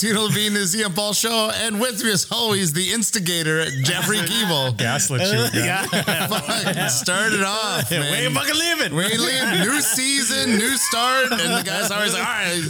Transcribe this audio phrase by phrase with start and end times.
[0.00, 4.74] Tino Levine, the Paul Show, and with me, as always, the instigator, Jeffrey Keeble.
[4.78, 5.44] Gaslit you.
[5.60, 5.86] again.
[5.88, 8.00] Fucking started off, man.
[8.10, 8.94] Where you fucking leaving?
[8.96, 12.62] We leave new season, new start, and the guy's always like, "All right,"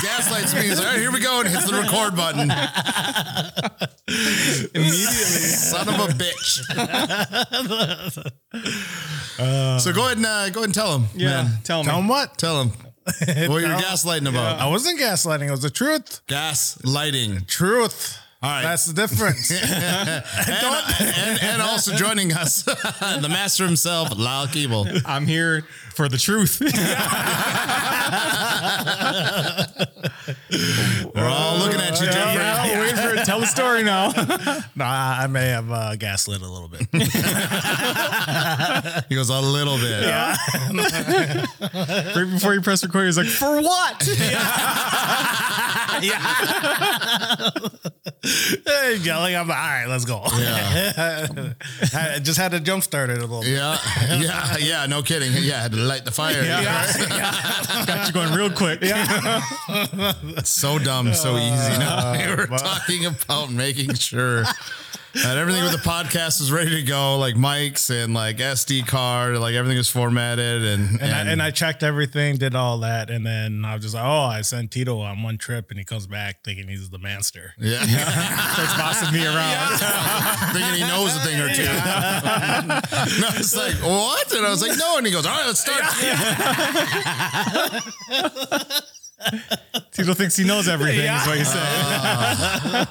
[0.00, 0.62] gaslights me.
[0.62, 2.50] He's like, "All right, here we go," and hits the record button.
[4.74, 5.12] Immediately.
[5.12, 6.62] Son of a bitch.
[9.82, 11.08] so go ahead and uh, go ahead and tell him.
[11.14, 11.42] Yeah.
[11.42, 11.58] man.
[11.62, 11.90] Tell me.
[11.90, 12.38] Tell him what?
[12.38, 12.72] Tell him
[13.48, 14.60] what you're gaslighting about.
[14.60, 15.48] I wasn't gaslighting.
[15.48, 16.22] It was the truth.
[16.26, 17.46] Gaslighting.
[17.46, 18.18] Truth.
[18.42, 18.62] All right.
[18.62, 19.50] That's the difference.
[19.62, 20.24] and,
[21.00, 25.02] and, and also joining us, the master himself, Lyle Keeble.
[25.06, 26.60] I'm here for the truth.
[31.14, 32.42] We're all looking at you, Jeffrey.
[32.42, 33.24] yeah, wait for it.
[33.24, 34.08] Tell the story now.
[34.76, 36.86] nah, I may have uh, gaslit a little bit.
[39.08, 40.04] He goes, a little bit.
[42.16, 44.02] right before you press record, he's like, "For what?"
[48.66, 49.36] hey, yelling.
[49.36, 50.22] I'm like, all right, let's go.
[50.38, 51.52] Yeah.
[51.94, 53.50] I just had to jump start it a little bit.
[53.50, 53.78] Yeah.
[54.16, 54.56] Yeah.
[54.58, 54.86] Yeah.
[54.86, 55.32] No kidding.
[55.42, 55.68] Yeah.
[55.84, 56.42] Had to light the fire.
[57.86, 58.80] Got you going real quick.
[58.82, 59.40] Yeah.
[60.42, 61.78] So dumb, so easy.
[61.78, 64.44] No, uh, we were talking about making sure
[65.14, 69.38] that everything with the podcast is ready to go, like mics and like SD card,
[69.38, 73.24] like everything is formatted and And, I, and I checked everything, did all that, and
[73.24, 76.06] then I was just like, oh, I sent Tito on one trip, and he comes
[76.06, 77.54] back thinking he's the master.
[77.58, 77.84] yeah,
[78.54, 79.78] Starts bossing me around.
[80.52, 81.62] thinking he knows a thing or two.
[83.20, 84.32] no, it's like what?
[84.32, 85.84] And I was like, no, and he goes, all right, let's start.
[89.92, 91.06] Tito thinks he knows everything.
[91.12, 92.86] Is what you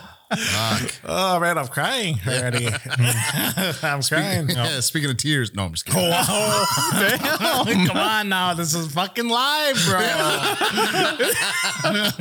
[1.05, 2.67] Oh man, I'm crying already.
[3.83, 4.49] I'm crying.
[4.53, 6.01] Yeah, speaking of tears, no, I'm just kidding.
[6.11, 8.53] Oh, come on now.
[8.53, 9.99] This is fucking live, bro.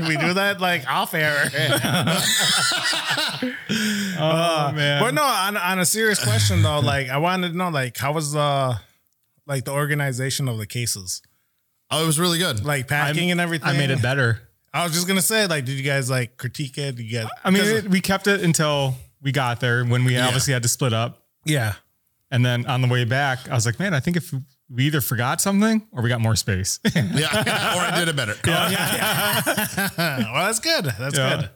[0.08, 1.50] we do that like off air.
[4.18, 5.02] Oh, oh man.
[5.02, 8.12] But no, on, on a serious question though, like I wanted to know, like, how
[8.12, 8.78] was the
[9.46, 11.22] like the organization of the cases,
[11.90, 12.64] Oh, it was really good.
[12.64, 13.68] like packing and everything?
[13.68, 14.40] I made it better.
[14.74, 16.96] I was just gonna say, like, did you guys like critique it?
[16.96, 17.28] Did you guys?
[17.44, 20.68] I mean, it, we kept it until we got there when we obviously had to
[20.68, 21.22] split up.
[21.44, 21.74] yeah.
[22.30, 24.32] And then on the way back, I was like, man, I think if
[24.70, 26.80] we either forgot something or we got more space.
[26.94, 27.28] Yeah,
[27.76, 28.34] or I did it better.
[28.46, 28.70] Yeah, oh,
[29.98, 30.32] yeah.
[30.32, 30.86] well, that's good.
[30.86, 31.48] That's Yeah.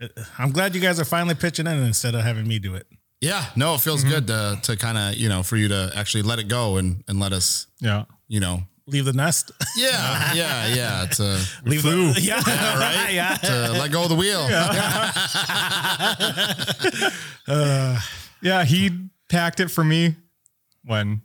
[0.00, 0.18] good.
[0.18, 2.88] Uh, I'm glad you guys are finally pitching in instead of having me do it.
[3.20, 4.14] Yeah, no, it feels mm-hmm.
[4.14, 7.02] good to to kind of you know for you to actually let it go and
[7.08, 8.04] and let us yeah.
[8.28, 9.50] you know Leave the nest.
[9.76, 12.12] yeah yeah yeah to Leave flew.
[12.12, 12.36] the yeah,
[12.78, 13.12] right?
[13.12, 13.34] yeah.
[13.34, 14.48] to let go of the wheel.
[18.42, 18.64] Yeah.
[18.64, 18.90] He
[19.28, 20.14] packed it for me
[20.84, 21.22] when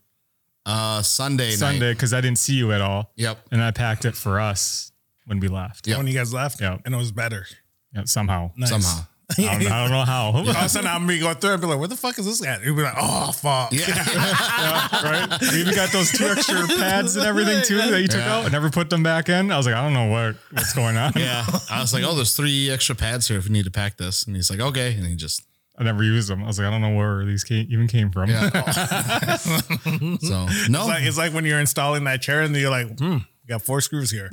[0.66, 1.52] Uh, Sunday.
[1.52, 3.12] Sunday because I didn't see you at all.
[3.16, 3.48] Yep.
[3.52, 4.92] And I packed it for us
[5.26, 5.88] when we left.
[5.88, 5.98] Yep.
[5.98, 6.78] When you guys left, Yeah.
[6.86, 7.46] and it was better.
[7.94, 8.52] Yeah, somehow.
[8.56, 8.70] Nice.
[8.70, 9.06] Somehow.
[9.40, 10.26] I don't, I don't know how.
[10.36, 12.26] All of a sudden, I'm gonna go through and be like, "Where the fuck is
[12.26, 13.86] this at?" You'll be like, "Oh fuck." Yeah.
[15.04, 15.38] right?
[15.54, 18.36] We even got those two extra pads and everything too that you took Yeah.
[18.38, 19.52] out and never put them back in.
[19.52, 21.14] I was like, I don't know what what's going on.
[21.16, 21.46] Yeah.
[21.70, 24.26] I was like, oh, there's three extra pads here if we need to pack this.
[24.26, 24.94] And he's like, okay.
[24.96, 25.44] And he just,
[25.78, 26.44] I never used them.
[26.44, 28.30] I was like, I don't know where these came, even came from.
[28.30, 28.50] yeah.
[29.38, 29.50] so,
[29.88, 30.48] no.
[30.48, 33.62] It's like, it's like when you're installing that chair and you're like, "Hmm, you got
[33.62, 34.30] four screws here."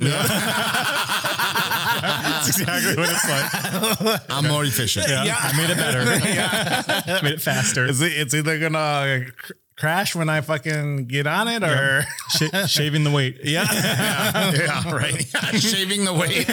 [2.01, 4.21] That's exactly what it's like.
[4.29, 5.07] I'm more efficient.
[5.09, 5.99] Yeah, I made it better.
[7.19, 7.85] I made it faster.
[7.85, 12.69] Is it, it's either gonna cr- crash when I fucking get on it, or Sh-
[12.69, 13.39] shaving the weight.
[13.45, 13.65] yeah,
[14.51, 15.25] Yeah, right.
[15.59, 16.49] Shaving the weight.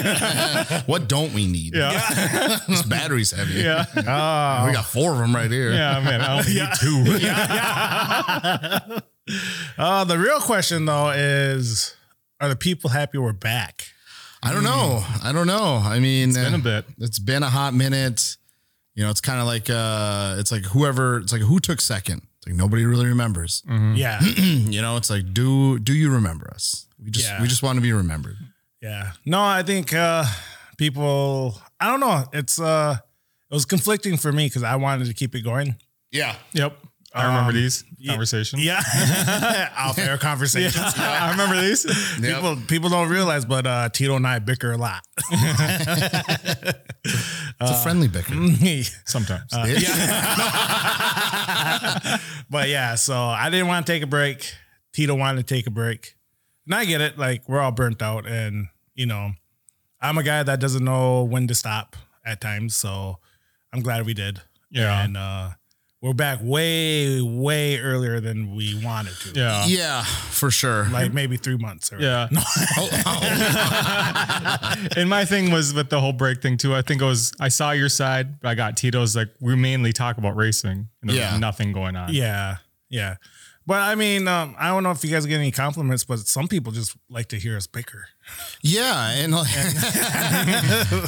[0.86, 1.74] what don't we need?
[1.74, 2.58] Yeah.
[2.68, 3.54] This battery's heavy.
[3.54, 3.84] Yeah.
[3.96, 4.02] We
[4.72, 5.72] got four of them right here.
[5.72, 6.20] Yeah, man.
[6.20, 7.04] I only need two.
[9.78, 11.96] Uh, the real question though is,
[12.40, 13.88] are the people happy we're back?
[14.46, 15.04] I don't know.
[15.22, 15.80] I don't know.
[15.84, 16.84] I mean, It's been a bit.
[16.98, 18.36] It's been a hot minute.
[18.94, 22.22] You know, it's kind of like uh it's like whoever it's like who took second.
[22.38, 23.62] It's like nobody really remembers.
[23.68, 26.86] Yeah, you know, it's like do do you remember us?
[27.02, 27.42] We just Yeah.
[27.42, 28.36] we just want to be remembered.
[28.80, 29.12] yeah.
[29.24, 30.24] No, I think uh,
[30.78, 31.60] people.
[31.78, 32.24] I don't know.
[32.32, 32.96] It's uh,
[33.50, 35.76] it was conflicting for me because I wanted to keep it going.
[36.10, 36.36] Yeah.
[36.52, 36.78] Yep.
[37.16, 38.62] I remember Um, these conversations.
[38.64, 38.80] Yeah,
[39.78, 40.84] off air conversations.
[40.96, 41.84] I remember these.
[42.20, 45.02] People people don't realize, but uh, Tito and I bicker a lot.
[47.58, 48.34] It's a friendly bicker.
[49.06, 49.50] Sometimes.
[52.50, 54.52] but yeah, so I didn't want to take a break.
[54.92, 56.16] Tito wanted to take a break.
[56.66, 57.16] And I get it.
[57.18, 59.30] Like we're all burnt out and you know,
[60.00, 62.74] I'm a guy that doesn't know when to stop at times.
[62.76, 63.18] So
[63.72, 64.42] I'm glad we did.
[64.70, 65.02] Yeah.
[65.04, 65.50] And uh
[66.02, 69.32] we're back way, way earlier than we wanted to.
[69.38, 69.66] Yeah.
[69.66, 70.86] Yeah, for sure.
[70.90, 71.92] Like maybe three months.
[71.92, 72.28] Or, Yeah.
[74.96, 76.74] and my thing was with the whole break thing too.
[76.74, 79.92] I think it was I saw your side, but I got Tito's like we mainly
[79.92, 81.32] talk about racing and there Yeah.
[81.32, 82.12] was nothing going on.
[82.12, 82.56] Yeah.
[82.88, 83.16] Yeah.
[83.66, 86.46] But I mean, um, I don't know if you guys get any compliments, but some
[86.46, 88.06] people just like to hear us bicker.
[88.62, 89.54] Yeah, and like,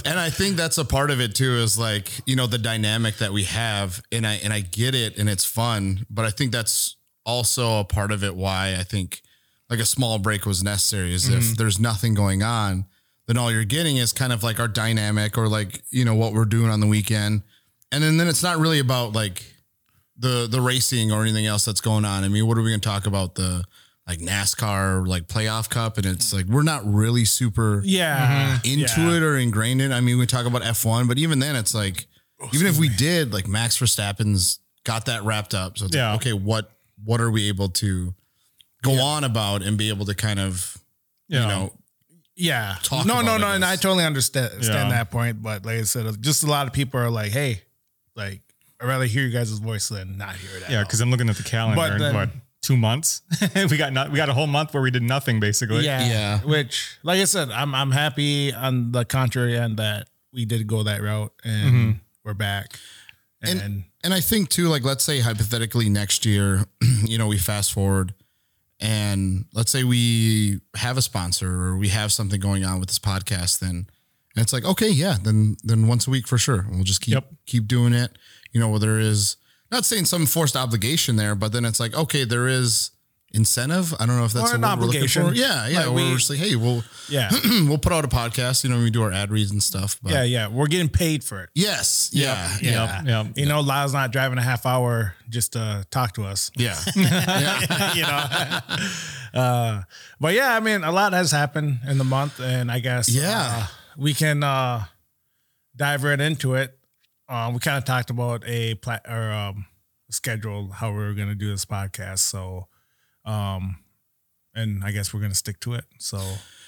[0.06, 1.56] and I think that's a part of it too.
[1.56, 5.18] Is like you know the dynamic that we have, and I and I get it,
[5.18, 6.06] and it's fun.
[6.08, 8.36] But I think that's also a part of it.
[8.36, 9.22] Why I think
[9.68, 11.54] like a small break was necessary is if mm-hmm.
[11.54, 12.86] there's nothing going on,
[13.26, 16.32] then all you're getting is kind of like our dynamic or like you know what
[16.32, 17.42] we're doing on the weekend,
[17.90, 19.44] and then then it's not really about like
[20.16, 22.24] the the racing or anything else that's going on.
[22.24, 23.64] I mean, what are we going to talk about the
[24.08, 28.56] like NASCAR like playoff cup and it's like we're not really super Yeah.
[28.62, 28.72] Mm-hmm.
[28.80, 29.16] into Yeah.
[29.16, 29.92] it or ingrained in.
[29.92, 29.94] it.
[29.94, 32.06] I mean, we talk about F1, but even then it's like
[32.40, 35.76] oh, even if we did like Max Verstappen's got that wrapped up.
[35.78, 36.12] So it's Yeah.
[36.12, 36.70] like, okay, what
[37.04, 38.14] what are we able to
[38.82, 40.76] go on about and be able to kind of
[41.28, 41.42] Yeah.
[41.42, 41.72] you know
[42.34, 42.76] Yeah.
[42.82, 43.52] talk no, no, about no.
[43.52, 44.96] And I totally understand, understand Yeah.
[44.96, 45.42] that point.
[45.42, 47.62] But like I said, just a lot of people are like, hey,
[48.16, 48.40] like,
[48.80, 50.62] I'd rather hear you guys' voice than not hear it.
[50.62, 52.28] at Yeah, because I'm looking at the calendar But and what
[52.62, 53.22] two months?
[53.70, 55.84] we got not we got a whole month where we did nothing basically.
[55.84, 56.38] yeah, Yeah.
[56.40, 60.82] Which, like I said, I'm I'm happy on the contrary end that we did go
[60.82, 61.90] that route and Mm-hmm.
[62.24, 62.78] we're back.
[63.42, 66.64] And- And, And I think too, like let's say hypothetically next year,
[67.04, 68.14] you know, we fast forward
[68.80, 72.98] and let's say we have a sponsor or we have something going on with this
[72.98, 73.88] podcast, then
[74.36, 76.66] and it's like, okay, yeah, then then once a week for sure.
[76.70, 77.26] We'll just keep Yep.
[77.46, 78.16] keep doing it.
[78.52, 79.36] You know, whether there is
[79.70, 82.90] not saying some forced obligation there, but then it's like, okay, there is
[83.34, 83.92] incentive.
[84.00, 85.28] I don't know if that's Or an we're obligation.
[85.28, 85.34] for.
[85.34, 85.80] Yeah, yeah.
[85.84, 88.64] Like we- we're just like, hey, we'll yeah, we'll put out a podcast.
[88.64, 89.98] You know, we do our ad reads and stuff.
[90.02, 90.48] But yeah, yeah.
[90.48, 91.50] We're getting paid for it.
[91.54, 92.62] yes, yeah, Yep.
[92.62, 93.36] yeah, Yep.
[93.36, 96.50] You know, Lyle's not driving a half hour just to talk to us.
[96.56, 97.94] yeah, yeah.
[97.94, 98.02] you
[99.34, 99.40] know.
[99.40, 99.82] uh,
[100.18, 103.58] but yeah, I mean, a lot has happened in the month, and I guess Yeah.
[103.62, 103.66] uh,
[103.98, 104.84] we can uh,
[105.76, 106.77] dive right into it.
[107.28, 109.66] Um, we kind of talked about a plat or um,
[110.10, 112.68] schedule how we were going to do this podcast, so
[113.24, 113.78] um,
[114.54, 115.84] and I guess we're going to stick to it.
[115.98, 116.20] So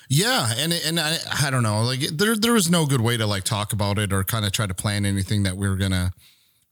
[0.08, 3.26] Yeah, and and I I don't know, like there there was no good way to
[3.26, 6.12] like talk about it or kind of try to plan anything that we were gonna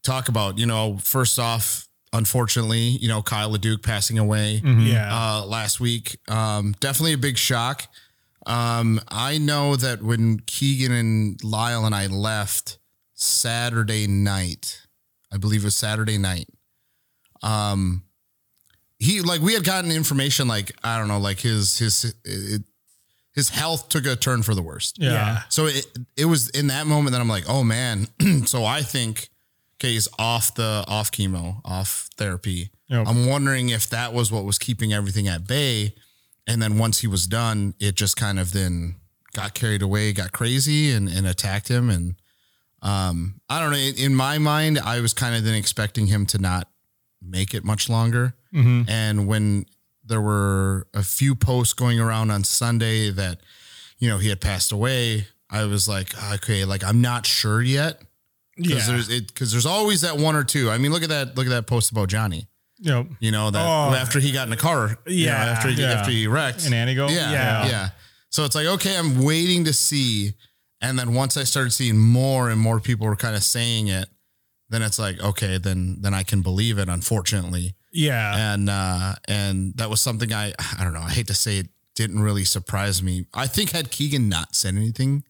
[0.02, 0.58] talk about.
[0.58, 6.19] You know, first off, unfortunately, you know Kyle LeDuc passing away yeah, uh, last week.
[6.29, 7.87] Um, definitely a big shock.
[8.44, 12.77] Um, I know that when Keegan and Lyle and I left
[13.20, 14.87] Saturday night,
[15.32, 16.49] I believe it was Saturday night.
[17.43, 18.05] Um,
[18.99, 22.62] he like we had gotten information like I don't know, like his his it,
[23.35, 24.99] his health took a turn for the worst.
[24.99, 25.12] Yeah.
[25.12, 25.43] Yeah.
[25.49, 25.87] So it
[26.17, 28.06] it was in that moment that I'm like, oh man.
[28.47, 29.29] so I think
[29.81, 32.71] okay, he's off the off chemo, off therapy.
[32.88, 33.06] Yep.
[33.06, 35.94] I'm wondering if that was what was keeping everything at bay.
[36.47, 38.95] And then once he was done, it just kind of then
[39.35, 41.90] got carried away, got crazy and, and attacked him.
[41.90, 42.14] And
[42.82, 43.76] um, I don't know.
[43.78, 46.68] In, my mind, I was kind of then expecting him to not
[47.23, 48.35] make it much longer.
[48.54, 48.88] Mhm.
[48.88, 49.66] And when
[50.04, 53.40] there were a few posts going around on Sunday that,
[53.99, 58.00] you know, he had passed away, I was like, okay, like I'm not sure yet.
[58.56, 60.70] Because yeah, there's it because there's always that one or two.
[60.70, 62.49] I mean, look at that, look at that post about Johnny.
[62.80, 63.06] Yep.
[63.20, 63.94] You know, that Oh.
[63.94, 65.44] after he got in the car, you know, Yeah.
[65.44, 65.92] after he Yeah.
[65.92, 66.64] after he wrecked.
[66.66, 67.08] In Antigo?
[67.11, 67.66] Yeah, Yeah.
[67.68, 67.88] yeah.
[68.30, 70.35] So it's like, okay, I'm waiting to see.
[70.80, 74.08] And then once I started seeing more and more people were kind of saying it,
[74.68, 77.75] then it's like, okay, then then I can believe it, unfortunately.
[77.92, 81.58] yeah, And uh and that was something I I don't know, I hate to say
[81.58, 83.26] it didn't really surprise me.
[83.35, 85.25] I think had Keegan not said anything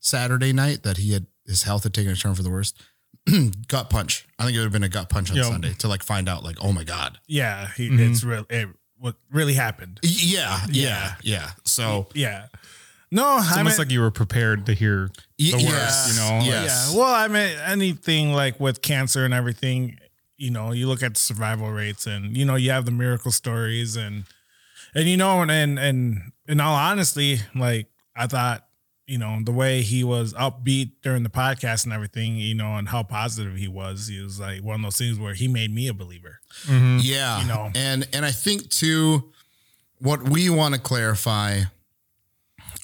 [0.00, 2.80] Saturday night that he had his health had taken a turn for the worst,
[3.68, 4.26] gut punch.
[4.38, 5.46] I think it would have been a gut punch on Yep.
[5.46, 7.18] Sunday to like find out like, oh my God.
[7.28, 7.68] yeah.
[7.76, 8.10] He, Mhm.
[8.10, 8.46] It's real.
[8.50, 9.98] It what really happened.
[10.02, 11.50] Y- Yeah, yeah, yeah.
[11.64, 12.46] So Yeah.
[13.14, 16.14] No, It's I almost mean, like you were prepared to hear Y- the worst, you
[16.20, 16.40] know?
[16.44, 16.90] yes.
[16.92, 16.98] Yeah.
[16.98, 19.98] Well, I mean, anything like with cancer and everything,
[20.38, 23.30] you know, you look at the survival rates and, you know, you have the miracle
[23.30, 24.24] stories and,
[24.94, 28.66] and, you know, and, and, and in all honesty, like I thought,
[29.06, 32.88] you know, the way he was upbeat during the podcast and everything, you know, and
[32.88, 35.86] how positive he was, he was like one of those things where he made me
[35.88, 36.40] a believer.
[36.64, 37.00] Mhm.
[37.02, 37.42] Yeah.
[37.42, 37.70] You know.
[37.74, 39.30] And and I think too
[39.98, 41.62] what we want to clarify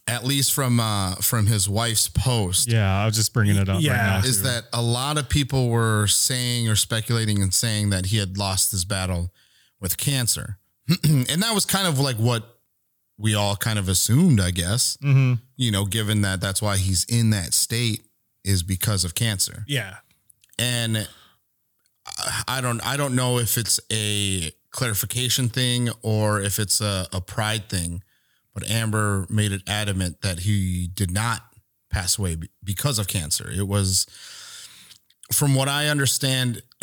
[0.09, 3.81] at least from uh from his wife's post Yeah, I was just bringing it up
[3.81, 3.93] Yeah.
[3.93, 4.27] right now.
[4.29, 4.45] is too.
[4.45, 8.71] that a lot of people were saying or speculating and saying that he had lost
[8.73, 9.31] his battle
[9.81, 10.59] with cancer.
[11.05, 12.57] and that was kind of like what
[13.19, 14.97] we all kind of assumed, I guess.
[15.03, 15.41] Mhm.
[15.57, 18.05] You know, given that that's why he's in that state
[18.45, 19.65] is because of cancer.
[19.69, 19.97] Yeah.
[20.59, 21.07] And
[22.47, 27.21] I don't I don't know if it's a clarification thing or if it's a, a
[27.21, 28.03] pride thing,
[28.59, 31.43] but Amber made it adamant that he did not
[31.91, 33.51] pass away be- because of cancer.
[33.51, 34.07] It was,
[35.33, 36.63] from what I understand,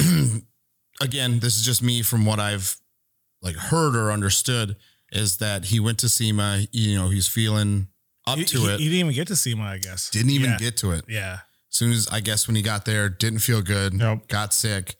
[1.01, 2.77] again, this is just me from what I've
[3.41, 4.75] like heard or understood,
[5.11, 6.65] is that he went to SEMA.
[6.71, 7.87] You know, he's feeling
[8.27, 8.79] up He, to he- it.
[8.79, 10.09] he didn't even get to see him, I guess.
[10.09, 10.57] didn't even Yeah.
[10.57, 11.39] get to it Yeah.
[11.71, 14.27] As soon as I guess when he got there, didn't feel good, Nope.
[14.29, 14.95] got sick,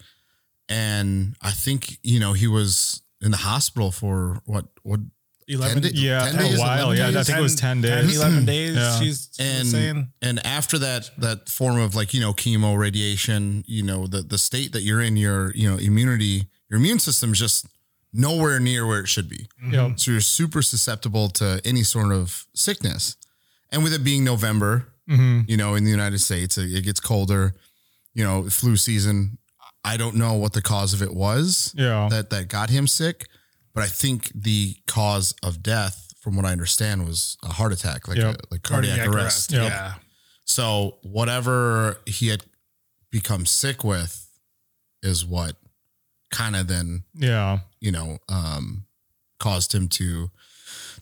[0.67, 4.99] and I think you know he was in the hospital for what what
[5.47, 6.91] 11 10 Yeah, 10 for a while.
[6.91, 7.25] 11 Yeah, I days?
[7.27, 8.17] think it was 10 10, days.
[8.17, 8.75] 11 days.
[8.75, 8.99] Yeah.
[8.99, 10.07] She's, she's and saying.
[10.21, 14.37] and after that that form of like you know chemo radiation, you know the the
[14.37, 17.67] state that you're in, your you know immunity, your immune system's just
[18.13, 19.47] nowhere near where it should be.
[19.71, 19.99] Yep.
[19.99, 23.17] So you're super susceptible to any sort of sickness.
[23.71, 25.41] And with it being November, Mm-hmm.
[25.47, 27.53] you know, in the United States, it, it gets colder,
[28.15, 29.37] you know, flu season.
[29.83, 32.07] I don't know what the cause of it was Yeah.
[32.09, 33.27] that, that got him sick,
[33.75, 38.07] but I think the cause of death, from what I understand, was a heart attack,
[38.07, 38.35] like, Yep.
[38.35, 39.51] a, like cardiac, arrest.
[39.51, 39.69] Yep.
[39.71, 39.93] Yeah.
[40.45, 42.43] So whatever he had
[43.11, 44.27] become sick with
[45.03, 45.55] is what
[46.31, 47.59] kind of then Yeah.
[47.79, 48.85] you know, um,
[49.39, 50.31] caused him to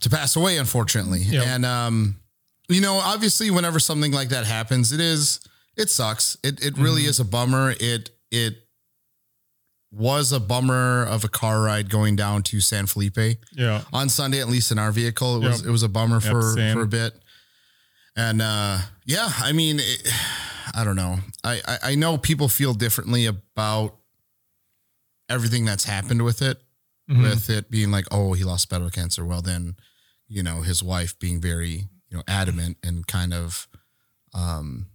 [0.02, 1.20] to pass away, unfortunately.
[1.22, 1.46] Yep.
[1.48, 2.20] And um,
[2.68, 5.40] you know, obviously, whenever something like that happens, it is
[5.78, 6.36] it sucks.
[6.44, 7.74] It it really is a bummer.
[7.80, 8.63] It it
[9.96, 13.84] was a bummer of a car ride going down to San Felipe Yeah.
[13.94, 15.36] on Sunday, at least in our vehicle.
[15.38, 15.68] It was Yep.
[15.70, 16.74] it was a bummer Yep, for same.
[16.74, 17.14] for a bit.
[18.16, 20.08] And uh, yeah, I mean, it,
[20.76, 21.20] I don't know.
[21.44, 23.96] I, I I know people feel differently about
[25.30, 26.60] everything that's happened with it.
[27.10, 27.22] Mhm.
[27.24, 29.26] With it being like, oh, he lost bladder cancer.
[29.26, 29.76] Well, then,
[30.28, 33.68] you know, his wife being very you know adamant and kind of,
[34.34, 34.88] um,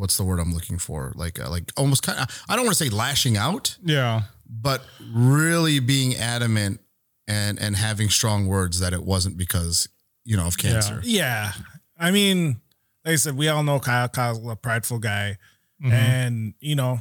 [0.00, 1.12] what's the word I'm looking for?
[1.14, 2.42] Like uh, like almost kind of.
[2.48, 4.22] I don't want to say lashing out Yeah.
[4.48, 6.80] but really being adamant
[7.28, 9.88] and and having strong words that it wasn't because
[10.24, 11.00] you know of cancer.
[11.04, 11.52] Yeah.
[11.98, 12.60] I mean,
[13.04, 15.36] like I said, we all know Kyle Kyle's a prideful guy.
[15.84, 15.92] Mhm.
[15.92, 17.00] And, you know,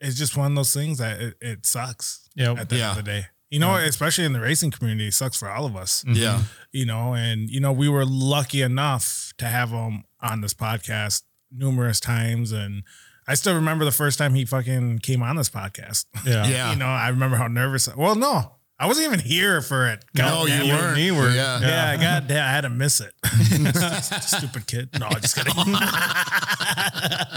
[0.00, 2.58] it's just one of those things that it, it sucks Yep.
[2.58, 2.90] at the Yeah.
[2.90, 3.26] end of the day.
[3.50, 6.04] You know, especially in the racing community, it sucks for all of us.
[6.06, 6.44] Yeah.
[6.72, 11.22] You know, and, you know, we were lucky enough to have him on this podcast
[11.52, 12.52] numerous times.
[12.52, 12.82] And
[13.26, 16.06] I still remember the first time he fucking came on this podcast.
[16.26, 16.46] Yeah.
[16.48, 16.70] Yeah.
[16.72, 17.88] you know, I remember how nervous.
[17.88, 20.04] I, Well, no, I wasn't even here for it.
[20.14, 20.96] No, God damn you weren't.
[20.96, 21.60] me were- yeah.
[21.60, 23.12] Yeah, God damn, I had to miss it.
[24.22, 24.88] Stupid kid.
[24.98, 25.52] No, I just kidding.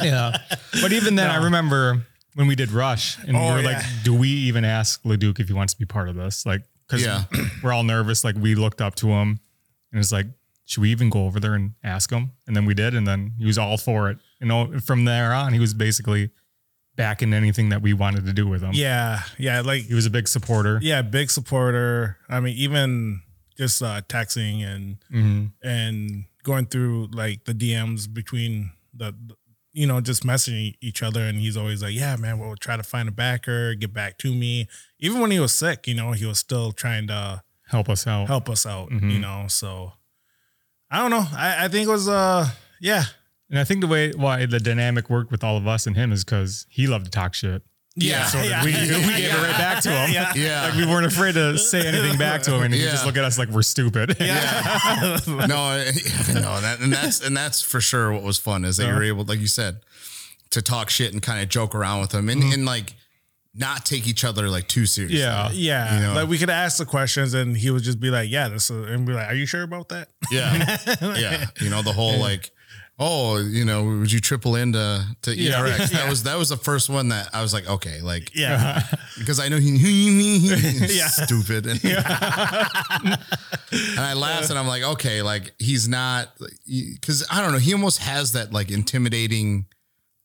[0.04, 0.38] Yeah.
[0.82, 2.06] But even then, I remember
[2.36, 3.78] when we did Rush and we Oh, were yeah.
[3.78, 6.46] like, do we even ask Leduc if he wants to be part of this?
[6.46, 7.24] Like, because Yeah.
[7.62, 8.24] we're all nervous.
[8.24, 9.40] Like, we looked up to him
[9.92, 10.28] and it's like,
[10.74, 12.32] should we even go over there and ask him?
[12.48, 12.94] And then we did.
[12.96, 14.18] And then he was all for it.
[14.42, 16.32] You know, from there on, he was basically
[16.96, 18.72] backing anything that we wanted to do with him.
[18.74, 20.80] yeah, yeah, like He was a big supporter.
[20.82, 22.18] yeah, big supporter.
[22.30, 23.22] I mean, even
[23.58, 25.52] just uh, texting and Mhm.
[25.64, 29.16] and going through like the DMs between the,
[29.72, 31.22] you know, just messaging each other.
[31.22, 34.34] And he's always like, "Yeah, man, we'll try to find a backer, get back to
[34.34, 34.68] me."
[35.00, 38.28] Even when he was sick, you know, he was still trying to Help us out.
[38.28, 38.90] help us out.
[38.92, 39.12] Mhm.
[39.12, 39.94] You know, so
[40.94, 41.26] I don't know.
[41.36, 42.48] I, I think it was uh,
[42.80, 43.04] yeah,
[43.50, 46.12] And I think the way why the dynamic worked with all of us and him
[46.12, 47.64] is because he loved to talk shit.
[47.96, 48.26] yeah.
[48.28, 48.64] So yeah.
[48.64, 50.12] we, we gave it right back to him.
[50.14, 50.32] Yeah.
[50.36, 50.62] Yeah.
[50.68, 53.08] Like we weren't afraid to say anything back to him, and he would just Yeah.
[53.08, 54.16] look at us like we're stupid.
[54.20, 58.88] Yeah, no, no, that, and that's and that's for sure what was fun is that
[58.88, 59.78] you were able, like you said,
[60.52, 62.94] to talk shit and kind of joke around with him, and, and like
[63.56, 65.20] not take each other like too seriously.
[65.20, 65.50] Yeah.
[65.52, 66.14] Yeah, You know?
[66.22, 68.90] like we could ask the questions, and he would just be like, "Yeah, this," is,
[68.90, 70.78] and be like, "Are you sure about that?" Yeah.
[71.16, 71.46] yeah.
[71.62, 72.50] You know, the whole like,
[73.00, 75.60] oh, you know, would you triple into to Yeah.
[75.62, 75.92] ERX?
[75.92, 78.82] That was that was the first one that I was like, okay, like Yeah,
[79.20, 81.08] because I know he, he's Yeah.
[81.08, 81.68] stupid.
[81.84, 83.18] And,
[83.74, 86.30] and I laughed and I'm like, okay, like he's not
[86.68, 89.66] because I don't know, he almost has that like intimidating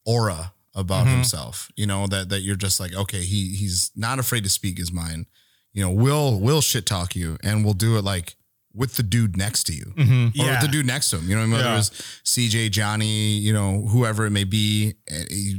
[0.05, 1.15] aura about Mm-hmm.
[1.17, 4.79] himself, you know, that that you're just like, okay, he he's not afraid to speak
[4.79, 5.27] his mind.
[5.73, 8.37] You know, will will shit talk you and we'll do it like
[8.75, 9.93] with the dude next to you.
[9.97, 11.29] Or with the dude next to him.
[11.29, 11.53] You know, what I mean?
[11.53, 11.75] whether Yeah.
[11.75, 11.91] it was
[12.25, 14.95] CJ, Johnny, you know, whoever it may be,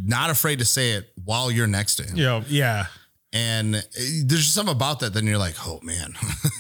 [0.06, 2.16] not afraid to say it while you're next to him.
[2.16, 2.44] Yeah.
[2.48, 2.86] yeah,
[3.34, 3.82] And uh,
[4.26, 5.14] there's just something about that.
[5.14, 6.14] Then you're like, oh man,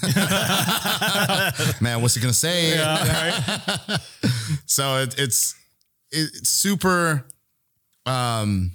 [1.81, 2.77] man, what's he gonna say?
[4.65, 5.55] so it, it's
[6.11, 7.25] it's super.
[8.05, 8.71] Um,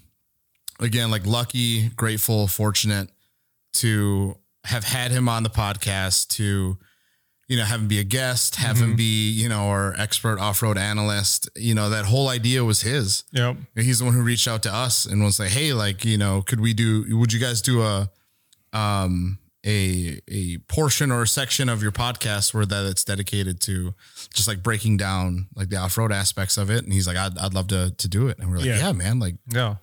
[0.80, 3.10] again, like lucky, grateful, fortunate
[3.74, 6.78] to have had him on the podcast to
[7.48, 10.62] you know, have him be a guest, have him be, you know, our expert off
[10.62, 11.48] road analyst.
[11.54, 13.24] You know, that whole idea was his.
[13.32, 13.56] Yep.
[13.74, 16.40] He's the one who reached out to us and was like, "Hey, like, you know,
[16.40, 17.04] could we do?
[17.18, 18.10] Would you guys do a,
[18.72, 23.94] um, a a portion or a section of your podcast where that it's dedicated to
[24.32, 27.36] just like breaking down like the off road aspects of it?" And he's like, "I'd,
[27.38, 28.78] I'd love to to do it." And we're like, Yeah.
[28.78, 29.76] "Yeah, man, like, Yeah.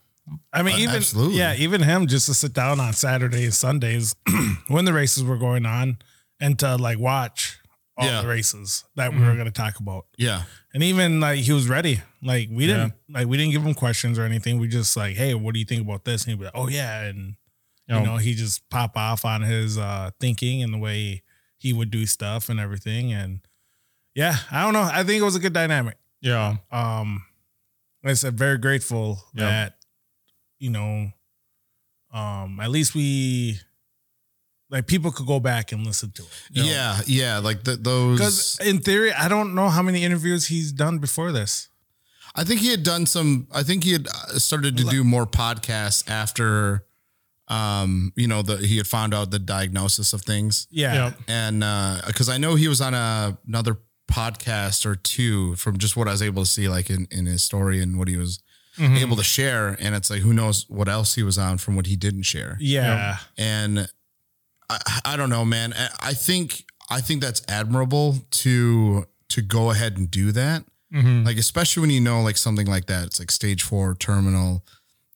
[0.54, 1.38] I mean, Uh, even absolutely.
[1.40, 4.16] yeah, even him just to sit down on Saturdays and Sundays
[4.68, 5.98] when the races were going on
[6.40, 7.58] and to like watch
[7.98, 8.22] all Yeah.
[8.22, 10.06] the races that we were going to talk about.
[10.18, 12.02] yeah, And even like he was ready.
[12.22, 14.60] Like we didn't like we didn't give him questions or anything.
[14.60, 16.24] We just like, hey, what do you think about this?
[16.24, 17.36] And he'd be like, oh yeah, and Yep.
[18.00, 21.24] You know he just pop off on his uh thinking and the way
[21.58, 23.12] he would do stuff and everything.
[23.14, 23.42] And
[24.16, 24.82] yeah, I don't know.
[24.92, 25.98] I think it was a good dynamic.
[26.22, 26.56] Yeah.
[26.72, 27.24] Um,
[28.04, 29.46] like I said, very grateful Yeah.
[29.46, 29.76] that
[30.60, 31.12] you know,
[32.14, 33.60] um, at least we
[34.70, 36.30] like people could go back and listen to it.
[36.52, 38.18] yeah, yeah, like the, those.
[38.20, 41.68] Because in theory, I don't know how many interviews he's done before this.
[42.36, 43.48] I think he had done some.
[43.54, 46.86] I think he had uh, started to do more podcasts after,
[47.52, 50.94] um, you know, the he had found out the diagnosis of things, Yeah.
[51.06, 51.20] Yep.
[51.28, 51.60] and
[52.08, 53.78] because I know he was on a, another
[54.12, 57.44] podcast or two from just what I was able to see, like in in his
[57.44, 58.40] story and what he was
[58.80, 61.86] able to share, and it's like who knows what else he was on from what
[61.88, 63.18] he didn't share, Yeah.
[63.38, 63.88] and
[64.70, 65.74] I, I don't know, man.
[65.74, 71.26] I- I think I think that's admirable to to go ahead and do that Mhm.
[71.26, 74.66] like especially when you know like something like that it's like stage four terminal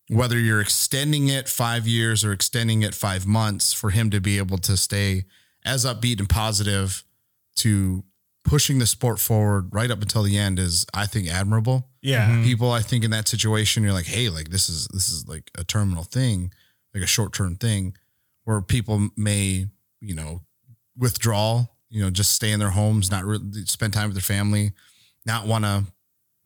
[0.09, 4.38] whether you're extending it five years or extending it five months for him to be
[4.38, 5.25] able to stay
[5.65, 7.03] as upbeat and positive
[7.57, 8.03] to
[8.43, 12.27] pushing the sport forward right up until the end is i think admirable Yeah.
[12.29, 12.44] Mm-hmm.
[12.44, 15.50] people i think in that situation you're like hey like this is this is like
[15.57, 16.51] a terminal thing
[16.94, 17.96] like a short-term thing
[18.44, 19.65] where people may
[20.01, 20.41] you know
[20.96, 24.72] withdraw you know just stay in their homes not really spend time with their family
[25.25, 25.83] not want to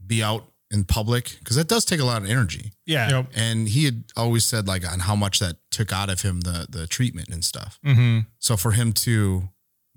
[0.07, 3.09] be out in public because that does take a lot of energy Yeah.
[3.09, 3.31] Yep.
[3.35, 6.67] and he had always said like on how much that took out of him the
[6.69, 9.49] the treatment and stuff hmm so for him to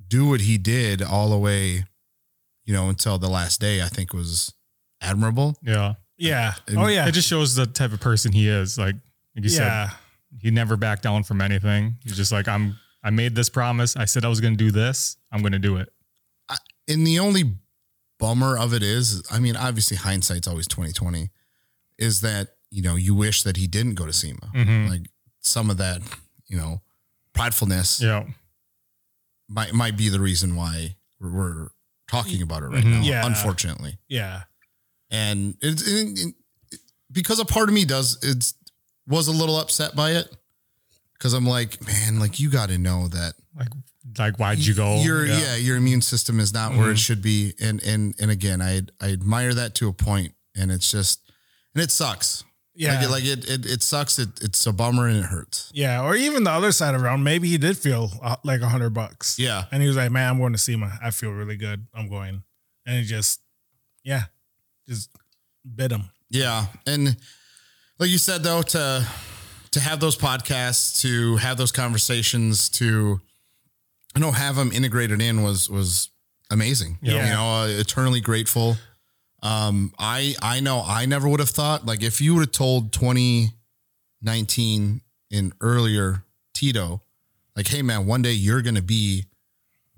[0.08, 1.85] do what he did all the way
[2.64, 4.54] you know until the last day i think was
[5.02, 5.94] admirable Yeah.
[6.16, 6.54] Yeah.
[6.68, 7.08] And Oh yeah.
[7.08, 8.78] It just shows the type of person he is.
[8.78, 8.94] Like,
[9.35, 9.88] like you yeah.
[9.88, 9.96] said,
[10.40, 11.96] he never backed down from anything.
[12.04, 13.96] He's just like, I'm, I made this promise.
[13.96, 15.16] I said I was going to do this.
[15.32, 15.88] I'm going to do it.
[16.87, 17.54] and the only
[18.22, 21.28] bummer of it is i mean obviously hindsight's always 2020
[21.98, 24.46] is that you know you wish that he didn't go to SEMA.
[24.54, 24.88] Mhm.
[24.88, 26.00] like some of that
[26.46, 26.80] you know
[27.35, 28.24] pridefulness Yeah.
[29.48, 31.68] might might be the reason why we're, we're
[32.08, 33.00] talking about it right Mhm.
[33.00, 33.26] now Yeah.
[33.26, 34.44] unfortunately Yeah.
[35.11, 36.35] and it's it, it-
[37.11, 38.54] because a part of me does it's
[39.06, 40.28] was a little upset by it
[41.14, 43.68] because i'm like man like you got to know that Like,
[44.19, 45.01] like, why'd you go?
[45.03, 45.57] your yeah.
[45.57, 49.11] your immune system is not where it should be and and and again i i
[49.12, 51.21] admire that to a point and it's just
[51.75, 52.95] and it sucks Yeah.
[52.97, 56.03] like, it, like it, it it sucks it, it's a bummer and it hurts yeah.
[56.03, 57.23] Or even the other side around.
[57.25, 59.38] Maybe he did feel uh, like a hundred bucks.
[59.38, 60.99] yeah And he was like, man, I'm going to SEMA.
[61.03, 61.87] I feel really good.
[61.95, 62.43] I'm going.
[62.87, 63.41] And he just,
[64.05, 64.23] yeah,
[64.88, 65.11] just
[65.65, 66.11] bit him.
[66.29, 67.17] yeah and
[67.99, 69.07] like you said though to
[69.71, 73.21] to have those podcasts to have those conversations to
[74.14, 76.11] i know have them integrated in was was
[76.51, 77.12] amazing Yeah.
[77.14, 78.77] you know uh, eternally grateful
[79.42, 82.92] um i i know i never would have thought like if you would have told
[82.92, 87.03] 2019 in earlier tito
[87.57, 89.25] like hey man one day you're gonna be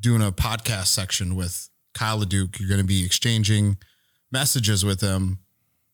[0.00, 3.76] doing a podcast section with kyle leduc you're gonna be exchanging
[4.32, 5.38] messages with him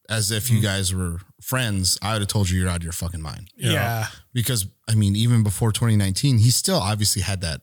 [0.08, 2.92] as if you guys were friends i would have told you you're out of your
[2.92, 3.72] fucking mind Yeah.
[3.72, 4.06] Yeah.
[4.32, 7.60] because I mean, even before 2019, he still obviously had that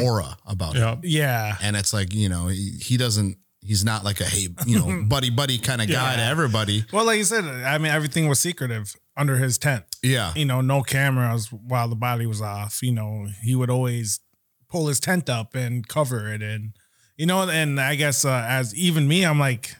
[0.00, 1.00] aura about him.
[1.02, 1.20] Yeah.
[1.48, 1.56] Yeah.
[1.62, 5.02] And it's like, you know, he, he doesn't, he's not like a, hey, you know,
[5.08, 6.84] buddy, buddy kind of guy to everybody.
[6.92, 9.84] Well, like you said, I mean, everything was secretive under his tent.
[10.02, 10.32] Yeah.
[10.34, 12.82] You know, no cameras while the body was off.
[12.82, 14.20] You know, he would always
[14.68, 16.42] pull his tent up and cover it.
[16.42, 16.72] And,
[17.16, 19.76] you know, and I guess uh, as even me, I'm like,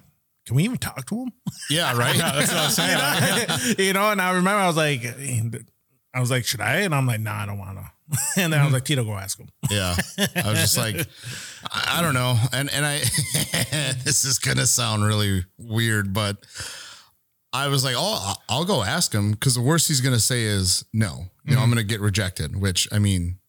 [0.47, 1.33] can we even talk to him?
[1.71, 1.95] Yeah.
[1.97, 2.17] Right.
[2.17, 3.75] That's what I'm saying.
[3.79, 5.05] you know, and I remember I was like,
[6.13, 6.79] I was like, should I?
[6.79, 7.91] And I'm like, nah, I don't want to.
[8.37, 9.49] And then I was like, Tito, go ask him.
[9.71, 9.95] yeah.
[10.37, 10.97] I was just like,
[11.71, 12.37] I, I don't know.
[12.53, 12.99] And, and I,
[14.05, 16.39] this is going to sound really weird, but
[17.53, 20.21] I was like, oh, I'll- I'll go ask him because the worst he's going to
[20.21, 21.27] say is no.
[21.45, 21.75] You know, I'm mm-hmm.
[21.75, 23.40] going to get rejected, which I mean,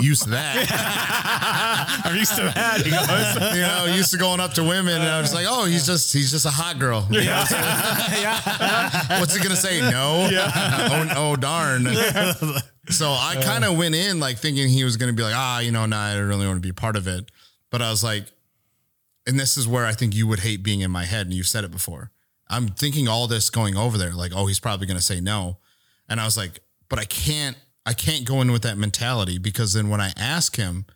[0.00, 2.02] used to that.
[2.04, 2.82] I'm used to that.
[2.82, 5.64] He goes, you know, used to going up to women, and I was like, "Oh,
[5.64, 9.20] he's just he's just a hot girl." You know, yeah.
[9.20, 9.80] What's he gonna say?
[9.80, 10.28] No.
[10.30, 11.86] oh, oh, darn.
[12.90, 15.60] So I kind of went in like thinking he was going to be like, ah,
[15.60, 17.30] you know, nah, I don't really want to be part of it.
[17.70, 18.26] But I was like,
[19.26, 21.26] and this is where I think you would hate being in my head.
[21.26, 22.10] And you've said it before.
[22.48, 25.58] I'm thinking all this going over there, like, oh, he's probably going to say no.
[26.08, 29.74] And I was like, but I can't, I can't go in with that mentality because
[29.74, 30.86] then when I ask him,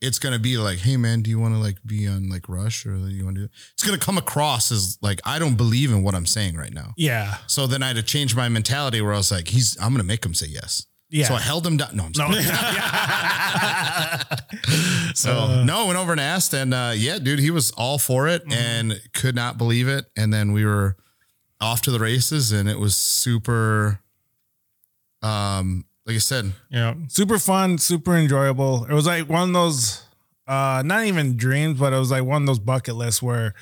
[0.00, 2.48] it's going to be like, hey man, do you want to like be on like
[2.48, 5.54] Rush or do you want to It's going to come across as like, I don't
[5.54, 6.92] believe in what I'm saying right now.
[6.96, 7.36] Yeah.
[7.46, 10.02] So then I had to change my mentality where I was like, he's, I'm going
[10.02, 10.86] to make him say yes.
[11.08, 11.28] Yeah.
[11.28, 11.96] So I held him down.
[11.96, 12.28] No, I'm No.
[15.14, 18.42] So no, went over and asked, and uh, yeah, dude, he was all for it
[18.52, 20.06] and could not believe it.
[20.16, 20.96] And then we were
[21.60, 24.00] off to the races, and it was super.
[25.22, 26.94] Um, like I said, Yeah.
[27.08, 28.84] super fun, super enjoyable.
[28.84, 30.02] It was like one of those,
[30.46, 33.54] uh, not even dreams, but it was like one of those bucket lists where it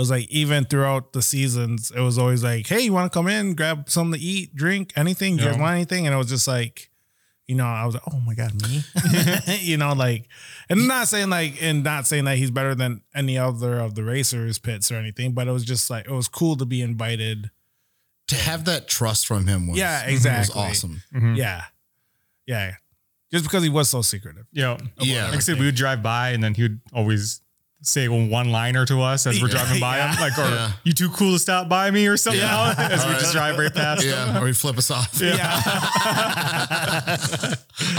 [0.00, 3.26] was like even throughout the seasons, it was always like, hey, you want to come
[3.26, 5.36] in, grab something to eat, drink, anything?
[5.36, 6.06] Do you guys want anything?
[6.06, 6.90] And it was just like,
[7.48, 8.82] you know, I was like, oh my god, me,
[9.60, 10.28] you know, like,
[10.68, 14.04] and not saying like, and not saying that he's better than any other of the
[14.04, 17.50] racers pits or anything, but it was just like it was cool to be invited.
[18.28, 20.60] to have that trust from him was Yeah, was exactly.
[20.62, 21.02] awesome.
[21.34, 21.64] Yeah,
[22.48, 22.72] yeah,
[23.30, 24.46] just because he was so secretive.
[24.52, 24.78] Yeah.
[24.98, 25.26] Yeah.
[25.26, 27.40] Like I said, we would drive by and then he would always
[27.80, 30.12] say one liner to us as we're driving by Yeah.
[30.12, 30.20] him.
[30.24, 30.72] Like, or Yeah.
[30.82, 32.74] you too cool to stop by me or something Yeah.
[32.78, 34.10] as we just drive right past him.
[34.10, 35.20] Yeah, or he'd flip us off.
[35.20, 35.36] Yeah.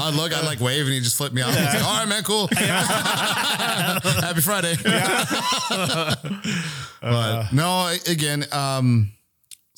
[0.02, 1.56] I'd look, I'd like wave, and he'd just flip me off.
[1.56, 2.50] He's like, All right, man, cool.
[2.58, 4.76] Happy Friday.
[7.02, 9.12] but no, again, um,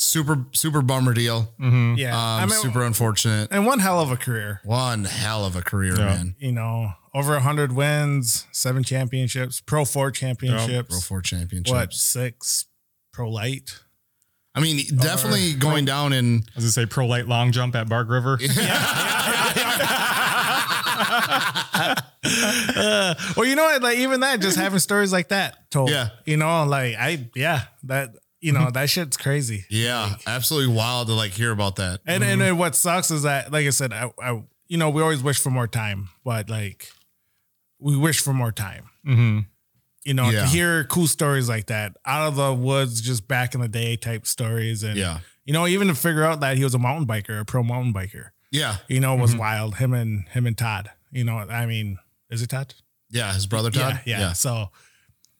[0.04, 1.54] super super bummer deal.
[1.62, 2.18] Um, Yeah.
[2.18, 3.50] I mean, super unfortunate.
[3.52, 4.62] and one hell of a career.
[4.64, 6.06] One hell of a career, Yeah.
[6.06, 6.36] man.
[6.40, 10.90] You know, over hundred wins, seven championships, Pro Four championships.
[10.90, 11.72] Pro Four championships.
[11.72, 12.66] what six?
[13.14, 13.80] Pro Light.
[14.54, 17.74] I mean, definitely going down in As I was gonna say pro light long jump
[17.76, 18.38] at Bark River.
[18.56, 19.58] Yeah.
[23.36, 23.82] Well, you know what?
[23.82, 25.90] Like even that, just having stories like that told.
[25.90, 26.10] Yeah.
[26.26, 28.12] You know, like I yeah that
[28.42, 29.66] you know that shit's crazy.
[29.70, 32.02] yeah, absolutely wild to like hear about that.
[32.06, 35.24] And and what sucks is that, like I said, I, I you know we always
[35.24, 36.90] wish for more time, but like
[37.80, 38.90] we wish for more time.
[39.06, 39.40] hmm
[40.06, 40.42] You know, Yeah.
[40.42, 43.96] to hear cool stories like that out of the woods, just back in the day
[43.96, 47.08] type stories, and Yeah, you know, even to figure out that he was a mountain
[47.08, 49.76] biker, a pro mountain biker, yeah, you know, was wild.
[49.78, 50.90] Him and him and Todd.
[51.12, 51.98] You know, I mean,
[52.30, 52.74] is it Todd?
[53.10, 53.34] yeah.
[53.34, 54.02] His brother Todd.
[54.06, 54.34] Yeah, yeah.
[54.34, 54.70] So,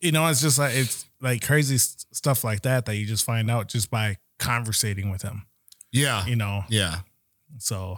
[0.02, 3.26] you know, it's just like it's like crazy s- stuff like that that you just
[3.26, 5.46] find out just by conversating with him.
[5.92, 7.00] yeah, You know, yeah.
[7.60, 7.98] so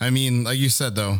[0.00, 1.18] I mean, like you said though,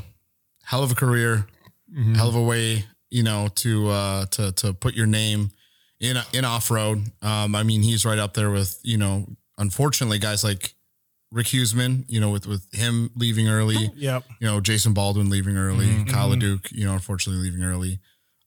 [0.65, 1.47] hell of a career,
[1.93, 2.15] Mm-hmm.
[2.15, 5.51] hell of a way, you know, to uh to to put your name
[6.01, 7.03] in in off road.
[7.21, 9.27] Um, I mean, he's right up there with you know,
[9.59, 10.75] unfortunately, guys like
[11.31, 15.59] Rick Huseman, you know, with with him leaving early, yep, you know, Jason Baldwin leaving
[15.59, 16.09] early, Mhm.
[16.11, 17.99] Kyle LeDuc, you know, unfortunately leaving early.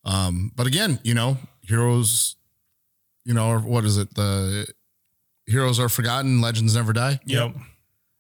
[0.04, 2.36] Um, but again, you know, heroes,
[3.26, 4.14] you know, or what is it?
[4.16, 4.68] The
[5.48, 7.20] heroes are forgotten, legends never die.
[7.26, 7.56] Yep.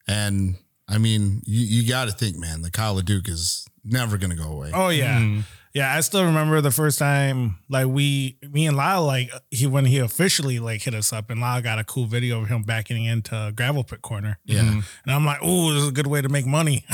[0.07, 0.55] And
[0.87, 4.35] I mean, you, you got to think, man, the Kyle LeDuc is never going to
[4.35, 4.71] go away.
[4.73, 5.43] oh yeah, Mhm.
[5.73, 5.95] yeah.
[5.95, 9.97] I still remember the first time, like we, me and Lyle, like he when he
[9.99, 13.51] officially like hit us up, and Lyle got a cool video of him backing into
[13.55, 14.61] gravel pit corner, Yeah.
[14.61, 14.83] Mhm.
[15.05, 16.83] and I'm like, oh, this is a good way to make money.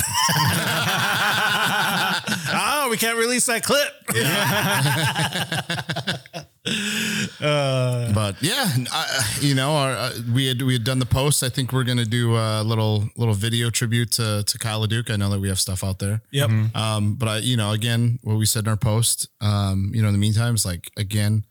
[2.53, 3.91] oh, we can't release that clip.
[6.65, 11.43] uh, But yeah, I, you know, our, uh, we had we had done the post.
[11.43, 15.10] I think we're gonna do a little little video tribute to to Kyle LeDuc.
[15.12, 16.21] I know that we have stuff out there.
[16.32, 16.50] yep.
[16.76, 20.08] Um, but I, you know, again, what we said in our post, um, you know,
[20.08, 21.45] in the meantime, is like again,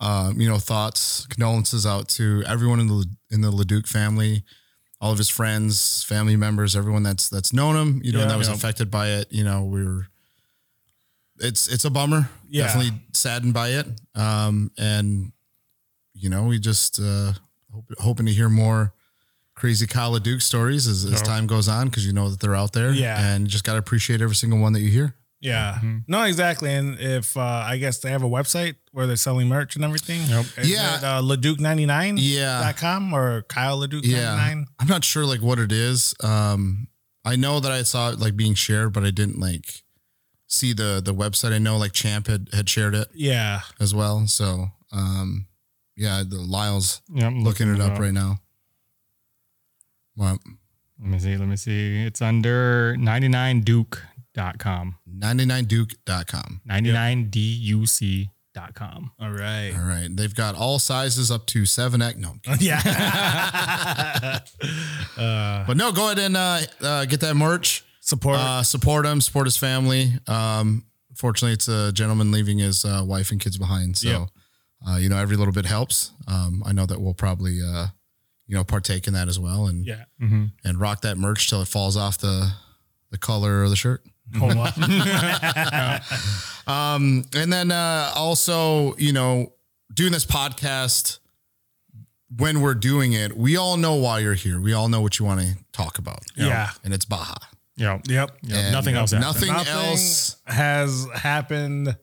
[0.00, 4.44] um, you know, thoughts, condolences out to everyone in the in the Leduc family,
[5.00, 8.26] all of his friends, family members, everyone that's that's known him, you know, Yeah.
[8.26, 8.54] that was Yeah.
[8.54, 9.28] affected by it.
[9.32, 10.08] You know, we were.
[11.42, 12.28] It's it's a bummer.
[12.48, 12.64] Yeah.
[12.66, 13.86] Definitely saddened by it.
[14.14, 15.32] Um, and
[16.14, 17.32] you know, we just uh,
[17.72, 18.92] hope, hoping to hear more
[19.54, 22.72] crazy Kyle LeDuc stories as, as time goes on because you know that they're out
[22.72, 22.92] there.
[22.92, 23.18] Yeah.
[23.34, 25.14] and you just got to appreciate every single one that you hear.
[25.40, 25.78] Yeah.
[25.82, 26.04] Mhm.
[26.06, 26.72] No, exactly.
[26.72, 30.20] And if uh, I guess they have a website where they're selling merch and everything.
[30.28, 30.46] Yep.
[30.58, 30.98] Is Yeah.
[30.98, 34.04] It, uh, Leduc99.com Yeah, or Kyle Leduc99.
[34.06, 34.64] yeah.
[34.78, 36.14] I'm not sure like what it is.
[36.22, 36.86] Um,
[37.24, 39.81] I know that I saw it like being shared, but I didn't like
[40.52, 41.52] see the the website.
[41.52, 43.62] I know like Champ had had shared it Yeah.
[43.80, 44.26] as well.
[44.26, 45.46] So um,
[45.96, 48.40] yeah, the Lyle's Yeah, I'm looking it up right now.
[50.16, 50.38] Well,
[51.00, 51.36] Let me see.
[51.36, 52.04] Let me see.
[52.04, 54.96] It's under 99duke.com.
[55.08, 56.60] 99duke.com.
[56.68, 59.12] 99duc.com.
[59.18, 59.72] All right.
[59.74, 60.08] All right.
[60.14, 62.16] They've got all sizes up to 7X.
[62.16, 62.34] No.
[62.60, 62.82] yeah.
[65.16, 67.84] uh, But no, go ahead and uh, uh, get that merch.
[68.04, 68.36] Support.
[68.38, 70.12] Uh, support him, support his family.
[70.26, 70.84] Um,
[71.14, 73.96] fortunately, it's a gentleman leaving his uh, wife and kids behind.
[73.96, 74.28] So, Yep.
[74.88, 76.10] uh, you know, every little bit helps.
[76.26, 77.86] Um, I know that we'll probably, uh,
[78.48, 80.04] you know, partake in that as well and yeah.
[80.18, 82.52] and rock that merch till it falls off the
[83.10, 84.02] the color of the shirt.
[84.36, 84.72] Hold on.
[86.66, 89.52] Um, and then uh, also, you know,
[89.92, 91.18] doing this podcast
[92.36, 94.60] when we're doing it, we all know why you're here.
[94.60, 96.20] We all know what you want to talk about.
[96.36, 96.70] Yeah.
[96.84, 97.34] and it's Baja.
[97.76, 97.98] Yeah.
[98.06, 98.38] Yep.
[98.42, 98.56] Yeah.
[98.58, 99.12] And Nothing else.
[99.12, 99.26] happened.
[99.26, 100.36] Nothing, Nothing else.
[100.46, 101.96] has happened.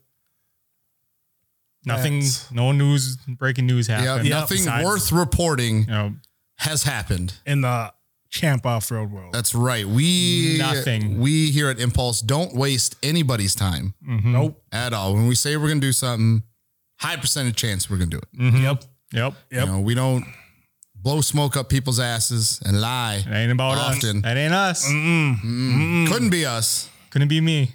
[1.85, 2.19] Nothing.
[2.19, 3.17] That's- No news.
[3.27, 4.29] Breaking news Yeah, happened.
[4.29, 6.15] nothing besides, worth reporting You know,
[6.57, 7.33] has happened.
[7.45, 7.93] in the
[8.29, 9.33] champ off road world.
[9.33, 9.85] That's right.
[9.87, 11.19] We Nothing.
[11.19, 14.33] We here at Impulse don't waste anybody's time mm-hmm.
[14.33, 14.61] nope.
[14.71, 15.13] at all.
[15.13, 16.43] When we say we're gonna do something,
[16.99, 18.27] high percentage chance we're gonna do it.
[18.33, 18.53] Yep.
[18.61, 18.83] Yep.
[19.13, 19.33] Yep.
[19.51, 20.25] You know, we don't
[21.01, 23.23] blow smoke up people's asses and lie.
[23.25, 24.17] It ain't about Often.
[24.17, 24.23] us.
[24.23, 24.85] That ain't us.
[24.85, 26.89] Couldn't be us.
[27.09, 27.71] Couldn't be me.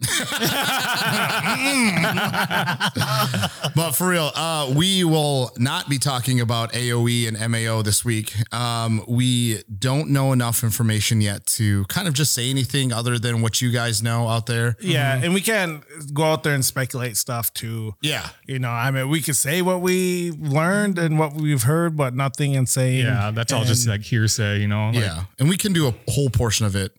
[3.74, 8.34] But for real, uh, we will not be talking about AOE and MAO this week.
[8.52, 13.42] Um, we don't know enough information yet to kind of just say anything other than
[13.42, 14.76] what you guys know out there.
[14.80, 17.94] Yeah, and we can't go out there and speculate stuff too.
[18.00, 18.28] Yeah.
[18.46, 22.14] You know, I mean, we could say what we learned and what we've heard, but
[22.14, 23.04] nothing insane.
[23.04, 23.30] Yeah.
[23.30, 24.86] That's all just like hearsay, you know?
[24.86, 25.24] Like, Yeah.
[25.38, 26.92] And we can do a whole portion of it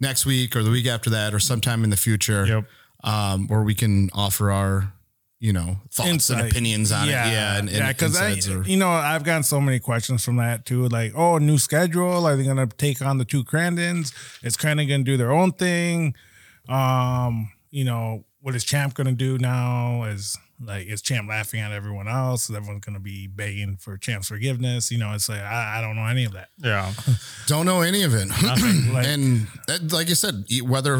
[0.00, 2.64] next week or the week after that or sometime in the future Yep.
[3.04, 4.92] um, where we can offer our,
[5.40, 6.40] you know, thoughts Insight.
[6.40, 7.12] and opinions on it.
[7.12, 7.58] Yeah.
[7.58, 10.64] And, and yeah, because I, or- you know, I've gotten so many questions from that
[10.66, 10.88] too.
[10.88, 12.26] Like, oh, new schedule.
[12.26, 14.12] Are they going to take on the two Crandons?
[14.42, 16.14] Is Crandon going to do their own thing?
[16.68, 20.04] Um, you know, what is Champ going to do now?
[20.04, 22.48] Is like, is Champ laughing at everyone else?
[22.50, 24.90] Is everyone going to be begging for Champ's forgiveness?
[24.90, 26.48] You know, it's like I, I don't know any of that.
[26.58, 26.92] Yeah.
[27.46, 28.28] Don't know any of it.
[28.92, 30.96] Like- and that, like you said, whether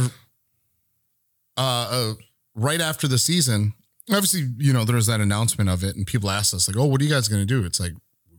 [1.57, 2.15] uh, uh,
[2.55, 3.75] right after the season,
[4.11, 6.85] obviously, you know, there was that announcement of it, and people asked us, like, oh,
[6.87, 7.65] what are you guys going to do?
[7.65, 7.93] It's like,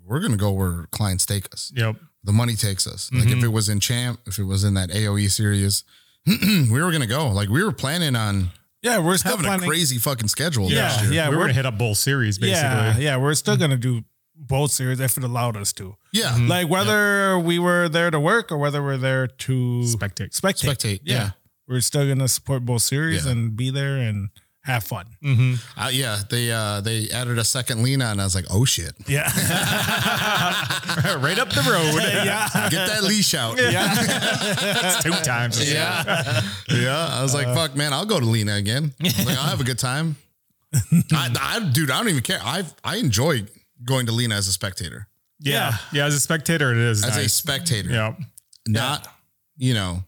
[0.05, 1.71] we're going to go where clients take us.
[1.75, 1.95] Yep.
[2.23, 3.11] The money takes us.
[3.13, 5.83] Like, if it was in Champ, if it was in that AOE series,
[6.27, 7.29] we were going to go.
[7.29, 8.49] Like, we were planning on
[8.85, 9.65] Yeah, we're still having planning.
[9.65, 11.13] a crazy fucking schedule Yeah, next year.
[11.13, 12.61] yeah, we were we're- gonna hit up both series basically.
[12.69, 14.03] yeah, yeah, we're still going to do
[14.37, 15.95] both series if it allowed us to.
[16.11, 16.37] Yeah.
[16.39, 19.53] Like whether we were there to work or whether we're there to
[19.85, 20.31] Spectate.
[20.39, 20.69] spectate.
[20.69, 20.99] Spectate.
[21.03, 21.31] Yeah.
[21.67, 23.31] We're still gonna support both series Yeah.
[23.31, 24.29] and be there and
[24.65, 25.05] have fun.
[25.77, 26.19] Uh, yeah.
[26.29, 28.19] They, uh, they added a second lean on.
[28.19, 28.93] I was like, oh shit.
[29.07, 29.31] Yeah.
[31.19, 32.01] right up the road.
[32.25, 32.47] yeah.
[32.69, 33.57] Get that leash out.
[33.59, 33.93] Yeah.
[34.85, 35.71] It's two times.
[35.73, 36.41] Yeah.
[36.69, 37.07] yeah.
[37.11, 38.93] I was like, fuck, man, I'll go to Lena again.
[39.01, 40.15] I was like, I'll have a good time.
[41.11, 42.39] I, I, dude, I don't even care.
[42.43, 43.45] I I enjoy
[43.83, 45.07] going to Lena as a spectator.
[45.39, 45.77] Yeah.
[45.93, 46.05] Yeah.
[46.05, 47.89] As a spectator, it is As a spectator.
[47.89, 48.15] yeah.
[48.67, 49.07] Not,
[49.57, 50.03] you know,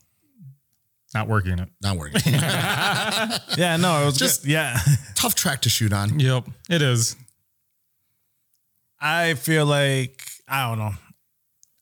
[1.13, 1.69] Not working it.
[1.81, 2.21] not working.
[2.25, 4.77] Yeah, no, it was Just- just yeah.
[5.15, 6.19] Tough track to shoot on.
[6.19, 6.47] Yep.
[6.69, 7.15] It is.
[8.99, 10.91] I feel like I don't know.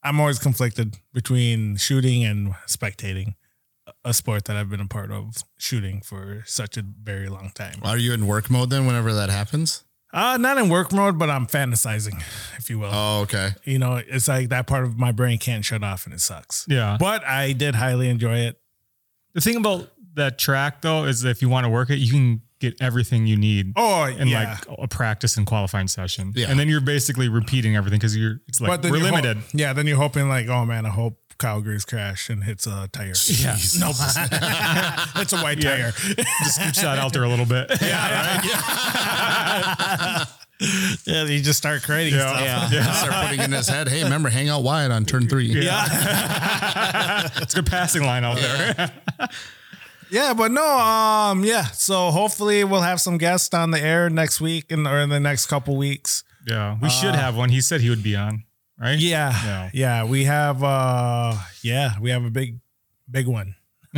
[0.02, 3.34] I'm always conflicted between shooting and spectating.
[4.04, 7.78] A sport that I've been a part of shooting for such a very long time.
[7.82, 9.84] Are you in work mode then whenever that happens?
[10.12, 12.20] Uh not in work mode, but I'm fantasizing,
[12.58, 12.90] if you will.
[12.92, 13.50] Oh, okay.
[13.64, 16.66] you know, it's like that part of my brain can't shut off and it sucks.
[16.68, 16.96] Yeah.
[16.98, 18.60] But I did highly enjoy it.
[19.34, 22.42] The thing about that track though is if you want to work it, you can
[22.60, 24.58] get everything you need Oh, in yeah.
[24.68, 26.32] like a practice and qualifying session.
[26.34, 26.50] Yeah.
[26.50, 29.38] And then you're basically repeating everything because you're it's like we're you're ho- limited.
[29.52, 32.88] yeah, then you're hoping like, oh man, I hope Kyle Grease crash and hits a
[32.92, 33.12] tire.
[33.28, 33.56] Yeah.
[33.78, 33.90] No,
[35.20, 35.92] it's a white tire.
[35.92, 37.70] Just scooch that out there a little bit.
[37.82, 38.40] Yeah.
[38.42, 40.24] Yeah,
[41.04, 42.40] Yeah, you just start creating stuff.
[42.72, 42.92] Yeah.
[42.92, 45.48] Start putting in his head, hey, remember, hang out wide on turn three.
[45.48, 48.90] Yeah, It's a good passing line out there.
[50.10, 51.64] Yeah, but no, um, yeah.
[51.66, 55.20] So hopefully we'll have some guests on the air next week and or in the
[55.20, 56.22] next couple weeks.
[56.46, 56.76] Yeah.
[56.80, 57.48] We should have one.
[57.50, 58.44] He said he would be on,
[58.78, 58.98] right?
[58.98, 59.70] Yeah, Yeah.
[59.74, 60.04] yeah.
[60.04, 62.60] We have, uh, yeah, we have a big,
[63.10, 63.56] big one.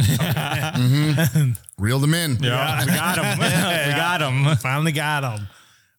[1.79, 2.37] Reel them in.
[2.41, 2.85] Yeah.
[2.85, 3.39] We got him.
[3.39, 4.57] we got him.
[4.63, 5.49] Finally got him.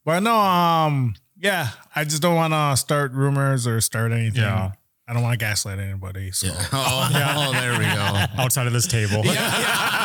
[0.05, 4.41] But no, um, yeah, I just don't want to start rumors or start anything.
[4.41, 4.71] Yeah.
[5.09, 6.31] I don't want to gaslight anybody.
[6.31, 8.25] So Oh, oh, there we go.
[8.43, 9.25] Outside of this table.
[9.25, 9.95] yeah.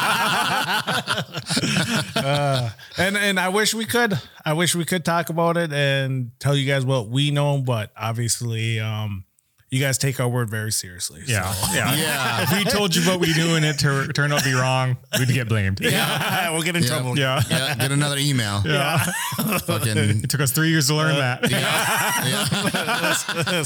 [2.96, 4.18] and and I wish we could.
[4.44, 7.92] I wish we could talk about it and tell you guys what we know, but
[7.96, 9.24] obviously, um,
[9.70, 11.22] you guys take our word very seriously.
[11.26, 11.52] So- Yeah.
[11.74, 11.94] Yeah.
[11.96, 12.42] Yeah.
[12.44, 14.96] If we told you what we do and it tur- turned out to be wrong,
[15.18, 15.80] we'd get blamed.
[15.80, 16.88] yeah, we'll get in Yeah.
[16.88, 17.18] trouble.
[17.18, 17.40] Yeah.
[17.50, 18.62] Yeah, get another email.
[18.64, 18.98] Yeah.
[19.66, 21.50] Fucking It took us three years to learn uh, that.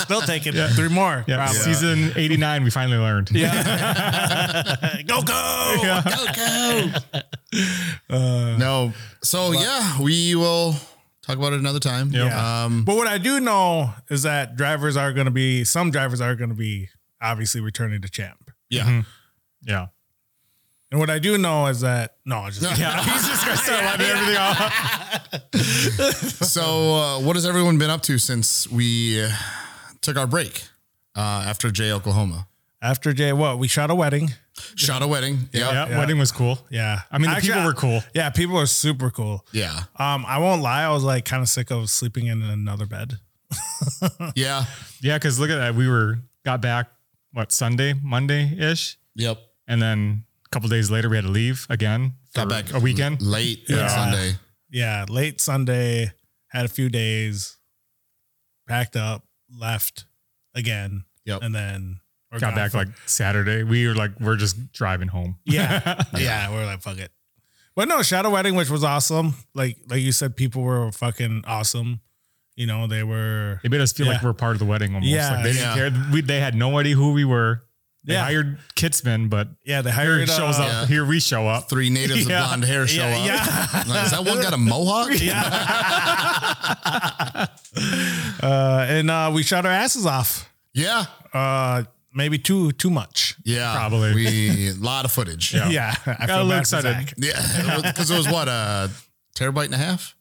[0.00, 1.24] Still taking three more.
[1.28, 1.37] Yeah.
[1.37, 1.58] probably.
[1.61, 3.30] Season 89, we finally learned.
[3.32, 5.02] Yeah.
[5.06, 5.76] Go go.
[5.82, 6.00] go
[6.34, 6.90] go.
[8.11, 8.92] Uh, no.
[9.22, 10.74] So yeah, we will
[11.28, 12.10] talk about it another time.
[12.10, 12.64] Yeah.
[12.64, 16.20] Um, But what I do know is that drivers are going to be some drivers
[16.20, 16.88] are going to be
[17.20, 18.50] obviously returning to champ.
[18.70, 19.02] yeah.
[19.62, 19.86] Yeah.
[20.90, 23.02] And what I do know is that no, I just Yeah.
[23.02, 25.52] He's just going to start letting everything off.
[26.48, 29.30] So uh, what has everyone been up to since we uh,
[30.00, 30.62] took our break
[31.14, 32.48] uh, after J Oklahoma?
[32.80, 34.30] After Jay, what we shot a wedding.
[34.74, 35.48] Shot a wedding.
[35.52, 35.72] Yep.
[35.72, 35.88] Yeah.
[35.88, 35.98] Yeah.
[35.98, 36.58] Wedding was cool.
[36.70, 38.00] Yeah, I mean, the Actually, people were cool.
[38.14, 39.44] Yeah, people were super cool.
[39.52, 39.82] Yeah.
[39.96, 43.18] Um, I won't lie, I was like kind of sick of sleeping in another bed.
[44.34, 44.64] Yeah.
[45.00, 45.16] Yeah.
[45.16, 45.74] Because look at that.
[45.74, 46.90] We were, got back,
[47.32, 48.98] what, Sunday, Monday ish.
[49.14, 49.38] Yep.
[49.66, 52.14] And then a couple days later, we had to leave again.
[52.34, 53.22] Got back a weekend.
[53.22, 53.82] late Yeah.
[53.84, 54.32] on Sunday.
[54.70, 56.12] Yeah, late Sunday,
[56.48, 57.56] had a few days,
[58.68, 60.04] packed up, left
[60.54, 61.42] again, Yep.
[61.42, 62.00] and then
[62.32, 63.62] we're Got back for- like Saturday.
[63.62, 65.36] We were like, we're just driving home.
[65.44, 66.02] Yeah.
[66.16, 66.50] yeah.
[66.50, 67.10] We're like, fuck it.
[67.74, 69.34] But no, Shadow Wedding, which was awesome.
[69.54, 72.00] Like like you said, people were fucking awesome.
[72.56, 75.08] You know, they were They made us feel like we're part of the wedding almost.
[75.12, 76.10] Yeah, like they didn't care.
[76.12, 77.62] We, they had no idea who we were.
[78.04, 78.24] They Yeah.
[78.24, 80.68] hired Kitsman, but yeah, they hired it shows uh, up.
[80.68, 80.86] Yeah.
[80.86, 81.68] Here we show up.
[81.70, 82.40] Three natives Yeah.
[82.40, 83.26] with blonde hair show Yeah, up.
[83.26, 83.84] yeah.
[83.94, 85.10] Like, is that one got a mohawk?
[88.42, 90.52] Uh, and uh, we shot our asses off.
[90.74, 91.04] Yeah.
[92.18, 93.35] Uh, maybe too too much.
[93.44, 93.74] Yeah.
[93.74, 94.14] Probably.
[94.14, 95.54] We a lot of footage.
[95.59, 95.68] Yeah.
[95.70, 97.14] Yeah, I Got a little excited.
[97.16, 97.81] Yeah.
[97.83, 98.90] Because it was what a
[99.37, 100.14] terabyte and a half.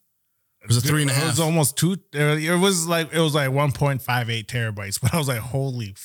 [0.62, 1.24] It was a three and a half.
[1.24, 1.98] It was almost two.
[2.14, 5.00] It was like it was like one point five eight terabytes.
[5.02, 5.96] But I was like, holy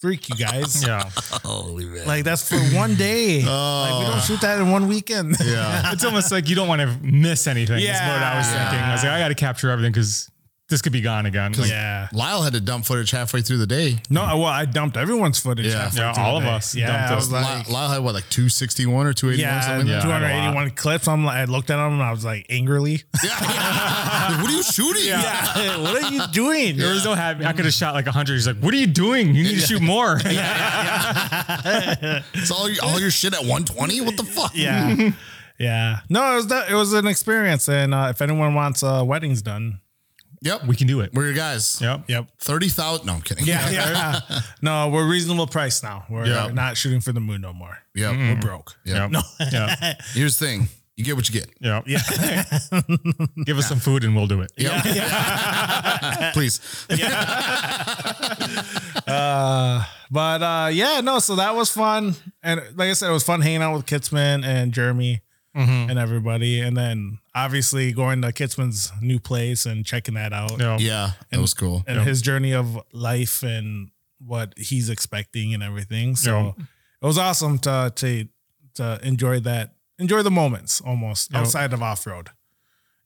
[0.00, 0.82] freak, you guys!
[0.84, 1.04] Yeah.
[1.44, 2.06] Holy man.
[2.06, 3.42] Like that's for one day.
[3.44, 5.36] Like we don't shoot that in one weekend.
[5.44, 5.92] yeah.
[5.92, 7.80] It's almost like you don't want to miss anything.
[7.80, 7.92] Yeah.
[7.92, 8.70] That's what I was Yeah.
[8.70, 8.88] thinking.
[8.88, 10.30] I was like, I got to capture everything because
[10.70, 11.52] this could be gone again.
[11.52, 12.08] Like, yeah.
[12.12, 13.98] Lyle had to dump footage halfway through the day.
[14.08, 15.66] No, well, I dumped everyone's footage.
[15.66, 15.82] Yeah.
[15.82, 16.56] halfway Yeah, through all the of day.
[16.56, 17.16] us Yeah, dumped I it.
[17.16, 20.18] was Lyle, like, Lyle had what, like 261 or 281 yeah, something like Yeah.
[20.18, 21.06] 281 clips.
[21.08, 23.02] I'm like, I looked at them and I was like, angrily.
[23.22, 25.04] Yeah, what are you shooting?
[25.06, 26.76] Yeah, what are you doing?
[26.76, 27.44] There was no happy.
[27.44, 28.32] I could have shot like 100.
[28.32, 29.34] He's like, what are you doing?
[29.34, 30.18] You need to shoot more.
[30.30, 32.22] yeah.
[32.34, 34.00] It's all, your- all your shit at 120?
[34.02, 34.52] What the fuck?
[34.54, 35.10] Yeah,
[35.58, 36.00] yeah.
[36.08, 36.70] No, it was that.
[36.70, 39.80] It was an experience, and uh, if anyone wants uh, weddings done,
[40.42, 40.66] Yep.
[40.66, 41.12] we can do it.
[41.12, 41.78] We're your guys.
[41.82, 42.04] Yep.
[42.08, 42.26] yep.
[42.38, 43.04] 30,000.
[43.06, 43.44] No, I'm kidding.
[43.46, 44.20] Yeah, yeah.
[44.62, 46.04] no, we're reasonable price now.
[46.08, 46.46] We're Yeah.
[46.48, 47.76] not shooting for the moon no more.
[47.94, 48.16] Yep.
[48.16, 48.74] We're broke.
[48.84, 49.12] Yep.
[49.12, 49.24] Yep.
[49.52, 49.94] Yeah.
[50.14, 51.50] Here's the thing you get what you get.
[51.60, 51.82] Yeah.
[51.86, 52.02] Yeah,
[53.46, 54.52] Give us some food and we'll do it.
[54.56, 54.84] Yep.
[56.34, 56.60] Please.
[56.90, 58.34] Yeah.
[60.10, 61.18] but uh, yeah, no.
[61.18, 64.44] So that was fun, and like I said, it was fun hanging out with Kitsman
[64.44, 65.22] and Jeremy
[65.56, 65.90] Mm-hmm.
[65.90, 70.60] and everybody, and then obviously going to Kitsman's new place and checking that out.
[70.60, 70.78] Yeah.
[70.78, 71.10] Yeah.
[71.30, 71.82] That was cool.
[71.88, 73.90] and his journey of life and
[74.24, 76.14] what he's expecting and everything.
[76.14, 76.64] So Yeah.
[77.02, 78.28] it was awesome to to
[78.74, 81.40] to enjoy that, enjoy the moments almost Yeah.
[81.40, 82.28] outside of off road.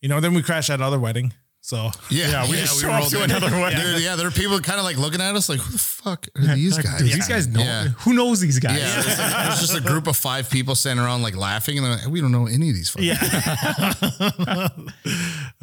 [0.03, 1.33] You know, then we crashed at other wedding.
[1.67, 2.29] So Yeah.
[2.31, 3.31] Yeah, we just show up rolled to in.
[3.31, 3.81] another wedding.
[3.81, 6.27] Dude, yeah, there are people kind of like looking at us like, who the fuck
[6.37, 6.99] are these Like, guys?
[6.99, 7.61] do these guys know?
[7.61, 7.89] Yeah.
[8.01, 8.79] Who knows these guys?
[8.79, 11.79] Yeah, it was, like, it just a group of five people standing around like laughing,
[11.79, 14.69] and they're like, "We don't know any of these." Fucking yeah.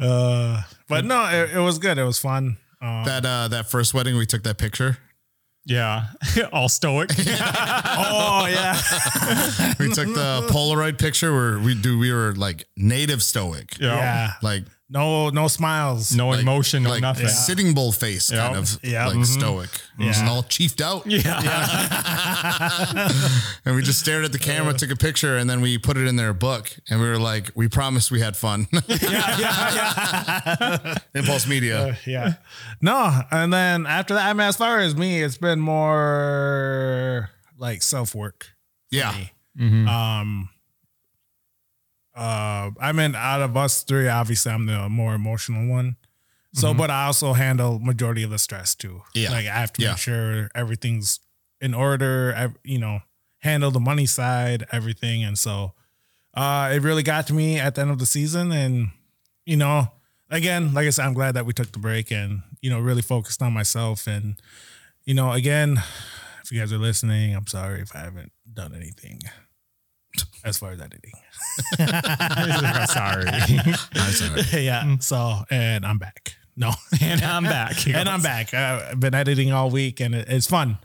[0.00, 1.98] uh, but no, it, it was good.
[1.98, 2.56] It was fun.
[2.80, 4.98] Um, That uh, that first wedding, we took that picture.
[5.66, 6.06] Yeah.
[6.52, 7.10] All stoic.
[7.18, 8.74] oh yeah,
[9.78, 11.96] We took the Polaroid picture where we do.
[11.96, 13.94] We were like native stoic, Yeah.
[13.96, 14.32] yeah.
[14.42, 16.14] like No, no smiles.
[16.14, 17.26] No like, emotion, no like nothing.
[17.28, 18.44] sitting bull face, Yeah.
[18.46, 19.06] kind of Yeah.
[19.06, 19.26] like Mhm.
[19.26, 19.70] stoic.
[19.98, 21.40] Just all chiefed out, Yeah.
[23.64, 26.06] and we just stared at the camera, took a picture, and then we put it
[26.06, 31.46] in their book, and we were like, "We promised we had fun." yeah, yeah, Impulse
[31.46, 31.96] Media.
[32.06, 32.34] yeah.
[32.80, 37.82] No, and then after that, I mean, as far as me, it's been more like
[37.82, 38.48] self work.
[38.90, 39.14] yeah,
[39.58, 40.50] Um,
[42.14, 45.96] uh, I mean, out of us three, obviously, I'm the more emotional one.
[46.54, 49.02] So, but I also handle majority of the stress too.
[49.14, 49.30] Yeah.
[49.30, 49.90] like I have to Yeah.
[49.92, 51.18] make sure everything's
[51.62, 52.34] in order.
[52.36, 53.00] I, you know,
[53.38, 55.72] handle the money side, everything, and so
[56.34, 58.52] uh, it really got to me at the end of the season.
[58.52, 58.90] And
[59.46, 59.92] you know,
[60.28, 63.02] again, like I said, I'm glad that we took the break and you know really
[63.02, 64.06] focused on myself.
[64.06, 64.36] And
[65.06, 65.82] you know, again,
[66.44, 69.20] if you guys are listening, I'm sorry if I haven't done anything
[70.44, 71.12] as far as editing.
[71.78, 73.24] I'm sorry.
[73.28, 74.42] I'm sorry.
[74.64, 74.96] yeah.
[75.00, 76.34] So, and I'm back.
[76.56, 76.72] No.
[77.00, 77.86] And I'm back.
[77.86, 78.08] And.
[78.08, 78.52] I'm back.
[78.52, 80.78] Uh, I've been editing all week, and it, it's fun.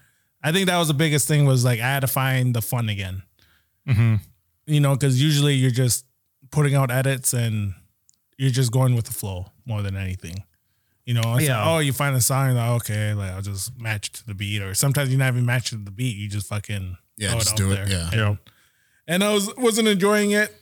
[0.44, 2.90] I think that was the biggest thing was like I had to find the fun
[2.90, 3.24] again.
[3.86, 6.06] You know, because usually you're just
[6.52, 7.74] putting out edits and
[8.38, 10.44] you're just going with the flow more than anything.
[11.06, 11.60] You know, it's Yeah.
[11.60, 14.34] like, oh, you find a song, you're like, okay, like I'll just match to the
[14.34, 17.40] beat, or sometimes you're not even matching to the beat, you just fucking Yeah, throw
[17.40, 17.76] just out do it.
[17.76, 17.90] there.
[17.90, 18.10] Yeah.
[18.14, 18.36] Yeah.
[19.08, 20.54] And I was wasn't enjoying it.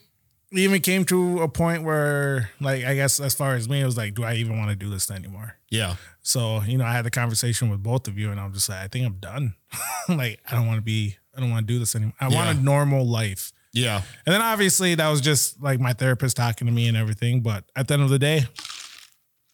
[0.51, 3.85] It even came to a point where, like, I guess as far as me, it
[3.85, 5.55] was like, do I even want to do this anymore?
[5.69, 5.95] Yeah.
[6.21, 8.79] So, you know, I had the conversation with both of you and I'm just like,
[8.79, 9.55] I think I'm done.
[10.09, 12.13] like, I don't want to be, I don't want to do this anymore.
[12.21, 13.51] I want a normal life.
[13.73, 14.01] Yeah.
[14.25, 17.41] And then obviously that was just like my therapist talking to me and everything.
[17.41, 18.45] But at the end of the day,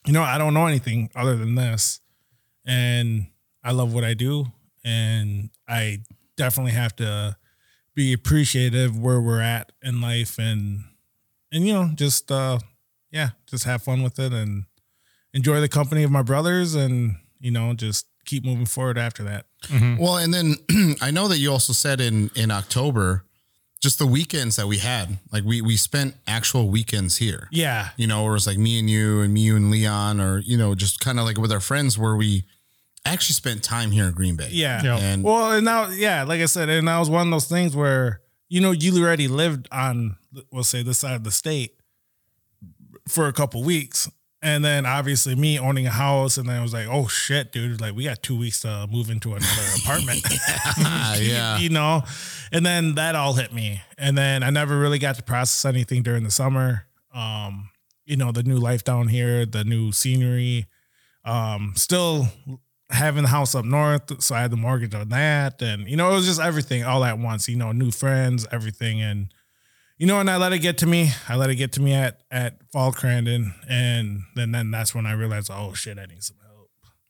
[0.05, 1.99] you know, I don't know anything other than this.
[2.65, 3.27] And
[3.63, 4.45] I love what I do.
[4.83, 5.99] And I
[6.37, 7.35] definitely have to
[8.01, 10.83] be appreciative where we're at in life and
[11.51, 12.57] and you know, just uh
[13.11, 14.63] yeah, just have fun with it and
[15.33, 19.45] enjoy the company of my brothers and, you know, just keep moving forward after that.
[19.99, 20.55] Well, and then
[21.01, 23.25] I know that you also said in in October,
[23.81, 27.49] just the weekends that we had, like we we spent actual weekends here.
[27.51, 27.89] Yeah.
[27.97, 30.39] You know, where it was like me and you and me you and Leon, or
[30.39, 32.45] you know, just kind of like with our friends, where we
[33.05, 34.49] actually spent time here in Green Bay.
[34.51, 34.81] Yeah.
[34.83, 34.97] Yeah.
[34.97, 37.75] And Well, and now, yeah, like I said, and that was one of those things
[37.75, 40.17] where you know you already lived on,
[40.51, 41.77] we'll say, this side of the state
[43.07, 44.09] for a couple weeks,
[44.41, 47.79] and then obviously me owning a house, and then I was like, oh shit, dude,
[47.79, 50.21] like we got two weeks to move into another apartment.
[50.79, 52.03] Ah, yeah, you know,
[52.51, 56.03] and then that all hit me, and then I never really got to process anything
[56.03, 56.87] during the summer.
[57.13, 57.69] Um,
[58.05, 60.67] you know, the new life down here, the new scenery,
[61.23, 62.27] um, still
[62.91, 66.11] having the house up north, so I had the mortgage on that, and you know,
[66.11, 67.47] it was just everything all at once.
[67.47, 69.33] You know, new friends, everything, and
[69.97, 71.11] you know, and I let it get to me.
[71.27, 75.05] I let it get to me at at Fall Crandon, and then then that's when
[75.05, 76.37] I realized, oh shit, I need some.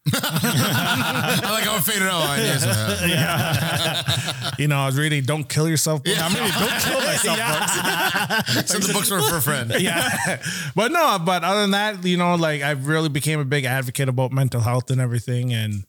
[0.14, 2.24] I like how it faded out.
[2.24, 2.64] I guess.
[2.66, 6.14] Uh, You know, I was reading "Don't Kill Yourself." book.
[6.22, 7.38] I'm reading "Don't Kill Myself"
[8.56, 8.72] books.
[8.72, 9.74] Send the books were for a friend.
[9.80, 10.41] yeah.
[10.76, 14.10] But no, but other than that, you know, like I really became a big advocate
[14.10, 15.54] about mental health and everything.
[15.54, 15.86] And,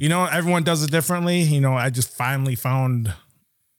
[0.00, 1.40] you know, everyone does it differently.
[1.42, 3.12] You know, I just finally found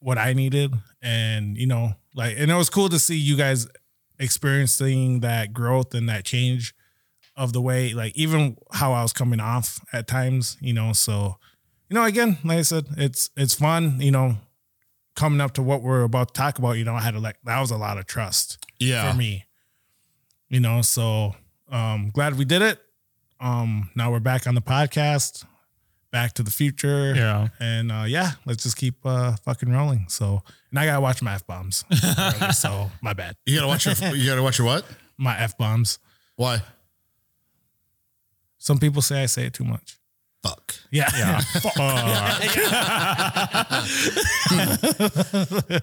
[0.00, 0.72] what I needed.
[1.02, 3.66] And, you know, like, and it was cool to see you guys
[4.20, 6.74] experiencing that growth and that change
[7.38, 10.92] of the way, like, even how I was coming off at times, you know.
[10.92, 11.36] So,
[11.88, 14.36] you know, again, like I said, it's, it's fun, you know,
[15.16, 17.36] coming up to what we're about to talk about, you know, I had to like,
[17.44, 19.10] that was a lot of trust Yeah.
[19.10, 19.46] for me.
[20.48, 21.34] You know, so
[21.70, 22.80] um glad we did it.
[23.40, 25.44] Um now we're back on the podcast,
[26.10, 27.14] back to the future.
[27.14, 27.48] Yeah.
[27.60, 30.06] And uh yeah, let's just keep uh fucking rolling.
[30.08, 31.84] So and I gotta watch my F bombs.
[32.58, 33.36] so my bad.
[33.44, 34.14] You gotta watch your.
[34.14, 34.84] You gotta watch your what?
[35.18, 35.98] My F bombs.
[36.36, 36.62] Why?
[38.68, 39.96] Some people say I say it too much.
[40.42, 40.74] Fuck.
[40.90, 41.08] Yeah.
[41.16, 41.40] Yeah.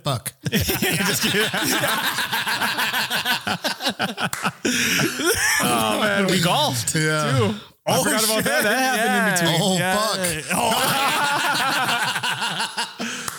[0.03, 0.33] Fuck.
[5.63, 6.93] oh man, we golfed.
[6.93, 7.38] Yeah.
[7.39, 7.55] Too.
[7.88, 8.61] I oh, forgot about that.
[8.61, 9.61] That happened in between.
[9.63, 10.19] Oh fuck.
[10.53, 11.91] Oh.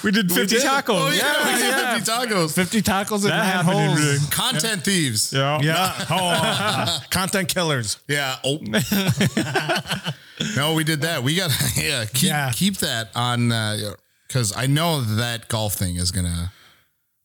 [0.06, 0.84] We did 50 tacos.
[0.88, 1.94] Oh yeah, yeah.
[1.94, 2.54] we did 50 tacos.
[2.54, 4.00] 50 tacos and That nine happened in holes.
[4.00, 4.30] between.
[4.30, 5.32] Content thieves.
[5.32, 5.58] Yeah.
[5.60, 6.04] Yeah.
[6.08, 7.98] Oh, uh, content killers.
[8.06, 8.36] Yeah.
[8.44, 8.58] Oh.
[10.56, 11.24] no, we did that.
[11.24, 12.04] We got yeah.
[12.04, 12.52] Keep Yeah.
[12.54, 13.94] keep that on uh,
[14.28, 16.52] because I know that golf thing is gonna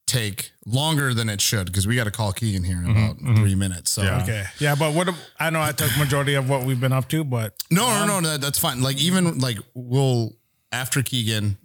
[0.08, 2.92] take longer than it should because we got to call Keegan here in mm-hmm.
[2.92, 3.36] about mm-hmm.
[3.36, 3.92] three minutes.
[3.92, 4.24] So Yeah.
[4.24, 4.46] Okay.
[4.58, 7.54] Yeah, but what I know I took majority of what we've been up to, but
[7.70, 8.82] no, no, no, um, no, that's fine.
[8.82, 10.34] Like even like we'll
[10.72, 11.60] after Keegan,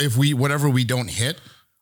[0.00, 1.40] if we whatever we don't hit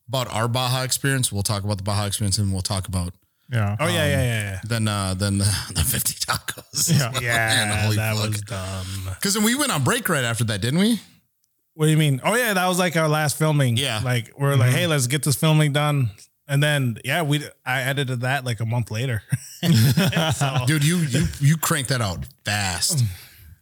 [0.09, 3.15] about our Baja experience, we'll talk about the Baja experience and we'll talk about
[3.53, 3.77] Yeah.
[3.79, 5.45] oh yeah, yeah, yeah, then uh then the,
[5.75, 6.91] the 50 tacos.
[6.91, 7.13] Yeah.
[7.21, 7.37] yeah.
[7.49, 8.29] Man, Yeah, holy that fuck.
[8.31, 9.15] was dumb.
[9.15, 11.01] Because then we went on break right after that, didn't we?
[11.75, 12.21] What do you mean?
[12.25, 13.77] Oh yeah, that was like our last filming.
[13.77, 14.01] Yeah.
[14.05, 16.11] like we're like, hey, let's get this filming done,
[16.49, 19.23] and then yeah, we I edited that like a month later.
[20.35, 23.05] So- Dude, you you you cranked that out fast.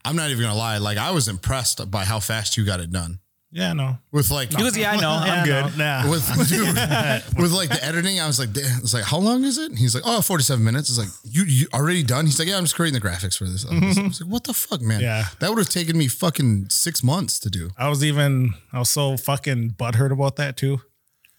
[0.05, 0.79] I'm not even gonna lie.
[0.79, 3.19] Like I was impressed by how fast you got it done.
[3.51, 5.11] Yeah, no, With like He goes, yeah, I know.
[5.21, 5.79] I'm Yeah, good.
[5.79, 6.11] no, nah.
[6.11, 6.67] with dude,
[7.43, 8.79] with like the editing, I was like, damn.
[8.81, 9.71] it's like, how long is it?
[9.71, 10.89] And he's like, oh, 47 minutes.
[10.91, 12.27] It's like, you you already done?
[12.27, 13.65] He's like, yeah, I'm just creating the graphics for this.
[13.65, 15.01] I was, I was like, what the fuck, man?
[15.01, 15.25] Yeah.
[15.41, 17.71] That would have taken me fucking six months to do.
[17.79, 20.81] I was even I was so fucking butthurt about that too.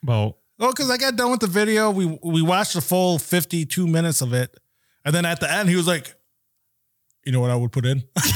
[0.04, 1.90] Well, Oh, because I got done with the video.
[1.90, 4.54] We we watched the full 52 minutes of it.
[5.06, 6.14] And then at the end, he was like,
[7.26, 8.04] you know what I would put in?
[8.20, 8.32] we're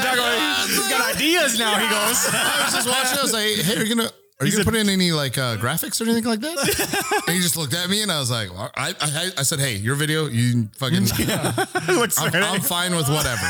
[0.00, 1.74] talking about, he's got ideas now.
[1.78, 2.28] He goes.
[2.32, 3.18] I was just watching.
[3.18, 4.10] I was like, hey, are you're gonna
[4.40, 7.24] are you gonna put in any like uh, graphics or anything like that?
[7.26, 9.58] and he just looked at me and I was like, well, I, I, I said,
[9.58, 11.00] hey, your video, you fucking,
[11.88, 13.44] Looks I'm, I'm fine with whatever.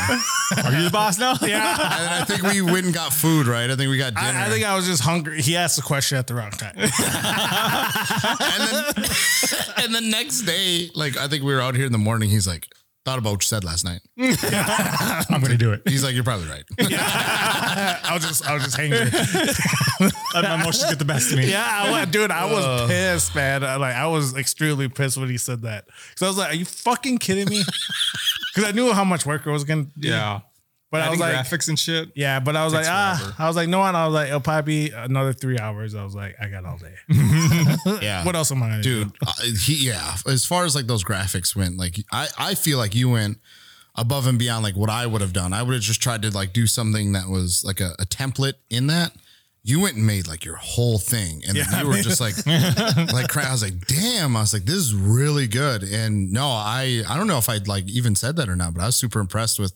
[0.65, 1.35] Are you the boss now?
[1.43, 1.73] Yeah.
[1.73, 3.69] And I think we went and got food, right?
[3.69, 4.35] I think we got dinner.
[4.35, 5.43] I, I think I was just hungry.
[5.43, 6.73] He asked the question at the wrong time.
[6.75, 6.89] and
[8.65, 8.85] then
[9.77, 12.31] and the next day, like I think we were out here in the morning.
[12.31, 12.67] He's like,
[13.05, 14.01] thought about what you said last night.
[15.29, 15.81] I'm gonna do it.
[15.87, 16.63] He's like, you're probably right.
[16.79, 19.09] I was just, I was just hangry.
[20.33, 21.49] Let my emotions get the best of me.
[21.49, 23.63] Yeah, I went, dude, I was pissed, man.
[23.63, 25.85] I, like, I was extremely pissed when he said that.
[25.87, 27.63] because I was like, "Are you fucking kidding me?"
[28.53, 29.85] Because I knew how much work it was gonna.
[29.97, 30.09] do.
[30.09, 30.41] Yeah.
[30.91, 32.09] But I was like, graphics and shit.
[32.15, 33.35] yeah, but I was like, Takes ah.
[33.37, 33.95] I was like, no one.
[33.95, 35.93] I was like, it'll probably be another three hours.
[35.95, 36.95] I was like, I got all day.
[38.01, 38.23] Yeah.
[38.25, 39.31] what else am I gonna dude uh,
[39.63, 43.09] he yeah as far as like those graphics went like i i feel like you
[43.09, 43.39] went
[43.95, 46.29] above and beyond like what i would have done i would have just tried to
[46.31, 49.11] like do something that was like a, a template in that
[49.69, 52.35] you went and made like your whole thing and Yeah, then you were just like
[53.13, 57.03] like i was like damn i was like this is really good and no i
[57.07, 59.19] i don't know if i'd like even said that or not but i was super
[59.19, 59.73] impressed with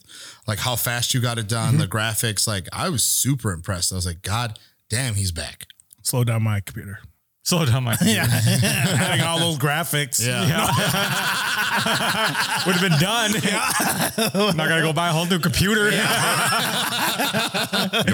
[0.47, 1.97] like how fast you got it done the mm-hmm.
[1.97, 4.57] graphics like i was super impressed i was like god
[4.93, 5.65] damn he's back.
[6.03, 6.99] Slow down my computer.
[7.43, 7.97] Slow down my.
[8.01, 10.25] Yeah, having all those graphics.
[10.25, 10.65] yeah, yeah.
[12.65, 13.31] Would have been done.
[14.49, 15.89] I'm not gonna go buy a whole new computer.
[15.91, 15.97] you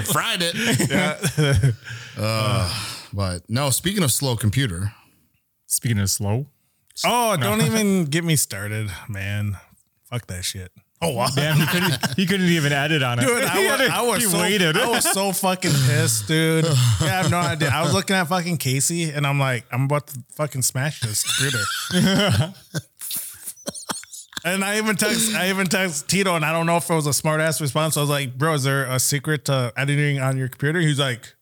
[0.02, 1.74] fried it
[2.18, 2.68] Uh,
[3.12, 4.92] but no speaking of slow computer
[5.66, 6.46] Speaking of slow,
[7.04, 9.56] Oh, don't even get me started, man.
[10.10, 10.72] Fuck that shit.
[11.02, 11.28] Oh wow.
[11.34, 12.16] damn, he couldn't.
[12.16, 13.22] He couldn't even edit on it.
[13.22, 14.76] Dude, I was, I was he so waited.
[14.76, 16.64] I was so fucking pissed, dude.
[17.00, 17.70] Yeah, I have no idea.
[17.70, 21.22] I was looking at fucking Casey, and I'm like, I'm about to fucking smash this
[21.24, 21.64] computer.
[24.44, 27.06] and I even text, I even text Tito, and I don't know if it was
[27.06, 27.96] a smart ass response.
[27.96, 30.80] I was like, Bro, is there a secret to editing on your computer?
[30.80, 31.34] He's like,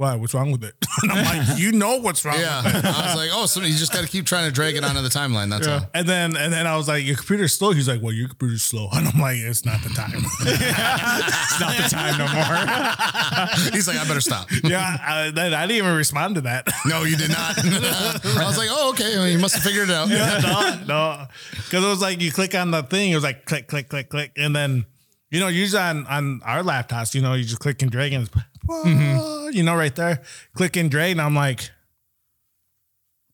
[0.00, 0.14] Why?
[0.14, 0.74] What's wrong with it?
[1.02, 2.38] And I'm like, You know what's wrong.
[2.40, 2.84] Yeah, With it.
[2.86, 5.02] I was like, oh, so you just got to keep trying to drag it onto
[5.02, 5.50] the timeline.
[5.50, 5.80] That's all.
[5.92, 7.72] And then and then I was like, Your computer's slow.
[7.72, 8.88] He's like, Well, your computer's slow.
[8.94, 10.12] And I'm like, It's not the time.
[10.40, 13.72] It's not the time no more.
[13.72, 14.48] He's like, I better stop.
[14.64, 16.66] yeah, I, then I didn't even respond to that.
[16.86, 17.58] No, you did not.
[17.58, 19.18] I was like, oh, okay.
[19.18, 20.08] Well, you must have figured it out.
[20.08, 23.68] no, no, because it was like you click on the thing, it was like click,
[23.68, 24.86] click, click, click, and then
[25.30, 28.28] you know, usually on on our laptops, you know, you just click and drag, and
[28.28, 30.22] it's, you know, right there,
[30.54, 31.70] click and drag, and I'm like,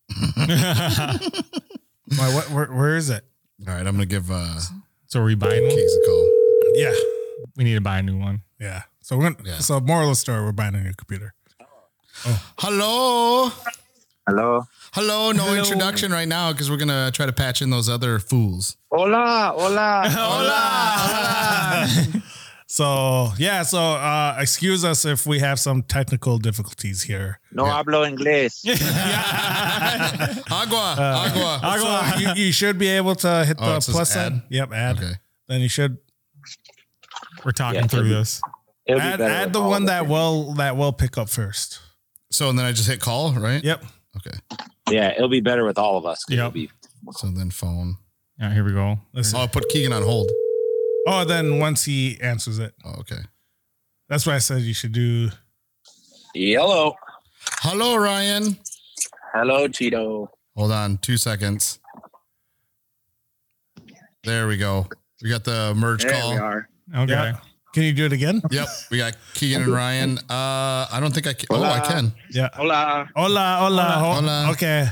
[0.37, 1.19] why,
[2.35, 3.25] what, where, where is it?
[3.67, 4.59] All right, I'm gonna give uh,
[5.07, 5.73] So are we buying one?
[5.73, 6.31] Keeks a call.
[6.75, 6.95] Yeah,
[7.57, 8.43] We need to buy a new one.
[8.61, 8.83] yeah.
[9.01, 9.59] So we're gonna, Yeah.
[9.59, 11.33] so moral of the story, we're buying a new computer.
[12.59, 13.51] Hello,
[14.27, 14.67] Hello.
[14.97, 15.31] Hello.
[15.33, 18.77] No introduction right now because we're gonna try to patch in those other fools.
[18.91, 20.09] Hola, hola.
[20.09, 21.87] Hola.
[22.69, 27.39] So yeah, so uh excuse us if we have some technical difficulties here.
[27.53, 28.65] No hablo inglés.
[30.51, 32.13] Agua, agua.
[32.15, 34.33] So you, you should be able to hit Oh, the plus add?
[34.33, 34.43] sign.
[34.51, 34.97] Yep, add.
[34.97, 35.13] Okay.
[35.49, 35.99] Then you should
[37.45, 38.41] We're talking Yeah, through this.
[38.89, 41.81] Add, add the one that will that will pick up first.
[42.31, 43.63] So and then I just hit call, right?
[43.63, 43.85] Yep.
[44.17, 44.39] Okay.
[44.91, 46.25] Yeah, it'll be better with all of us.
[46.29, 46.53] Yep.
[46.53, 46.71] be-
[47.13, 47.97] So then phone.
[48.39, 48.99] Yeah, here we go.
[49.13, 49.39] Listen.
[49.39, 50.31] Oh, I put Keegan on hold.
[51.09, 53.21] Oh, then once he answers it, Oh, okay.
[54.09, 55.31] that's why I said you should do.
[56.35, 56.95] Hello.
[57.61, 58.59] Hello, Ryan.
[59.33, 60.29] Hello, Cheeto.
[60.57, 61.79] Hold on, two seconds.
[64.25, 64.87] There we go.
[65.23, 66.31] We got the merge There call.
[66.33, 66.69] we are.
[66.97, 67.13] Okay.
[67.13, 67.37] Yeah.
[67.77, 68.41] Can you do it again?
[68.51, 70.17] Yep, we got Keegan and Ryan.
[70.17, 71.47] Uh, I don't think I can.
[71.51, 72.11] Oh, I can.
[72.31, 72.49] Yeah.
[72.55, 73.07] Hola.
[73.15, 74.51] Hola, hola, ho- Hola.
[74.53, 74.89] Okay.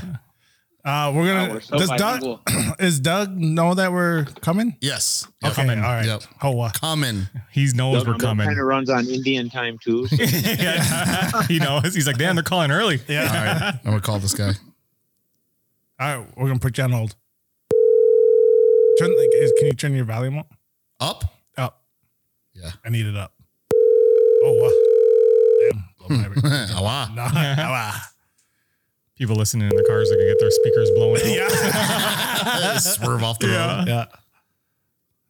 [0.85, 1.53] Uh, we're gonna.
[1.55, 2.41] we're so does Doug
[2.79, 4.77] is Doug know that we're coming?
[4.81, 5.27] Yes.
[5.41, 5.53] Yep.
[5.53, 5.61] Okay.
[5.63, 5.79] Coming.
[5.79, 6.05] All right.
[6.05, 6.21] Yep.
[6.41, 6.71] Hoa.
[6.79, 7.27] Coming.
[7.51, 8.45] He knows we're coming.
[8.45, 10.05] Kind of runs on Indian time too.
[10.05, 11.41] so- Yeah.
[11.47, 11.95] he knows.
[11.95, 12.99] He's like, damn, they're calling early.
[13.07, 13.21] Yeah.
[13.23, 13.73] All right.
[13.83, 14.51] I'm gonna call this guy.
[15.99, 16.27] All right.
[16.37, 17.15] We're gonna put you on hold.
[18.99, 19.09] Turn.
[19.09, 20.53] Like, is, can you turn your volume up?
[20.99, 21.23] Up.
[22.65, 22.73] Up.
[22.73, 22.79] Yeah.
[22.85, 23.31] I need it up.
[24.43, 25.69] Oh, wow.
[25.71, 25.83] Damn.
[25.97, 27.05] Blow my- Oh, wow.
[27.15, 27.23] no.
[27.27, 28.09] Ah.
[29.17, 31.21] People listening in the cars are gonna get their speakers blowing.
[31.21, 31.51] out.
[32.61, 32.77] yeah.
[32.79, 33.85] Swerve off the road.
[33.87, 34.05] yeah.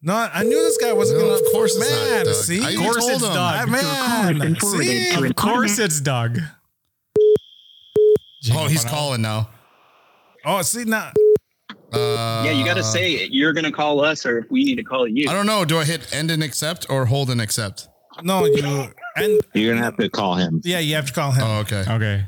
[0.01, 1.39] No, I knew this guy wasn't No, gonna.
[1.39, 2.35] of course it's not Doug.
[2.35, 3.33] See, I Of course it's him.
[3.33, 3.69] Doug.
[3.69, 4.55] Man.
[4.59, 6.39] See, Of course it's Doug.
[8.53, 9.49] Oh, he's calling now.
[10.45, 11.11] oh, see now.
[11.95, 13.31] Uh, Yeah, you got to say it.
[13.31, 15.29] You're going to call us, or if we need to call you.
[15.29, 15.63] I don't know.
[15.65, 17.87] Do I hit end and accept or hold and accept?
[18.23, 18.87] No, you
[19.17, 20.61] and You're gonna have to call him.
[20.63, 21.43] yeah, you have to call him.
[21.45, 21.83] Oh, okay.
[21.89, 22.23] Okay.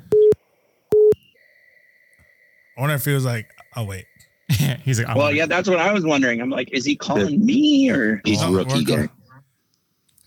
[2.78, 4.06] I wonder if he was like, oh wait.
[4.84, 6.42] He's like, I'm Well, gonna- yeah, that's what I was wondering.
[6.42, 8.22] I'm like, is he calling me or?
[8.26, 9.08] He's Oh, a rookie guy.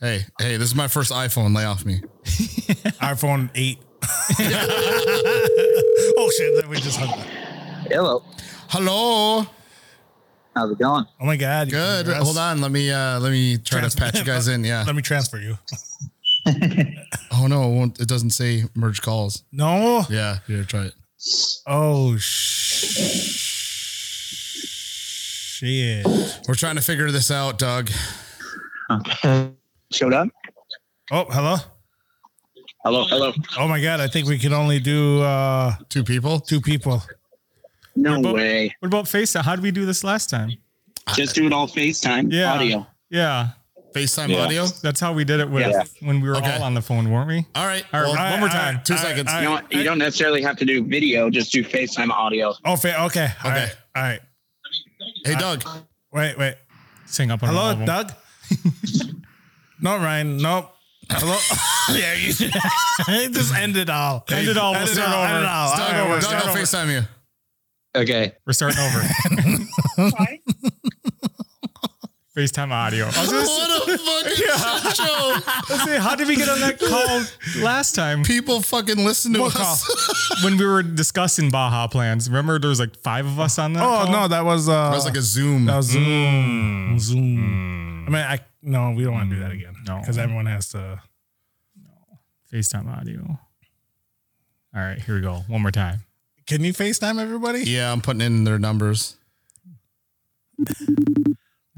[0.01, 1.55] Hey, hey, this is my first iPhone.
[1.55, 2.01] Lay off me.
[2.25, 3.79] iPhone eight.
[6.17, 6.61] oh shit!
[6.61, 7.23] Then we just hung.
[7.91, 8.23] Hello.
[8.69, 9.45] Hello.
[10.55, 11.05] How's it going?
[11.21, 11.71] Oh my god!
[11.71, 12.07] Good.
[12.07, 12.61] Hold on.
[12.61, 14.63] Let me uh let me try to patch you guys in.
[14.65, 14.85] Yeah.
[14.87, 15.59] Let me transfer you.
[17.33, 19.45] Oh no, it, won't, it doesn't say merge calls.
[19.53, 20.05] No.
[20.11, 20.39] Yeah.
[20.47, 20.95] Here, try it.
[21.67, 22.85] Oh sh-
[25.59, 26.07] shit!
[26.47, 27.91] We're trying to figure this out, Doug.
[28.91, 29.53] Okay.
[29.93, 30.29] Showed up?
[31.11, 31.57] Oh hello.
[32.85, 33.33] Hello, hello.
[33.59, 34.01] Oh my god!
[34.01, 36.41] I think we can only do uh Two people.
[36.41, 37.03] two people.
[37.97, 38.77] No What about- way.
[38.81, 39.43] What about FaceTime?
[39.45, 40.53] How did we do this last time?
[41.15, 42.53] Just do it all FaceTime Yeah.
[42.53, 42.87] audio.
[43.11, 43.49] Yeah,
[43.95, 44.39] FaceTime Yeah.
[44.45, 44.67] audio.
[44.67, 45.83] that's how we did it with Yeah.
[46.01, 46.57] when we were Okay.
[46.57, 47.45] all on the phone, weren't we?
[47.57, 47.85] All right.
[47.93, 48.77] All right, well, one more time.
[48.77, 49.29] I- two I- seconds.
[49.29, 49.73] I- You know what?
[49.73, 52.55] You don't necessarily have to do video, just do FaceTime audio.
[52.65, 53.33] Oh, fa- okay.
[53.43, 53.61] All Okay.
[53.61, 53.77] right.
[53.97, 54.21] All right.
[55.25, 55.65] hey, uh, Doug.
[56.13, 56.55] Wait, wait.
[57.07, 57.75] Sing up on Hello.
[57.85, 58.13] Doug.
[59.81, 60.37] no, Ryan.
[60.37, 60.71] Nope.
[61.11, 61.37] Hello.
[61.99, 62.33] yeah, you
[63.33, 64.25] just end it all.
[64.31, 64.73] End it all.
[64.73, 65.25] We'll End it start all.
[65.25, 65.35] over.
[65.35, 65.75] End it all.
[65.75, 66.09] Start over.
[66.15, 66.59] Doug, start I'll over.
[66.61, 67.03] FaceTime you.
[67.97, 68.33] Okay.
[68.47, 69.01] We're starting over.
[72.37, 73.07] FaceTime audio.
[73.07, 75.37] I was gonna say, What a fucking show.
[75.69, 79.41] let's see, how did we get on that call last time People fucking listen to
[79.41, 80.45] What us.
[80.45, 82.29] when we were discussing Baja plans?
[82.31, 83.83] Remember, there was like five of us on that.
[83.83, 84.13] Oh call?
[84.13, 85.67] no, that was uh, That was like a Zoom.
[85.67, 86.05] that was Zoom.
[86.05, 87.01] Mm.
[87.01, 87.37] Zoom.
[87.37, 88.07] Mm.
[88.07, 89.55] I mean, I no, we don't want to do that mm.
[89.55, 89.75] again.
[89.87, 89.99] No.
[89.99, 91.03] because everyone has to.
[91.83, 91.91] No.
[92.53, 93.39] FaceTime audio.
[94.73, 95.43] All right, here we go.
[95.49, 96.05] One more time.
[96.51, 97.61] Can you FaceTime everybody?
[97.61, 99.17] yeah, I'm putting in their numbers.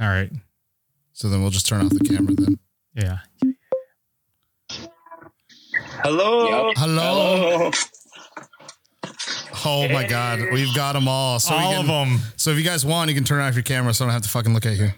[0.00, 0.30] All right.
[1.12, 2.58] So then we'll just turn off the camera then.
[2.94, 3.18] Yeah.
[6.02, 6.72] Hello.
[6.74, 7.70] Hello.
[7.70, 7.70] Hello.
[9.66, 11.38] Oh my God, we've got them all.
[11.38, 12.20] So all you of them.
[12.36, 14.22] So if you guys want, you can turn off your camera, so I don't have
[14.22, 14.88] to fucking look at you.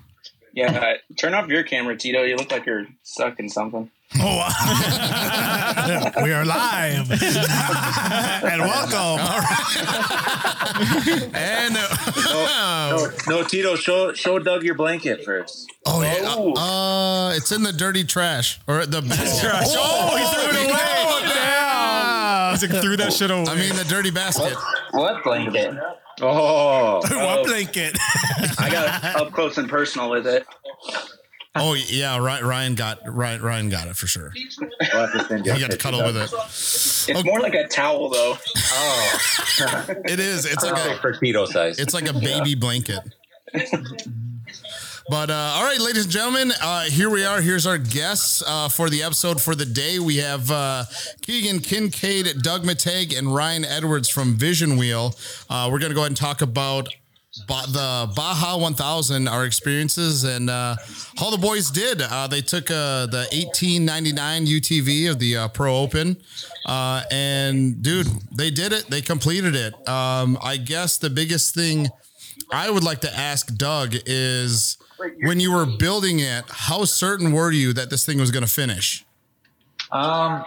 [0.52, 2.22] Yeah, uh, turn off your camera, Tito.
[2.22, 3.90] You look like you're sucking something.
[4.16, 4.48] Oh,
[6.22, 7.10] we are live
[8.44, 9.20] and welcome.
[9.20, 15.66] All right, And No, no, Tito, show show Doug your blanket first.
[15.86, 19.50] oh yeah, uh, it's in the dirty trash or the basket.
[19.76, 20.78] Oh, he threw it away.
[21.34, 22.50] Yeah.
[22.52, 23.44] He's like, threw that shit away.
[23.48, 24.54] I mean the dirty basket.
[24.92, 25.74] What blanket?
[26.20, 27.98] Oh, what blanket?
[28.58, 30.46] I got up close and personal with it.
[31.56, 34.32] Oh yeah, Ry- Ryan got Ryan, Ryan got it for sure.
[34.92, 36.32] we'll have to send you He got to cuddle with it.
[36.32, 38.36] It's more like a towel, though.
[38.56, 39.18] Oh,
[40.04, 40.46] It is.
[40.46, 41.78] It's like a for Tito size.
[41.78, 42.98] it's like a baby blanket.
[45.08, 47.42] But uh, all right, ladies and gentlemen, uh, here we are.
[47.42, 49.98] Here's our guests uh, for the episode for the day.
[49.98, 50.84] We have uh,
[51.20, 55.14] Keegan Kincaid, Doug Mittag, and Ryan Edwards from Vision Wheel.
[55.50, 56.88] Uh, we're going to go ahead and talk about
[57.46, 60.76] ba- the Baja 1000, our experiences, and uh,
[61.16, 62.00] how the boys did.
[62.00, 66.16] Uh, they took uh, the 1899 UTV of the uh, Pro Open,
[66.66, 68.86] uh, and dude, they did it.
[68.88, 69.74] They completed it.
[69.88, 71.88] Um, I guess the biggest thing
[72.52, 74.78] I would like to ask Doug is
[75.22, 78.50] when you were building it, how certain were you that this thing was going to
[78.52, 79.04] finish?
[79.90, 80.44] Um,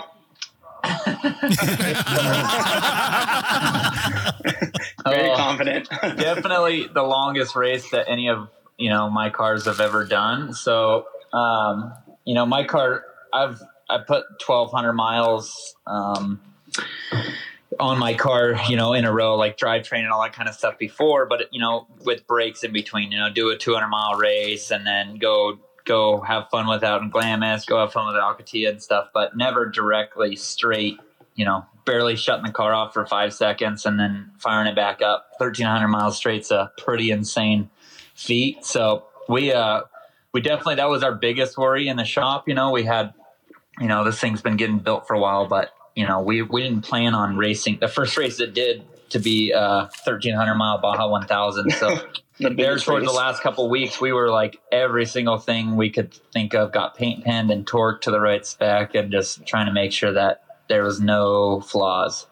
[5.05, 5.35] Very Oh.
[5.35, 5.89] confident.
[6.17, 10.53] definitely the longest race that any of you know my cars have ever done.
[10.53, 11.93] So, um,
[12.25, 13.03] you know, my car,
[13.33, 16.39] I've I put twelve hundred miles um,
[17.79, 20.55] on my car, you know, in a row, like drivetrain and all that kind of
[20.55, 21.25] stuff before.
[21.25, 24.71] But you know, with breaks in between, you know, do a two hundred mile race
[24.71, 25.57] and then go
[25.87, 29.35] go have fun with out in Glamis, go have fun with Alcatia and stuff, but
[29.35, 30.99] never directly straight
[31.37, 35.01] you know, barely shutting the car off for five seconds and then firing it back
[35.01, 35.29] up.
[35.37, 37.69] 1,300 miles straight's a pretty insane
[38.15, 38.65] feat.
[38.65, 39.81] So we, uh,
[40.33, 42.47] we definitely, that was our biggest worry in the shop.
[42.47, 43.13] You know, we had,
[43.79, 46.63] you know, this thing's been getting built for a while, but, you know, we, we
[46.63, 47.77] didn't plan on racing.
[47.79, 51.71] The first race it did to be uh 1,300 mile Baja 1000.
[51.71, 51.97] So
[52.39, 55.89] The there towards the last couple of weeks, we were like every single thing we
[55.89, 59.65] could think of got paint penned and torqued to the right spec and just trying
[59.65, 62.27] to make sure that there was no flaws.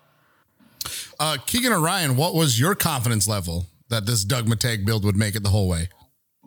[1.20, 5.16] Uh, Keegan or Ryan, what was your confidence level that this Doug Mittag build would
[5.16, 5.90] make it the whole way?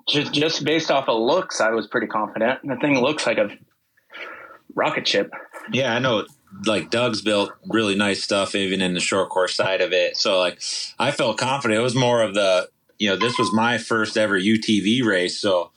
[0.09, 2.61] just just based off of looks, I was pretty confident.
[2.65, 3.51] The thing looks like a
[4.75, 5.31] rocket ship.
[5.73, 6.27] Yeah, I know.
[6.65, 10.17] Like Doug's built really nice stuff, even in the short course side of it.
[10.17, 10.61] So, like,
[10.99, 11.79] I felt confident.
[11.79, 15.71] It was more of the, you know, this was my first ever UTV race, so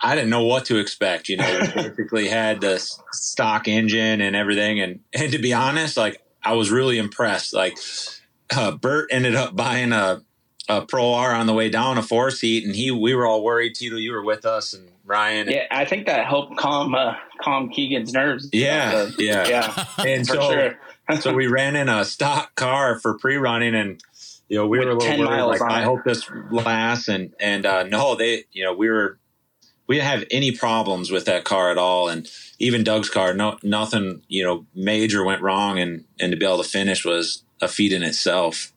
[0.00, 1.28] I didn't know what to expect.
[1.28, 2.78] You know, we basically had the
[3.12, 7.54] stock engine and everything, and and to be honest, like, I was really impressed.
[7.54, 7.78] Like,
[8.54, 10.22] uh, Bert ended up buying a
[10.68, 13.42] a Pro R on the way down, a four seat, and he we were all
[13.44, 13.74] worried.
[13.74, 15.48] Tito, you were with us, and Ryan.
[15.48, 18.48] Yeah, I think that helped calm uh, calm Keegan's nerves.
[18.52, 19.46] Yeah, Uh, yeah.
[19.48, 20.78] yeah, And for so sure.
[21.20, 24.00] so we ran in a stock car for pre-running and
[24.48, 27.34] you know we were a little 10 worried miles like i hope this lasts and
[27.40, 29.18] and uh no they you know we were
[29.86, 32.28] we didn't have any problems with that car at all and
[32.58, 36.62] even doug's car no nothing you know major went wrong and and to be able
[36.62, 38.72] to finish was a feat in itself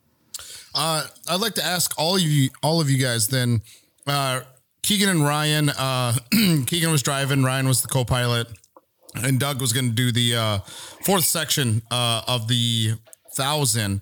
[0.74, 3.26] Uh, I'd like to ask all of you, all of you guys.
[3.26, 3.60] Then,
[4.06, 4.42] uh,
[4.84, 5.68] Keegan and Ryan.
[5.68, 6.14] Uh,
[6.66, 7.42] Keegan was driving.
[7.42, 8.46] Ryan was the co-pilot,
[9.16, 10.58] and Doug was going to do the uh,
[11.04, 12.92] fourth section uh, of the
[13.34, 14.00] thousand.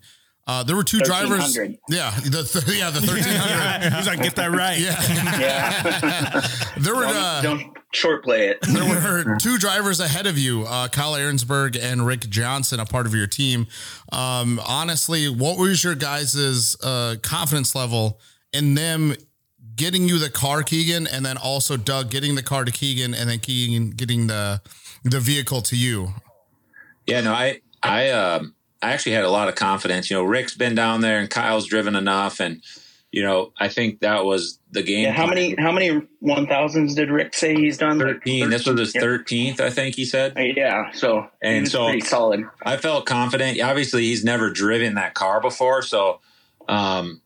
[0.49, 1.57] Uh, there were two drivers.
[1.57, 1.79] 1300.
[1.91, 3.93] Yeah, the th- yeah the thirteen hundred.
[3.93, 4.79] He's like, get that right.
[4.81, 4.99] Yeah,
[5.39, 6.41] Yeah.
[6.79, 7.03] there were.
[7.03, 8.59] don't, Uh, don't short play it.
[8.63, 13.07] there were two drivers ahead of you, uh, Kyle Aaronsberg and Rick Johnson, a part
[13.07, 13.67] of your team.
[14.11, 18.19] Um, honestly, what was your guys' uh, confidence level
[18.53, 19.15] in them
[19.77, 23.29] getting you the car, Keegan, and then also Doug getting the car to Keegan, and
[23.29, 24.61] then Keegan getting the
[25.05, 26.15] the vehicle to you?
[27.07, 30.11] Yeah, no, I I um I actually had a lot of confidence.
[30.11, 32.63] You know, Rick's been down there and Kyle's driven enough and
[33.11, 35.05] you know, I think that was the game.
[35.05, 37.99] Yeah, how many how many one thousands did Rick say he's done?
[37.99, 38.51] thirteen.
[38.51, 39.01] This was his Yeah.
[39.01, 40.35] thirteenth, I think he said.
[40.37, 42.45] Yeah, so And so- pretty solid.
[42.67, 43.59] I felt confident.
[43.63, 46.21] Obviously, he's never driven that car before, so
[46.69, 47.23] um,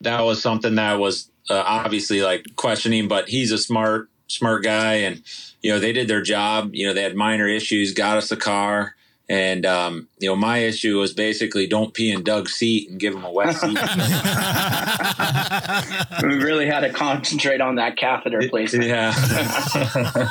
[0.00, 3.06] that was something that was uh, obviously like questioning.
[3.06, 5.20] But he's a smart, smart guy, and
[5.62, 6.70] you know they did their job.
[6.74, 8.96] You know they had minor issues, got us a car,
[9.28, 13.14] and um, you know my issue was basically don't pee in Doug's seat and give
[13.14, 13.78] him a wet seat.
[16.22, 18.84] We really had to concentrate on that catheter placement.
[18.84, 19.12] yeah,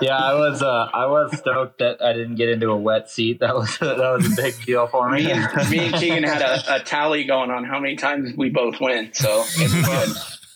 [0.00, 3.40] Yeah, I was uh, I was stoked that I didn't get into a wet seat.
[3.40, 5.24] That was that was a big deal for me.
[5.24, 9.10] Me and Keegan had a, a tally going on how many times we both win.
[9.12, 10.08] So it's good.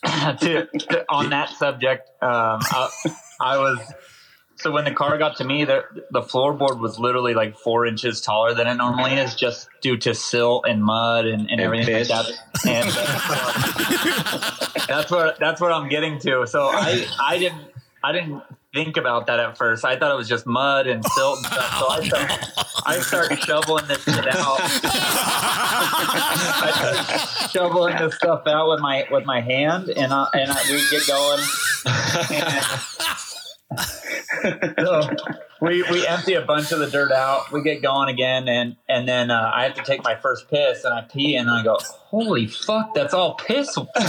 [0.40, 2.88] to, to- on that subject, um, I,
[3.40, 3.80] I was
[4.62, 8.20] so when the car got to me, the the floorboard was literally like four inches
[8.20, 12.08] taller than it normally is, just due to silt and mud and, and, everything piss.
[12.08, 12.68] like that.
[12.68, 12.88] And
[14.76, 16.46] that's, that's where that's where I'm getting to.
[16.46, 17.64] So I I didn't
[18.04, 18.42] I didn't
[18.72, 19.84] think about that at first.
[19.84, 21.78] I thought it was just mud and silt and stuff.
[21.78, 22.30] So I start
[22.86, 24.58] I start shoveling this shit out.
[26.62, 30.62] I start shoveling this stuff out with my with my hand, and I, and I,
[30.70, 31.40] we get going.
[33.74, 33.82] 啊，
[34.76, 35.51] 对。
[35.62, 37.52] We we empty a bunch of the dirt out.
[37.52, 40.82] We get going again, and and then uh, I have to take my first piss,
[40.84, 44.02] and I pee, and I go, "Holy fuck, that's all piss!" I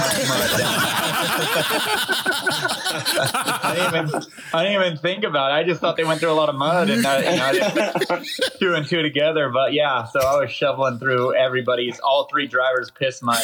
[3.75, 4.21] didn't even
[4.53, 5.53] I didn't even think about it.
[5.53, 7.51] I just thought they went through a lot of mud, and I, you know, I
[7.51, 8.27] didn't put
[8.59, 9.49] two and two together.
[9.49, 13.43] But yeah, so I was shoveling through everybody's all three drivers' piss mud.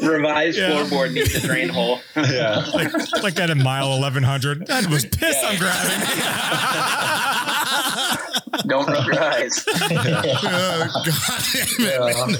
[0.00, 2.00] Revised floorboard needs a drain hole.
[2.16, 2.64] yeah.
[2.72, 2.90] like,
[3.22, 4.66] like that in mile 1100.
[4.66, 6.21] That was piss I'm grabbing.
[8.66, 9.64] Don't rub your eyes.
[9.66, 12.36] Uh, God damn it, man.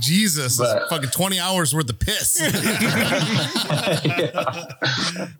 [0.00, 2.38] Jesus, But- fucking 20 hours worth of piss.
[2.40, 2.50] yeah.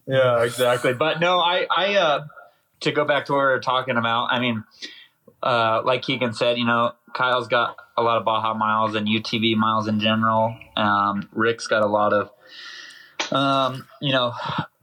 [0.06, 0.94] yeah, exactly.
[0.94, 2.26] But no, I, I, uh,
[2.80, 4.64] to go back to what we were talking about, I mean,
[5.42, 9.56] uh, like Keegan said, you know, Kyle's got a lot of Baja miles and UTV
[9.56, 10.54] miles in general.
[10.76, 12.30] Um, Rick's got a lot of,
[13.32, 14.32] um, you know,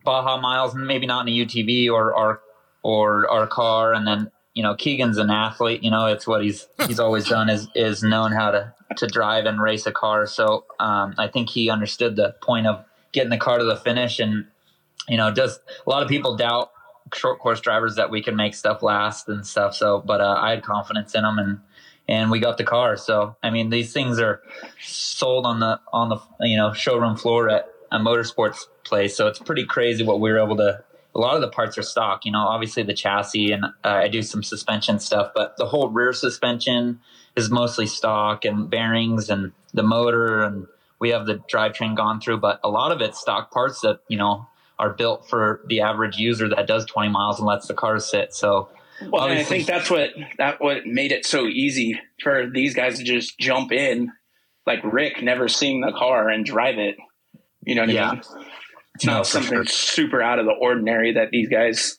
[0.04, 2.42] Baja miles, maybe not in a UTV or, or,
[2.84, 3.94] or our car.
[3.94, 7.50] And then, you know, Keegan's an athlete, you know, it's what he's, he's always done
[7.50, 10.28] is, is known how to, to drive and race a car.
[10.28, 14.20] So, um, I think he understood the point of getting the car to the finish
[14.20, 14.46] and,
[15.08, 16.72] you know, just a lot of people doubt
[17.14, 19.76] short course drivers that we can make stuff last and stuff.
[19.76, 21.60] So, but uh, I had confidence in them, and
[22.08, 22.98] and we got the car.
[22.98, 24.42] So, I mean, these things are
[24.82, 29.16] sold on the on the you know showroom floor at a motorsports place.
[29.16, 30.84] So it's pretty crazy what we were able to.
[31.16, 32.26] A lot of the parts are stock.
[32.26, 35.90] You know, obviously the chassis, and uh, I do some suspension stuff, but the whole
[35.90, 37.00] rear suspension
[37.36, 40.68] is mostly stock and bearings and the motor and
[41.04, 44.18] we have the drivetrain gone through, but a lot of it's stock parts that, you
[44.18, 44.48] know,
[44.80, 48.34] are built for the average user that does 20 miles and lets the car sit.
[48.34, 48.70] So,
[49.10, 53.04] Well, I think that's what that what made it so easy for these guys to
[53.04, 54.14] just jump in,
[54.66, 56.96] like Rick, never seeing the car and drive it.
[57.66, 58.10] You know what Yeah.
[58.10, 58.22] I mean?
[58.96, 59.66] It's not No, for something sure.
[59.66, 61.98] super out of the ordinary that these guys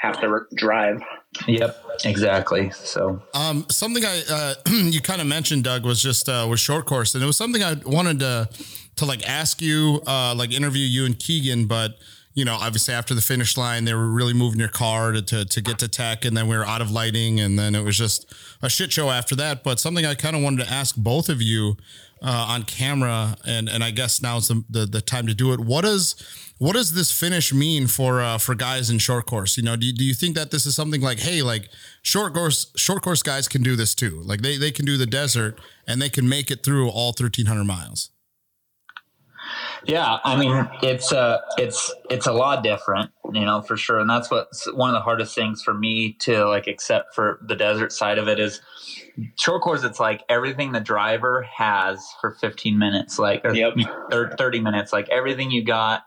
[0.00, 1.00] have to r- drive.
[1.46, 2.70] yep, exactly.
[2.70, 6.84] So, Um, something I uh, you kind of mentioned, Doug, was just uh, was short
[6.86, 8.48] course, and it was something I wanted to
[8.96, 11.96] to like ask you, uh, like interview you and Keegan, but
[12.34, 15.44] you know, obviously after the finish line, they were really moving your car to, to
[15.46, 17.96] to get to tech, and then we were out of lighting, and then it was
[17.96, 18.30] just
[18.60, 19.62] a shit show after that.
[19.64, 21.76] But something I kind of wanted to ask both of you,
[22.22, 25.52] uh, on camera, and and I guess now is the, the the time to do
[25.52, 25.60] it.
[25.60, 26.14] What does
[26.58, 29.56] what does this finish mean for uh, for guys in short course?
[29.56, 31.68] You know, do do you think that this is something like, hey, like
[32.02, 34.22] short course short course guys can do this too?
[34.24, 37.46] Like they they can do the desert and they can make it through all thirteen
[37.46, 38.10] hundred miles.
[39.84, 43.98] Yeah, I mean it's a it's it's a lot different, you know, for sure.
[44.00, 47.56] And that's what's one of the hardest things for me to like accept for the
[47.56, 48.60] desert side of it is
[49.38, 53.74] short course it's like everything the driver has for 15 minutes, like or Yep.
[54.10, 56.02] thir- 30 minutes, like everything you got,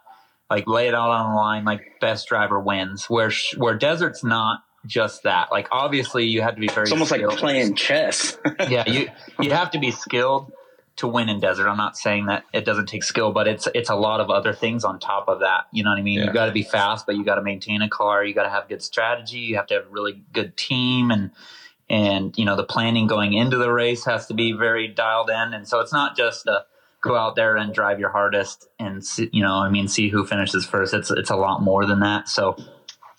[0.49, 3.09] like lay it all on the line, like best driver wins.
[3.09, 5.51] Where where desert's not just that.
[5.51, 8.37] Like obviously you have to be very It's almost like skilled playing chess.
[8.69, 9.09] yeah, you
[9.39, 10.51] you have to be skilled
[10.99, 11.67] to win in desert.
[11.67, 14.53] I'm not saying that it doesn't take skill, but it's it's a lot of other
[14.53, 15.67] things on top of that.
[15.71, 16.19] You know what I mean?
[16.19, 16.25] Yeah.
[16.25, 18.23] You got to be fast, but you got to maintain a car.
[18.23, 19.39] You got to have good strategy.
[19.39, 21.31] You have to have a really good team, and
[21.89, 25.53] and you know the planning going into the race has to be very dialed in.
[25.53, 26.65] And so it's not just a
[27.01, 30.25] go out there and drive your hardest and see, you know I mean see who
[30.25, 30.93] finishes first.
[30.93, 32.27] It's it's a lot more than that.
[32.27, 32.57] So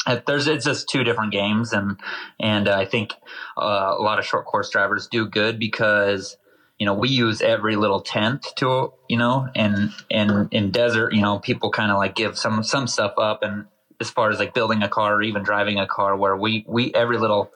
[0.06, 1.98] uh, there's it's just two different games and
[2.38, 3.14] and uh, I think
[3.56, 6.36] uh, a lot of short course drivers do good because
[6.80, 11.22] you know we use every little tenth to you know and and in desert you
[11.22, 13.66] know people kind of like give some some stuff up and
[14.00, 16.92] as far as like building a car or even driving a car where we we
[16.94, 17.52] every little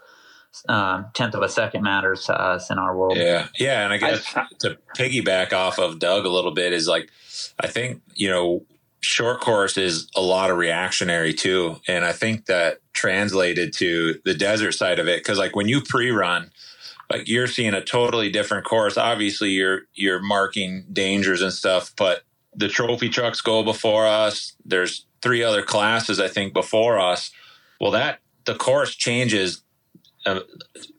[0.69, 3.17] um, tenth of a second matters to us in our world.
[3.17, 6.87] Yeah, yeah, and I guess I- to piggyback off of Doug a little bit is
[6.87, 7.11] like,
[7.59, 8.65] I think you know,
[9.01, 14.35] short course is a lot of reactionary too, and I think that translated to the
[14.35, 16.51] desert side of it because like when you pre-run,
[17.11, 18.97] like you're seeing a totally different course.
[18.97, 22.23] Obviously, you're you're marking dangers and stuff, but
[22.55, 24.55] the trophy trucks go before us.
[24.65, 27.31] There's three other classes I think before us.
[27.81, 29.63] Well, that the course changes
[30.27, 30.41] a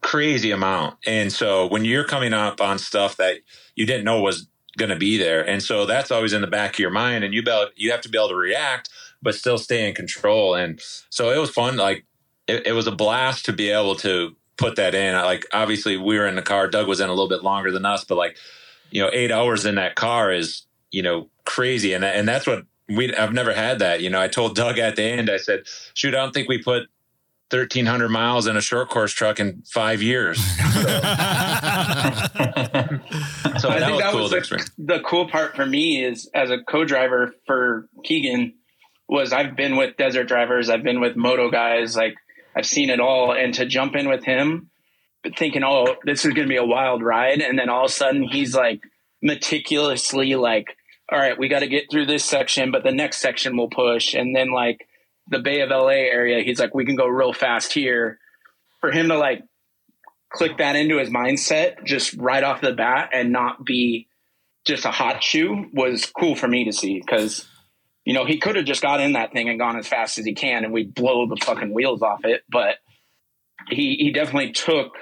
[0.02, 0.98] crazy amount.
[1.06, 3.38] And so when you're coming up on stuff that
[3.76, 4.48] you didn't know was
[4.78, 7.34] going to be there, and so that's always in the back of your mind, and
[7.34, 8.90] you be, you have to be able to react,
[9.22, 10.54] but still stay in control.
[10.54, 10.80] And
[11.10, 11.78] so it was fun.
[11.78, 12.06] Like
[12.48, 15.16] it, it was a blast to be able to put that in.
[15.16, 16.68] Like obviously we were in the car.
[16.68, 18.38] Doug was in a little bit longer than us, but like
[18.92, 22.66] you know, eight hours in that car is you know crazy, and and that's what
[22.88, 23.16] we.
[23.16, 24.02] I've never had that.
[24.02, 25.30] You know, I told Doug at the end.
[25.30, 26.88] I said, "Shoot, I don't think we put."
[27.52, 30.44] 1300 miles in a short course truck in five years.
[33.60, 36.30] So I that think was that cool was the, the cool part for me is
[36.34, 38.54] as a co-driver for Keegan
[39.08, 42.16] was I've been with desert drivers, I've been with moto guys, like
[42.56, 44.70] I've seen it all, and to jump in with him,
[45.38, 47.94] thinking, oh, this is going to be a wild ride, and then all of a
[47.94, 48.82] sudden he's like
[49.22, 50.76] meticulously like,
[51.12, 54.14] all right, we got to get through this section, but the next section will push,
[54.14, 54.88] and then like
[55.28, 58.20] the Bay of LA area, he's like, we can go real fast here.
[58.82, 59.44] For him to like
[60.32, 64.08] click that into his mindset just right off the bat and not be
[64.66, 67.48] just a hot shoe was cool for me to see because
[68.06, 70.26] you know he could have just got in that thing and gone as fast as
[70.26, 72.76] he can and we'd blow the fucking wheels off it but
[73.70, 74.94] he he definitely took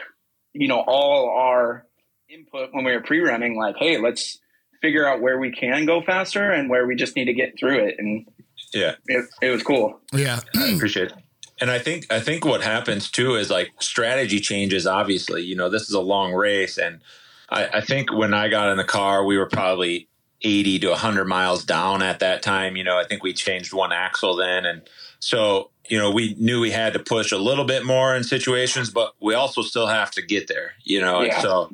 [0.54, 1.86] you know all our
[2.30, 4.40] input when we were pre-running like hey let's
[4.82, 7.80] figure out where we can go faster and where we just need to get through
[7.86, 8.26] it and
[8.74, 10.40] Yeah, it, it was cool Yeah.
[10.58, 11.14] I appreciate it.
[11.62, 14.86] And I think I think what happens too is like strategy changes.
[14.88, 17.00] Obviously, you know this is a long race, and
[17.48, 20.10] I, I think when I got in the car, we were probably
[20.44, 22.76] eighty to hundred miles down at that time.
[22.76, 24.82] You know, I think we changed one axle then, and
[25.20, 28.90] so you know we knew we had to push a little bit more in situations,
[28.90, 30.74] but we also still have to get there.
[30.84, 31.74] You know, and so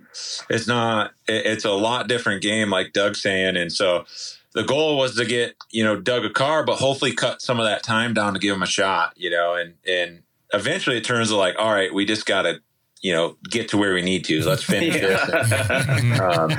[0.50, 1.12] it's not.
[1.28, 4.06] it- It's a lot different game, like Doug's saying, and so
[4.54, 7.66] the goal was to get you know Doug a car, but hopefully cut some of
[7.66, 9.14] that time down to give him a shot.
[9.16, 12.60] You know, and and eventually it turns to like, all right, we just got to
[13.02, 14.42] you know get to where we need to.
[14.44, 15.22] Let's finish this.
[16.20, 16.52] Um,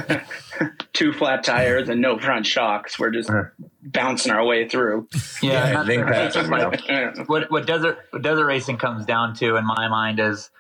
[0.92, 3.30] two flat tires and no front shocks we're just
[3.82, 5.08] bouncing our way through
[5.42, 9.06] yeah, and I think that's, that's that's like, what what desert what desert racing comes
[9.06, 10.50] down to in my mind is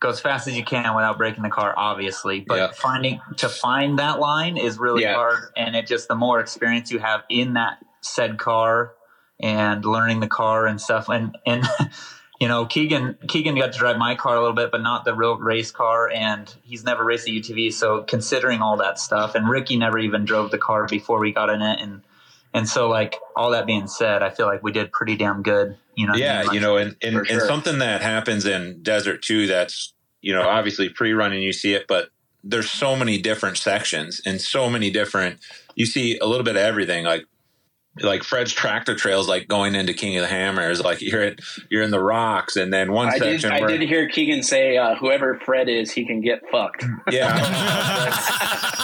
[0.00, 2.70] go as fast as you can without breaking the car obviously but Yeah.
[2.72, 5.14] finding to find that line is really Yeah.
[5.14, 8.92] hard and it just the more experience you have in that said car
[9.40, 11.64] and learning the car and stuff and and
[12.40, 15.14] you know keegan keegan got to drive my car a little bit but not the
[15.14, 19.48] real race car and he's never raced a utv so considering all that stuff and
[19.48, 22.02] ricky never even drove the car before we got in it and
[22.52, 25.76] and so like all that being said i feel like we did pretty damn good
[26.00, 26.54] you know what I yeah, mean?
[26.54, 29.46] You know, and and, For and something that happens in desert too.
[29.46, 32.08] That's you know obviously pre-running you see it, but
[32.42, 35.40] there's so many different sections and so many different.
[35.74, 37.26] You see a little bit of everything, like
[37.98, 41.82] like Fred's tractor trails, like going into King of the Hammers, like you're at you're
[41.82, 44.94] in the rocks, and then one I did, section I did hear Keegan say, uh,
[44.94, 46.84] whoever Fred is, he can get fucked.
[47.10, 47.36] yeah,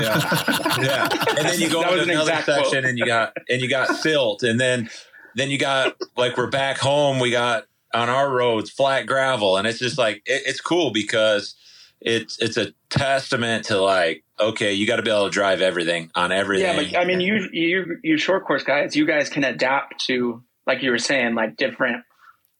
[0.00, 1.08] yeah, yeah.
[1.36, 2.84] And then you go That into an another exact section, quote.
[2.84, 4.88] and you got and you got silt, and then
[5.34, 7.18] then you got like we're back home.
[7.18, 7.64] We got
[7.94, 11.54] on our roads flat gravel, and it's just like it, it's cool because
[12.00, 16.10] it's it's a testament to like okay, you got to be able to drive everything
[16.14, 16.66] on everything.
[16.66, 20.42] Yeah, but I mean, you you you short course guys, you guys can adapt to
[20.66, 22.04] like you were saying, like different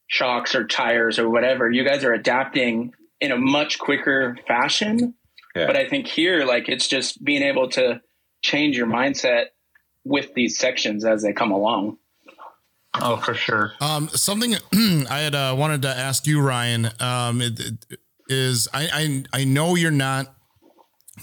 [0.08, 1.70] shocks or tires or whatever.
[1.70, 5.14] You guys are adapting in a much quicker fashion.
[5.54, 5.66] Yeah.
[5.66, 8.00] But I think here, like, it's just being able to
[8.42, 9.46] change your mindset
[10.04, 11.98] with these sections as they come along.
[12.94, 13.72] Oh, for sure.
[13.80, 14.54] Um, something
[15.10, 18.88] I had uh, wanted to ask you, Ryan, um, it, it is I,
[19.32, 20.35] I I know you're not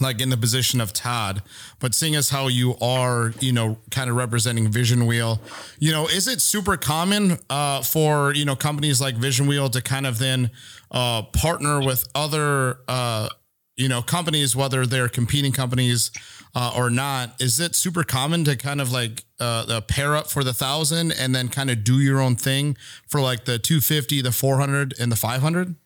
[0.00, 1.42] like in the position of Todd,
[1.78, 5.40] but seeing as how you are, you know, kind of representing Vision Wheel,
[5.78, 9.80] you know, is it super common uh, for you know companies like Vision Wheel to
[9.80, 10.50] kind of then
[10.90, 13.28] uh, partner with other uh,
[13.76, 16.10] you know companies, whether they're competing companies
[16.54, 17.40] uh, or not?
[17.40, 21.12] Is it super common to kind of like uh, the pair up for the thousand
[21.12, 22.76] and then kind of do your own thing
[23.06, 25.76] for like the two fifty, the four hundred, and the five hundred?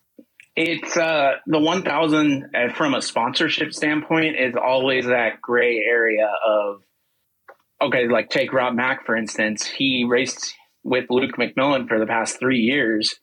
[0.60, 6.82] It's uh, the 1000 uh, from a sponsorship standpoint is always that gray area of,
[7.80, 9.64] okay, like take Rob Mack, for instance.
[9.64, 13.20] He raced with Luke McMillan for the past three years.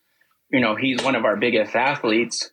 [0.49, 2.51] You know, he's one of our biggest athletes.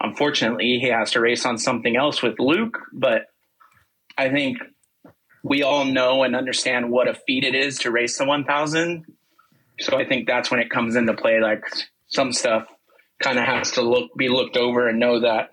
[0.00, 3.26] Unfortunately, he has to race on something else with Luke, but
[4.16, 4.56] I think
[5.44, 9.04] we all know and understand what a feat it is to race the 1000.
[9.80, 11.38] So I think that's when it comes into play.
[11.38, 11.64] Like
[12.08, 12.66] some stuff
[13.22, 15.50] kind of has to look be looked over and know that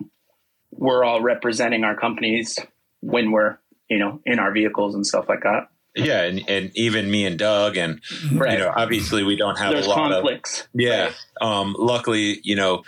[0.72, 2.58] we're all representing our companies
[3.00, 3.58] when we're
[3.88, 5.68] you know in our vehicles and stuff like that.
[5.96, 8.00] yeah, and, and even me and Doug, and
[8.32, 8.52] Right.
[8.52, 10.68] you know, obviously we don't have There's a lot of conflicts.
[10.74, 11.10] Yeah.
[11.40, 12.84] Um, luckily, you know,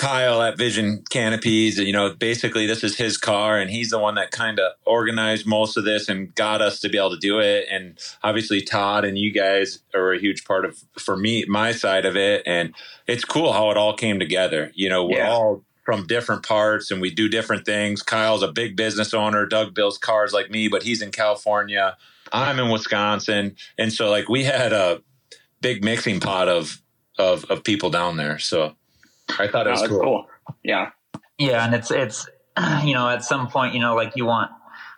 [0.00, 4.14] Kyle at Vision Canopies, you know, basically this is his car and he's the one
[4.14, 7.38] that kind of organized most of this and got us to be able to do
[7.38, 7.66] it.
[7.70, 12.06] And obviously Todd and you guys are a huge part of, for me, my side
[12.06, 12.42] of it.
[12.46, 12.74] And
[13.06, 14.72] it's cool how it all came together.
[14.74, 15.32] You know, we're Yeah.
[15.32, 18.02] all from different parts and we do different things.
[18.02, 19.44] Kyle's a big business owner.
[19.44, 21.98] Doug builds cars like me, but he's in California.
[22.32, 23.54] I'm in Wisconsin.
[23.76, 25.02] And so like we had a
[25.60, 26.80] big mixing pot of,
[27.18, 28.38] of, of people down there.
[28.38, 28.76] So
[29.38, 30.00] I thought it Oh, was cool.
[30.00, 30.26] cool.
[30.62, 30.90] Yeah.
[31.38, 32.28] Yeah, and it's it's
[32.84, 34.50] you know at some point you know like you want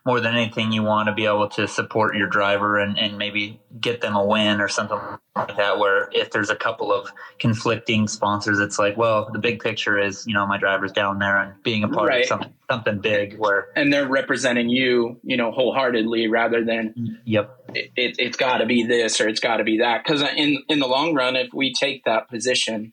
[0.05, 3.61] more than anything you want to be able to support your driver and and maybe
[3.80, 4.99] get them a win or something
[5.37, 5.78] like that.
[5.78, 7.09] Where if there's a couple of
[7.39, 11.37] conflicting sponsors, it's like well the big picture is you know my driver's down there
[11.37, 12.22] and being a part Right.
[12.22, 13.39] of something something big.
[13.39, 18.59] Where And they're representing you, you know, wholeheartedly rather than yep it, it, it's got
[18.59, 20.03] to be this or it's got to be that.
[20.05, 22.93] Because in in the long run, if we take that position,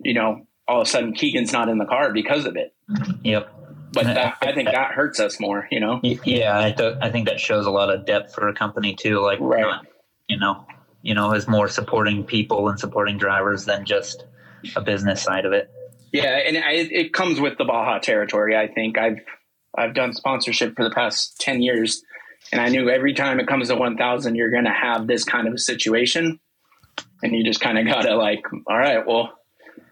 [0.00, 2.74] you know, all of a sudden Keegan's not in the car because of it.
[3.22, 3.52] yep.
[3.92, 5.68] But that, I think that hurts us more.
[5.70, 6.00] You know.
[6.02, 9.20] Yeah, I, th- I think that shows a lot of depth for a company too.
[9.20, 9.60] Like, Right.
[9.60, 9.86] not,
[10.28, 10.66] you know,
[11.02, 14.24] you know, is more supporting people and supporting drivers than just
[14.76, 15.70] a business side of it.
[16.10, 18.56] Yeah, and I, it comes with the Baja territory.
[18.56, 19.18] I think I've
[19.76, 22.02] I've done sponsorship for the past ten years,
[22.50, 25.24] and I knew every time it comes to one thousand, you're going to have this
[25.24, 26.38] kind of a situation,
[27.22, 29.32] and you just kind of got to like, all right, well,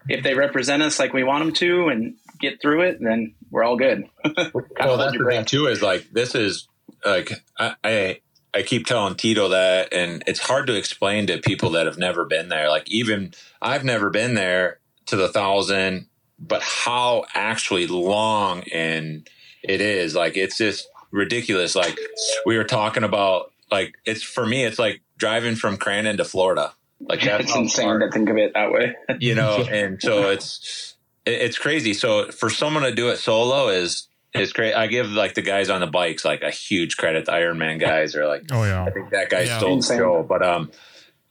[0.09, 3.63] if they represent us like we want them to and get through it, then we're
[3.63, 4.05] all good.
[4.79, 5.67] Well, that's the thing too.
[5.67, 6.67] Is like this is
[7.05, 8.19] like I, I
[8.53, 12.25] I keep telling Tito that, and it's hard to explain to people that have never
[12.25, 12.69] been there.
[12.69, 16.07] Like even I've never been there to the thousand,
[16.39, 19.29] but how actually long and
[19.63, 21.75] it is like it's just ridiculous.
[21.75, 21.97] Like
[22.45, 26.73] we were talking about, like it's for me, it's like driving from Crandon to Florida.
[27.07, 28.95] Like that's It's insane far- to think of it that way.
[29.19, 30.95] you know and so it's
[31.25, 31.93] it's crazy.
[31.93, 34.73] So for someone to do it solo is is great.
[34.73, 37.25] I give like the guys on the bikes like a huge credit.
[37.25, 38.83] The ironman guys are like Oh yeah.
[38.85, 39.57] i think that guy Yeah.
[39.57, 40.23] stole the show.
[40.27, 40.71] But um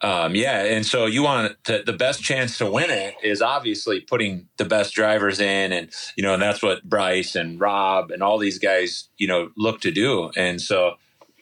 [0.03, 4.01] um yeah and so you want to the best chance to win it is obviously
[4.01, 8.23] putting the best drivers in and you know and that's what bryce and rob and
[8.23, 10.31] all these guys you know look to do.
[10.35, 10.95] And so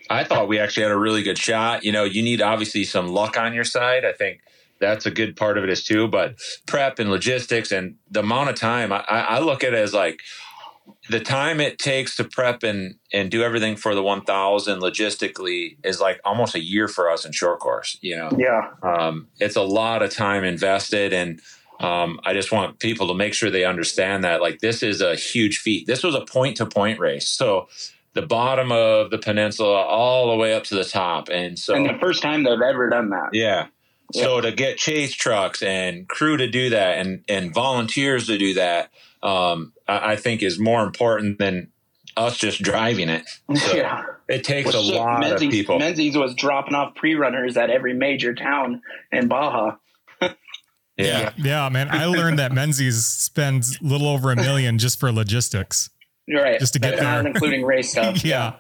[0.10, 1.84] I thought we actually had a really good shot.
[1.84, 4.06] You know, you need obviously some luck on your side.
[4.06, 4.42] I think
[4.80, 6.36] that's a good part of it is too, but
[6.66, 10.22] prep and logistics and the amount of time I, I look at it as like
[11.10, 16.00] the time it takes to prep and, and do everything for the 1000 logistically is
[16.00, 18.30] like almost a year for us in short course, you know?
[18.38, 21.42] Yeah, um, it's a lot of time invested and
[21.80, 25.16] um, i just want people to make sure they understand that like this is a
[25.16, 27.70] huge feat this was a point to point race so
[28.20, 31.86] the bottom of the peninsula all the way up to the top and so and
[31.86, 33.30] the first time they've ever done that.
[33.34, 33.68] yeah
[34.12, 38.54] so to get chase trucks and crew to do that and and volunteers to do
[38.56, 38.92] that
[39.22, 41.72] um, I, I think is more important than
[42.18, 43.24] us just driving it.
[43.56, 44.04] So yeah.
[44.28, 45.80] it takes Well, a shit, lot Menzies, of people.
[45.80, 49.76] Menzies was dropping off pre-runners at every major town in Baja.
[50.98, 51.32] yeah.
[51.38, 51.88] Yeah, man.
[51.90, 55.90] I learned that Menzies spends a little over a million just for logistics.
[56.30, 56.60] You're right.
[56.60, 57.28] Just to get That's not there.
[57.32, 58.24] including race stuff.
[58.24, 58.54] Yeah.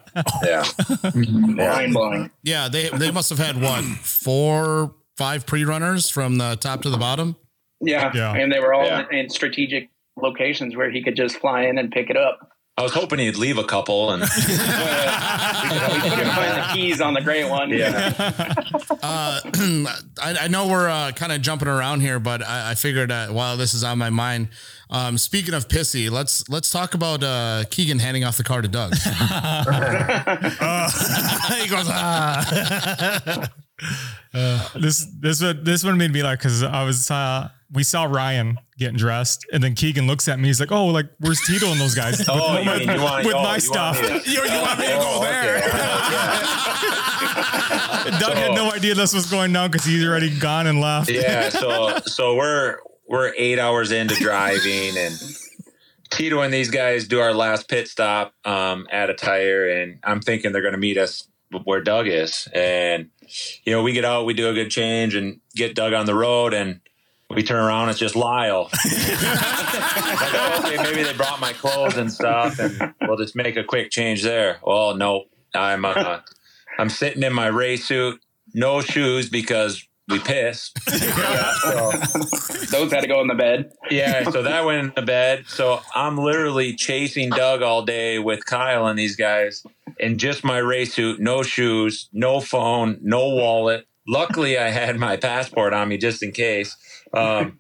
[0.44, 0.66] Yeah.
[1.14, 2.32] Mind blowing.
[2.44, 6.90] Yeah, they they must have had what four, five pre runners from the top to
[6.90, 7.36] the bottom.
[7.80, 8.12] Yeah.
[8.16, 8.34] Yeah.
[8.34, 9.06] And they were all Yeah.
[9.12, 12.40] in strategic locations where he could just fly in and pick it up.
[12.80, 14.58] I was hoping he'd leave a couple and we couldn't
[16.32, 17.72] find the keys on the gray one.
[17.72, 18.14] yeah.
[19.04, 19.42] Uh,
[20.24, 23.28] I, I know we're uh, kind of jumping around here, but I, I figured uh,
[23.28, 24.48] while this is on my mind,
[24.90, 28.70] um, speaking of pissy, let's let's talk about uh, Keegan handing off the car to
[28.70, 28.94] Doug.
[28.96, 29.10] he
[31.68, 33.50] goes, ah.
[34.76, 38.58] This this one this one made me like because I was uh we saw Ryan
[38.78, 40.48] getting dressed and then Keegan looks at me.
[40.48, 43.36] He's like, "Oh, like where's Tito and those guys?" With, Oh, mean you want with
[43.36, 44.02] oh, my stuff.
[44.02, 45.58] Want to, You, you want me to go Oh, there?
[45.58, 45.70] okay.
[48.20, 51.10] Doug had no idea this was going down because he's already gone and left.
[51.12, 51.50] yeah.
[51.50, 55.14] So so we're we're eight hours into driving and
[56.10, 60.22] Tito and these guys do our last pit stop um, at a tire and I'm
[60.22, 61.28] thinking they're going to meet us
[61.66, 63.10] where Doug is and
[63.64, 66.16] you know we get out we do a good change and get Doug on the
[66.16, 66.82] road and
[67.30, 68.70] we turn around it's just Lyle.
[68.86, 73.64] like, oh, okay, maybe they brought my clothes and stuff and we'll just make a
[73.64, 74.60] quick change there.
[74.64, 76.20] Well, no, I'm uh,
[76.78, 78.20] I'm sitting in my race suit,
[78.54, 80.78] no shoes because we pissed.
[81.00, 81.92] Yeah, so,
[82.72, 83.72] Those had to go in the bed.
[83.90, 85.46] yeah, so that went in the bed.
[85.48, 89.64] So I'm literally chasing Doug all day with Kyle and these guys
[90.00, 93.88] in just my race suit, no shoes, no phone, no wallet.
[94.10, 96.76] Luckily, I had my passport on me just in case.
[97.14, 97.60] Um,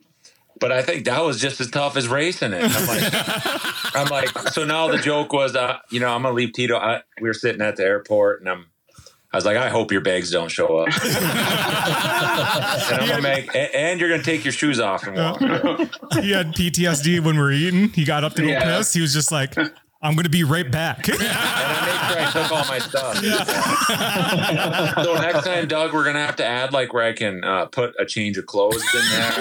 [0.59, 2.63] but I think that was just as tough as racing it.
[2.65, 6.53] I'm like, I'm like, so now the joke was, uh, you know, I'm gonna leave
[6.53, 6.75] Tito.
[6.77, 8.65] I, we were sitting at the airport, and I'm,
[9.31, 10.87] I was like, I hope your bags don't show up.
[10.89, 11.03] and
[13.01, 15.39] I'm gonna make, and, and you're gonna take your shoes off and walk.
[16.23, 17.89] He had PTSD when we were eating.
[17.89, 18.77] He got up to go Yeah.
[18.77, 18.93] piss.
[18.93, 19.55] He was just like,
[20.01, 23.17] "I'm going to be right back." and I made sure I took all my stuff.
[25.05, 27.95] so next time, Doug, we're gonna have to add like where I can uh, put
[27.99, 29.33] a change of clothes in there.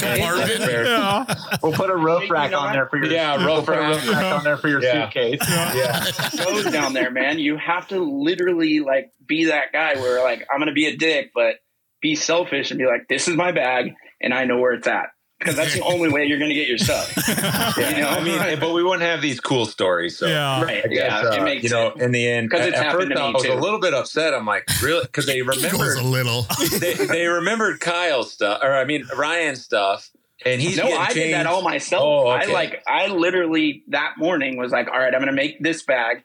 [0.00, 1.24] yeah.
[1.62, 2.72] We'll put a roof You rack know on what?
[2.72, 4.04] there for your Yeah, we'll a rack.
[4.04, 5.04] roof rack on there for your Yeah.
[5.06, 5.40] suitcase.
[5.48, 6.04] yeah,
[6.44, 7.38] Goes down there, man.
[7.38, 11.30] You have to literally like be that guy where like I'm gonna be a dick,
[11.34, 11.56] but
[12.00, 15.06] be selfish and be like, this is my bag and I know where it's at.
[15.38, 17.14] Because that's the only way you're gonna get your stuff.
[17.28, 17.90] yeah.
[17.90, 18.08] You know?
[18.08, 20.18] I mean, but we wouldn't have these cool stories.
[20.18, 20.26] So.
[20.26, 20.62] Yeah.
[20.62, 20.84] Right.
[20.84, 22.02] I guess, yeah, uh, it makes you know, sense.
[22.02, 23.78] in the end, 'Cause at, it's at happened first to I me, was a little
[23.78, 24.34] bit upset.
[24.34, 25.02] I'm like, really?
[25.04, 26.46] Because they remembered a little.
[26.80, 30.10] they, they remembered Kyle's stuff, or I mean Ryan's stuff,
[30.44, 32.02] and he's no, getting I did that all myself.
[32.02, 32.50] Oh, okay.
[32.50, 36.24] I like I literally that morning was like, all right, I'm gonna make this bag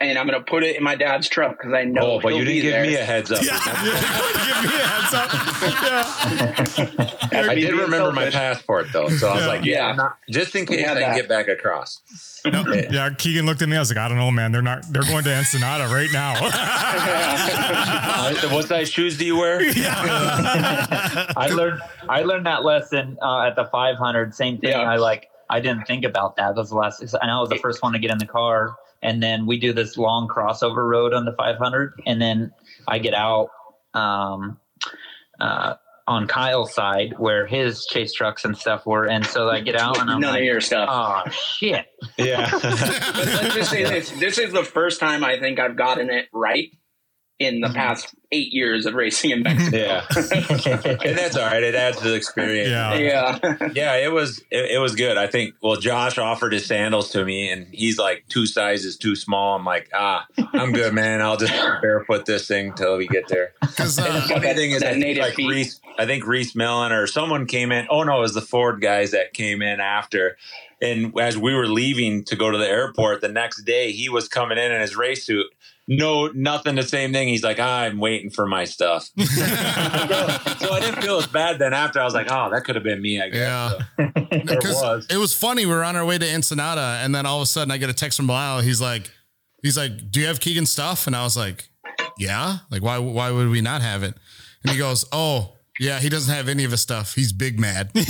[0.00, 2.12] and I'm gonna put it in my dad's truck because I know.
[2.12, 2.82] Oh, but he'll you didn't give there.
[2.82, 3.40] me a heads up.
[3.42, 5.30] Give me a heads up.
[7.32, 7.42] Yeah.
[7.48, 9.86] I did being remember my passport though, so I was like, yeah, Yeah.
[9.90, 11.16] I'm not- just in case I can that.
[11.16, 12.00] get back across.
[12.44, 13.76] Yeah, Keegan looked at me.
[13.76, 14.50] I was like, I don't know, man.
[14.50, 14.84] They're not.
[14.92, 16.34] They're going to Ensenada right now.
[18.20, 19.60] Uh, what size shoes do you wear?
[19.62, 24.34] I learned I learned that lesson uh, at the 500.
[24.34, 24.70] Same thing.
[24.70, 24.80] Yeah.
[24.80, 26.54] I like I didn't think about that.
[26.54, 27.02] That was the last.
[27.20, 29.58] I know I was the first one to get in the car, and then we
[29.58, 32.52] do this long crossover road on the 500, and then
[32.86, 33.48] I get out
[33.94, 34.58] um,
[35.40, 35.74] uh,
[36.06, 39.98] on Kyle's side where his chase trucks and stuff were, and so I get out
[40.00, 40.88] and I'm None like, of your stuff.
[40.90, 41.86] oh shit.
[42.18, 42.50] Yeah.
[42.60, 46.28] But let's just say this: this is the first time I think I've gotten it
[46.32, 46.70] right
[47.40, 47.74] in the Mm-hmm.
[47.76, 49.76] past eight years of racing in Mexico.
[49.76, 50.06] yeah.
[51.04, 51.62] and that's all right.
[51.64, 52.68] It adds to the experience.
[52.68, 52.94] yeah.
[52.94, 53.68] yeah.
[53.74, 55.16] Yeah, it was it, it was good.
[55.16, 55.54] I think.
[55.62, 59.56] Well, Josh offered his sandals to me, and he's like two sizes too small.
[59.56, 61.20] I'm like, ah, I'm good, man.
[61.22, 61.52] I'll just
[61.82, 63.52] barefoot this thing till we get there.
[63.62, 65.48] Because And the uh, funny that- thing is, that I think native like feet.
[65.50, 67.86] Reese, I think Reese Mellon or someone came in.
[67.90, 70.36] Oh no, it was the Ford guys that came in after.
[70.82, 74.28] And as we were leaving to go to the airport the next day, he was
[74.28, 75.46] coming in in his race suit.
[75.92, 76.76] No, nothing.
[76.76, 77.26] The same thing.
[77.26, 79.10] He's like, I'm waiting for my stuff.
[79.18, 81.58] so, so I didn't feel as bad.
[81.58, 83.20] Then after, I was like, oh, that could have been me.
[83.20, 83.74] I guess.
[83.98, 84.10] Yeah.
[84.14, 85.08] So, there was.
[85.10, 85.66] it was funny.
[85.66, 87.90] We were on our way to Ensenada, and then all of a sudden, I get
[87.90, 88.60] a text from Lyle.
[88.60, 89.10] He's like,
[89.64, 91.68] he's like, "Do you have Keegan stuff?" And I was like,
[92.16, 92.98] "Yeah." Like, why?
[92.98, 94.14] Why would we not have it?
[94.62, 97.14] And he goes, "Oh." Yeah, he doesn't have any of his stuff.
[97.14, 97.90] He's big mad.
[97.94, 98.04] That's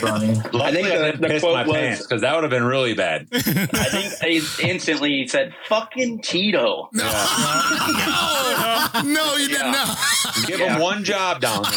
[0.00, 0.30] funny.
[0.54, 3.28] I, think the- the piss quote my was- because that would have been really bad.
[3.32, 9.70] I think he instantly he said, "Fucking Tito." no, no, no, you did Yeah.
[9.70, 9.98] not.
[10.46, 10.74] Give Yeah.
[10.74, 11.72] him one job down there.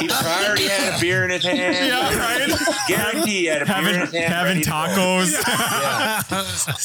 [0.00, 1.76] he already had a beer in his hand.
[1.86, 2.50] Yeah, right.
[2.88, 4.32] Guarantee he had a beer in his hand.
[4.32, 4.74] having ready to go.
[4.74, 5.34] tacos.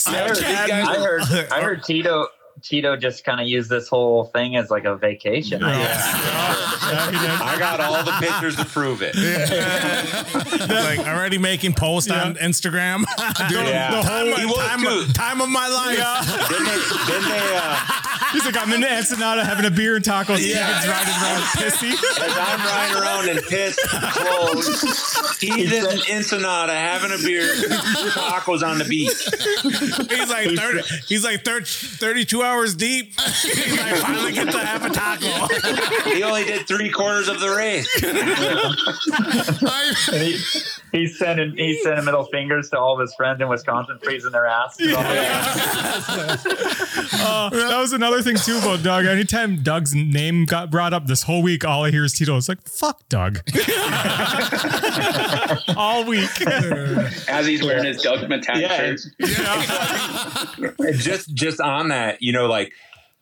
[0.07, 1.21] I heard, These I heard,
[1.51, 2.27] I heard Tito
[2.65, 5.61] Tito just kind of used this whole thing as like a vacation.
[5.61, 5.67] Yeah.
[5.69, 9.15] I got all the pictures to prove it.
[10.69, 13.03] like already making posts on Instagram.
[13.49, 13.91] Dude, Yeah.
[13.91, 16.49] the whole He was time, of, time of my life.
[16.49, 16.79] Didn't they?
[17.13, 17.77] Didn't they uh,
[18.31, 20.39] He's like, I'm in Ensenada having a beer and tacos.
[20.45, 20.65] Yeah.
[20.65, 21.91] Keegan's riding around pissy.
[21.93, 25.85] as I'm riding around in pissed clothes, he's in
[26.17, 27.71] Ensenada having a beer, and
[28.11, 29.11] tacos on the beach.
[30.09, 33.19] He's like 30, he's like 30, 32 hours deep.
[33.19, 35.25] He's like finally get to have a taco.
[36.09, 37.87] He only did three quarters of the race.
[39.63, 39.93] I,
[40.91, 44.31] he, he's sending he's sending middle fingers to all of his friends in Wisconsin, freezing
[44.31, 44.77] their ass.
[47.27, 49.05] Uh, that was another thing too about Doug.
[49.05, 52.37] Anytime Doug's name got brought up this whole week, all I hear is Tito.
[52.37, 53.39] It's like, fuck Doug.
[55.75, 56.29] all week.
[57.27, 60.75] As he's wearing his Doug Mittag Yeah, shirt.
[60.79, 62.73] And just just on that, you know, like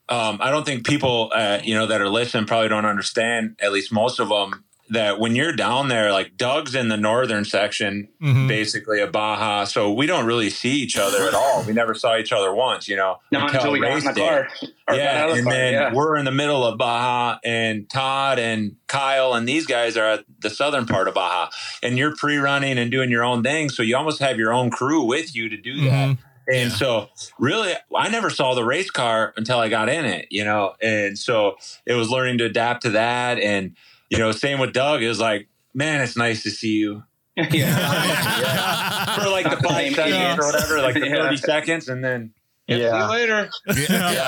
[0.10, 3.56] um, I don't think people, uh, you know, that are listening probably don't understand.
[3.62, 7.46] At least most of them that when you're down there, like Doug's in the northern
[7.46, 8.50] section, Mhm.
[8.50, 11.64] basically of Baja, so we don't really see each other at all.
[11.64, 14.28] We never saw each other once, you know, Not until we got in the day.
[14.28, 14.48] car.
[14.92, 15.94] Yeah, the and car, then yeah.
[15.94, 20.26] we're in the middle of Baja, and Todd and Kyle and these guys are at
[20.42, 21.50] the southern part of Baja,
[21.82, 25.02] and you're pre-running and doing your own thing, so you almost have your own crew
[25.06, 26.18] with you to do that.
[26.52, 27.10] And so,
[27.40, 31.18] really, I never saw the race car until I got in it, you know, and
[31.18, 31.56] so
[31.86, 33.76] it was learning to adapt to that, and
[34.10, 37.04] you know, same with Doug is like, man, it's nice to see you
[37.36, 39.16] yeah.
[39.20, 40.36] for like the five Same seconds here.
[40.40, 41.16] or whatever, like the Yeah.
[41.16, 42.34] thirty seconds, and then
[42.68, 42.92] yeah.
[42.92, 43.50] see you later.
[43.90, 44.24] yeah,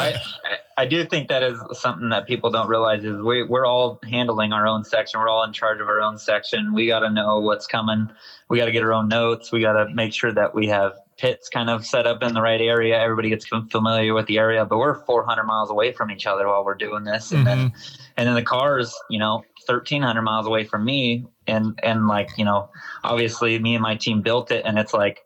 [0.77, 3.99] I, I do think that is something that people don't realize is we, we're all
[4.09, 5.19] handling our own section.
[5.19, 6.73] We're all in charge of our own section.
[6.73, 8.09] We got to know what's coming.
[8.49, 9.51] We got to get our own notes.
[9.51, 12.41] We got to make sure that we have pits kind of set up in the
[12.41, 12.99] right area.
[12.99, 16.65] Everybody gets familiar with the area, but we're 400 miles away from each other while
[16.65, 17.31] we're doing this.
[17.31, 17.73] And then,
[18.17, 21.25] and then the cars, you know, 1300 miles away from me.
[21.47, 22.69] And, and like, you know,
[23.03, 25.19] obviously me and my team built it and it's like,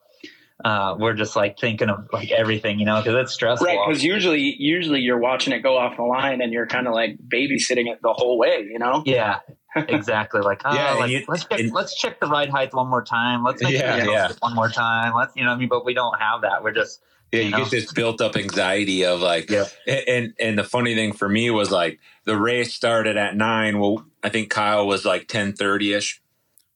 [0.63, 3.65] uh, we're just like thinking of like everything, you know, because it's stressful.
[3.65, 6.93] Right, because usually, usually you're watching it go off the line, and you're kind of
[6.93, 9.01] like babysitting it the whole way, you know.
[9.05, 9.39] Yeah,
[9.75, 10.41] exactly.
[10.41, 13.03] Like, oh, Yeah, like, you- let's check, and- let's check the ride height one more
[13.03, 13.43] time.
[13.43, 14.31] Let's make Yeah, sure we yeah.
[14.39, 15.13] one more time.
[15.15, 16.63] Let's, you know, what I mean, but we don't have that.
[16.63, 17.01] We're just,
[17.31, 17.57] Yeah, you you know?
[17.59, 19.65] get this built up anxiety of like, Yeah.
[19.87, 23.79] and and the funny thing for me was like the race started at nine.
[23.79, 26.21] Well, I think Kyle was like ten thirty ish,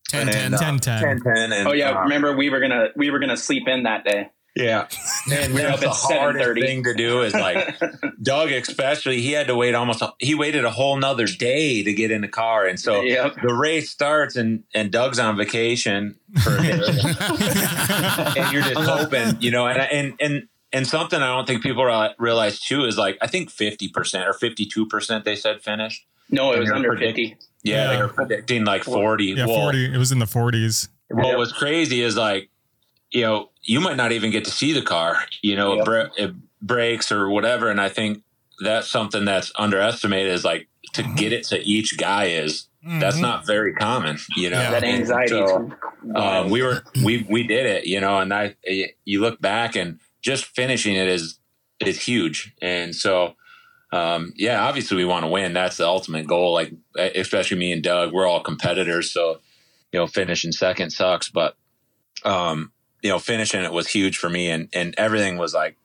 [0.09, 0.45] 10 10.
[0.45, 1.01] And, uh, 10 10.
[1.01, 1.51] 10 10.
[1.53, 4.29] And, Oh yeah, uh, remember we were gonna we were gonna sleep in that day.
[4.55, 4.87] Yeah.
[5.27, 7.79] man, We were that's the at hardest thing to do is like
[8.21, 9.21] Doug, especially.
[9.21, 10.01] He had to wait almost.
[10.01, 13.35] a- He waited a whole nother day to get in the car, and so Yep.
[13.41, 16.73] the race starts, and and Doug's on vacation for a day,
[18.37, 20.47] and you're just hoping, you know, and and and.
[20.75, 21.85] And something I don't think people
[22.17, 26.03] realize too is like I think fifty percent or fifty two percent they said finished.
[26.31, 27.45] No, it was under predicting- fifty.
[27.61, 27.95] Yeah, Yeah.
[27.95, 29.25] they were predicting like forty.
[29.25, 29.93] Yeah, well, 40.
[29.93, 30.87] It was in the 40s.
[31.09, 32.49] what was crazy is like,
[33.11, 35.17] you know, you might not even get to see the car.
[35.41, 35.79] You know, Yep.
[35.81, 37.69] it, bre- it breaks or whatever.
[37.69, 38.23] And I think
[38.59, 42.67] that's something that's underestimated is like to get it to each guy is
[42.99, 44.17] that's not very common.
[44.35, 44.71] You know, Yeah.
[44.71, 45.29] That anxiety.
[45.29, 45.71] so,
[46.15, 47.85] um, we were we we did it.
[47.85, 48.55] You know, and I
[49.05, 51.39] you look back and just finishing it is
[51.79, 52.53] is huge.
[52.61, 53.35] And so.
[53.91, 55.53] Um, yeah, obviously we want to win.
[55.53, 56.51] That's the ultimate goal.
[56.51, 59.11] Like, especially me and Doug, we're all competitors.
[59.11, 59.39] So,
[59.91, 61.55] you know, finishing second sucks, but,
[62.25, 62.71] um,
[63.03, 65.77] you know, finishing it was huge for me and, and everything was like,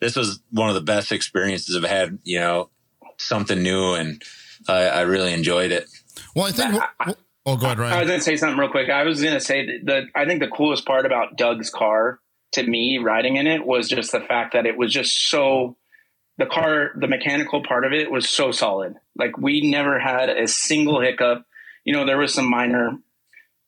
[0.00, 2.70] this was one of the best experiences I've had, you know,
[3.18, 4.22] something new and
[4.68, 5.88] I, I really enjoyed it.
[6.34, 6.82] Well, I think.
[6.98, 7.14] I,
[7.46, 7.92] oh, go ahead, Ryan.
[7.92, 8.90] I was gonna say something real quick.
[8.90, 12.20] I was gonna say that the I think the coolest part about Doug's car
[12.52, 15.76] to me riding in it was just the fact that it was just so
[16.38, 18.94] the car the mechanical part of it was so solid.
[19.16, 21.44] Like we never had a single hiccup.
[21.84, 22.98] You know, there was some minor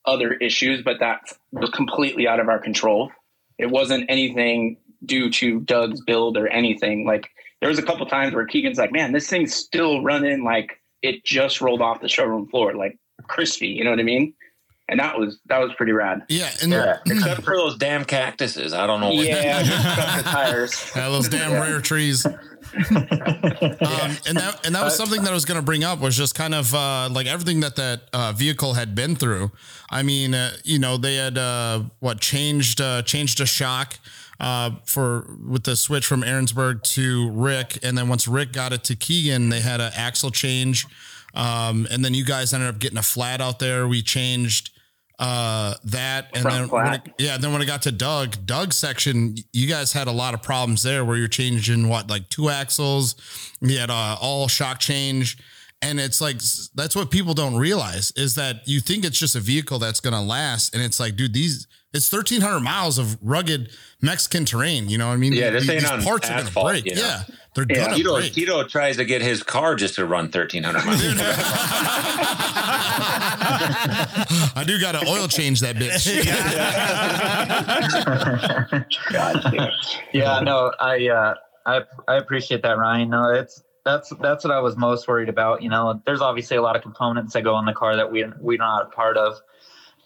[0.07, 1.21] other issues, but that
[1.51, 3.11] was completely out of our control.
[3.57, 7.05] It wasn't anything due to Doug's build or anything.
[7.05, 7.29] Like
[7.61, 11.23] there was a couple times where Keegan's like, "Man, this thing's still running like it
[11.23, 14.33] just rolled off the showroom floor, like crispy." You know what I mean?
[14.87, 16.23] And that was that was pretty rad.
[16.29, 18.73] Yeah, and Yeah, except for those damn cactuses.
[18.73, 19.11] I don't know.
[19.11, 20.91] What Yeah, just cut the tires.
[20.95, 22.25] Yeah, those damn rare trees.
[22.25, 22.33] um,
[22.91, 26.35] and that and that was something that I was going to bring up was just
[26.35, 29.51] kind of uh, like everything that that uh, vehicle had been through.
[29.89, 33.97] I mean, uh, you know, they had uh, what changed uh, changed a shock
[34.39, 38.83] uh, for with the switch from Aaronsburg to Rick, and then once Rick got it
[38.85, 40.85] to Keegan, they had an axle change,
[41.33, 43.87] um, and then you guys ended up getting a flat out there.
[43.87, 44.71] We changed
[45.19, 49.35] uh that and Front then it, yeah then when it got to doug doug's section
[49.53, 53.15] you guys had a lot of problems there where you're changing what like two axles
[53.61, 55.37] you had uh, all shock change.
[55.81, 56.37] And it's like
[56.73, 60.23] that's what people don't realize is that you think it's just a vehicle that's gonna
[60.23, 60.73] last.
[60.73, 63.71] And it's like dude these it's 1300 miles of rugged
[64.01, 65.31] mexican terrain you know what i mean?
[65.33, 66.85] Yeah, this These ain't on parts are gonna break.
[66.85, 67.01] you know?
[67.01, 67.23] yeah
[67.55, 67.85] they're Yeah.
[67.85, 71.01] gonna Tito, break Tito tries to get his car just to run 1,300 miles.
[74.57, 76.05] i do gotta oil change that bitch
[80.13, 83.09] yeah, no, I, uh, I, I appreciate that, Ryan.
[83.09, 85.61] No, it's, that's, that's what I was most worried about.
[85.61, 88.25] You know, there's obviously a lot of components that go in the car that we,
[88.39, 89.37] we're not a part of,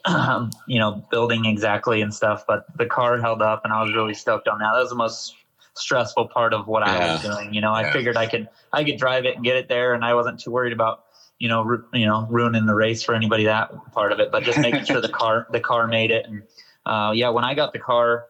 [0.05, 3.93] um, you know, building exactly and stuff, but the car held up and I was
[3.93, 4.73] really stoked on that.
[4.73, 5.35] That was the most
[5.79, 7.53] stressful part of what I was doing.
[7.53, 7.91] You know, I Yeah.
[7.91, 10.51] figured I could, I could drive it and get it there and I wasn't too
[10.51, 11.05] worried about,
[11.39, 14.43] you know, ru- you know, ruining the race for anybody that part of it, but
[14.43, 16.25] just making sure the car, the car made it.
[16.25, 16.43] And,
[16.85, 18.25] uh, yeah, when I got the car,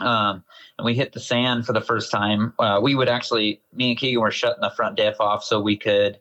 [0.00, 0.44] um,
[0.78, 3.98] and we hit the sand for the first time, uh, we would actually, me and
[3.98, 6.18] Keegan were shutting the front diff off so we could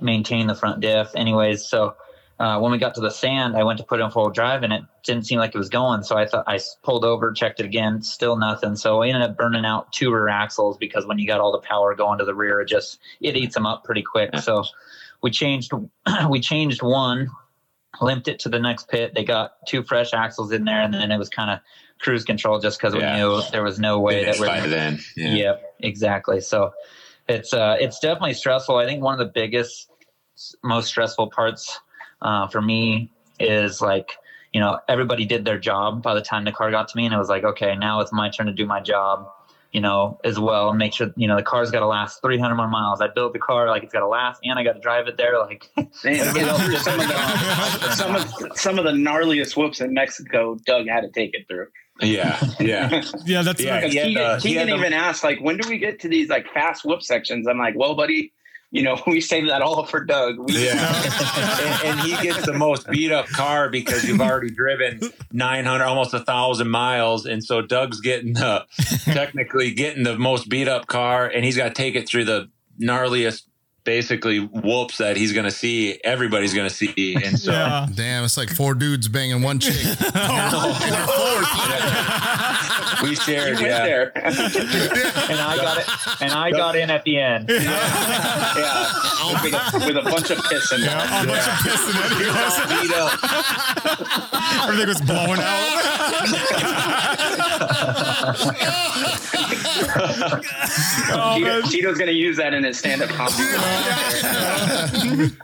[0.00, 1.10] maintain the front diff.
[1.14, 1.94] Anyways, so
[2.38, 4.62] uh, when we got to the sand, I went to put it in full drive
[4.62, 6.02] and it didn't seem like it was going.
[6.04, 8.76] So I thought I pulled over, checked it again, still nothing.
[8.76, 11.58] So I ended up burning out two rear axles because when you got all the
[11.66, 14.36] power going to the rear, it just it eats them up pretty quick.
[14.38, 14.64] So
[15.22, 15.72] we changed
[16.30, 17.28] we changed one,
[18.00, 19.12] limped it to the next pit.
[19.16, 21.58] They got two fresh axles in there, and then it was kind of
[21.98, 23.14] cruise control just because Yeah.
[23.14, 25.00] we knew there was no way that we're by then.
[25.16, 25.34] Yeah.
[25.34, 26.40] Yep, exactly.
[26.40, 26.70] So
[27.28, 28.76] it's uh, it's definitely stressful.
[28.76, 29.90] I think one of the biggest,
[30.62, 31.80] most stressful parts
[32.22, 34.12] uh, for me is like
[34.52, 37.14] you know everybody did their job by the time the car got to me, and
[37.14, 39.28] it was like okay, now it's my turn to do my job.
[39.70, 42.54] You know, as well, and make sure you know the car's got to last 300
[42.54, 43.02] more miles.
[43.02, 45.18] I built the car like it's got to last, and I got to drive it
[45.18, 45.38] there.
[45.38, 45.84] Like, you
[46.16, 51.02] know, some of the some of some of the gnarliest whoops in Mexico, Doug had
[51.02, 51.66] to take it through.
[52.00, 52.40] Yeah.
[52.58, 53.02] Yeah.
[53.26, 53.80] Yeah, that's Yeah.
[53.80, 55.76] Because he had Keegan, the- he Keegan had the- even asked, like, when do we
[55.76, 57.46] get to these like fast whoop sections?
[57.46, 58.32] I'm like, well, buddy,
[58.70, 60.38] you know, we save that all for Doug.
[60.38, 61.02] We, Yeah.
[61.84, 65.00] and, and he gets the most beat up car because you've already driven
[65.32, 67.26] 900, almost a thousand miles.
[67.26, 68.66] And so Doug's getting the,
[69.04, 72.50] technically getting the most beat up car and he's got to take it through the
[72.80, 73.47] gnarliest,
[73.88, 77.16] basically whoops that he's going to see, everybody's going to see.
[77.24, 77.86] And so, yeah.
[77.94, 79.72] damn it's like four dudes banging one chick
[83.02, 83.86] we shared, went yeah.
[83.86, 84.12] there.
[84.14, 85.86] and I got it,
[86.20, 87.48] and I got in at the end.
[87.48, 88.92] yeah.
[89.42, 90.94] With a, with a bunch of piss in there.
[90.94, 92.34] A bunch of piss and everything.
[92.82, 93.18] Beat up.
[94.64, 95.78] Everything was blowing out.
[101.10, 101.62] Oh, Tito, man.
[101.64, 103.42] Tito's gonna use that in his stand-up comedy.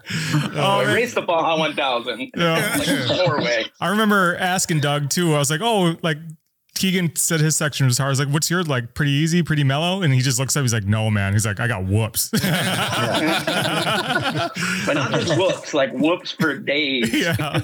[0.57, 0.95] Oh, man.
[0.95, 2.31] Race the Baja 1000.
[2.37, 2.77] Yeah.
[2.79, 3.41] Like four.
[3.81, 5.35] I remember asking Doug too.
[5.35, 6.19] I was like, "Oh, like
[6.75, 8.95] Keegan said his section was hard." I was like, "What's your like?
[8.95, 10.63] Pretty easy, pretty mellow?" And he just looks up.
[10.63, 12.31] He's like, "No, man." He's like, "I got whoops."
[14.87, 17.13] But not just whoops, like whoops for days.
[17.15, 17.61] yeah.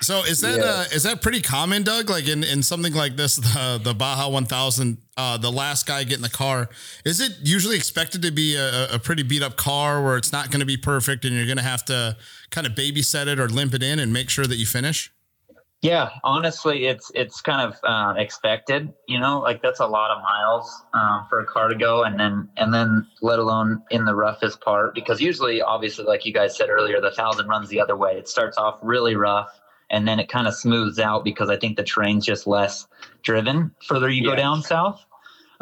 [0.00, 2.10] So is that uh, is that pretty common, Doug?
[2.10, 6.22] Like in, in something like this, the the Baja 1000, uh, the last guy getting
[6.22, 6.68] the car,
[7.04, 10.50] is it usually expected to be a, a pretty beat up car where it's not
[10.50, 12.16] going to be perfect and you're going to have to
[12.50, 15.10] kind of babysit it or limp it in and make sure that you finish?
[15.86, 18.92] Yeah, honestly, it's it's kind of uh, expected.
[19.06, 22.18] You know, like that's a lot of miles um, for a car to go, and
[22.18, 26.56] then and then let alone in the roughest part, because usually, obviously, like you guys
[26.56, 28.16] said earlier, the thousand runs the other way.
[28.18, 29.48] It starts off really rough,
[29.88, 32.88] and then it kind of smooths out because I think the terrain's just less
[33.22, 35.04] driven further you go down south.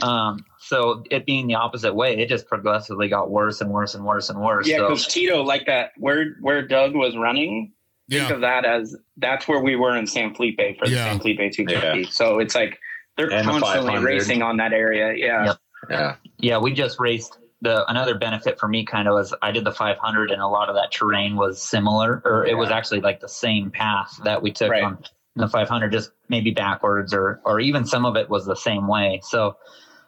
[0.02, 4.04] Um, so it being the opposite way, it just progressively got worse and worse and
[4.04, 4.66] worse and worse.
[4.66, 7.73] Yeah, so, because Tito, like that, where where Doug was running,
[8.10, 8.34] think Yeah.
[8.34, 11.04] of that as that's where we were in San Felipe for the Yeah.
[11.10, 12.00] San Felipe 250.
[12.00, 12.06] Yeah.
[12.10, 12.78] So it's like
[13.16, 14.04] they're And constantly 500.
[14.06, 15.14] racing on that area.
[15.16, 15.44] Yeah.
[15.46, 15.56] Yep.
[15.90, 16.16] Yeah.
[16.38, 19.72] yeah, we just raced the another benefit for me kind of was I did the
[19.72, 23.28] 500 and a lot of that terrain was similar or it was actually like the
[23.28, 24.82] same path that we took Right.
[24.82, 24.98] on
[25.36, 29.20] the 500 just maybe backwards or or even some of it was the same way.
[29.22, 29.56] So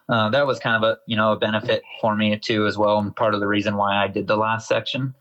[0.09, 2.97] uh, that was kind of a you know a benefit for me too as well
[2.99, 5.13] and part of the reason why I did the last section.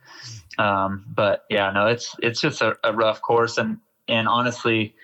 [0.59, 3.79] Um, but yeah, no, it's it's just a, a rough course and
[4.09, 4.95] and honestly,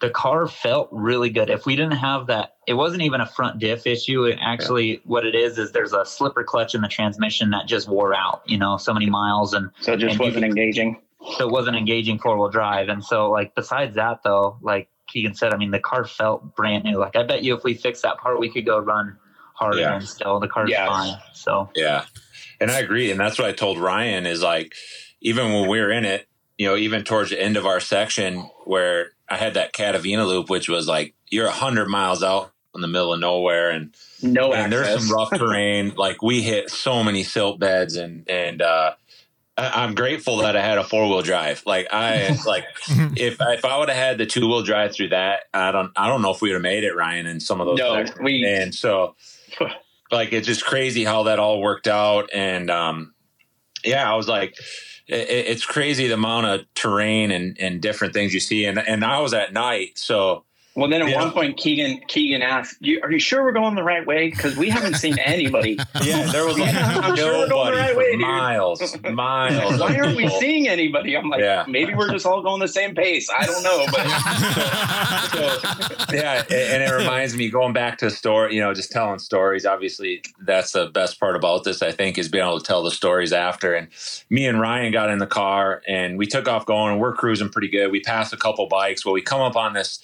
[0.00, 1.48] the car felt really good.
[1.48, 4.24] If we didn't have that, it wasn't even a front diff issue.
[4.24, 7.88] It actually, what it is, is there's a slipper clutch in the transmission that just
[7.88, 8.42] wore out.
[8.46, 11.00] You know, so many miles, and So it just wasn't can- engaging.
[11.38, 12.88] so it wasn't engaging four wheel drive.
[12.88, 16.84] And so, like, besides that, though, like Keegan said, I mean, the car felt brand
[16.84, 16.98] new.
[16.98, 19.16] Like, I bet you if we fix that part, we could go run
[19.54, 19.94] harder Yeah.
[19.96, 20.88] and still the car's Yes.
[20.88, 21.16] fine.
[21.32, 22.04] So, Yeah.
[22.62, 23.10] And I agree.
[23.10, 24.74] And that's what I told Ryan is like,
[25.20, 26.28] even when we were in it,
[26.58, 30.48] you know, even towards the end of our section where I had that Catavina loop,
[30.50, 34.52] which was like, you're a hundred miles out in the middle of nowhere and, No
[34.52, 35.94] and there's some rough terrain.
[35.96, 38.94] like we hit so many silt beds and, and, uh,
[39.58, 41.62] I- I'm grateful that I had a four wheel drive.
[41.66, 42.64] Like I like
[43.16, 46.08] if if I would have had the two wheel drive through that, I don't I
[46.08, 47.78] don't know if we would have made it, Ryan, in some of those.
[47.78, 48.18] No, sections.
[48.22, 49.14] we- and so
[50.12, 52.30] like it's just crazy how that all worked out.
[52.32, 53.14] And um,
[53.84, 54.54] yeah, I was like,
[55.08, 58.66] it, it's crazy the amount of terrain and and different things you see.
[58.66, 60.44] And and I was at night, so
[60.74, 61.20] Well, then at Yeah.
[61.20, 64.30] one point, Keegan Keegan asked, you, "Are you sure we're going the right way?
[64.30, 65.78] Because we haven't seen anybody.
[66.02, 68.20] yeah, there was like Yeah, I'm sure we're going the nobody right for way, dude.
[68.22, 69.78] miles, miles.
[69.80, 71.64] Why aren't we seeing anybody?" I'm like, Yeah.
[71.68, 73.28] maybe we're just all going the same pace.
[73.30, 74.06] I don't know, but
[75.32, 79.18] so, yeah, and it reminds me going back to the story, you know, just telling
[79.18, 79.66] stories.
[79.66, 82.90] Obviously, that's the best part about this, I think, is being able to tell the
[82.90, 83.74] stories after.
[83.74, 83.88] And
[84.30, 87.48] me and Ryan got in the car and we took off going, and we're cruising
[87.50, 87.90] pretty good.
[87.90, 89.04] We passed a couple bikes.
[89.04, 90.00] Well, we come up on this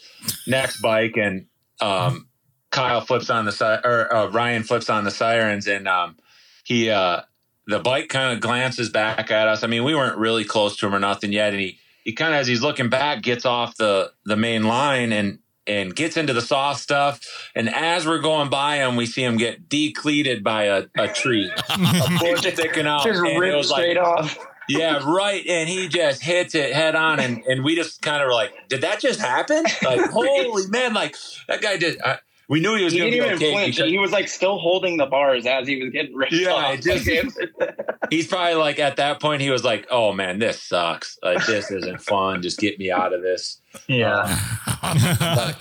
[0.46, 1.46] next bike, and
[1.80, 2.28] um,
[2.70, 6.16] Kyle flips on the side, or uh, Ryan flips on the sirens, and um,
[6.64, 7.22] he, uh,
[7.66, 9.62] the bike kind of glances back at us.
[9.62, 11.78] I mean, we weren't really close to him or nothing yet, and he
[12.08, 15.94] he kind of as he's looking back gets off the the main line and and
[15.94, 17.20] gets into the soft stuff
[17.54, 21.52] and as we're going by him we see him get decleated by a, a tree
[21.68, 24.38] a bush sticking out just and it ripped was like off.
[24.68, 28.26] Yeah right and he just hits it head on and and we just kind of
[28.26, 31.14] were like did that just happen like holy man like
[31.48, 32.18] that guy did I,
[32.50, 33.76] we knew he was He gonna be even okay flinch.
[33.76, 36.74] because He was like still holding the bars as he was getting ripped Yeah, off.
[36.78, 37.38] it just-
[38.10, 41.70] he's probably like at that point he was like oh man this sucks like this
[41.70, 44.38] isn't fun just get me out of this yeah.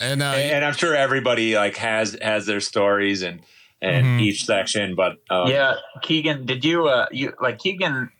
[0.00, 3.40] and uh, and I'm sure everybody like has has their stories and
[3.82, 4.20] and Mhm.
[4.22, 5.74] each section, but um, yeah.
[6.02, 8.10] Keegan, did you, uh, you, like, Keegan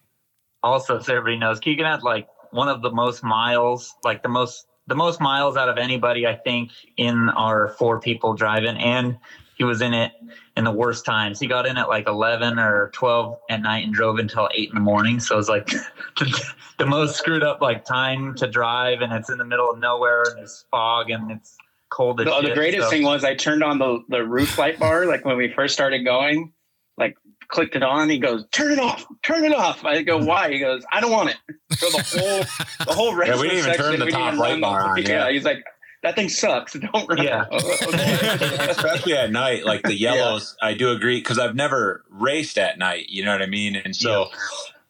[0.63, 4.67] also, so everybody knows, Keegan had like one of the most miles, like the most,
[4.87, 8.77] the most miles out of anybody, I think, in our four people driving.
[8.77, 9.19] And
[9.55, 10.13] he was in it
[10.57, 11.39] in the worst times.
[11.39, 14.75] He got in at like 11 or 12 at night and drove until eight in
[14.75, 15.21] the morning.
[15.21, 15.67] So it was like
[16.79, 19.03] the most screwed up like time to drive.
[19.03, 21.57] And it's in the middle of nowhere and it's fog and it's
[21.91, 24.79] cold as the, the greatest so- thing was I turned on the the roof light
[24.79, 26.53] bar like when we first started going,
[26.97, 27.17] like
[27.51, 28.09] clicked it on.
[28.09, 31.11] He goes, "Turn it off, turn it off." I go, "Why?" He goes, "I don't
[31.13, 31.37] want it."
[31.77, 34.29] So the whole the whole rest Yeah, we of didn't even section, turn the top
[34.29, 35.31] even light bar on, yeah.
[35.31, 35.63] he's like,
[36.03, 36.73] "That thing sucks.
[36.93, 37.45] Don't run." Yeah.
[37.53, 43.07] especially at night, like the yellows, I do agree because I've never raced at night.
[43.09, 43.77] You know what I mean?
[43.77, 44.29] And so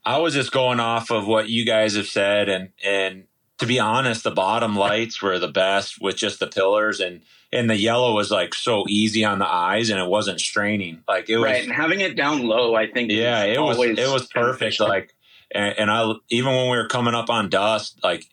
[0.04, 3.24] I was just going off of what you guys have said, and and
[3.60, 7.22] to be honest, the bottom lights were the best with just the pillars and.
[7.52, 11.02] And the yellow was like so easy on the eyes, and it wasn't straining.
[11.08, 13.10] Like it was, right, and having it down low, I think.
[13.10, 14.86] yeah it was it was perfect beneficial.
[14.86, 15.16] like
[15.52, 18.26] and, and i even when we were coming up on dust like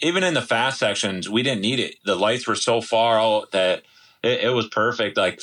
[0.00, 3.52] even in the fast sections we didn't need it the lights were so far out
[3.52, 3.82] that
[4.22, 5.40] it, it was perfect like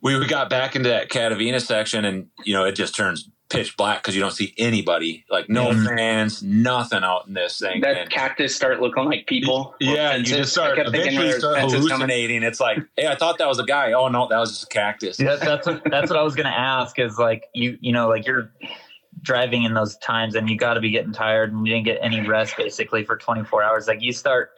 [0.00, 4.02] we got back into that catavina section and you know it just turns pitch black
[4.02, 5.86] because you don't see anybody like no Mhm.
[5.96, 9.74] fans nothing out in this thing that And- cactus start looking like people.
[9.80, 12.42] yeah, and you just start I kept thinking eventually start hallucinating.
[12.42, 13.92] It's like, hey, I thought that was a guy.
[13.92, 15.18] Oh no, that was just a cactus.
[15.20, 16.98] Yeah, that's what, that's what I was gonna ask.
[16.98, 18.50] Is like you you know like you're
[19.20, 21.98] driving in those times and you got to be getting tired and you didn't get
[22.02, 23.86] any rest basically for 24 hours.
[23.86, 24.50] Like you start,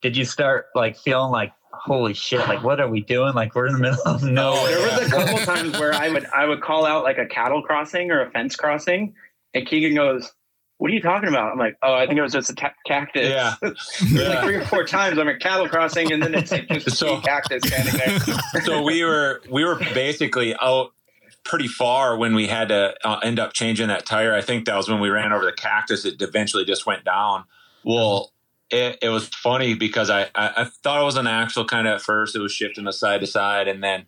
[0.00, 2.40] did you start like feeling like holy shit?
[2.40, 3.34] Like what are we doing?
[3.34, 4.62] Like we're in the middle of nowhere.
[4.70, 7.62] There was a couple times where I would I would call out like a cattle
[7.62, 9.14] crossing or a fence crossing,
[9.54, 10.32] and Keegan goes,
[10.78, 12.54] "What are you talking about?" I'm like, "Oh, I think it was just a
[12.86, 13.54] cactus." Yeah.
[13.62, 17.16] like three or four times I'm at cattle crossing, and then it's like just So-
[17.18, 18.62] a cactus standing there.
[18.64, 20.92] so we were we were basically out
[21.44, 24.32] pretty far when we had to uh, end up changing that tire.
[24.32, 26.04] I think that was when we ran over the cactus.
[26.04, 27.44] It eventually just went down.
[27.84, 28.30] Well,
[28.72, 31.94] it, it was funny because I, I, I thought it was an axle kind of
[31.96, 32.34] at first.
[32.34, 34.06] It was shifting to side to side, and then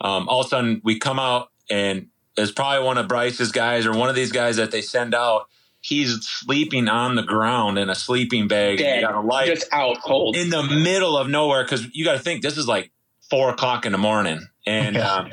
[0.00, 3.86] um, all of a sudden we come out and it's probably one of Bryce's guys
[3.86, 5.48] or one of these guys that they send out.
[5.80, 8.80] He's sleeping on the ground in a sleeping bag.
[8.80, 10.36] and Dead, you got a light just out cold.
[10.36, 12.90] in the middle of nowhere because you got to think this is like
[13.30, 15.12] four o'clock in the morning and Yeah.
[15.14, 15.32] um,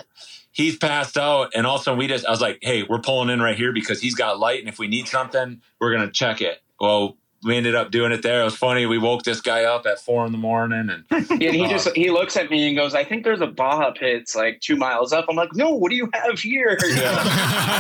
[0.52, 3.56] he's passed out and also we just i was like hey we're pulling in right
[3.58, 7.18] here because he's got light and if we need something we're gonna check it well
[7.44, 8.42] we ended up doing it there.
[8.42, 8.86] It was funny.
[8.86, 11.90] We woke this guy up at four in the morning, and And he uh, just
[11.96, 15.14] he looks at me and goes, "I think there's a Baja Pits like two miles
[15.14, 17.80] up." I'm like, "No, what do you have here?" I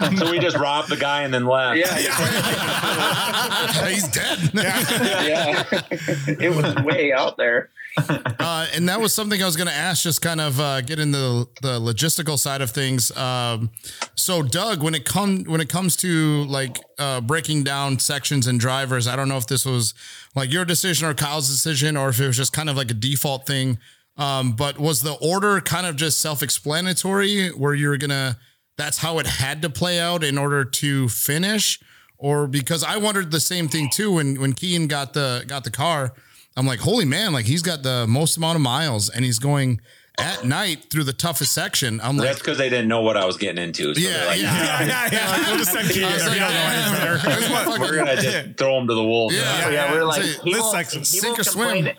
[0.00, 0.26] don't know.
[0.26, 1.78] so we just robbed the guy and then left.
[1.78, 4.50] yeah, yeah, He's dead.
[4.54, 5.64] yeah.
[5.90, 7.70] it was way out there.
[8.40, 10.98] Uh, and that was something I was going to ask, just kind of uh, get
[10.98, 13.14] into the logistical side of things.
[13.16, 13.70] Um,
[14.14, 18.58] so, Doug, when it come when it comes to like uh, breaking down sections and
[18.58, 19.92] drivers, I don't know if this was
[20.34, 22.94] like your decision or Kyle's decision, or if it was just kind of like a
[22.94, 23.78] default thing.
[24.16, 28.38] Um, but was the order kind of just self explanatory, where you're gonna
[28.76, 31.78] that's how it had to play out in order to finish,
[32.16, 35.70] or because I wondered the same thing too when when Keegan got the got the
[35.70, 36.14] car.
[36.56, 39.80] I'm like, holy man, like he's got the most amount of miles and he's going
[40.18, 42.00] at night through the toughest section.
[42.02, 43.94] I'm like, That's because they didn't know what I was getting into.
[43.94, 45.30] So yeah, like, yeah, yeah, yeah.
[45.30, 46.28] Like, we'll just send Keegan I was there.
[46.28, 47.40] like, He don't know any better.
[47.40, 49.34] This motherfucker- We're gonna just throw them to the wolves.
[49.34, 49.70] Yeah.
[49.70, 51.84] yeah, we're like, Say, he this won't, section, he sink won't or swim.
[51.84, 51.96] complain.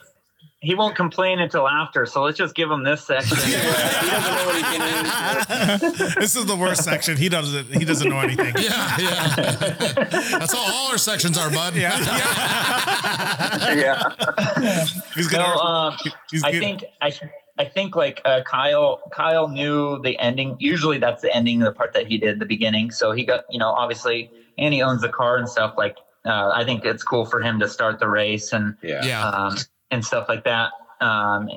[0.64, 3.36] He won't complain until after, so let's just give him this section.
[3.42, 6.22] He doesn't know what he's getting.
[6.22, 7.18] This is the worst section.
[7.18, 7.66] He doesn't.
[7.74, 8.54] He doesn't know anything.
[8.62, 9.36] yeah, yeah.
[10.38, 11.76] That's how all our sections are, bud.
[11.76, 13.72] Yeah, yeah.
[14.62, 14.86] Yeah,
[15.16, 15.60] He's no, gonna.
[15.60, 15.98] um,
[16.30, 16.60] he's I good.
[16.60, 17.12] think I
[17.58, 20.58] I think like uh, Kyle Kyle knew the ending.
[20.60, 22.92] Usually that's the ending, the part that he did at the beginning.
[22.92, 25.74] So he got you know obviously, and he owns the car and stuff.
[25.78, 29.04] Like uh, I think it's cool for him to start the race and Yeah.
[29.06, 29.28] Yeah.
[29.28, 29.56] um,
[29.92, 30.72] and stuff like that.
[31.00, 31.50] Um,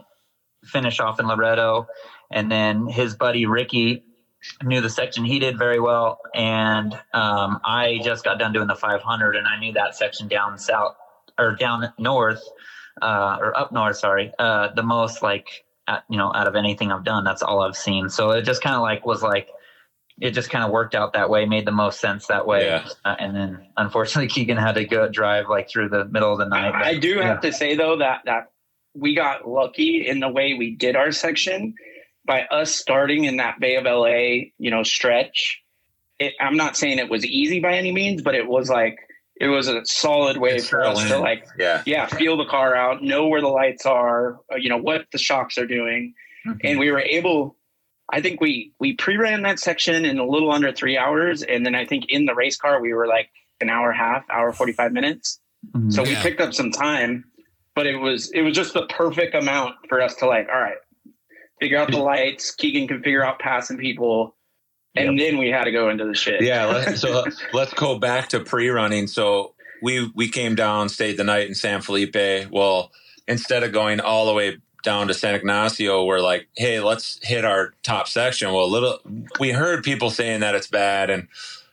[0.64, 1.86] finish off in Loreto,
[2.30, 4.02] and then his buddy Ricky
[4.62, 8.74] knew the section he did very well, and um, I just got done doing the
[8.74, 10.96] 500, and I knew that section down south
[11.38, 12.42] or down north
[13.02, 16.92] uh, or up north, sorry, uh, the most like at, you know out of anything
[16.92, 17.24] I've done.
[17.24, 18.08] That's all I've seen.
[18.08, 19.48] So it just kind of like was like.
[20.20, 22.86] It just kind of worked out that way, made the most sense that way, Yeah.
[23.04, 26.46] uh, and then unfortunately Keegan had to go drive like through the middle of the
[26.46, 26.72] night.
[26.74, 27.24] I do Yeah.
[27.26, 28.50] have to say though that that
[28.94, 31.74] we got lucky in the way we did our section
[32.24, 35.60] by us starting in that Bay of LA, you know, stretch.
[36.20, 38.96] It, I'm not saying it was easy by any means, but it was like
[39.40, 41.82] it was a solid way It's for us to like Yeah.
[41.86, 45.18] yeah, feel the car out, know where the lights are, uh, you know, what the
[45.18, 46.14] shocks are doing.
[46.62, 47.56] And we were able,
[48.12, 51.42] I think we, we pre-ran that section in a little under three hours.
[51.42, 54.02] And then I think in the race car, we were like an hour and a
[54.02, 55.40] half, hour, 45 minutes.
[55.74, 55.92] Mhm.
[55.92, 56.22] So we Yeah.
[56.22, 57.24] picked up some time,
[57.74, 60.76] but it was, it was just the perfect amount for us to like, all right,
[61.60, 62.54] figure out the lights.
[62.54, 64.36] Keegan can figure out passing people.
[64.96, 66.42] And then we had to go into the shit.
[66.42, 66.66] Yeah.
[66.66, 69.06] Let, so let's go back to pre-running.
[69.08, 72.48] So we we came down, stayed the night in San Felipe.
[72.50, 72.92] Well,
[73.26, 77.44] instead of going all the way down to San Ignacio, we're like, hey, let's hit
[77.44, 78.52] our top section.
[78.52, 79.00] Well, a little
[79.40, 81.28] we heard people saying that it's bad, and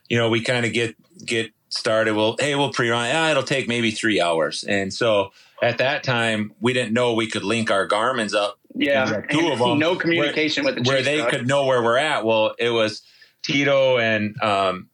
[0.09, 2.15] you know, we kind of get get started.
[2.15, 3.07] Well, hey, we'll pre-run.
[3.09, 5.31] Yeah, it'll take maybe three hours, and so.
[5.63, 9.21] At that time, we didn't know we could link our Garmin's up Yeah.
[9.29, 9.77] Two of them.
[9.77, 11.29] No communication with the where they truck.
[11.29, 12.25] could know where we're at.
[12.25, 13.03] Well, it was
[13.43, 14.89] Tito and um,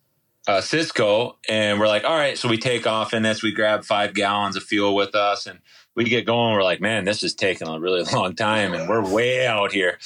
[0.46, 2.38] uh, Cisco, and we're like, all right.
[2.38, 3.42] So we take off in this.
[3.42, 5.60] We grab five gallons of fuel with us, and
[5.98, 6.54] we get going.
[6.54, 9.98] We're like, man, this is taking a really long time, and we're way out here.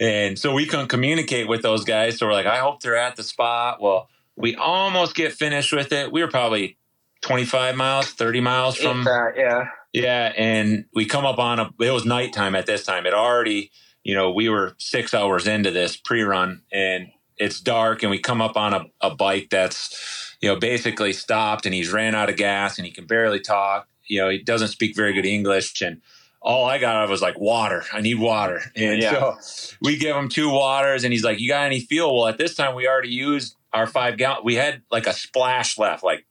[0.00, 2.16] And so we couldn't communicate with those guys.
[2.16, 3.82] So we're like, I hope they're at the spot.
[3.82, 6.10] Well, we almost get finished with it.
[6.12, 6.78] We were probably
[7.22, 9.68] 25 miles, 30 miles from that, yeah.
[9.92, 11.70] yeah, and we come up on a.
[11.80, 13.04] It was nighttime at this time.
[13.04, 13.72] It already,
[14.04, 18.40] you know, we were six hours into this pre-run, and it's dark, and we come
[18.40, 22.36] up on a, a bike that's, you know, basically stopped, and he's ran out of
[22.36, 23.88] gas, and he can barely talk.
[24.06, 26.00] You know, he doesn't speak very good English, and
[26.40, 27.84] all I got out of was like water.
[27.92, 29.10] I need water, and Yeah.
[29.40, 32.38] so we give him two waters, and he's like, "You got any fuel?" Well, at
[32.38, 34.42] this time, we already used our five gallon.
[34.44, 36.26] We had like a splash left, like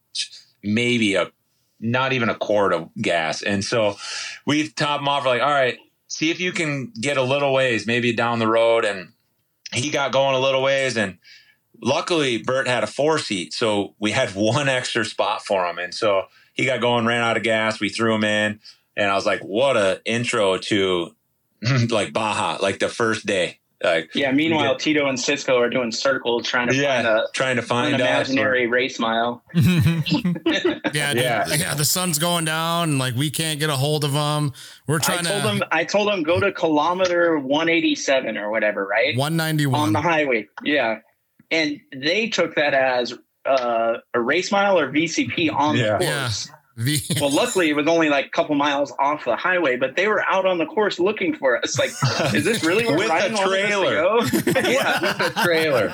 [0.62, 1.30] maybe a
[1.80, 3.42] not even a quart of gas.
[3.42, 3.96] And so
[4.46, 5.24] we top him off.
[5.24, 8.46] We're like, all right, see if you can get a little ways, maybe down the
[8.46, 8.84] road.
[8.84, 9.08] And
[9.74, 10.96] he got going a little ways.
[10.96, 11.18] And
[11.82, 13.52] luckily, Bert had a four seat.
[13.52, 15.78] So we had one extra spot for him.
[15.78, 17.80] And so he got going, ran out of gas.
[17.80, 18.60] We threw him in.
[18.96, 21.14] And I was like, what a intro to
[21.90, 23.58] like Baja, like the first day.
[23.82, 24.30] Like, Yeah.
[24.30, 27.94] Meanwhile, Tito and Cisco are doing circles trying to yeah, find a, trying to find
[27.94, 28.00] us.
[28.00, 29.42] imaginary race mile.
[29.54, 31.12] Yeah, Yeah.
[31.14, 31.74] yeah, yeah.
[31.74, 34.52] The sun's going down, and like we can't get a hold of them.
[34.86, 35.62] We're I trying told to them.
[35.72, 40.00] I told them go to kilometer 187 or whatever, right One ninety one on the
[40.02, 40.48] highway.
[40.62, 40.98] Yeah,
[41.50, 43.14] and they took that as
[43.46, 45.98] uh, a race mile or VCP on Yeah.
[45.98, 46.20] the Yeah.
[46.22, 46.50] course.
[46.76, 47.00] V.
[47.20, 50.24] Well, luckily it was only like a couple miles off the highway, but they were
[50.26, 51.78] out on the course looking for us.
[51.78, 51.90] Like,
[52.34, 54.60] is this really where With Ryan a wanted us to go?
[54.70, 55.00] yeah.
[55.18, 55.92] with the trailer.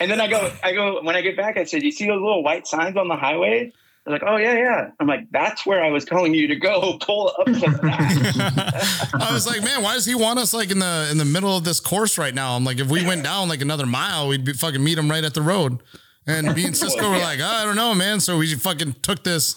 [0.00, 1.58] and then I go, I go when I get back.
[1.58, 3.72] I said, "You see those little white signs on the highway?"
[4.06, 4.90] They're like, oh yeah, yeah.
[4.98, 6.96] I'm like, that's where I was telling you to go.
[6.98, 9.10] Pull up to that.
[9.20, 11.54] I was like, man, why does he want us like in the in the middle
[11.56, 12.56] of this course right now?
[12.56, 15.24] I'm like, if we went down like another mile, we'd be fucking meet him right
[15.24, 15.80] at the road.
[16.28, 18.20] And me and Cisco were like, I don't know, man.
[18.20, 19.56] So we fucking took this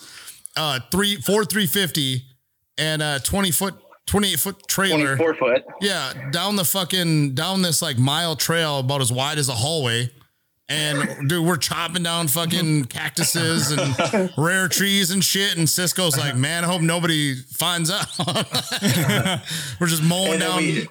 [0.57, 2.23] uh three four three fifty
[2.77, 3.75] and uh twenty foot
[4.07, 5.15] twenty eight foot trailer.
[5.17, 5.63] 24 foot.
[5.81, 10.09] Yeah, down the fucking down this like mile trail about as wide as a hallway.
[10.69, 15.57] And dude, we're chopping down fucking cactuses and rare trees and shit.
[15.57, 18.07] And Cisco's like, man, I hope nobody finds out.
[19.81, 20.87] we're just mowing down we-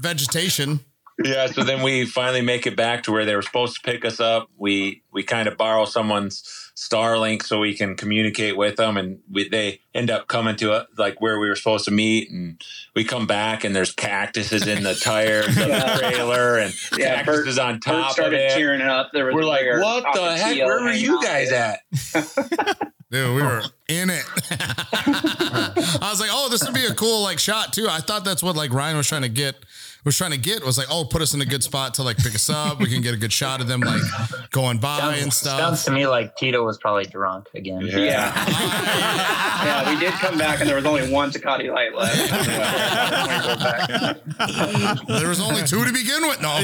[0.00, 0.80] vegetation.
[1.24, 4.04] Yeah, so then we finally make it back to where they were supposed to pick
[4.04, 4.48] us up.
[4.56, 6.42] We we kind of borrow someone's
[6.74, 10.84] Starlink so we can communicate with them, and we, they end up coming to uh,
[10.96, 12.30] like where we were supposed to meet.
[12.30, 12.60] And
[12.94, 17.44] we come back, and there's cactuses in the tires of the trailer, and Yeah, Bert,
[17.44, 18.52] cactuses on Bert top of started it.
[18.54, 19.10] tearing up.
[19.12, 20.56] There was We're like, what the heck?
[20.58, 21.78] Where were you guys there.
[22.14, 22.78] at?
[23.10, 24.24] Dude, we were in it.
[24.90, 27.86] I was like, oh, this would be a cool like shot too.
[27.88, 29.56] I thought that's what like Ryan was trying to get
[30.04, 32.16] was trying to get was like, oh, put us in a good spot to like
[32.16, 32.80] pick us up.
[32.80, 34.02] We can get a good shot of them like
[34.50, 35.60] going by and stuff.
[35.60, 37.86] Sounds to me like Tito was probably drunk again.
[37.86, 38.32] Yeah.
[39.64, 42.18] yeah, we did come back and there was only one Tecate Light left.
[45.08, 46.40] There was only two to begin with.
[46.42, 46.58] No.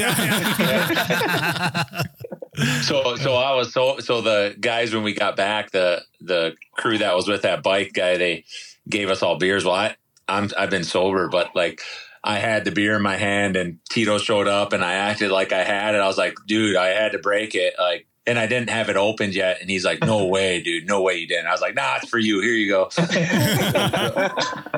[2.83, 6.99] so so I was so so the guys when we got back the the crew
[6.99, 8.45] that was with that bike guy they
[8.89, 9.65] gave us all beers.
[9.65, 9.97] Well, I
[10.29, 11.83] I'm I've been sober, but like
[12.29, 15.51] I had the beer in my hand and Tito showed up and I acted like
[15.51, 16.03] I had it.
[16.03, 17.73] I was like, dude, I had to break it.
[17.79, 19.61] Like and I didn't have it opened yet.
[19.61, 20.87] And he's like, no way, dude.
[20.87, 21.47] No way you didn't.
[21.47, 22.41] I was like, nah, it's for you.
[22.41, 22.89] Here you go.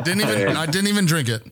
[0.03, 1.43] Didn't even I didn't even drink it.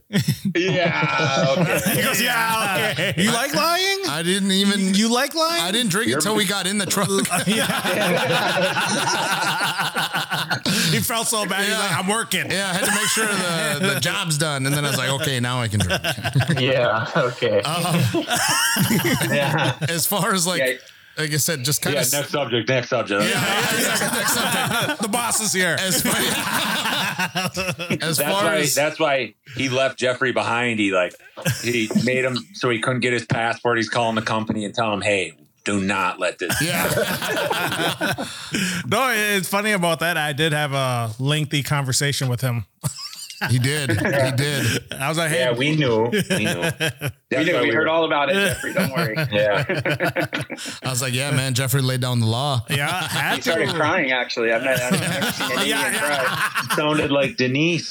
[0.56, 1.44] yeah.
[1.58, 1.78] Okay.
[1.98, 3.14] He goes, yeah, okay.
[3.22, 3.98] You like lying?
[4.08, 5.62] I didn't even You like lying?
[5.62, 7.08] I didn't drink it until we got in the truck.
[10.90, 11.60] he felt so bad.
[11.60, 11.78] He's Yeah.
[11.80, 12.50] like, I'm working.
[12.50, 14.66] Yeah, I had to make sure the, the job's done.
[14.66, 16.00] And then I was like, okay, now I can drink.
[16.60, 17.10] Yeah.
[17.16, 17.60] Okay.
[17.62, 18.00] Um,
[19.30, 19.76] yeah.
[19.88, 20.72] As far as like Yeah.
[21.18, 22.02] Like I said, just kind Yeah.
[22.02, 22.68] of Next subject.
[22.68, 23.20] Next subject.
[25.02, 25.76] the boss is here.
[25.78, 26.14] as far,
[28.00, 28.56] as That's far why.
[28.58, 30.78] as That's why he left Jeffrey behind.
[30.78, 31.14] He like
[31.62, 33.78] he made him so he couldn't get his passport.
[33.78, 35.34] He's calling the company and telling him, "Hey,
[35.64, 38.24] do not let this." yeah.
[38.86, 40.16] No, it's funny about that.
[40.16, 42.64] I did have a lengthy conversation with him.
[43.50, 43.90] He did.
[43.90, 44.92] He did.
[44.92, 46.06] I was like, hey, Yeah, we knew.
[46.30, 46.62] We knew.
[47.30, 48.72] we knew, we heard all about it, Jeffrey.
[48.72, 49.14] Don't worry.
[49.30, 49.64] Yeah.
[50.82, 52.64] I was like, yeah, man, Jeffrey laid down the law.
[52.70, 53.74] yeah, I had He started to.
[53.76, 54.10] crying.
[54.12, 56.66] Actually, I've never, I've never seen an Indian cry.
[56.74, 57.90] Sounded like Denise.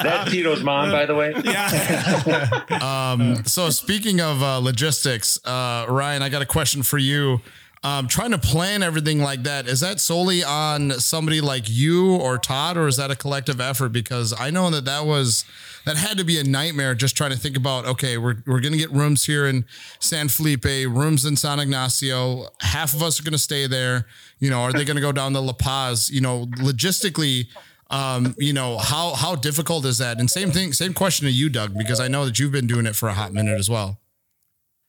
[0.00, 1.34] That's Tito's mom, by the way.
[1.44, 2.48] Yeah.
[2.80, 7.40] Um, so speaking of uh, logistics, uh, Ryan, I got a question for you.
[7.84, 12.38] Um, trying to plan everything like that is that solely on somebody like you or
[12.38, 13.90] Todd, or is that a collective effort?
[13.90, 15.44] Because I know that that was
[15.84, 17.84] that had to be a nightmare just trying to think about.
[17.84, 19.66] Okay, we're we're gonna get rooms here in
[20.00, 22.48] San Felipe, rooms in San Ignacio.
[22.62, 24.06] Half of us are gonna stay there.
[24.38, 26.10] You know, are they gonna go down to La Paz?
[26.10, 27.48] You know, logistically.
[27.90, 30.18] Um, you know how how difficult is that?
[30.18, 32.86] And same thing, same question to you, Doug, because I know that you've been doing
[32.86, 34.00] it for a hot minute as well.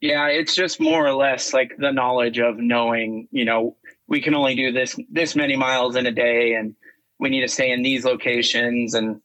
[0.02, 3.78] Yeah, it's just more or less like the knowledge of knowing, you know,
[4.08, 6.76] we can only do this this many miles in a day and
[7.20, 9.22] we need to stay in these locations and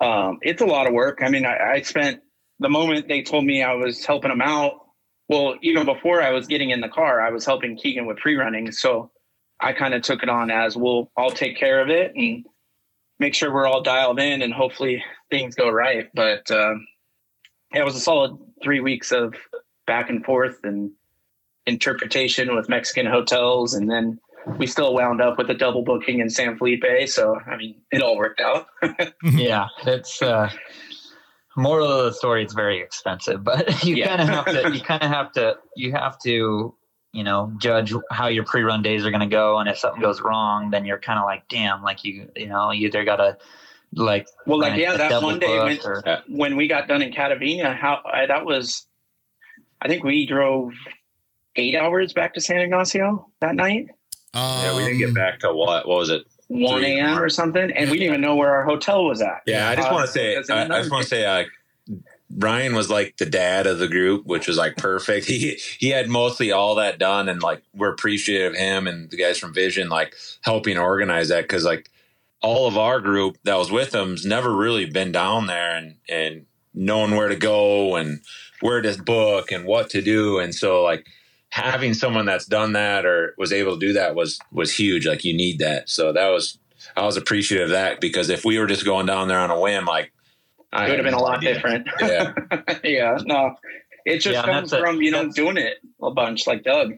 [0.00, 1.18] um it's a lot of work.
[1.22, 2.20] I mean, I, I spent
[2.60, 4.74] the moment they told me I was helping them out,
[5.28, 8.72] well, even before I was getting in the car, I was helping Keegan with pre-running.
[8.72, 9.10] So
[9.60, 12.46] I kind of took it on as we'll I'll take care of it and
[13.18, 16.08] make sure we're all dialed in and hopefully things go right.
[16.14, 16.86] But um
[17.74, 19.34] it was a solid three weeks of
[19.86, 20.90] back and forth and
[21.66, 23.74] interpretation with Mexican hotels.
[23.74, 24.18] And then
[24.58, 26.84] we still wound up with a double booking in San Felipe.
[27.08, 28.66] So, I mean, it all worked out.
[29.22, 30.50] yeah, it's uh
[31.56, 34.16] moral of the story it's very expensive, but you Yeah.
[34.16, 36.74] kind of have to you kind of have to you have to
[37.12, 40.20] you know judge how your pre-run days are going to go and if something goes
[40.20, 43.38] wrong then you're kind of like damn like you you know you either got to
[43.94, 47.74] like Well, like, yeah, that one day when, or- when we got done in Catavina,
[47.74, 48.86] how I, that was,
[49.86, 50.72] I think we drove
[51.54, 53.88] eight hours back to San Ignacio that night,
[54.34, 55.86] Um, Yeah, we didn't get back to what?
[55.86, 56.24] What was it?
[56.48, 57.20] 1 a.m.
[57.20, 57.70] or something.
[57.70, 59.42] And we didn't even know where our hotel was at.
[59.46, 61.44] Yeah, I just Uh, want to say, I, I just want to say, uh,
[62.36, 65.26] Ryan was like the dad of the group, which was like perfect.
[65.30, 69.16] He he had mostly all that done, and like we're appreciative of him and the
[69.16, 71.88] guys from Vision like helping organize that because like
[72.42, 76.46] all of our group that was with him's never really been down there and and
[76.76, 78.20] knowing where to go and
[78.60, 81.06] where to book and what to do, and so like
[81.50, 85.06] having someone that's done that or was able to do that was was huge.
[85.06, 85.88] Like you need that.
[85.88, 86.58] So that was
[86.96, 89.58] I was appreciative of that because if we were just going down there on a
[89.60, 90.12] whim, like
[90.72, 91.54] I It would have been a lot idea.
[91.54, 91.88] different.
[92.00, 92.32] Yeah.
[92.84, 93.54] yeah, no,
[94.04, 96.92] it just Yeah, comes that's a- from you know doing it a bunch like Doug.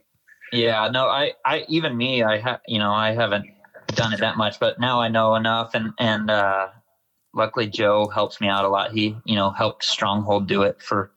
[0.51, 3.45] Yeah, no, I, I, even me, I have, you know, I haven't
[3.89, 6.69] done it that much, but now I know enough, and and uh,
[7.35, 8.93] luckily Joe helps me out a lot.
[8.93, 11.11] He, you know, helped Stronghold do it for,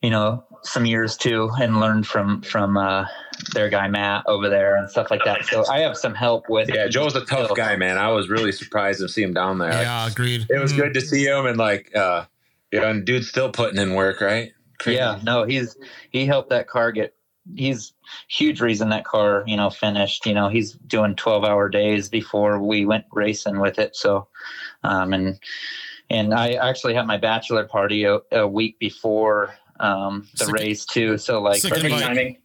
[0.00, 3.04] you know, some years too, and learned from from uh,
[3.54, 5.44] their guy Matt over there and stuff like that.
[5.46, 6.68] So I have some help with.
[6.72, 7.98] Yeah, Joe's a tough guy, man.
[7.98, 9.70] I was really surprised to see him down there.
[9.70, 10.46] Like, Yeah, agreed.
[10.48, 12.24] it was good to see him and like uh
[12.72, 14.52] yeah, and dude's still putting in work, right?
[14.78, 14.96] Crazy.
[14.96, 15.76] Yeah, no, he's
[16.10, 17.14] he helped that car get.
[17.56, 17.92] He's
[18.28, 20.26] huge reason that car, you know, finished.
[20.26, 23.96] You know, he's doing twelve hour days before we went racing with it.
[23.96, 24.28] So,
[24.84, 25.38] um, and
[26.10, 30.84] and I actually had my bachelor party a, a week before um, the Sick- race
[30.84, 31.16] too.
[31.18, 32.38] So like, sick Perfect timing.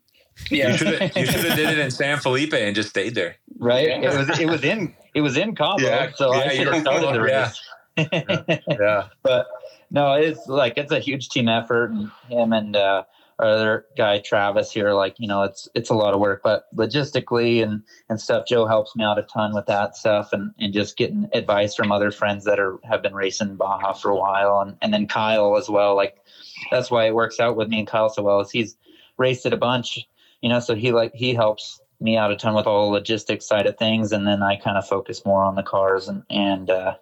[0.50, 3.16] You Yeah, should have you should have did it in San Felipe and just stayed
[3.16, 3.36] there.
[3.58, 3.88] right?
[4.04, 6.82] It was it was in it was in Cabo, Yeah, so yeah, I should have
[6.82, 7.62] started the race.
[8.70, 9.08] Yeah.
[9.24, 9.48] but
[9.90, 11.90] no, it's like it's a huge team effort.
[11.92, 13.06] And him and uh, our
[13.40, 17.64] other guy Travis here, like you know, it's it's a lot of work, but logistically
[17.64, 18.46] and and stuff.
[18.48, 21.92] Joe helps me out a ton with that stuff, and and just getting advice from
[21.92, 25.58] other friends that are have been racing Baja for a while, and and then Kyle
[25.58, 25.96] as well.
[25.96, 26.18] Like
[26.72, 28.40] that's why it works out with me and Kyle so well.
[28.40, 28.78] Is he's
[29.18, 30.00] raced it a bunch,
[30.42, 33.48] you know, so he like he helps me out a ton with all the logistics
[33.48, 36.70] side of things, and then I kind of focus more on the cars and and.
[36.70, 36.96] uh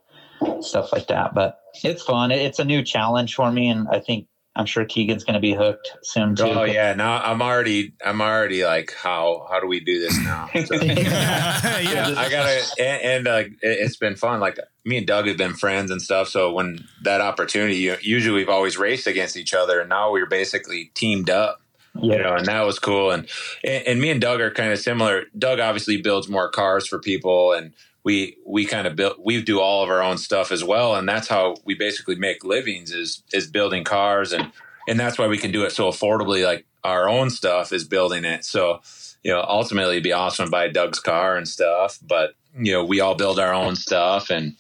[0.62, 1.34] stuff like that.
[1.34, 2.32] But it's fun.
[2.32, 5.54] It's a new challenge for me, and I think I'm sure Keegan's going to be
[5.54, 6.44] hooked soon too.
[6.44, 10.50] Oh yeah, now I'm already I'm already like how how do we do this now?
[10.66, 12.14] So, yeah.
[12.18, 14.40] I gotta and, and uh, it, it's been fun.
[14.40, 16.30] Like me and Doug have been friends and stuff.
[16.30, 20.92] So when that opportunity, usually we've always raced against each other, and now we're basically
[20.94, 21.62] teamed up.
[22.02, 22.22] you Yeah.
[22.22, 23.12] know, and that was cool.
[23.12, 23.28] And,
[23.64, 25.24] and and me and Doug are kind of similar.
[25.38, 27.74] Doug obviously builds more cars for people, and
[28.06, 31.10] we we kind of build we do all of our own stuff as well, and
[31.10, 34.52] that's how we basically make livings is is building cars, and
[34.88, 36.46] and that's why we can do it so affordably.
[36.46, 38.80] Like our own stuff is building it, so
[39.24, 42.86] you know, ultimately it'd be awesome to buy Doug's car and stuff, but you know,
[42.86, 44.56] we all build our own stuff and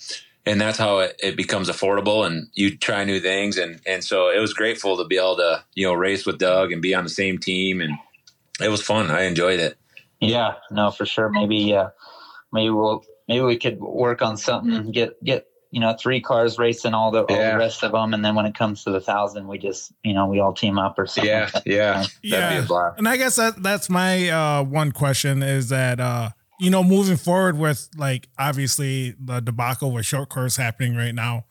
[0.47, 4.29] and that's how it, it becomes affordable and you try new things and and so
[4.29, 7.03] it was grateful to be able to you know race with Doug and be on
[7.03, 7.93] the same team and
[8.59, 9.11] it was fun.
[9.11, 9.77] I enjoyed it.
[10.19, 11.29] Yeah, no, for sure.
[11.29, 11.89] Maybe, uh,
[12.51, 14.91] maybe we'll maybe we could work on something.
[14.91, 18.23] Get get you know three cars racing all the all the rest of them, and
[18.23, 20.97] then when it comes to the thousand, we just you know we all team up
[20.97, 21.29] or something.
[21.29, 22.59] Yeah, like yeah, that'd Yeah.
[22.59, 22.97] be a blast.
[22.97, 26.29] And I guess that that's my uh, one question is that uh,
[26.59, 31.45] you know moving forward with like obviously the debacle with short course happening right now,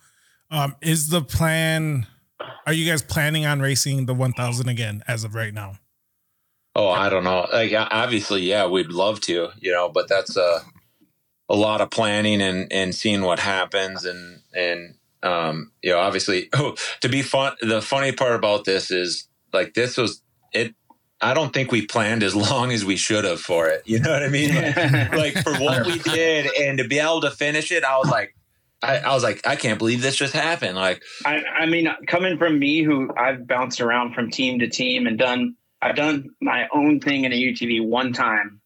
[0.50, 2.06] um, is the plan?
[2.66, 5.74] Are you guys planning on racing the 1000 again as of right now?
[6.74, 7.46] Oh, I don't know.
[7.52, 10.60] Like obviously, yeah, we'd love to, you know, but that's a
[11.48, 16.48] a lot of planning and and seeing what happens and and um you know, obviously,
[16.54, 17.54] oh, to be fun.
[17.60, 20.22] The funny part about this is like this was
[20.52, 20.74] it.
[21.20, 23.82] I don't think we planned as long as we should have for it.
[23.86, 24.54] You know what I mean?
[24.54, 28.10] Like, like for what we did and to be able to finish it, I was
[28.10, 28.34] like,
[28.84, 30.76] I, I was like, I can't believe this just happened.
[30.76, 35.06] Like, I, I mean, coming from me, who I've bounced around from team to team
[35.06, 38.60] and done, I've done my own thing in a UTV one time,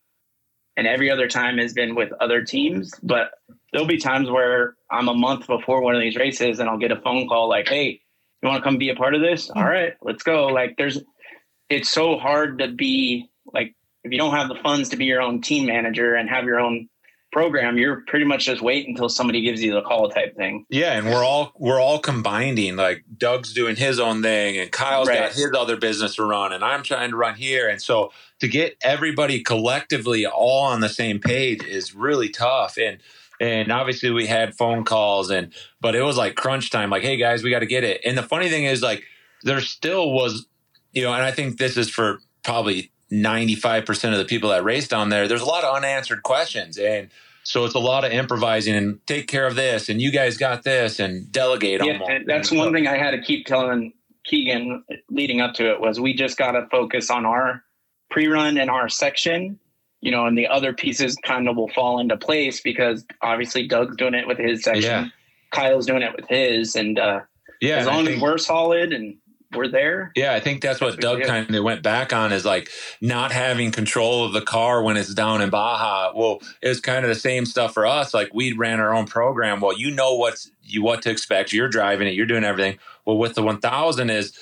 [0.78, 2.94] and every other time has been with other teams.
[3.02, 3.32] But
[3.72, 6.92] there'll be times where I'm a month before one of these races, and I'll get
[6.92, 8.00] a phone call like, "Hey,
[8.42, 9.48] you want to come be a part of this?
[9.48, 9.58] Hmm.
[9.58, 11.00] All right, let's go." Like, there's,
[11.68, 13.74] it's so hard to be like
[14.04, 16.60] if you don't have the funds to be your own team manager and have your
[16.60, 16.88] own
[17.32, 20.64] program, you're pretty much just wait until somebody gives you the call type thing.
[20.70, 22.76] Yeah, and we're all we're all combining.
[22.76, 25.18] Like Doug's doing his own thing, and Kyle's Right.
[25.18, 27.68] got his other business to run, and I'm trying to run here.
[27.68, 32.76] And so to get everybody collectively all on the same page is really tough.
[32.78, 32.98] And
[33.40, 36.90] and obviously we had phone calls, and but it was like crunch time.
[36.90, 38.00] Like, hey guys, we got to get it.
[38.04, 39.04] And the funny thing is, like,
[39.44, 40.46] there still was,
[40.92, 44.88] you know, and I think this is for probably 95% of the people that race
[44.88, 45.28] down there.
[45.28, 47.10] There's a lot of unanswered questions, and
[47.48, 50.64] so it's a lot of improvising and take care of this and you guys got
[50.64, 52.26] this and delegate Yeah, almost.
[52.26, 53.94] that's one thing I had to keep telling
[54.24, 57.64] Keegan leading up to it was we just got to focus on our
[58.10, 59.58] pre-run and our section,
[60.00, 63.96] you know, and the other pieces kind of will fall into place because obviously Doug's
[63.96, 65.06] doing it with his section, Yeah.
[65.50, 67.20] Kyle's doing it with his, and uh,
[67.60, 69.16] Yeah, as long as we're solid and
[69.54, 72.32] we're there, Yeah, I think that's what That's what Doug kind of went back on
[72.32, 72.68] is like
[73.00, 76.12] not having control of the car when it's down in Baja.
[76.14, 78.12] Well, it was kind of the same stuff for us.
[78.12, 79.60] Like we ran our own program.
[79.60, 81.52] Well, you know what's you what to expect.
[81.52, 82.14] You're driving it.
[82.14, 82.78] You're doing everything.
[83.06, 84.38] Well, with the 1000 is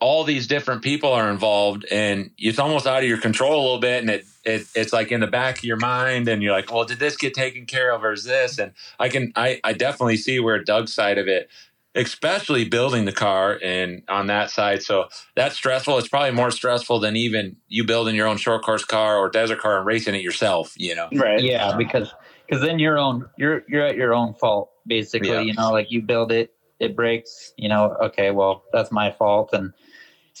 [0.00, 3.78] all these different people are involved and it's almost out of your control a little
[3.78, 6.72] bit and it, it it's like in the back of your mind and you're like
[6.72, 9.72] well did this get taken care of or is this and i can i i
[9.72, 11.48] definitely see where doug's side of it
[11.96, 17.00] especially building the car and on that side so that's stressful it's probably more stressful
[17.00, 20.22] than even you building your own short course car or desert car and racing it
[20.22, 21.42] yourself you know Right.
[21.42, 21.78] Yeah, uh-huh.
[21.78, 22.14] because
[22.46, 25.30] because then your own you're you're at your own fault basically.
[25.30, 25.40] Yeah.
[25.40, 27.52] You know, like you build it, it breaks.
[27.56, 29.72] You know, okay, well that's my fault and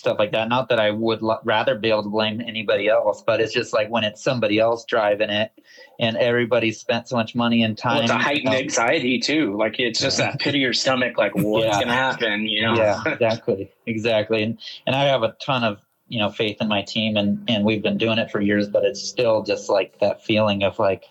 [0.00, 0.48] stuff like that.
[0.48, 3.72] Not that I would l- rather be able to blame anybody else, but it's just
[3.72, 5.52] like when it's somebody else driving it,
[6.00, 7.94] and everybody's spent so much money and time.
[7.96, 8.56] Well, it's a heightened you know.
[8.56, 9.56] anxiety too.
[9.56, 11.16] Like it's just that pit of your stomach.
[11.18, 11.80] Like what's Yeah.
[11.80, 12.46] gonna happen?
[12.48, 12.74] You know?
[12.76, 15.78] yeah exactly exactly and and i have a ton of
[16.08, 18.84] you know faith in my team and and we've been doing it for years but
[18.84, 21.04] it's still just like that feeling of like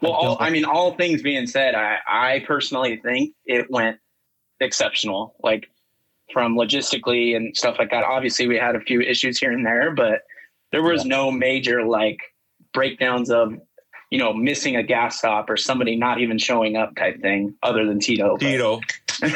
[0.00, 3.98] Well, all, I mean, all things being said, I, I personally think it went
[4.60, 5.34] exceptional.
[5.42, 5.69] Like
[6.32, 8.04] from logistically and stuff like that.
[8.04, 10.20] Obviously, we had a few issues here and there, but
[10.72, 12.18] there was no major like
[12.72, 13.54] breakdowns of
[14.10, 17.86] you know missing a gas stop or somebody not even showing up type thing, other
[17.86, 18.32] than Tito.
[18.36, 18.80] but- tito
[19.20, 19.32] why'd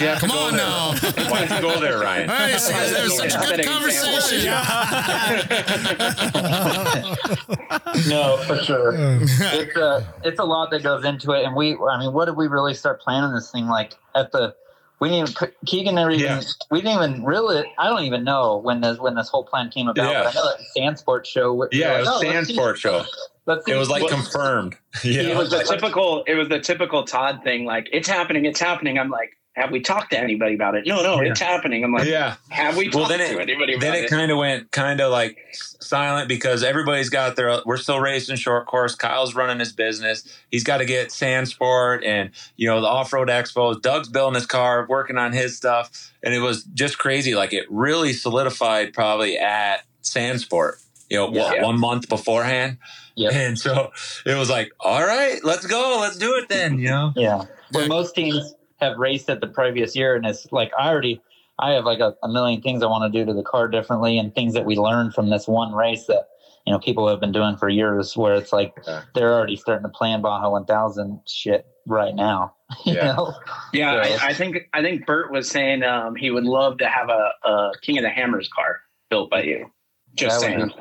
[0.00, 0.64] you have Come to go on there?
[0.64, 0.94] now.
[1.30, 4.46] why'd you go there ryan Hey, so that was such a good conversation.
[8.08, 11.98] no for sure it's a it's a lot that goes into it and we i
[11.98, 14.54] mean what did we really start planning this thing like at the
[15.02, 16.40] we didn't even keegan never even Yeah.
[16.70, 19.88] we didn't even really i don't even know when this when this whole plan came
[19.88, 20.22] about Yeah.
[20.22, 22.76] but i know that sandsport show yeah were it was like, oh, let's see- sandsport
[22.76, 23.04] show
[23.46, 26.22] let's it was like Well- confirmed It was the typical.
[26.24, 27.64] It was the typical Todd thing.
[27.64, 28.44] Like it's happening.
[28.44, 28.98] It's happening.
[28.98, 30.86] I'm like, have we talked to anybody about it?
[30.86, 31.84] No, no, it's happening.
[31.84, 32.36] I'm like, yeah.
[32.48, 34.04] have we Well, talked then to it- anybody about then it?
[34.04, 34.10] it?
[34.10, 38.66] kind of went kind of like silent because everybody's got their we're still racing short
[38.66, 38.94] course.
[38.94, 40.26] Kyle's running his business.
[40.50, 44.86] He's got to get sandsport and you know the off-road expos doug's building his car
[44.88, 46.10] working on his stuff.
[46.22, 47.34] And it was just crazy.
[47.34, 52.78] Like it really solidified probably at sandsport you know what, one month beforehand?
[53.16, 53.32] Yep.
[53.34, 53.90] and so
[54.24, 55.98] it was like all right let's go.
[56.00, 57.12] Let's do it then you know?
[57.16, 57.44] Yeah.
[57.72, 61.20] Where most teams have raced it the previous year, and it's like I already,
[61.58, 64.18] I have like a, a million things I want to do to the car differently,
[64.18, 66.28] and things that we learned from this one race that
[66.66, 68.16] you know people have been doing for years.
[68.16, 69.02] Where it's like Yeah.
[69.14, 72.54] they're already starting to plan Baja 1000 shit right now.
[72.86, 73.12] You Yeah.
[73.12, 73.34] know?
[73.72, 76.88] Yeah, So- I, I think I think Bert was saying um, he would love to
[76.88, 78.80] have a, a King of the Hammers car
[79.10, 79.70] built by you.
[80.14, 80.72] Just That saying.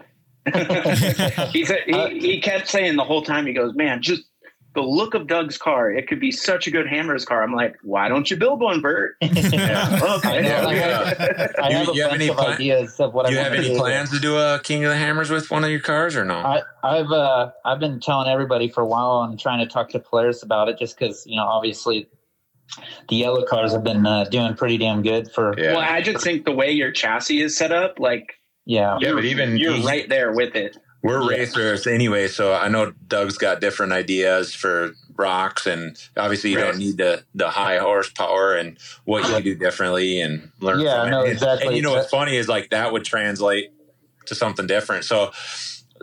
[1.52, 3.46] he said he, Uh, he kept saying the whole time.
[3.46, 4.24] He goes, "Man, just
[4.74, 5.92] the look of Doug's car.
[5.92, 8.80] It could be such a good Hammers car." I'm like, "Why don't you build one,
[8.82, 10.42] Bert?" I, okay.
[10.42, 11.14] know, I Yeah.
[11.14, 13.34] have, I You- have a you have bunch any of plan- ideas of what do
[13.34, 13.80] you I have want to any do.
[13.82, 16.36] plans to do a king of the hammers with one of your cars or no
[16.36, 20.00] I, I've uh, I've been telling everybody for a while and trying to talk to
[20.00, 22.08] players about it, just because you know obviously
[23.10, 26.24] the yellow cars have been uh, doing pretty damn good for yeah Well, I just
[26.24, 28.36] think the way your chassis is set up, like
[28.66, 30.78] yeah Yeah, but even you're right there with it.
[31.04, 31.38] We're Yeah.
[31.40, 36.66] racers anyway, so I know Doug's got different ideas for rocks, and obviously you Right.
[36.72, 40.80] don't need the the high horsepower and what you do differently and learn.
[40.80, 41.12] Yeah, from it.
[41.12, 41.68] no, And- exactly.
[41.68, 43.72] And you know what's funny is like that would translate
[44.28, 45.06] to something different.
[45.06, 45.32] So.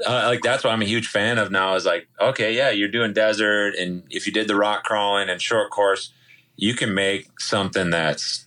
[0.06, 2.86] Uh, like that's what I'm a huge fan of now is like okay yeah you're
[2.86, 6.12] doing desert and if you did the rock crawling and short course
[6.54, 8.46] you can make something that's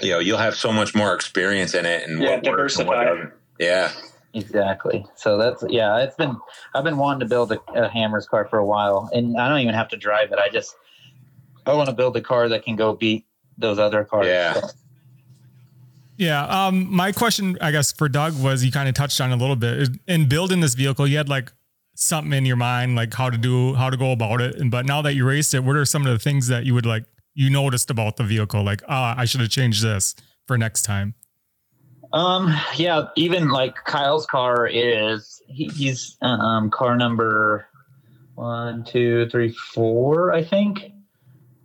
[0.00, 2.88] you know you'll have so much more experience in it and Yeah, what works and
[2.88, 3.14] what diversify.
[3.26, 3.92] doesn't yeah
[4.34, 5.04] Exactly.
[5.14, 5.98] So that's yeah.
[5.98, 6.36] It's been
[6.74, 9.60] I've been wanting to build a, a Hammers car for a while, and I don't
[9.60, 10.38] even have to drive it.
[10.38, 10.74] I just
[11.66, 13.26] I want to build a car that can go beat
[13.58, 14.26] those other cars.
[14.26, 14.54] Yeah.
[14.54, 14.68] So,
[16.16, 16.46] Yeah.
[16.46, 19.56] Um, my question, I guess, for Doug was you kind of touched on a little
[19.56, 21.06] bit in building this vehicle.
[21.06, 21.52] You had like
[21.94, 24.56] something in your mind, like how to do, how to go about it.
[24.56, 26.74] And but now that you raced it, what are some of the things that you
[26.74, 27.04] would like
[27.34, 28.62] you noticed about the vehicle?
[28.62, 30.14] Like, ah, I should have changed this
[30.46, 31.14] for next time.
[32.12, 32.54] Um.
[32.76, 33.06] Yeah.
[33.16, 37.66] Even like Kyle's car is he, he's um car number
[38.34, 40.32] one, two, three, four.
[40.32, 40.92] I think.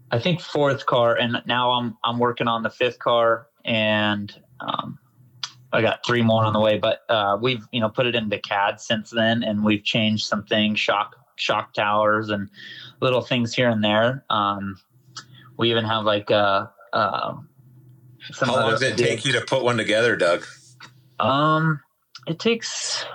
[0.10, 4.98] I think fourth car, and now I'm I'm working on the fifth car, and um,
[5.74, 6.78] I got three more on the way.
[6.78, 10.44] But uh, we've you know put it into CAD since then, and we've changed some
[10.44, 12.50] things, shock shock towers, and
[13.02, 14.24] little things here and there.
[14.30, 14.80] Um,
[15.58, 17.50] we even have like uh, uh, some
[18.40, 20.46] how long does it take you to put one together doug
[21.20, 21.80] um,
[22.28, 23.06] it takes.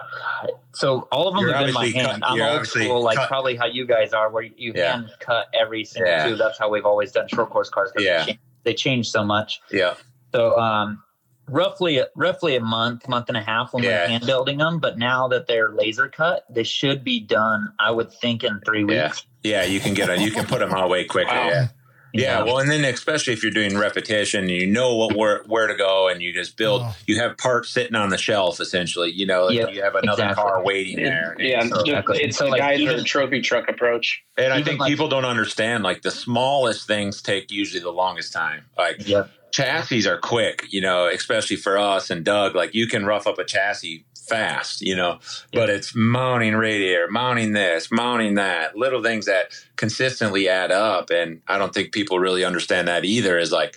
[0.73, 2.23] So all of them You're have been by obviously hand.
[2.23, 4.93] cut- I'm you're old school, like cut- probably how you guys are, where you Yeah.
[4.93, 6.27] hand cut every single Yeah.
[6.29, 6.39] tube.
[6.39, 7.93] That's how we've always done short course cars.
[7.99, 8.21] Yeah.
[8.21, 9.61] they, change, they change so much.
[9.71, 9.95] yeah
[10.35, 11.03] So um,
[11.47, 14.03] roughly roughly a month, month and a half when Yeah.
[14.05, 14.79] we're hand building them.
[14.81, 17.73] But now that they're laser cut, they should be done.
[17.79, 19.27] I would think in three weeks.
[19.45, 21.29] Yeah, you can get a you can put them out way quicker.
[21.31, 21.49] Wow.
[21.49, 21.69] Yeah,
[22.15, 22.45] Yeah, know?
[22.47, 26.09] well, and then especially if you're doing repetition, you know what where where to go,
[26.09, 26.83] and you just build.
[26.85, 26.95] Oh.
[27.07, 29.11] You have parts sitting on the shelf, essentially.
[29.11, 30.43] You know, Yep, you have another exactly.
[30.45, 31.37] car waiting there.
[31.39, 32.23] And Yeah, so- exactly.
[32.23, 34.23] it's So, the like, Geiser even- trophy truck approach.
[34.37, 38.33] and I think like- people don't understand like the smallest things take usually the longest
[38.33, 38.67] time.
[38.77, 39.31] Like Yep.
[39.53, 42.55] Chassis are quick, you know, especially for us and Doug.
[42.55, 45.19] Like you can rough up a chassis fast, you know,
[45.53, 51.11] but it's mounting radiator, mounting this, mounting that, little things that consistently add up.
[51.11, 53.39] And I don't think people really understand that either.
[53.39, 53.77] Is like,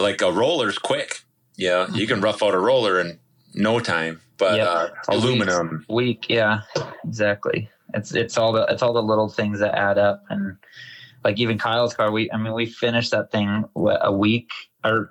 [0.00, 1.22] like a roller's quick,
[1.56, 3.18] you know, you can rough out a roller in
[3.54, 4.68] no time, but Yep.
[4.68, 5.84] uh, aluminum.
[5.88, 6.60] week yeah
[7.04, 10.56] exactly it's it's all the it's all the little things that add up and
[11.24, 14.50] like even kyle's car we i mean we finished that thing what, a week
[14.84, 15.10] or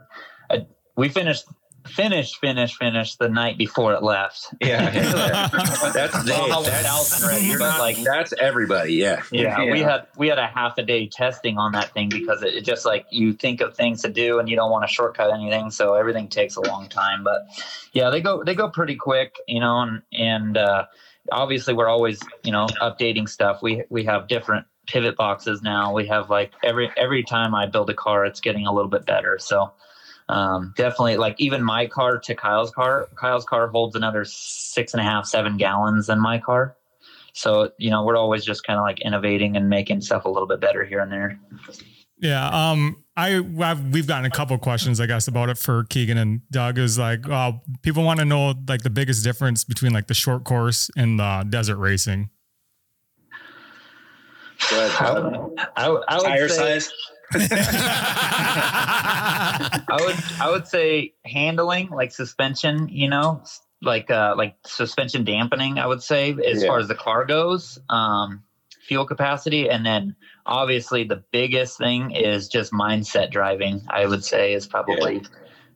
[0.50, 0.60] uh
[0.96, 1.46] we finished
[1.88, 7.98] finished finished finished the night before it left Yeah, that's It's that's, 1,000 but, like
[8.04, 8.94] that's everybody.
[8.94, 12.44] Yeah, yeah, we had we had a half a day testing on that thing because
[12.44, 14.94] it, it just like you think of things to do and you don't want to
[14.94, 17.24] shortcut anything, so everything takes a long time.
[17.24, 17.48] But
[17.94, 20.86] yeah, they go they go pretty quick, you know, and and uh,
[21.32, 23.62] obviously we're always you know updating stuff.
[23.62, 25.94] We we have different pivot boxes now.
[25.94, 29.06] We have like every every time I build a car, it's getting a little bit
[29.06, 29.38] better.
[29.40, 29.72] So
[30.30, 35.02] um, definitely like even my car to Kyle's car, Kyle's car holds another six and
[35.02, 36.76] a half seven gallons than my car.
[37.34, 40.48] So you know we're always just kind of like innovating and making stuff a little
[40.48, 41.40] bit better here and there.
[42.20, 42.48] Yeah.
[42.48, 46.42] Um, I I've, we've gotten a couple questions, I guess, about it for Keegan and
[46.52, 46.78] Doug.
[46.78, 50.44] Is like, uh, people want to know like the biggest difference between like the short
[50.44, 52.30] course and the desert racing.
[54.72, 56.94] I would, I would, I would Tire say, size.
[59.90, 63.44] I would I would say handling like suspension, you know,
[63.82, 66.70] like uh like suspension dampening, I would say, as Yeah.
[66.70, 67.80] far as the car goes.
[67.90, 68.44] Um
[68.88, 70.16] fuel capacity and then
[70.46, 75.22] obviously the biggest thing is just mindset driving, I would say is probably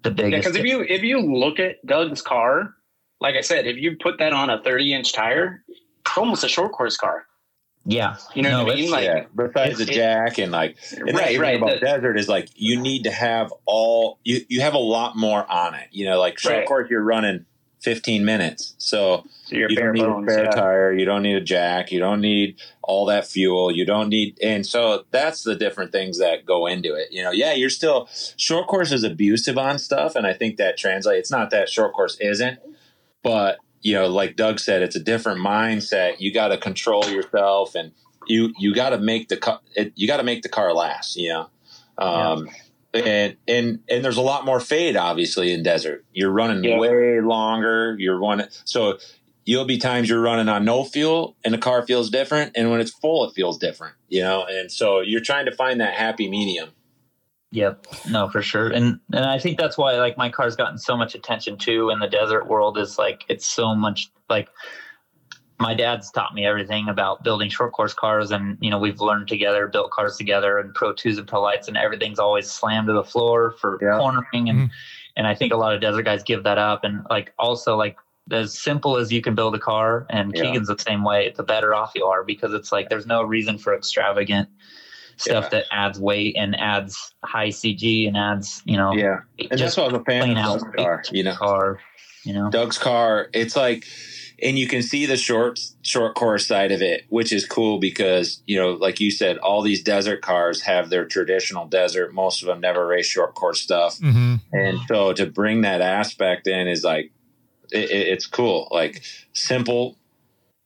[0.04, 2.74] the biggest because if you if you look at Doug's car,
[3.20, 6.48] like I said, if you put that on a 30 inch tire, it's almost a
[6.48, 7.26] short course car.
[7.86, 8.16] Yeah.
[8.36, 8.92] You know No, what I mean?
[8.92, 9.26] Like, yeah.
[9.36, 11.58] Besides the jack and like, and right, right.
[11.58, 15.16] About the- desert is like you need to have all you you have a lot
[15.18, 15.88] more on it.
[15.92, 16.68] You know, like short Right.
[16.68, 17.46] course, you're running
[17.82, 20.28] 15 minutes, so so you're you don't need bones.
[20.30, 20.52] a spare yeah.
[20.52, 24.38] tire, you don't need a jack, you don't need all that fuel, you don't need,
[24.44, 27.08] and so that's the different things that go into it.
[27.12, 30.78] You know, yeah, you're still short course is abusive on stuff, and I think that
[30.78, 31.22] translates.
[31.22, 32.60] It's not that short course isn't,
[33.24, 36.20] but you know, like Doug said, it's a different mindset.
[36.20, 37.92] You got to control yourself, and
[38.28, 39.60] you you got to make the car.
[39.76, 41.16] It, you got to make the car last.
[41.16, 41.50] You know.
[41.98, 42.50] Um,
[42.94, 46.04] And and and there's a lot more fade, obviously, in desert.
[46.12, 46.78] You're running Yeah.
[46.78, 47.96] way longer.
[47.98, 48.98] You're running so
[49.46, 52.82] you'll be times you're running on no fuel and the car feels different, and when
[52.82, 53.96] it's full, it feels different.
[54.10, 56.72] You know, and so you're trying to find that happy medium.
[57.52, 57.86] Yep.
[58.10, 58.70] No, for sure.
[58.70, 62.00] And and I think that's why like my car's gotten so much attention too in
[62.00, 64.48] the desert world is like it's so much like
[65.60, 69.28] my dad's taught me everything about building short course cars and you know we've learned
[69.28, 72.94] together, built cars together and pro twos and pro lights and everything's always slammed to
[72.94, 73.98] the floor for Yeah.
[73.98, 74.72] cornering and Mhm.
[75.18, 77.98] and I think a lot of desert guys give that up and like also like
[78.32, 80.44] as simple as you can build a car and Yeah.
[80.44, 83.58] Keegan's the same way, the better off you are because it's like there's no reason
[83.58, 84.48] for extravagant
[85.18, 85.50] stuff Yeah.
[85.60, 89.78] that adds weight and adds high CG and adds, you know, Yeah, and that's just
[89.78, 91.04] why I was a fan of Doug's car.
[91.12, 91.80] You know, car,
[92.26, 92.50] you know.
[92.50, 93.30] Doug's car.
[93.34, 93.86] It's like,
[94.44, 98.42] and you can see the short short course side of it, which is cool because
[98.48, 102.12] you know, like you said, all these desert cars have their traditional desert.
[102.14, 104.36] Most of them never race short course stuff, Mm-hmm.
[104.54, 107.12] and so to bring that aspect in is like,
[107.72, 108.68] it, it- it's cool.
[108.72, 109.98] Like simple,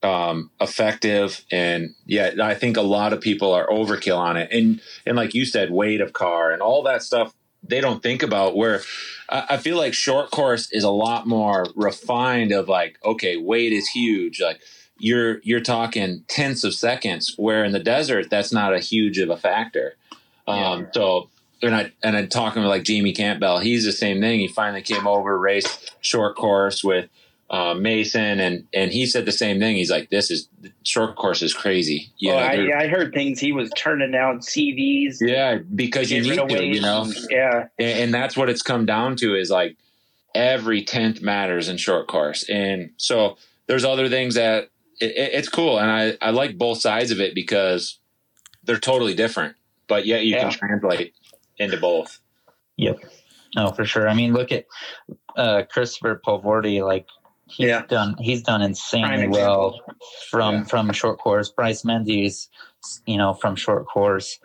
[0.06, 4.50] um, effective, and yeah, I think a lot of people are overkill on it.
[4.52, 7.34] And and like you said, weight of car and all that stuff
[7.68, 8.82] they don't think about where
[9.30, 13.74] I, I feel like short course is a lot more refined of like, okay, weight
[13.74, 14.42] is huge.
[14.42, 14.62] Like
[14.98, 19.30] you're you're talking tenths of seconds, where in the desert that's not a huge of
[19.30, 19.96] a factor.
[20.48, 21.30] Um so
[21.62, 24.40] and I and I'm talking with like Jamie Campbell, he's the same thing.
[24.40, 27.10] He finally came over, raced short course with
[27.50, 29.76] uh, Mason, and and he said the same thing.
[29.76, 30.50] He's like, "This is
[30.84, 34.12] short course is crazy." You well, know, I, yeah, I heard things he was turning
[34.12, 35.18] down CVs.
[35.22, 37.12] yeah, because you need to, you know.
[37.30, 37.68] Yeah.
[37.78, 39.78] and, and that's what it's come down to is like
[40.34, 44.64] every tenth matters in short course and so there's other things that
[45.00, 48.00] it, it- it's cool and I, I like both sides of it because
[48.66, 49.56] they're totally different
[49.88, 50.50] but yet you Yeah.
[50.50, 51.14] can translate
[51.58, 52.20] into both
[52.76, 52.98] Yep.
[53.56, 54.10] No, for sure.
[54.10, 54.66] I mean, look at
[55.38, 56.84] uh, Christopher Polvoorde.
[56.86, 57.06] Like
[57.48, 57.84] he's Yeah.
[57.88, 59.80] done, he's done insanely well
[60.30, 60.64] from Yeah.
[60.66, 61.50] from short course.
[61.50, 62.50] Bryce Menzies,
[63.06, 64.40] you know, from short course.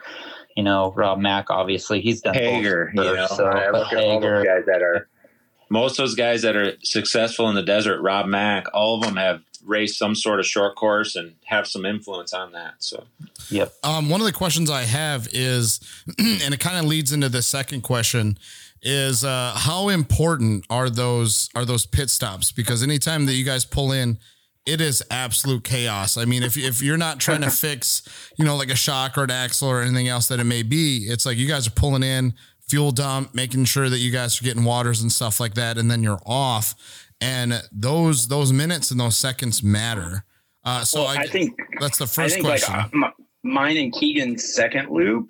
[0.57, 3.93] you know, Rob Mack, obviously he's done both Hager, you know, so, I but look
[3.93, 5.09] at all those guys that are
[5.71, 8.01] most of those guys that are successful in the desert.
[8.03, 11.87] Rob Mack, all of them have raced some sort of short course and have some
[11.87, 12.75] influence on that.
[12.81, 13.05] So
[13.49, 13.73] yep.
[13.85, 15.81] Um, one of the questions I have is,
[16.19, 18.37] and it kind of leads into the second question,
[18.82, 22.52] is uh, how important are those are those pit stops?
[22.52, 24.19] Because anytime that you guys pull in,
[24.66, 26.16] it is absolute chaos.
[26.16, 28.02] I mean, if if you're not trying to fix,
[28.36, 31.07] you know, like a shock or an axle or anything else that it may be,
[31.09, 32.35] it's like you guys are pulling in
[32.69, 35.90] fuel dump, making sure that you guys are getting waters and stuff like that, and
[35.90, 36.74] then you're off.
[37.20, 40.24] And those those minutes and those seconds matter.
[40.65, 42.74] Uh, so Well, I, I think that's the first question.
[42.74, 43.11] like uh,
[43.43, 45.28] mine and Keegan's second loop,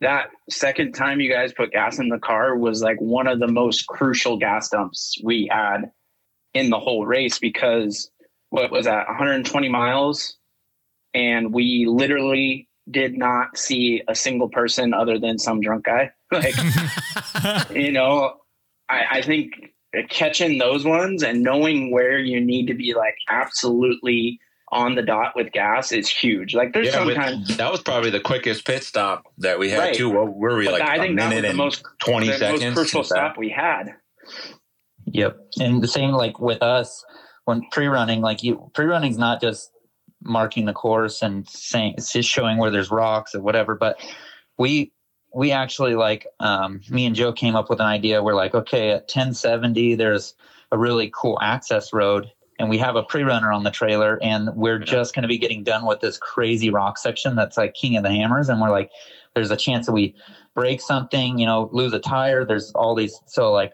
[0.00, 3.48] that second time you guys put gas in the car was like one of the
[3.48, 5.90] most crucial gas dumps we had
[6.54, 8.10] in the whole race because
[8.50, 10.36] what was that 120 miles?
[11.14, 16.10] And we literally did not see a single person other than some drunk guy.
[16.30, 16.54] Like
[17.70, 18.34] you know
[18.90, 19.72] I, I think
[20.10, 24.38] catching those ones and knowing where you need to be like absolutely
[24.72, 26.54] on the dot with gas is huge.
[26.54, 29.78] Like there's yeah, with- sometimes that was probably the quickest pit stop that we had
[29.78, 29.94] Right.
[29.94, 30.10] too.
[30.10, 30.82] What were we but like?
[30.82, 32.64] I a think that was minute the and most twenty the seconds.
[32.64, 33.94] most crucial stop we had.
[35.06, 35.36] Yep.
[35.60, 37.04] And the same like with us
[37.44, 39.70] when pre-running, like you, pre-running is not just
[40.22, 43.98] marking the course and saying it's just showing where there's rocks or whatever, but
[44.58, 44.92] we
[45.34, 48.22] we actually like um me and Joe came up with an idea.
[48.22, 50.34] We're like, okay, at 1070 there's
[50.72, 54.78] a really cool access road and we have a pre-runner on the trailer and we're
[54.78, 58.02] just going to be getting done with this crazy rock section that's like king of
[58.02, 58.90] the hammers and we're like
[59.34, 60.14] there's a chance that we
[60.54, 63.72] break something, you know, lose a tire, there's all these so like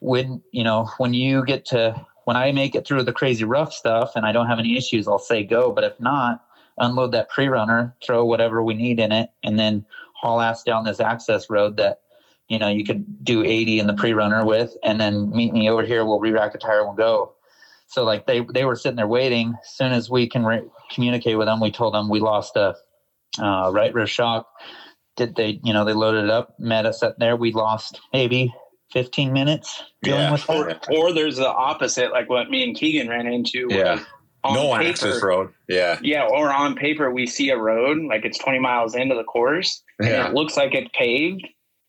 [0.00, 3.72] when you know when you get to when I make it through the crazy rough
[3.72, 5.72] stuff and I don't have any issues, I'll say go.
[5.72, 6.44] But if not,
[6.76, 10.84] unload that pre runner, throw whatever we need in it, and then haul ass down
[10.84, 12.00] this access road that
[12.48, 15.70] you know you could do 80 in the pre runner with, and then meet me
[15.70, 16.04] over here.
[16.04, 17.34] We'll re-rack a tire and we'll go.
[17.88, 19.54] So like they they were sitting there waiting.
[19.62, 20.62] As soon as we can re-
[20.92, 22.74] communicate with them, we told them we lost a
[23.40, 24.46] uh, right rear shock.
[25.16, 27.34] Did they you know they loaded it up, met us up there.
[27.36, 28.54] We lost maybe
[28.92, 30.32] 15 minutes dealing Yeah.
[30.32, 30.88] with that.
[30.90, 33.66] Or, or there's the opposite, like what me and Keegan ran into.
[33.68, 34.00] where Yeah.
[34.44, 35.50] on no paper- access road.
[35.68, 35.98] Yeah.
[36.02, 39.82] Yeah, or on paper we see a road like it's 20 miles into the course,
[39.98, 40.28] and Yeah.
[40.28, 41.46] it looks like it's paved,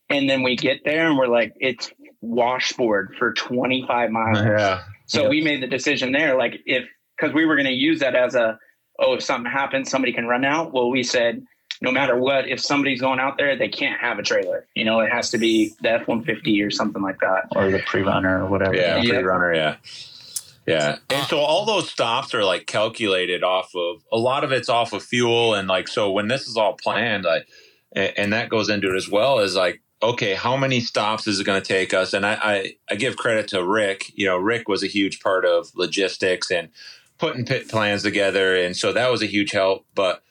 [0.10, 4.40] and then we get there and we're like it's washboard for 25 miles.
[4.40, 4.82] Yeah.
[5.10, 5.30] So Yep.
[5.31, 6.86] we made the decision there, like if
[7.18, 8.57] because we were going to use that as a
[8.99, 10.72] oh if something happens somebody can run out.
[10.72, 11.44] Well, we said
[11.81, 14.68] no matter what, if somebody's going out there, they can't have a trailer.
[14.76, 17.48] You know, it has to be the F one fifty or something like that.
[17.56, 18.76] or the pre-runner or whatever.
[18.76, 19.14] Yeah, Yeah.
[19.15, 19.76] free runner, yeah.
[20.68, 20.98] Yeah.
[21.10, 24.94] And so all those stops are like calculated off of a lot of it's off
[24.94, 27.48] of fuel and like so when this is all planned, like
[27.94, 31.40] and, and that goes into it as well as like okay, how many stops is
[31.40, 32.14] it going to take us?
[32.14, 34.12] And I, I I give credit to Rick.
[34.16, 36.70] You know, Rick was a huge part of logistics and
[37.18, 39.86] putting pit plans together, and so that was a huge help.
[39.96, 40.24] But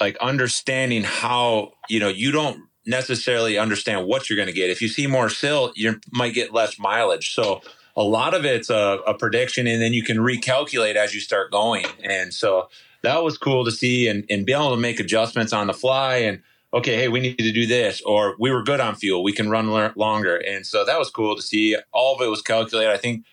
[0.00, 4.70] like understanding how you know you don't necessarily understand what you're going to get.
[4.70, 7.32] If you see more silt, you might get less mileage.
[7.32, 7.60] So
[7.96, 11.52] a lot of it's a, a prediction, and then you can recalculate as you start
[11.52, 11.86] going.
[12.02, 12.68] And so
[13.02, 16.16] that was cool to see, and and be able to make adjustments on the fly.
[16.16, 16.42] And
[16.74, 19.50] okay, hey, we need to do this, or we were good on fuel, we can
[19.50, 20.36] run l- longer.
[20.36, 21.76] And so that was cool to see.
[21.92, 22.90] All of it was calculated.
[22.90, 23.24] I think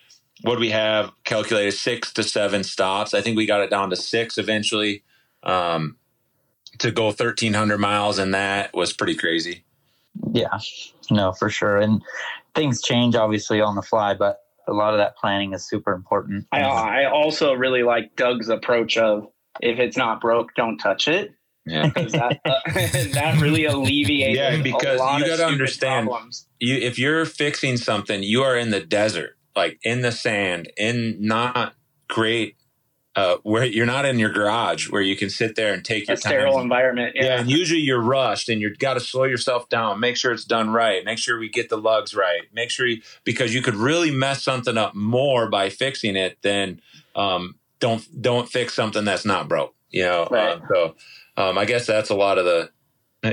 [0.42, 3.14] what we have calculated six to seven stops.
[3.14, 5.02] I think we got it down to six eventually.
[5.42, 5.96] Um,
[6.80, 9.64] to go 1300 miles and that was pretty crazy.
[10.32, 10.58] Yeah,
[11.10, 11.76] no, for sure.
[11.76, 12.02] And
[12.54, 16.46] things change obviously on the fly, but a lot of that planning is super important.
[16.52, 19.28] I I also really like Doug's approach of
[19.60, 21.32] if it's not broke, don't touch it.
[21.66, 21.90] Yeah.
[21.94, 22.50] 'Cause that uh,
[23.14, 26.46] that really alleviates Yeah, because a lot you of gotta stupid understand- problems.
[26.58, 31.16] you if you're fixing something, you are in the desert, like in the sand, in
[31.20, 31.74] not
[32.08, 32.56] great
[33.16, 36.12] uh where you're not in your garage where you can sit there and take A
[36.12, 36.62] your sterile time.
[36.62, 37.12] environment.
[37.16, 37.24] Yeah.
[37.24, 37.40] Yeah.
[37.40, 40.70] and usually you're rushed and you've got to slow yourself down, make sure it's done
[40.70, 44.12] right, make sure we get the lugs right, make sure you, because you could really
[44.12, 46.80] mess something up more by fixing it than
[47.16, 49.74] um, don't don't fix something that's not broke.
[49.90, 50.52] You know, Right.
[50.52, 50.94] Um, so
[51.40, 52.70] um, I guess that's a lot of the,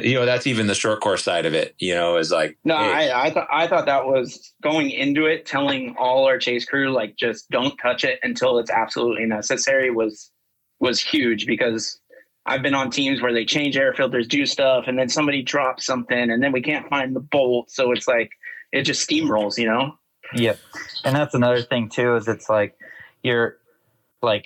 [0.01, 1.75] you know, that's even the short course side of it.
[1.79, 5.25] You know, is like No, hey, I, I thought I thought that was going into
[5.25, 9.91] it, telling all our chase crew like just don't touch it until it's absolutely necessary
[9.91, 10.31] was
[10.79, 11.99] was huge because
[12.45, 15.85] I've been on teams where they change air filters, do stuff, and then somebody drops
[15.85, 18.31] something, and then we can't find the bolt, so it's like
[18.71, 19.97] it just steamrolls, you know.
[20.33, 20.59] Yep.
[21.03, 22.75] And that's another thing too, is it's like
[23.23, 23.57] you're
[24.21, 24.45] like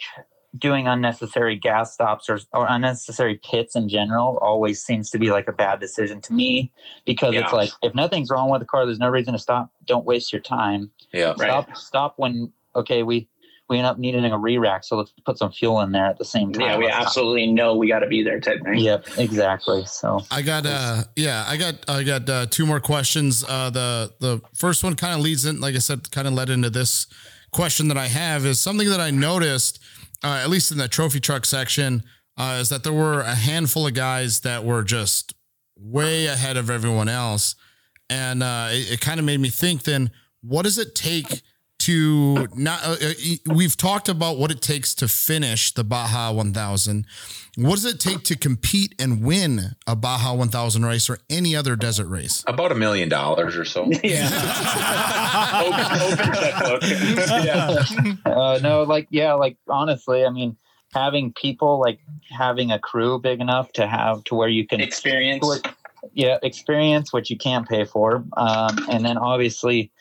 [0.58, 5.48] doing unnecessary gas stops or, or unnecessary pits in general always seems to be like
[5.48, 6.72] a bad decision to me
[7.06, 7.42] because Yeah.
[7.42, 9.72] it's like if nothing's wrong with the car, there's no reason to stop.
[9.86, 10.92] Don't waste your time.
[11.14, 11.30] Yeah.
[11.38, 11.50] Right.
[11.50, 13.30] Stop stop when okay we
[13.70, 16.26] we end up needing a re-rack, so let's put some fuel in there at the
[16.26, 16.62] same time.
[16.62, 18.80] Yeah, we Let's not- absolutely know we got to be there type thing.
[18.80, 19.86] Yep, exactly.
[19.86, 23.46] So I got uh yeah, I got I got uh, two more questions.
[23.48, 26.50] Uh the the first one kind of leads in like I said kind of led
[26.50, 27.08] into this
[27.52, 29.80] question that I have is something that I noticed
[30.24, 32.04] uh, at least in the trophy truck section
[32.38, 35.34] uh, is that there were a handful of guys that were just
[35.78, 37.56] way ahead of everyone else.
[38.10, 40.12] And uh it, it kind of made me think then
[40.42, 41.42] what does it take
[41.82, 43.14] to not uh, uh,
[43.54, 47.06] we've talked about what it takes to finish the Baja 1000
[47.58, 51.76] what does it take to compete and win a Baja 1000 race or any other
[51.76, 53.90] desert race About a million dollars or so.
[54.04, 54.30] Yeah.
[55.66, 56.82] open, open checkbook.
[57.46, 58.16] yeah.
[58.26, 60.56] uh, no, like yeah, like honestly, I mean,
[60.94, 62.00] having people like
[62.30, 65.46] having a crew big enough to have to where you can Experience.
[66.14, 69.92] yeah experience which you can't pay for um, and then obviously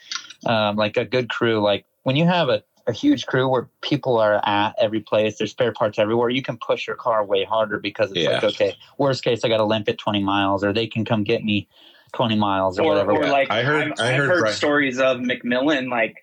[0.46, 4.18] um, like a good crew like when you have a, a huge crew where people
[4.18, 7.78] are at every place there's spare parts everywhere you can push your car way harder
[7.78, 10.86] because it's like okay worst case i got to limp it 20 miles or they
[10.86, 11.68] can come get me
[12.12, 13.12] 20 miles or, or, whatever.
[13.12, 16.16] or like I heard- I've, I heard heard stories of McMillin like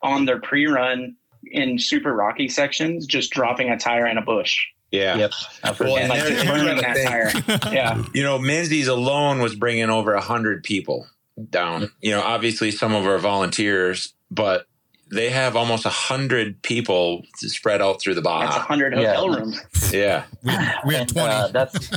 [0.00, 4.58] on their pre-run in super rocky sections just dropping a tire in a bush.
[4.90, 5.16] Yeah.
[5.16, 5.32] yep.
[5.80, 7.72] Well, and and like there- just and you burning gotta that tire.
[7.74, 11.06] Yeah, You know, Menzies alone was bringing over a hundred people
[11.50, 11.90] down.
[12.00, 14.66] You know, obviously some of our volunteers, but
[15.10, 18.66] they have almost a hundred people spread out through the that's a Baja.
[18.66, 19.14] hundred Yeah.
[19.14, 19.60] hotel rooms.
[19.92, 20.24] Yeah.
[20.42, 21.90] we had, we had And, 20 uh, that's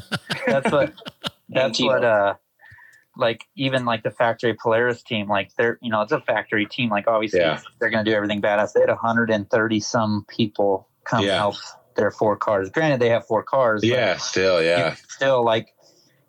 [0.45, 0.93] that's what
[1.49, 2.33] that's what uh
[3.17, 6.89] like even like the factory Polaris team, like they're you know it's a factory team.
[6.89, 7.61] Like obviously Yeah.
[7.79, 8.73] they're going to do everything badass.
[8.73, 11.37] They had 130 some people come Yeah.
[11.37, 11.55] help
[11.95, 12.69] their four cars.
[12.69, 13.79] Granted, they have four cars.
[13.81, 14.17] but Yeah.
[14.17, 14.95] Still, yeah.
[15.07, 15.69] still like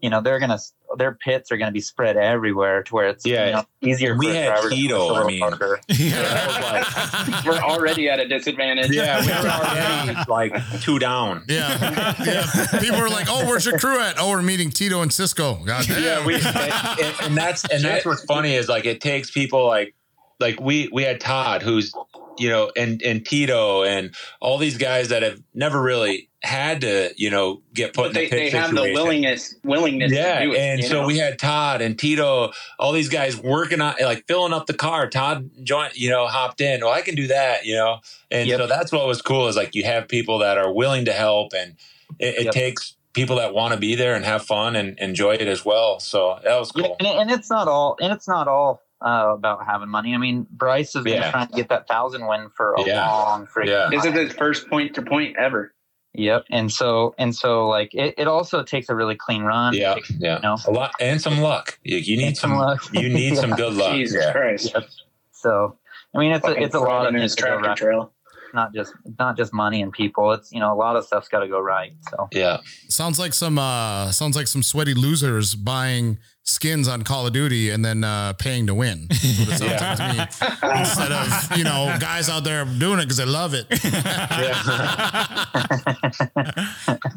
[0.01, 0.61] you know they're gonna
[0.99, 3.47] their pits are gonna be spread everywhere to where it's Yeah.
[3.47, 4.17] you know, easier.
[4.19, 5.41] We for a had driver to Tito, push a I little mean-
[7.47, 8.91] We're already at a disadvantage.
[8.91, 9.21] Yeah.
[9.21, 11.45] We were already like two down.
[11.49, 15.13] yeah yeah people were like oh where's your crew at oh we're meeting Tito and
[15.13, 16.03] Cisco God damn.
[16.03, 19.67] yeah, we and, and- and that's and that's what's funny is like it takes people
[19.67, 19.95] like
[20.41, 21.93] like we we had Todd who's
[22.39, 27.13] you know and and Tito and all these guys that have never really had to
[27.17, 30.39] you know get put But in they, the pit they have the willingness willingness Yeah,
[30.41, 30.59] to do it.
[30.59, 31.07] and so know?
[31.07, 35.09] we had Todd and Tito, all these guys working on like filling up the car.
[35.09, 36.81] Todd joined, you know, hopped in.
[36.81, 37.99] Well, I can do that, you know,
[38.31, 38.61] and Yep.
[38.61, 41.53] so that's what was cool is like you have people that are willing to help,
[41.53, 41.75] and
[42.19, 42.55] it, it Yep.
[42.55, 45.99] takes people that want to be there and have fun and enjoy it as well.
[46.01, 46.97] So that was Yeah, cool.
[47.01, 50.15] and, and it's not all and it's not all uh, about having money.
[50.15, 51.31] I mean, Bryce has been Yeah.
[51.31, 53.07] trying to get that thousand win for a Yeah.
[53.11, 53.89] long freaking Yeah.
[53.91, 54.25] this is time.
[54.25, 55.75] his first point to point ever.
[56.17, 56.47] Yep.
[56.51, 59.75] And so and so like it, it also takes a really clean run.
[59.75, 61.79] Yeah, takes, yeah, you know, a lot and some luck.
[61.85, 62.83] You, you need some, some luck.
[62.93, 63.93] You need some good luck.
[63.93, 64.33] Jesus Yeah.
[64.33, 64.73] Christ.
[64.75, 64.85] Yep.
[65.33, 65.77] So
[66.15, 67.69] I mean, it's a, it's a lot of crawling in his things to go tractor
[67.69, 67.77] right.
[67.77, 68.13] trail.
[68.47, 70.33] It's not just not just money and people.
[70.33, 71.93] It's you know a lot of stuff's got to go right.
[72.11, 72.59] So Yeah.
[72.89, 77.71] sounds like some uh sounds like some sweaty losers buying skins on Call of Duty
[77.71, 80.81] and then uh paying to win That's what it sounds like to me.
[80.81, 83.67] instead of you know guys out there doing it because they love it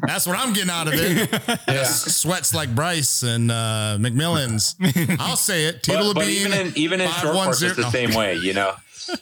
[0.06, 1.30] That's what I'm getting out of it.
[1.68, 1.84] Yeah.
[1.84, 4.74] Sweats like Bryce and uh, McMillin's.
[5.20, 5.82] I'll say it.
[5.82, 8.34] Tito but, but Labine, even in even in short course, it's the 510 same way.
[8.36, 8.72] You know,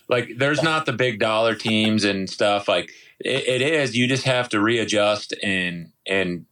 [0.08, 2.68] like there's not the big dollar teams and stuff.
[2.68, 2.90] Like
[3.20, 3.96] it, it is.
[3.96, 6.46] You just have to readjust and and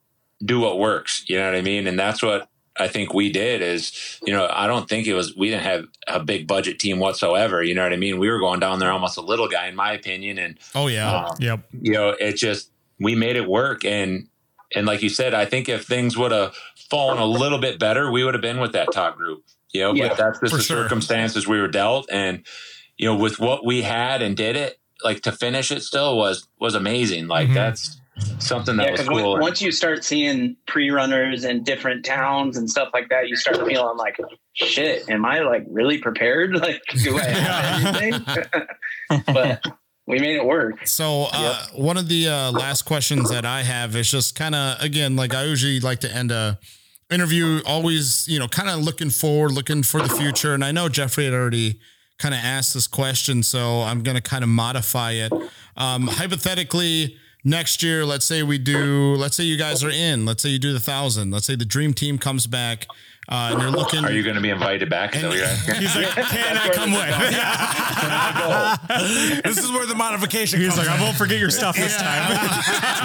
[0.45, 1.25] do what works.
[1.29, 1.87] You know what I mean?
[1.87, 2.49] And that's what
[2.79, 3.63] I think we did.
[3.63, 6.99] Is you know I don't think it was we didn't have a big budget team
[6.99, 7.63] whatsoever.
[7.63, 8.19] You know what I mean?
[8.19, 11.27] We were going down there almost a little guy, in my opinion, and Oh yeah.
[11.27, 11.61] um, Yep.
[11.81, 14.29] you know, it just we made it work and
[14.75, 16.55] and like you said, I think if things would have
[16.91, 19.45] fallen a little bit better, we would have been with that top group.
[19.73, 20.83] You know, Yeah, but that's just for the sure.
[20.83, 22.45] circumstances we were dealt and
[22.97, 26.49] you know, with what we had and did it, like to finish it still was
[26.59, 27.29] was amazing.
[27.29, 27.55] Like Mhm.
[27.55, 28.01] that's
[28.39, 29.39] something that Yeah, was cool.
[29.39, 33.97] once you start seeing pre-runners in different towns and stuff like that, you start feeling
[33.99, 34.17] like,
[34.55, 36.55] shit, am I like really prepared?
[36.61, 38.27] Like, do I have anything?
[39.33, 39.63] but
[40.07, 40.87] we made it work.
[40.87, 44.81] So uh, one of the uh, last questions that I have is just kind of
[44.81, 46.59] again, like I usually like to end a
[47.11, 50.55] interview, always you know, kind of looking forward, looking for the future.
[50.55, 51.81] And I know Jeffrey had already
[52.19, 55.33] kind of asked this question, so I'm going to kind of modify it.
[55.77, 60.43] Um, hypothetically, next year, let's say we do, let's say you guys are in, let's
[60.43, 62.87] say you do the thousand, let's say the dream team comes back.
[63.29, 64.05] Uh, and you're looking.
[64.05, 65.15] Are you going to be invited back?
[65.17, 65.39] Is that what?
[65.79, 67.07] He's like, can I come with?
[69.45, 72.31] this is where the modification He's comes like, I won't forget your stuff this time.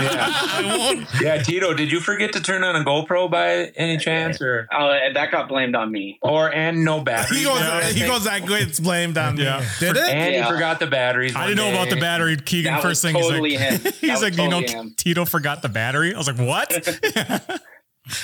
[0.04, 1.06] yeah.
[1.22, 4.98] yeah, Tito, did you forget to turn on a GoPro by any chance, or Oh,
[5.14, 6.20] that got blamed on me.
[6.22, 7.40] or and no batteries?
[7.40, 7.84] He goes, Yeah.
[7.90, 9.60] he goes that gets blamed on Yeah.
[9.60, 9.66] me.
[9.80, 10.04] Did it?
[10.04, 10.46] and Yeah.
[10.46, 11.36] he forgot the batteries.
[11.36, 12.38] I didn't know about the battery.
[12.38, 14.94] Keegan That first was thing totally he's like, That he's was like, you know, him.
[14.98, 16.14] Tito forgot the battery.
[16.14, 16.72] I was like, what?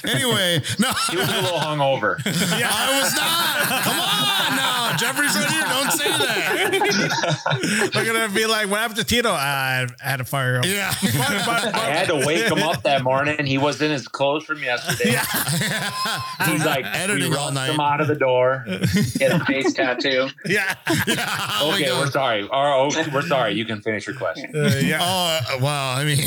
[0.05, 2.17] Anyway, no, He was a little hungover.
[2.25, 3.83] I was not.
[3.83, 5.63] Come on now, Jeffrey's right here.
[5.63, 7.89] Don't say that.
[7.93, 10.63] They're gonna be like, "What happened to Tito?" I had to fire him.
[10.65, 10.93] Yeah.
[11.27, 13.45] But, but, I had to wake him up that morning.
[13.45, 15.11] He was in his clothes from yesterday.
[16.51, 17.71] He's like Editing all night.
[17.71, 18.65] him out of the door.
[19.17, 20.27] Get a face tattoo.
[20.45, 20.75] yeah,
[21.07, 21.25] yeah.
[21.59, 21.99] Oh, Okay, God.
[22.05, 22.43] we're sorry.
[22.51, 23.53] Oh, oh, we're sorry.
[23.53, 24.55] You can finish your question.
[24.55, 24.99] Uh, yeah.
[25.01, 26.19] Oh well, I mean,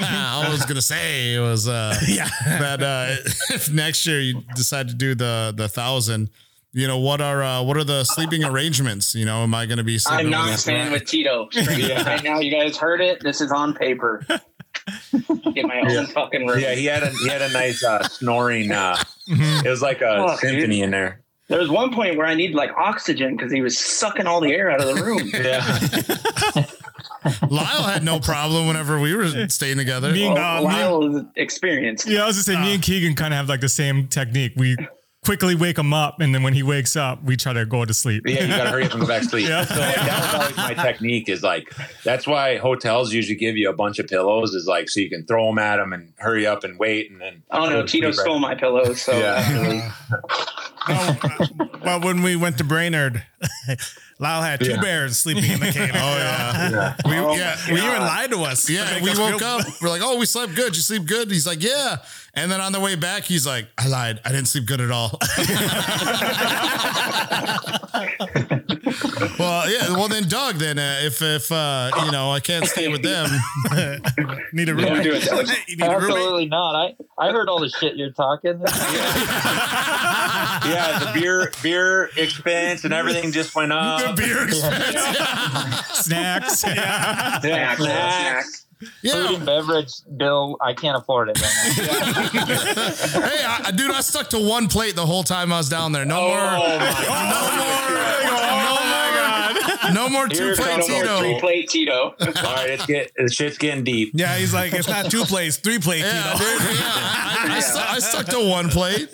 [0.00, 2.28] I was gonna say it was uh, Yeah.
[2.46, 3.16] that uh,
[3.54, 6.30] if next year you decide to do the the thousand,
[6.72, 9.14] you know what are uh, what are the sleeping arrangements?
[9.14, 9.98] You know, am I gonna be?
[10.06, 11.48] I'm not with- staying with Tito.
[11.52, 13.22] Straight Right now, you guys heard it.
[13.22, 14.24] This is on paper.
[15.54, 16.58] Get my own fucking room.
[16.58, 18.72] Yeah, he had a he had a nice uh, snoring.
[18.72, 18.96] Uh,
[19.28, 19.42] Mm-hmm.
[19.66, 20.50] it was like a Fuck, dude.
[20.50, 21.20] symphony in there.
[21.46, 24.52] There was one point where I needed like oxygen because he was sucking all the
[24.52, 25.30] air out of the room.
[25.32, 25.64] Yeah,
[27.48, 30.10] Lyle had no problem whenever we were staying together.
[30.12, 32.08] Me and- Well, Uh, me- Lyle was experienced.
[32.08, 34.54] Yeah, I was just saying, me and Keegan kind of have like the same technique.
[34.56, 34.76] We
[35.24, 37.94] quickly wake him up, and then when he wakes up, we try to go to
[37.94, 38.24] sleep.
[38.26, 38.42] yeah.
[38.42, 39.42] You got to hurry up and go back to sleep.
[39.52, 39.64] Yeah.
[39.64, 41.28] So like, that was always my technique.
[41.28, 41.72] Is like
[42.04, 44.54] that's why hotels usually give you a bunch of pillows.
[44.54, 47.20] Is like so you can throw them at them and hurry up and wait, and
[47.20, 49.00] then Oh no, Tito Sleep right- stole my pillows.
[49.02, 49.34] So Yeah.
[49.38, 49.82] actually,
[50.88, 51.46] uh,
[51.84, 53.22] Well, when we went to Brainerd,
[54.18, 54.80] Lyle had two Yeah.
[54.80, 55.90] bears sleeping in the cave.
[55.94, 56.94] Oh yeah, Yeah.
[57.06, 58.68] we, Oh, yeah, We even lied to us.
[58.70, 59.02] yeah.
[59.02, 59.64] We woke up.
[59.80, 60.74] We're like, oh, we slept good.
[60.76, 61.30] You sleep good?
[61.30, 61.96] He's like, yeah.
[62.34, 64.18] And then on the way back, he's like, I lied.
[64.24, 65.18] I didn't sleep good at all.
[69.38, 69.90] well, yeah.
[69.92, 70.56] Well, then Doug.
[70.56, 73.28] Then uh, if if uh, you know I can't stay with them,
[74.52, 75.02] Need a don't room.
[75.02, 75.28] do it.
[75.68, 76.10] You need a roommate.
[76.10, 76.74] Absolutely not.
[76.74, 78.60] I, I heard all the shit you're talking.
[80.66, 84.16] yeah, the beer beer expense and everything just went up.
[84.16, 84.48] the beer
[85.92, 86.64] Snacks.
[86.64, 87.82] Yeah, Snacks, snacks.
[87.82, 88.66] snacks.
[88.82, 89.34] Food Yeah.
[89.36, 91.50] and beverage bill, I can't afford it right
[93.30, 96.04] hey, I, dude, I stuck to one plate the whole time I was down there.
[96.04, 96.36] No Oh more.
[96.36, 96.92] my
[97.30, 97.56] No
[99.86, 99.92] more.
[99.94, 101.92] No more two Here plate comes our Three plate Tito.
[101.94, 104.12] All right, it's get the shit's getting deep.
[104.14, 106.00] Yeah, he's like, it's not two plates, three plate.
[106.00, 106.44] Yeah, Tito.
[106.44, 106.60] dude.
[106.72, 106.78] Yeah.
[107.44, 109.10] I, I, stu- I stuck to one plate.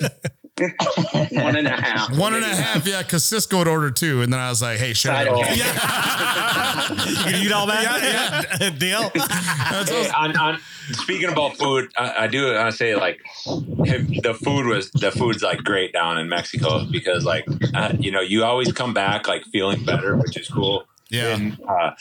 [1.43, 2.17] One and a half.
[2.17, 4.23] One and a half, yeah, because Cisco would order two.
[4.23, 5.33] And then I was like, hey, share Side it.
[5.33, 5.39] of-
[7.07, 7.83] you can eat all that.
[8.03, 8.71] Yeah, yeah.
[8.79, 9.11] Deal.
[9.15, 10.59] That's Hey, what- on, on
[10.93, 15.43] speaking about food, I, I do want to say like the food was the food's
[15.43, 19.45] like great down in Mexico because like uh, you know you always come back like
[19.53, 20.85] feeling better, which is cool.
[21.11, 21.35] Yeah.
[21.37, 21.93] And uh,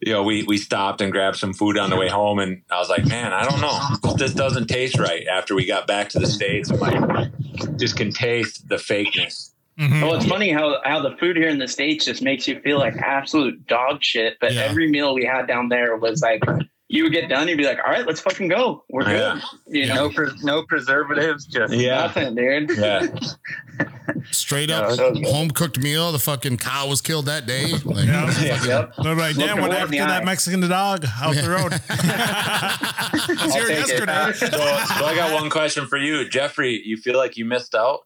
[0.00, 2.78] you know we we stopped and grabbed some food on the way home, and I
[2.78, 5.26] was like, man, I don't know, this doesn't taste right.
[5.26, 7.30] After we got back to the states, I'm like,
[7.78, 9.50] just can taste the fakeness.
[9.78, 10.00] Mm-hmm.
[10.00, 12.78] Well, it's funny how, how the food here in the States just makes you feel
[12.78, 14.38] like absolute dog shit.
[14.40, 14.62] But Yeah.
[14.62, 16.42] every meal we had down there was like,
[16.88, 18.84] you would get done, you'd be like, all right, let's fucking go.
[18.88, 19.42] We're good.
[19.66, 22.70] You know, No, pres- no preservatives, just nothing, dude.
[22.78, 23.06] Yeah.
[24.30, 26.12] straight up home cooked meal.
[26.12, 27.72] The fucking cow was killed that day.
[27.84, 28.92] Like, Yep.
[29.02, 30.24] They're like, damn, what right happened in to the that eye.
[30.24, 31.72] Mexican dog out the road?
[33.40, 33.88] He's here take it.
[33.88, 34.32] yesterday.
[34.32, 36.80] So, so I got one question for you, Jeffrey.
[36.84, 38.00] You feel like you missed out?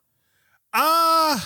[0.72, 1.38] Uh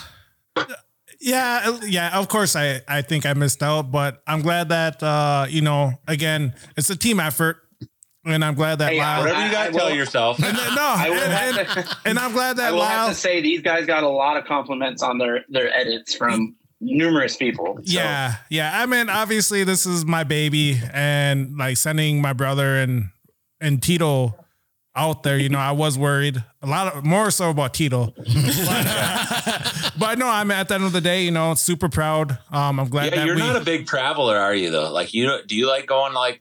[1.25, 5.03] yeah, uh, yeah, of course I I think I missed out, but I'm glad that
[5.03, 7.57] uh, you know, again, it's a team effort.
[8.27, 10.39] And I'm glad that Hey, Lyle Whatever you got I to tell will- yourself.
[10.43, 13.09] Uh, no, I and, have and- to, and I'm glad that I that will have
[13.11, 17.37] to say these guys got a lot of compliments on their, their edits from numerous
[17.37, 17.77] people.
[17.85, 18.81] So, Yeah, yeah.
[18.83, 23.11] I mean, obviously, this is my baby, and like sending my brother and
[23.61, 24.35] and Tito
[24.97, 25.37] out there.
[25.37, 30.19] You know, I was worried a lot of more so about Tito, but, uh, but
[30.19, 32.39] no, I'm at the end of the day, you know, super proud.
[32.51, 33.41] Um, I'm glad Yeah, you're we.
[33.41, 34.71] not a big traveler, are you?
[34.71, 36.41] Though, like you, do you like going like,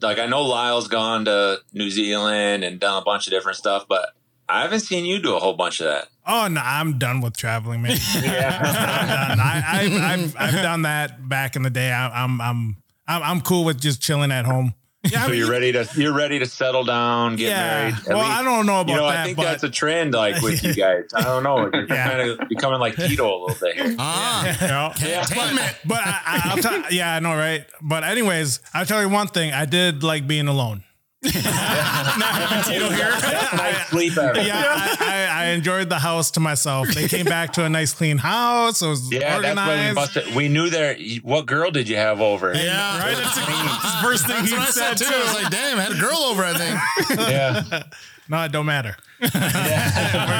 [0.00, 3.86] like I know Lyle's gone to New Zealand and done a bunch of different stuff,
[3.88, 4.10] but
[4.48, 6.08] I haven't seen you do a whole bunch of that.
[6.26, 7.96] oh no, I'm done with traveling, man.
[8.22, 9.40] Yeah, I'm done.
[9.40, 11.90] I, I've, I've I've done that back in the day.
[11.92, 12.76] I, I'm I'm
[13.08, 14.74] I'm I'm cool with just chilling at home.
[15.10, 17.62] Yeah, I so mean, you're ready to you're ready to settle down, get yeah.
[17.90, 17.94] married.
[17.94, 19.70] At Well, least- I don't know about you know, that, I think but that's a
[19.70, 21.04] trend, like with you guys.
[21.14, 21.70] I don't know.
[21.72, 22.08] You're Yeah.
[22.10, 23.96] kind of becoming like Tito a little bit here.
[23.98, 24.94] ah, Yeah.
[25.20, 25.76] entertainment.
[25.84, 27.64] But I, I, I'll tell, yeah, I know, right?
[27.82, 29.52] But anyways, I'll tell you one thing.
[29.52, 30.84] I did like being alone.
[31.32, 33.10] Tito here.
[33.56, 34.40] Nice sleep ever.
[34.40, 36.88] yeah, I, I, I enjoyed the house to myself.
[36.88, 38.82] They came back to a nice clean house.
[38.82, 40.36] It was Yeah, that's what we organized.
[40.36, 40.96] we knew there.
[41.22, 42.52] What girl did you have over?
[42.54, 43.16] Yeah, Right?
[43.16, 45.14] That's the first thing That's he what I said said too.
[45.14, 46.44] I was like, damn, I had a girl over.
[46.44, 46.80] I think.
[47.30, 47.82] Yeah.
[48.28, 48.96] no, it don't matter.
[49.20, 49.28] we're,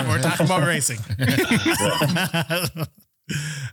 [0.08, 0.98] we're talking about racing.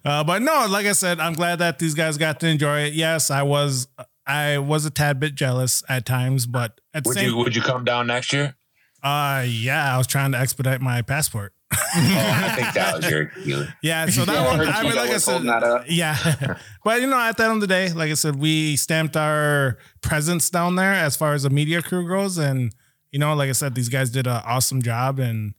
[0.05, 2.93] uh, but no, like I said, I'm glad that these guys got to enjoy it.
[2.93, 3.87] Yes, I was
[4.31, 7.61] I was a tad bit jealous at times, but at Would same you Would you
[7.61, 8.55] come down next year?
[9.03, 11.53] uh yeah, I was trying to expedite my passport.
[11.73, 13.31] Oh, I think that was your.
[13.81, 15.43] Yeah, so that one, I mean, like I said,
[15.87, 16.57] yeah.
[16.83, 19.77] but you know, at the end of the day, like I said, we stamped our
[20.01, 22.73] presence down there as far as the media crew goes, and
[23.11, 25.53] you know, like I said, these guys did an awesome job, and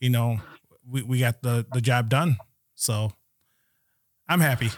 [0.00, 0.40] you know,
[0.88, 2.36] we, we got the the job done.
[2.74, 3.12] So
[4.28, 4.70] I'm happy.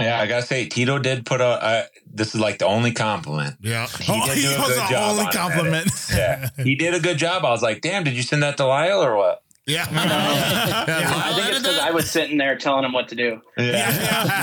[0.00, 1.44] Yeah, I gotta say, Tito did put a.
[1.46, 1.82] Uh,
[2.12, 3.56] this is like the only compliment.
[3.60, 3.86] Yeah.
[3.86, 5.90] He Oh, did he do a good job only on compliment.
[6.12, 7.44] Yeah, he did a good job.
[7.44, 9.42] I was like, damn, did you send that to Lyle or what?
[9.66, 9.86] Yeah.
[9.88, 13.40] I think it's because I was sitting there telling him what to do.
[13.56, 13.64] Yeah.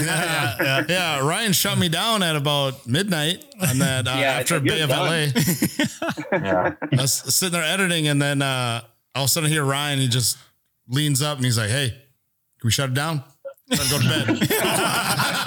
[0.02, 0.86] yeah, yeah.
[0.88, 4.82] Yeah, Ryan shut me down at about midnight on that uh, Yeah, after said, Bay
[4.82, 5.42] of done." LA.
[6.32, 6.74] yeah.
[6.82, 8.82] I was sitting there editing, and then uh,
[9.16, 10.00] all of a sudden I hear Ryan.
[10.00, 10.38] He just
[10.88, 13.24] leans up and he's like, "Hey, can we shut it down?
[13.69, 14.49] Gotta go to bed."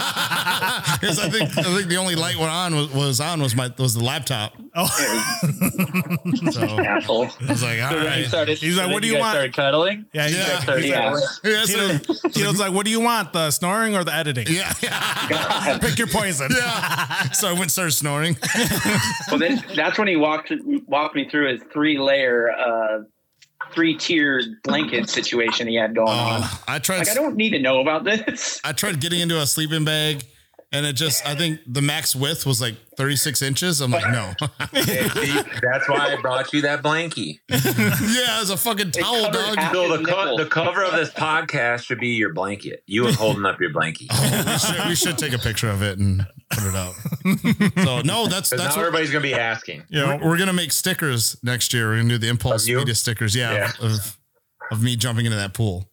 [1.01, 3.71] Because I think I think the only light went on was, was on was my
[3.79, 4.53] was the laptop.
[4.75, 4.87] Oh,
[6.53, 7.29] So I Asshole.
[7.49, 8.59] was like, "All So then he right." started.
[8.59, 10.07] He's so like, "What do you you guys want?" Started cuddling.
[10.13, 10.53] yeah, he's Yeah.
[10.55, 11.17] like- Started Yeah.
[11.45, 13.33] Yeah, so- Tito, Tito's like, "What do you want?
[13.33, 14.47] The snoring or the editing?
[14.49, 17.31] yeah, yeah, Pick your poison." yeah.
[17.33, 18.37] So I went and started snoring.
[19.31, 20.53] Well, then that's when he walked
[20.87, 22.99] walked me through his three layer, uh,
[23.73, 26.43] three tiered blanket situation he had going on.
[26.43, 26.99] Uh, I tried.
[26.99, 28.61] Like I don't need to know about this.
[28.65, 30.25] I tried getting into a sleeping bag,
[30.73, 33.81] and it just I think the max width was like 36 inches.
[33.81, 34.33] I'm like, no.
[34.73, 37.39] Hey, see, that's why I brought you that blankie.
[37.49, 39.59] yeah, it was a fucking towel, covered dog.
[39.59, 42.83] half- So the, co- the cover of this podcast should be your blanket.
[42.87, 44.07] You and holding up your blankie.
[44.13, 46.95] Oh, we, should, we should take a picture of it and put it up.
[47.85, 49.83] so no, that's Because now that's what, everybody's gonna be asking.
[49.93, 51.89] we're, we're gonna make stickers next year.
[51.89, 53.35] We're gonna do the impulse media stickers.
[53.35, 53.71] Yeah, Yeah.
[53.87, 54.19] Of,
[54.71, 55.91] of me jumping into that pool.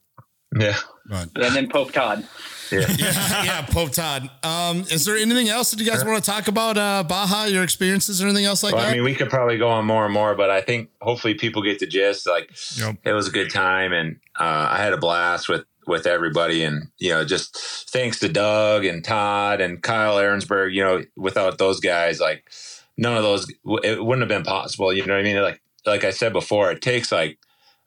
[0.58, 0.78] Yeah.
[1.10, 2.28] But And then Pope Todd.
[2.72, 2.80] Yeah.
[2.98, 4.30] yeah, yeah, Pope Todd.
[4.44, 6.78] Um, is there anything else that you guys want to talk about?
[6.78, 8.90] Uh, Baja, your experiences, or anything else like Well, that?
[8.90, 11.62] I mean, we could probably go on more and more, but I think hopefully people
[11.62, 12.28] get the gist.
[12.28, 12.98] Like, Yep.
[13.04, 16.90] it was a good time, and uh, I had a blast with with everybody, and
[16.98, 17.58] you know, just
[17.90, 20.74] thanks to Doug and Todd and Kyle Aaronsberg.
[20.74, 22.50] You know, without those guys, like
[22.98, 23.48] none of those,
[23.84, 24.92] it wouldn't have been possible.
[24.92, 25.42] You know what I mean?
[25.42, 27.38] Like, like I said before, it takes like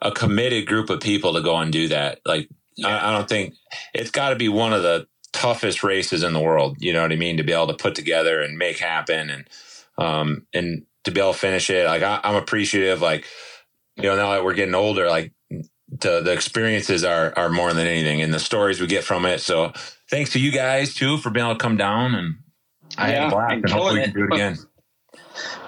[0.01, 2.21] a committed group of people to go and do that.
[2.25, 2.49] Like,
[2.85, 3.55] I, I don't think
[3.95, 6.77] it's got to be one of the toughest races in the world.
[6.81, 7.37] You know what I mean?
[7.37, 9.49] To be able to put together and make happen, and
[9.99, 11.87] um, and to be able to finish it.
[11.87, 13.01] Like, I, I'm appreciative.
[13.01, 13.27] Like,
[13.97, 17.87] you know, now that we're getting older, like the the experiences are are more than
[17.87, 19.41] anything, and the stories we get from it.
[19.41, 19.73] So,
[20.11, 22.37] thanks to you guys too for being able to come down, and
[22.99, 24.59] I had a blast, and and hopefully we can do it again.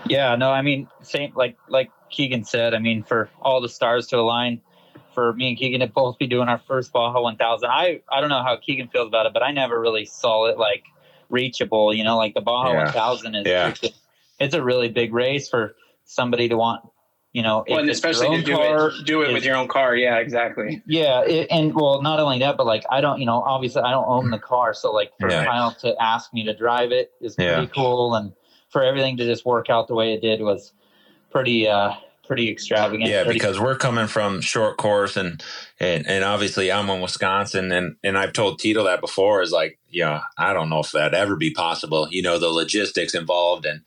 [0.09, 2.75] Yeah, no, I mean, same like like Keegan said.
[2.75, 4.61] I mean, for all the stars to align,
[5.15, 7.69] for me and Keegan to both be doing our first Baja 1000.
[7.69, 10.59] I I don't know how Keegan feels about it, but I never really saw it
[10.59, 10.85] like
[11.31, 11.95] reachable.
[11.95, 12.85] You know, like the Baja Yeah.
[12.85, 13.69] 1000 is Yeah.
[13.69, 13.89] it's, a,
[14.39, 15.75] it's a really big race for
[16.05, 16.85] somebody to want.
[17.33, 19.67] You know, Well, and especially to own do car, it, do it with your own
[19.67, 19.97] car.
[19.97, 20.83] Yeah, exactly.
[20.87, 23.91] Yeah, it, and well, not only that, but like I don't, you know, obviously I
[23.91, 25.47] don't own the car, so like for Yeah.
[25.47, 27.67] Kyle to ask me to drive it is pretty Yeah.
[27.69, 28.35] cool, and
[28.69, 30.73] for everything to just work out the way it did was
[31.31, 31.93] pretty, uh
[32.27, 33.09] pretty extravagant.
[33.11, 35.43] Yeah, pretty- because we're coming from short course and
[35.81, 39.79] and and obviously I'm in Wisconsin and and I've told Tito that before is like,
[39.89, 42.09] yeah, I don't know if that'd ever be possible.
[42.11, 43.83] You know, the logistics involved and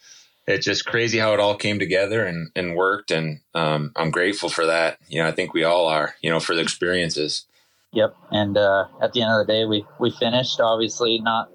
[0.48, 4.50] it's just crazy how it all came together and and worked and um I'm grateful
[4.50, 5.00] for that.
[5.08, 7.46] You know, I think we all are, you know, for the experiences.
[7.94, 8.14] Yep.
[8.32, 10.60] And uh, at the end of the day, we we finished.
[10.60, 11.50] Obviously, not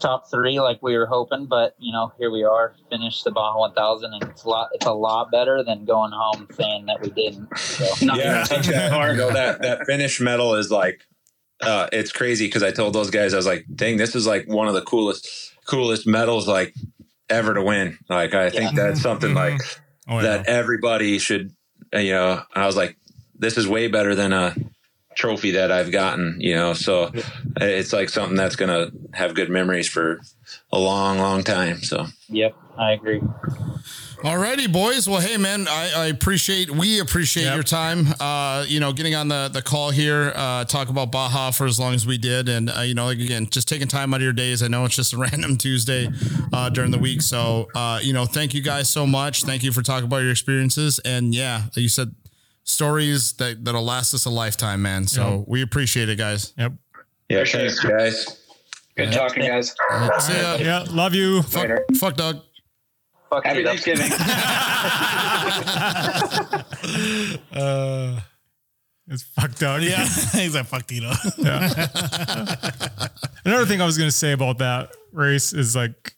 [0.00, 3.58] top three like we were hoping, but you know, here we are, finished the Baja
[3.58, 4.68] 1000, and it's a lot.
[4.74, 7.56] It's a lot better than going home saying that we didn't.
[7.58, 7.84] So.
[8.06, 11.02] Not Yeah, I that, you know, that that finish medal is like
[11.62, 14.46] uh it's crazy because I told those guys I was like, dang, this is like
[14.46, 15.28] one of the coolest
[15.66, 16.74] coolest medals like
[17.28, 17.98] ever to win.
[18.08, 19.60] Like I think that's something like
[20.08, 20.22] Oh, yeah.
[20.22, 21.52] that everybody should
[21.92, 22.96] uh, you know i was like
[23.34, 24.54] this is way better than a
[25.16, 27.10] trophy that I've gotten, you know, so
[27.60, 30.20] it's like something that's going to have good memories for
[30.72, 31.82] a long, long time.
[31.82, 33.20] So, Yep, I agree.
[34.18, 35.06] Alrighty, boys.
[35.08, 37.54] Well, hey, man, I, I appreciate we appreciate Yep.
[37.54, 38.08] your time.
[38.18, 41.78] Uh, you know, getting on the the call here, uh, talk about Baja for as
[41.78, 44.22] long as we did, and uh, you know, like, again, just taking time out of
[44.22, 44.62] your days.
[44.62, 46.08] I know it's just a random Tuesday
[46.52, 49.44] uh, during the week, so uh, you know, thank you guys so much.
[49.44, 52.14] Thank you for talking about your experiences, and yeah, like you said
[52.66, 55.06] stories that that'll last us a lifetime, man.
[55.06, 56.52] So we appreciate it, guys.
[56.58, 56.72] Yep.
[57.30, 58.42] yeah, For thanks, guys.
[58.96, 59.70] Good talking, guys.
[60.20, 60.56] See ya.
[60.56, 60.84] Yeah.
[60.90, 61.42] Love you.
[61.42, 61.84] Fuck, Later.
[61.98, 62.40] fuck, Doug.
[63.30, 63.66] Fuck Happy you.
[63.66, 64.10] Thanksgiving.
[67.52, 68.20] Uh,
[69.08, 69.80] It's fucked up.
[69.82, 71.10] yeah, he's like fuck Tito.
[73.44, 76.14] Another thing I was going to say about that race is like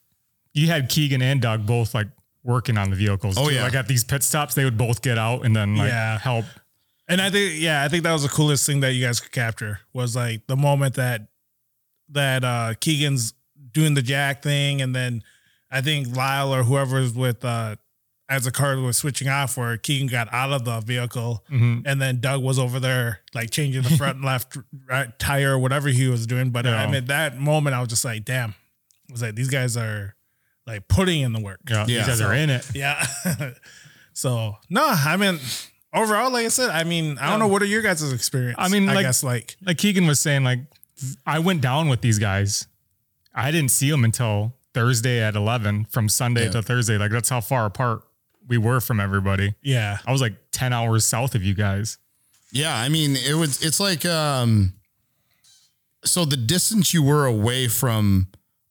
[0.54, 2.08] you had Keegan and Doug both like
[2.44, 3.36] working on the vehicles.
[3.38, 3.54] Oh, too.
[3.54, 3.64] yeah.
[3.64, 6.18] Like at these pit stops, they would both get out and then like Yeah.
[6.18, 6.44] help.
[7.08, 9.32] And I think, yeah, I think that was the coolest thing that you guys could
[9.32, 11.28] capture was like the moment that
[12.10, 13.34] that uh Keegan's
[13.72, 15.22] doing the jack thing, and then
[15.70, 17.76] I think Lyle or whoever's with uh
[18.30, 21.82] as the car was switching off, where Keegan got out of the vehicle, Mhm.
[21.86, 24.56] and then Doug was over there like changing the front and left
[24.86, 26.50] right tire or whatever he was doing.
[26.50, 26.90] But I Yeah.
[26.90, 28.50] mean, that moment I was just like, damn,
[29.08, 30.14] I was like, these guys are
[30.68, 31.60] like putting in the work.
[31.68, 31.86] Yeah.
[31.88, 31.98] Yeah.
[31.98, 32.64] These guys are in it.
[32.74, 33.04] Yeah.
[34.12, 35.40] so no, I mean,
[35.92, 38.56] overall, like I said, I mean, I don't know what are your guys' experience.
[38.58, 40.60] I mean, I like- guess like Like Keegan was saying, like
[41.26, 42.66] I went down with these guys.
[43.34, 46.50] I didn't see them until Thursday at 11 from Sunday Yeah.
[46.52, 46.98] to Thursday.
[46.98, 48.02] Like that's how far apart
[48.46, 49.54] we were from everybody.
[49.62, 51.98] yeah, I was like 10 hours south of you guys.
[52.50, 53.62] Yeah, I mean, it was.
[53.62, 54.72] It's like, um,
[56.04, 58.28] so the distance you were away from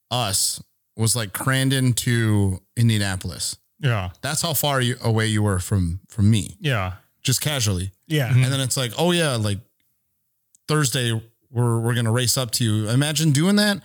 [0.10, 0.62] us
[0.98, 3.58] was like Crandon to Indianapolis.
[3.80, 4.10] Yeah.
[4.22, 6.94] That's how far you, away you were from from me, Yeah.
[7.24, 7.92] just casually.
[8.08, 9.60] yeah, And then it's like, oh yeah, like
[10.68, 11.12] Thursday
[11.52, 12.90] we're we're gonna race up to you.
[12.90, 13.82] Imagine doing that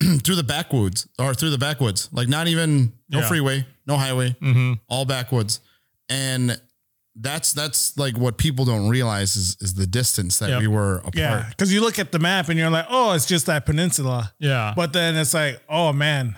[0.24, 3.28] through the backwoods or through the backwoods, like not even no Yeah.
[3.28, 4.74] freeway, no highway, Mm-hmm.
[4.88, 5.60] all backwoods,
[6.08, 6.60] and
[7.18, 10.60] that's that's like what people don't realize is is the distance that Yep.
[10.60, 11.14] we were apart.
[11.16, 11.46] yeah.
[11.48, 14.34] Because you look at the map and you're like, oh, it's just that peninsula.
[14.38, 14.74] Yeah.
[14.76, 16.36] But then it's like, oh man,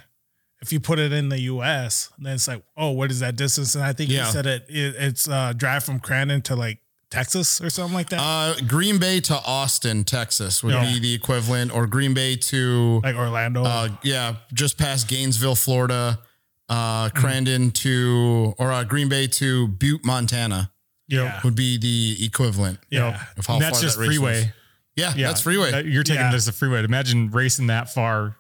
[0.61, 3.75] if you put it in the U.S., then it's like, oh, what is that distance?
[3.75, 4.27] And I think Yeah.
[4.27, 6.81] you said it, it it's uh, drive from Crandon to like
[7.11, 10.85] Texas or something like that, Uh, Green Bay to Austin, Texas would Yeah.
[10.93, 13.65] be the equivalent, or Green Bay to like Orlando.
[13.65, 16.19] uh, yeah, just past Gainesville, Florida,
[16.69, 17.25] uh, Mm-hmm.
[17.27, 20.71] Crandon to or uh, Green Bay to Butte, Montana
[21.07, 22.79] yeah, would be the equivalent.
[22.91, 23.25] yeah.
[23.39, 24.41] Of how And that's far just that freeway.
[24.43, 24.45] was.
[24.97, 25.29] Yeah, Yeah.
[25.29, 25.71] that's freeway.
[25.71, 26.33] That- You're taking Yeah.
[26.33, 26.83] this a freeway.
[26.85, 28.37] Imagine racing that far,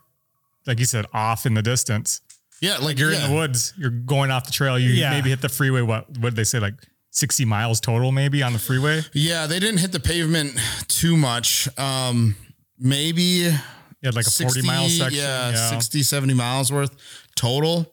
[0.69, 2.20] like you said, off in the distance.
[2.61, 3.24] yeah, like You're yeah.
[3.24, 3.73] in the woods.
[3.77, 4.78] You're going off the trail.
[4.78, 5.11] You Yeah.
[5.11, 5.82] maybe hit the freeway.
[5.82, 6.61] What what did they say?
[6.61, 6.74] Like
[7.11, 9.03] 60 miles total, maybe on the freeway.
[9.12, 11.66] Yeah, they didn't hit the pavement too much.
[11.78, 12.36] Um,
[12.78, 13.53] maybe You
[14.05, 15.19] had like a 40 mile section.
[15.19, 16.95] Yeah, 60, 70 miles worth
[17.35, 17.93] total.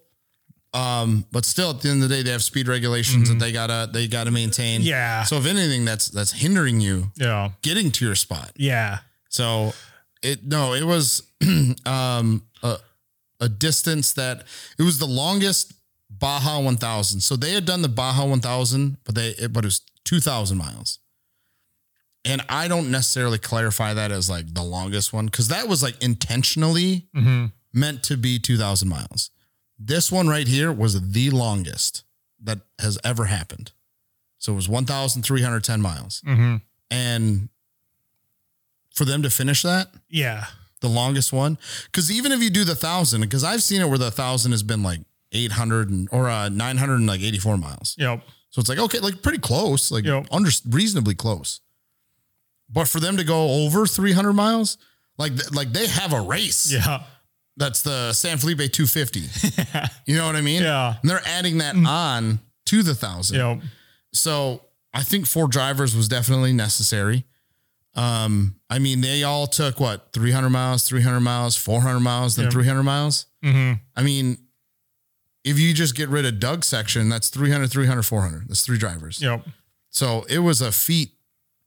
[0.74, 3.54] Um, but still at the end of the day, they have speed regulations that they
[3.54, 4.82] gotta they gotta maintain.
[4.82, 4.90] Mm-hmm.
[4.90, 5.24] Yeah.
[5.24, 7.52] So if anything, that's that's hindering you Yeah.
[7.62, 8.52] getting to your spot.
[8.58, 9.00] yeah.
[9.30, 9.74] So
[10.22, 11.24] it no, it was
[11.86, 12.55] um a,
[13.40, 14.44] a distance that
[14.80, 15.74] it was the longest
[16.10, 17.22] Baja 1000.
[17.22, 21.00] So they had done the Baja 1000, but they it, but it was 2000 miles.
[22.24, 26.02] And I don't necessarily clarify that as like the longest one cuz that was like
[26.02, 27.46] intentionally Mm-hmm.
[27.74, 29.30] meant to be 2000 miles.
[29.78, 32.04] This one right here was the longest
[32.42, 33.72] that has ever happened.
[34.38, 36.22] So it was 1310 miles.
[36.26, 36.56] Mm-hmm.
[36.92, 37.50] And
[38.94, 40.46] for them to finish that, Yeah.
[40.86, 43.98] The longest one, because even if you do the thousand, because I've seen it where
[43.98, 45.00] the thousand has been like
[45.32, 47.96] 800 and, or uh, 900 and like 84 miles.
[47.98, 48.22] Yep.
[48.52, 50.28] So it's like, okay, like pretty close, like Yep.
[50.32, 51.60] under reasonably close.
[52.70, 54.78] But for them to go over 300 miles,
[55.18, 56.72] like, like they have a race.
[56.72, 57.04] Yeah.
[57.58, 59.20] That's the San Felipe 250.
[60.06, 60.62] you know what I mean?
[60.62, 60.96] Yeah.
[61.02, 63.38] And they're adding that on to the thousand.
[63.38, 63.62] Yep.
[64.14, 64.62] So
[64.94, 67.26] I think four drivers was definitely necessary.
[67.96, 72.52] Um, I mean, they all took what 300 miles, 300 miles, 400 miles, then Yeah.
[72.52, 73.26] 300 miles.
[73.44, 73.74] Mm-hmm.
[73.96, 74.38] I mean,
[75.44, 78.50] if you just get rid of Doug's section, that's 300, 300, 400.
[78.50, 79.22] That's three drivers.
[79.22, 79.46] Yep.
[79.92, 81.12] So it was a feat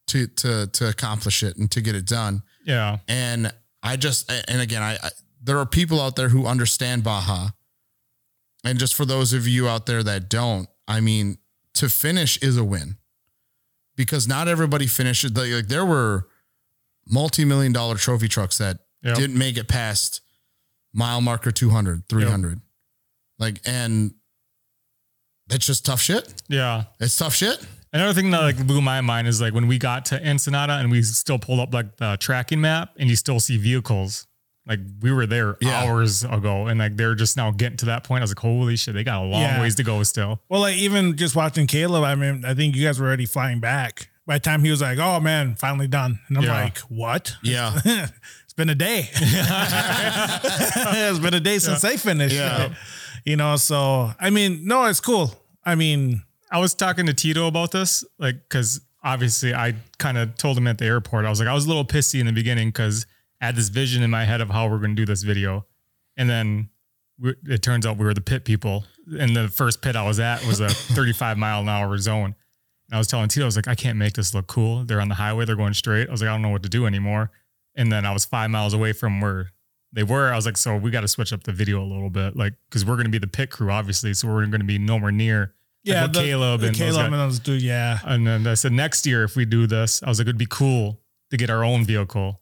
[0.09, 2.43] to to to accomplish it and to get it done.
[2.65, 2.99] Yeah.
[3.09, 3.53] And
[3.83, 5.11] I just and again, I, I
[5.43, 7.51] there are people out there who understand Baja.
[8.65, 11.39] And just for those of you out there that don't, I mean,
[11.75, 12.98] to finish is a win.
[13.99, 16.27] Because not everybody finishes like, like there were
[17.07, 19.17] multi-million dollar trophy trucks that Yep.
[19.17, 20.23] didn't make it past
[20.93, 22.61] mile marker 200, 300.
[23.39, 24.15] Like and
[25.49, 26.33] that's just tough shit.
[26.49, 26.85] Yeah.
[27.01, 27.65] It's tough shit.
[27.93, 30.91] Another thing that like blew my mind is like when we got to Ensenada and
[30.91, 34.27] we still pulled up like the tracking map and you still see vehicles.
[34.69, 35.85] Like we were there Yeah.
[35.85, 38.21] hours ago and like they're just now getting to that point.
[38.21, 39.61] I was like, holy shit, they got a long Yeah.
[39.61, 40.41] ways to go still.
[40.51, 43.61] Well, like even just watching Caleb, I mean, I think you guys were already flying
[43.61, 44.11] back.
[44.27, 46.65] By the time he was like, "Oh man, finally done," and I'm Yeah.
[46.65, 47.37] like, "What?
[47.43, 47.81] Yeah.
[47.85, 49.09] it's been a day.
[49.13, 52.35] it's been a day since they finished.
[52.35, 52.75] Yeah.
[53.25, 55.35] You know, so I mean, no, it's cool.
[55.65, 60.37] I mean, I was talking to Tito about this, like, because obviously I kind of
[60.37, 62.33] told him at the airport, I was like, I was a little pissy in the
[62.33, 63.07] beginning because
[63.41, 65.67] I had this vision in my head of how we're going to do this video.
[66.17, 66.71] And then
[67.19, 68.85] we, it turns out we were the pit people.
[69.19, 72.35] And the first pit I was at was a 35 mile an hour zone.
[72.89, 74.85] And I was telling Tito, I was like, I can't make this look cool.
[74.85, 76.09] They're on the highway, they're going straight.
[76.09, 77.31] I was like, I don't know what to do anymore.
[77.75, 79.53] And then I was five miles away from where
[79.93, 80.33] they were.
[80.33, 82.55] I was like, so we got to switch up the video a little bit, like,
[82.69, 84.15] because we're going to be the pit crew, obviously.
[84.15, 85.55] So we're going to be nowhere near
[85.85, 87.05] yeah, with Caleb and those Caleb guys.
[87.05, 90.09] and those dude, yeah, And then I said, next year, if we do this, I
[90.09, 91.01] was like, it'd be cool
[91.31, 92.41] to get our own vehicle.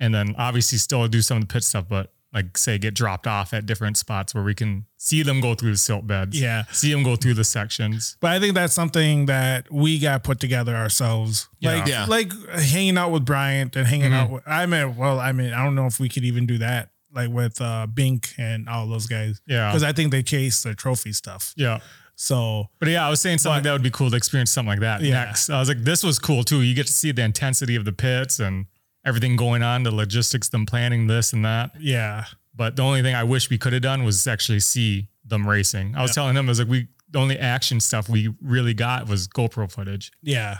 [0.00, 3.26] And then obviously still do some of the pit stuff, but like say get dropped
[3.26, 6.40] off at different spots where we can see them go through the silt beds.
[6.40, 6.62] yeah.
[6.72, 8.16] See them go through the sections.
[8.20, 11.48] But I think that's something that we got put together ourselves.
[11.58, 11.74] Yeah.
[11.74, 12.04] Like, Yeah.
[12.06, 14.14] like hanging out with Bryant and hanging Mhm.
[14.14, 16.58] out with, I mean, well, I mean, I don't know if we could even do
[16.58, 19.68] that, like with uh, Bink and all those guys, Yeah.
[19.68, 21.52] because I think they chase the trophy stuff.
[21.56, 21.80] Yeah.
[22.14, 24.68] So, But yeah, I was saying something But- that would be cool to experience something
[24.68, 25.24] like that Yeah.
[25.24, 25.50] next.
[25.50, 26.62] I was like, this was cool too.
[26.62, 28.66] You get to see the intensity of the pits and
[29.04, 31.72] everything going on, the logistics, them planning this and that.
[31.80, 32.24] yeah.
[32.54, 35.94] But the only thing I wish we could have done was actually see them racing.
[35.96, 36.14] I was Yeah.
[36.14, 39.70] telling them, I was like, we the only action stuff we really got was GoPro
[39.70, 40.12] footage.
[40.22, 40.58] Yeah.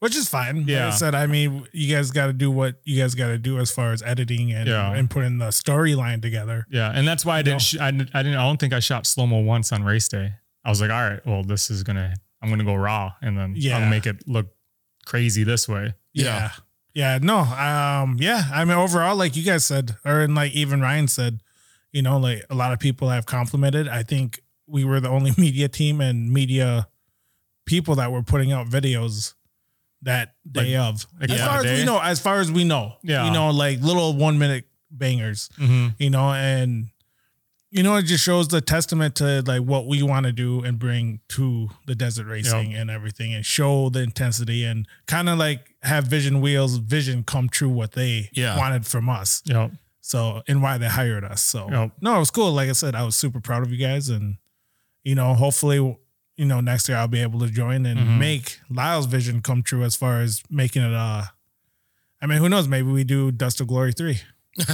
[0.00, 0.58] Which is fine.
[0.60, 0.86] Like Yeah.
[0.88, 3.58] I said, I mean, you guys got to do what you guys got to do
[3.58, 4.92] as far as editing and, Yeah.
[4.92, 6.66] and putting the storyline together.
[6.70, 7.62] Yeah, and that's why I didn't.
[7.62, 8.38] Sh- I, didn't I didn't.
[8.38, 10.34] I don't think I shot slow mo once on race day.
[10.64, 12.14] I was like, all right, well, this is gonna.
[12.42, 13.78] I'm gonna go raw, and then Yeah.
[13.78, 14.48] I'll make it look
[15.06, 15.94] crazy this way.
[16.12, 16.24] Yeah.
[16.24, 16.50] Yeah.
[16.94, 17.38] Yeah, no.
[17.38, 18.44] Um, yeah.
[18.52, 21.40] I mean, overall, like you guys said, or and like even Ryan said,
[21.92, 23.88] you know, like a lot of people have complimented.
[23.88, 26.88] I think we were the only media team and media
[27.66, 29.34] people that were putting out videos
[30.02, 31.06] that day of.
[31.20, 33.26] like as far as we know, as far as we know, Yeah.
[33.26, 35.48] you know, like little one minute bangers.
[35.58, 35.88] Mm-hmm.
[35.98, 36.90] you know, and
[37.74, 40.78] you know, it just shows the testament to like what we want to do and
[40.78, 45.74] bring to the desert racing and everything and show the intensity and kind of like
[45.82, 48.56] have Vision Wheels vision come true what they Yeah.
[48.56, 49.42] wanted from us.
[49.46, 49.72] Yep.
[50.00, 51.42] So and why they hired us.
[51.42, 51.92] So Yep.
[52.00, 52.52] no, it was cool.
[52.52, 54.36] Like I said, I was super proud of you guys and
[55.02, 55.98] you know, hopefully
[56.36, 58.18] you know, next year I'll be able to join and Mhm.
[58.18, 61.24] make Lyle's vision come true as far as making it uh
[62.22, 62.68] I mean, who knows?
[62.68, 64.20] Maybe we do Dust to Glory 3.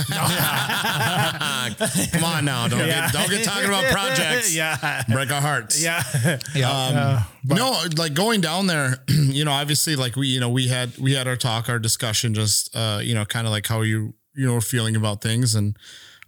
[2.12, 2.69] Come on now.
[2.69, 4.55] Don't, get, don't get talking about projects.
[4.57, 5.02] yeah.
[5.09, 5.82] Break our hearts.
[5.82, 6.02] Yeah.
[6.28, 10.51] Um, Uh, but- no, like going down there, you know, obviously like we, you know,
[10.51, 13.66] we had, we had our talk, our discussion, just, uh, you know, kind of like
[13.66, 15.55] how you, you know, were feeling about things.
[15.55, 15.77] And,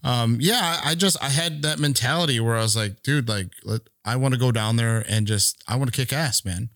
[0.04, 3.48] um, yeah, I I just, I had that mentality where I was like, dude, like,
[3.64, 6.70] let, I want to go down there and just, I want to kick ass, man.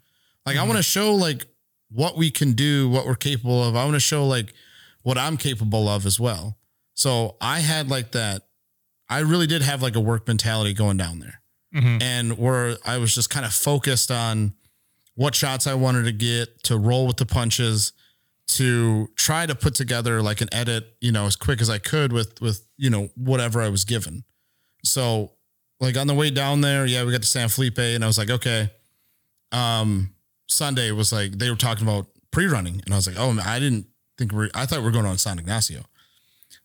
[0.45, 1.45] Like, I want to show like
[1.91, 3.75] what we can do, what we're capable of.
[3.75, 4.53] I want to show like
[5.03, 6.57] what I'm capable of as well.
[6.97, 8.43] So I had like that,
[9.09, 11.41] I really did have like a work mentality going down there
[11.75, 12.03] Mhm.
[12.03, 14.55] and where I was just kind of focused on
[15.15, 17.93] what shots I wanted to get, to roll with the punches,
[18.49, 22.13] to try to put together like an edit, you know, as quick as I could
[22.13, 24.25] with with you know whatever I was given.
[24.85, 25.33] So
[25.81, 28.19] like on the way down there, yeah, we got to San Felipe, and I was
[28.19, 28.71] like, okay.
[29.53, 30.15] Um,
[30.49, 33.59] Sunday was like they were talking about pre-running, and I was like, oh, man, I
[33.59, 35.85] didn't think we are I thought we're going on San Ignacio.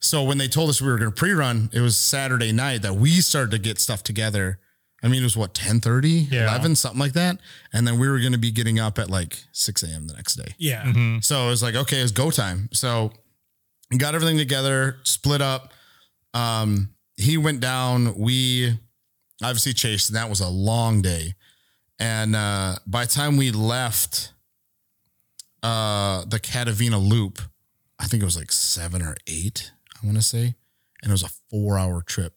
[0.02, 2.96] So when they told us we were going to pre-run, it was Saturday night that
[2.96, 4.60] we started to get stuff together.
[5.04, 5.82] I mean, it was what 10
[6.32, 6.44] Yeah.
[6.50, 7.38] 11, something like that.
[7.74, 10.08] And then we were going to be getting up at like 6 a.m.
[10.08, 10.54] the next day.
[10.58, 10.84] Yeah.
[10.84, 11.24] Mhm.
[11.24, 12.70] So it was like, okay, it's go time.
[12.74, 13.12] So
[13.98, 15.74] got everything together, split up.
[16.34, 18.16] Um, he went down.
[18.18, 18.80] We
[19.44, 21.36] obviously chased, and that was a long day.
[22.00, 24.32] And uh, by the time we left
[25.64, 27.40] uh, the Catavina loop,
[28.00, 29.72] I think it was like seven or eight,
[30.02, 30.56] I want to say.
[31.04, 32.34] And it was a four hour trip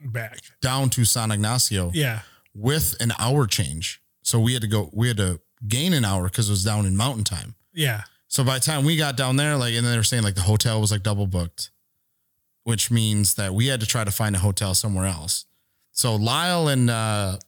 [0.00, 0.38] Back.
[0.60, 2.20] down to San Ignacio Yeah.
[2.54, 4.00] with an hour change.
[4.22, 6.86] So we had to go, we had to gain an hour because it was down
[6.86, 7.54] in mountain time.
[7.72, 8.02] Yeah.
[8.28, 10.34] So by the time we got down there, like, and then they were saying like
[10.34, 11.70] the hotel was like double booked,
[12.64, 15.44] which means that we had to try to find a hotel somewhere else.
[15.92, 17.38] So Lyle and uh,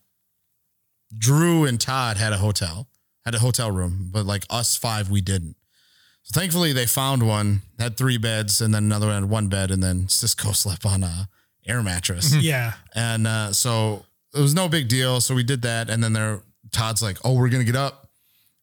[1.16, 2.88] Drew and Todd had a hotel,
[3.24, 5.56] had a hotel room, but like us five, we didn't.
[6.28, 9.70] So thankfully they found one, had three beds, and then another one had one bed,
[9.70, 11.28] and then Cisco slept on a
[11.66, 12.34] air mattress.
[12.40, 12.74] Yeah.
[12.94, 15.20] And uh, so it was no big deal.
[15.20, 15.88] So we did that.
[15.90, 16.40] And then there,
[16.70, 18.08] Todd's like, oh, we're going to get up.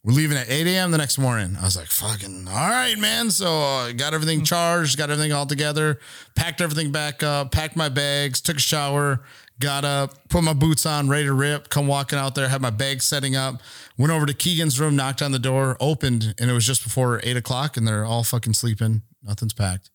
[0.04, 0.92] We're leaving at 8 a.m.
[0.92, 1.58] the next morning.
[1.60, 3.32] I was like, fucking, all right, man.
[3.32, 6.00] So I got everything charged, got everything all together,
[6.36, 9.24] packed everything back up, packed my bags, took a shower,
[9.60, 12.70] got up, put my boots on, ready to rip, come walking out there, had my
[12.70, 13.56] bags setting up,
[13.98, 17.22] went over to Keegan's room, knocked on the door, opened, and it was just before
[17.24, 19.02] eight o'clock, and they're all fucking sleeping.
[19.24, 19.90] Nothing's packed.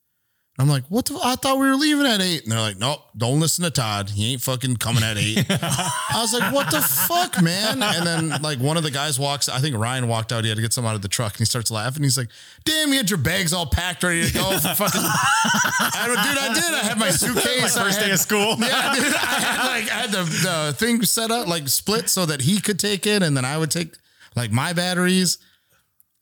[0.60, 1.18] I'm like, what the?
[1.22, 2.42] I thought we were leaving at eight.
[2.42, 4.10] And they're like, nope, don't listen to Todd.
[4.10, 5.46] He ain't fucking coming at eight.
[5.50, 7.82] I was like, what the fuck, man?
[7.82, 10.44] And then like one of the guys walks, I think Ryan walked out.
[10.44, 12.02] He had to get some out of the truck and he starts laughing.
[12.02, 12.28] He's like,
[12.64, 14.50] damn, you had your bags all packed, ready to go.
[14.58, 16.74] For fucking, I, dude, I did.
[16.74, 17.76] I had my suitcase.
[17.76, 18.56] I First had- day of school.
[18.58, 19.04] yeah, dude.
[19.04, 22.60] I had like I had the, the thing set up like split so that he
[22.60, 23.94] could take it and then I would take
[24.36, 25.38] like my batteries.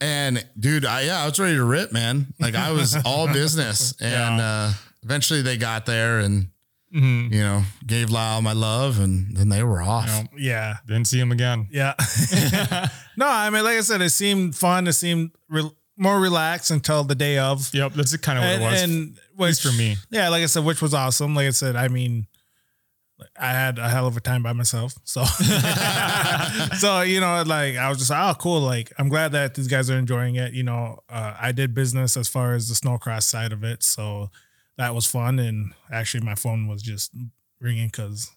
[0.01, 2.33] And dude, I yeah, I was ready to rip, man.
[2.39, 3.95] Like I was all business.
[4.01, 4.71] And uh
[5.03, 6.49] eventually they got there and
[6.95, 7.31] Mhm.
[7.33, 10.07] you know, gave Lyle my love and then they were off.
[10.07, 10.77] No, Yeah.
[10.87, 11.69] didn't see him again.
[11.71, 11.93] Yeah.
[13.17, 14.87] no, I mean, like I said, it seemed fun.
[14.87, 17.69] It seemed re- more relaxed until the day of.
[17.75, 18.83] Yep, that's kind of what and, it was.
[18.83, 19.97] and at least which- for me.
[20.11, 21.35] Yeah, like I said, which was awesome.
[21.35, 22.27] Like I said, I mean,
[23.41, 24.95] I had a hell of a time by myself.
[25.05, 25.25] So,
[26.79, 28.61] so you know, like I was just oh cool.
[28.61, 30.53] Like I'm glad that these guys are enjoying it.
[30.53, 34.31] You know, uh, I did business as far as the snowcross side of it, so
[34.77, 35.39] that was fun.
[35.39, 37.13] And actually, my phone was just
[37.61, 38.31] ringing because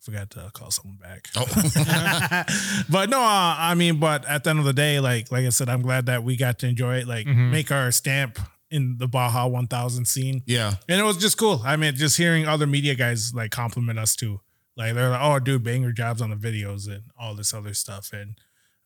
[0.00, 1.28] I forgot to call someone back.
[1.36, 1.44] Oh.
[2.90, 5.50] but no, uh, I mean, but at the end of the day, like like I
[5.50, 7.06] said, I'm glad that we got to enjoy it.
[7.06, 7.50] Like Mhm.
[7.50, 8.38] make our stamp
[8.70, 10.42] in the Baja 1000 scene.
[10.46, 10.74] yeah.
[10.88, 11.60] And it was just cool.
[11.64, 14.40] I mean, just hearing other media guys like compliment us too.
[14.76, 18.12] Like they're like, "Oh, dude, banger jobs on the videos and all this other stuff."
[18.12, 18.36] And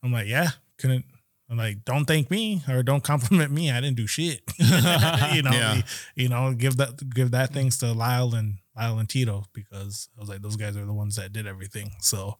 [0.03, 1.05] I'm like, "Yeah, couldn't."
[1.49, 3.69] I'm like, "Don't thank me or don't compliment me.
[3.71, 5.75] I didn't do shit." you know, Yeah.
[5.75, 5.83] you,
[6.15, 10.19] you know, give that give that things to Lyle and Lyle and Tito because I
[10.19, 11.91] was like, those guys are the ones that did everything.
[11.99, 12.39] So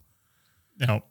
[0.79, 1.05] Yep.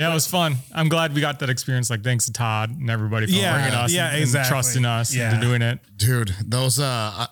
[0.00, 0.56] Yeah, it was fun.
[0.74, 1.90] I'm glad we got that experience.
[1.90, 4.48] Like, thanks to Todd and everybody for Yeah, bringing us yeah, and, and exactly.
[4.50, 5.34] trusting us Yeah.
[5.34, 5.78] into doing it.
[5.96, 7.28] Dude, those uh I,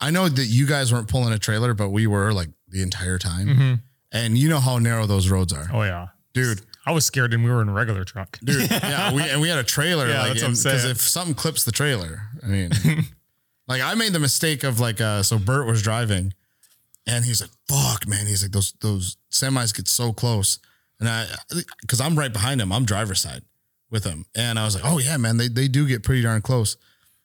[0.00, 3.18] I know that you guys weren't pulling a trailer, but we were like the entire
[3.18, 3.46] time.
[3.48, 3.80] Mhm.
[4.12, 5.68] And you know how narrow those roads are.
[5.72, 8.38] Oh yeah, Dude, I was scared, and we were in a regular truck.
[8.44, 8.70] dude.
[8.70, 10.08] Yeah, we and we had a trailer.
[10.08, 10.90] Yeah, like, that's what I'm because saying.
[10.90, 12.70] if something clips the trailer, I mean,
[13.66, 16.34] like I made the mistake of like, uh, so Bert was driving,
[17.06, 20.58] and he's like, "Fuck, man!" He's like, "Those those semis get so close,"
[21.00, 21.26] and I,
[21.80, 23.42] because I'm right behind him, I'm driver's side
[23.90, 26.42] with him, and I was like, "Oh yeah, man, they they do get pretty darn
[26.42, 26.76] close."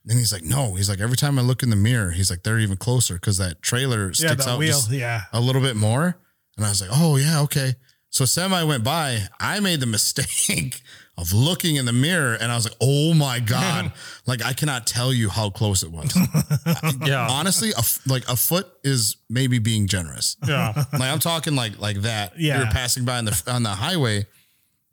[0.07, 2.43] And he's like, "No," he's like, "Every time I look in the mirror, he's like,
[2.43, 5.75] they're even closer because that trailer sticks the out wheel, just yeah, a little bit
[5.75, 6.17] more."
[6.57, 7.75] And I was like, "Oh yeah, okay."
[8.09, 9.27] So semi went by.
[9.39, 10.81] I made the mistake
[11.17, 13.93] of looking in the mirror, and I was like, "Oh my god!"
[14.25, 16.15] like I cannot tell you how close it was.
[17.05, 20.37] Yeah, Honestly, a f- like a foot is maybe being generous.
[20.47, 22.39] yeah, Like I'm talking like like that.
[22.39, 22.59] Yeah.
[22.59, 24.25] You're passing by on the on the highway,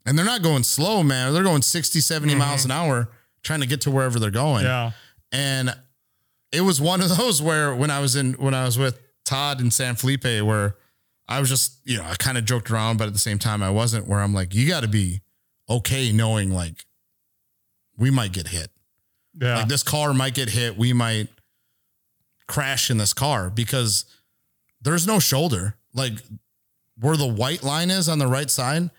[0.05, 1.33] and they're not going slow, man.
[1.33, 2.71] They're going 60, 70 miles mm-hmm.
[2.71, 3.09] an hour
[3.43, 4.63] trying to get to wherever they're going.
[4.63, 4.91] yeah.
[5.31, 5.75] And
[6.51, 9.59] it was one of those where when I was in when I was with Todd
[9.59, 10.75] and San Felipe, where
[11.27, 13.63] I was just, you know, I kind of joked around, but at the same time
[13.63, 15.21] I wasn't, where I'm like, you gotta be
[15.69, 16.85] okay knowing like
[17.97, 18.69] we might get hit.
[19.39, 19.57] Yeah.
[19.57, 20.77] Like this car might get hit.
[20.77, 21.27] We might
[22.47, 24.05] crash in this car because
[24.81, 25.75] there's no shoulder.
[25.93, 26.13] Like
[26.99, 28.89] where the white line is on the right side,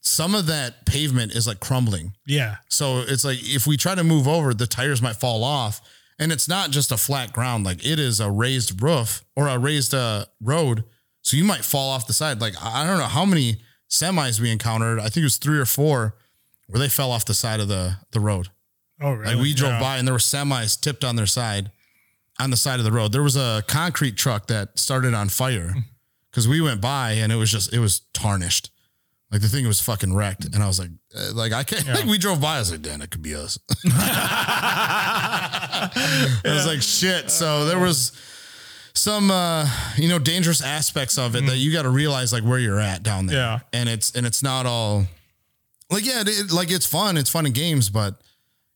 [0.00, 2.14] some of that pavement is like crumbling.
[2.26, 5.80] yeah, So it's like if we try to move over, the tires might fall off.
[6.18, 9.58] And it's not just a flat ground, like it is a raised roof or a
[9.58, 10.84] raised uh, road.
[11.22, 12.40] So you might fall off the side.
[12.40, 13.58] Like I I don't know how many
[13.92, 14.98] semis we encountered.
[14.98, 16.16] I think it was three or four
[16.66, 18.48] where they fell off the side of the the road.
[19.00, 19.34] Oh, really?
[19.34, 19.80] Like we drove Yeah.
[19.80, 21.70] by and there were semis tipped on their side
[22.40, 23.12] on the side of the road.
[23.12, 25.74] There was a concrete truck that started on fire
[26.30, 28.70] because we went by and it was just it was tarnished.
[29.30, 31.86] Like the thing was fucking wrecked, and I was like, uh, like I can't.
[31.98, 33.58] Like we drove by, I was like, damn, it could be us.
[33.84, 35.90] I
[36.44, 37.30] was like, shit.
[37.30, 38.12] So there was
[38.94, 42.58] some, uh, you know, dangerous aspects of it that you got to realize, like where
[42.58, 43.36] you're at down there.
[43.36, 43.58] Yeah.
[43.72, 45.06] and it's and it's not all
[45.90, 47.16] like yeah, it, like it's fun.
[47.16, 48.20] It's fun in games, but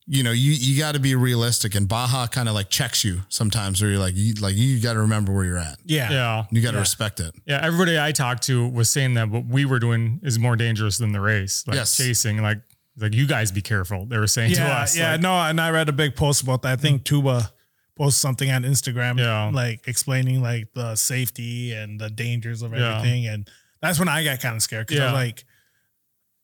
[0.07, 1.75] you know, you you got to be realistic.
[1.75, 4.93] And Baja kind of like checks you sometimes, where you're like, you like you got
[4.95, 5.79] to remember where you're at.
[5.85, 6.45] yeah, yeah.
[6.51, 7.35] You got to respect it.
[7.47, 10.99] Yeah, everybody I talked to was saying that what we were doing is more dangerous
[10.99, 11.97] than the race, like Yes.
[11.97, 12.41] chasing.
[12.41, 12.59] Like,
[12.99, 14.07] like you guys be careful.
[14.07, 15.13] They were saying to yeah, us, yeah.
[15.13, 16.73] like, no, and I read a big post about that.
[16.73, 17.51] I think Tuba
[17.97, 19.51] posted something on Instagram, Yeah.
[19.53, 22.99] like explaining like the safety and the dangers of Yeah.
[22.99, 23.49] everything, and
[23.81, 25.13] that's when I got kind of scared because I Yeah.
[25.13, 25.45] was like,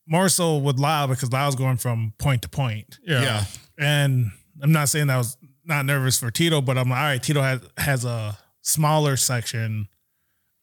[0.07, 3.45] more so with Lyle because Lyle's going from point to point, yeah, Yeah.
[3.79, 4.33] and
[4.63, 7.23] I'm not saying that I was not nervous for Tito, but I'm like, all right,
[7.23, 9.89] Tito has has a smaller section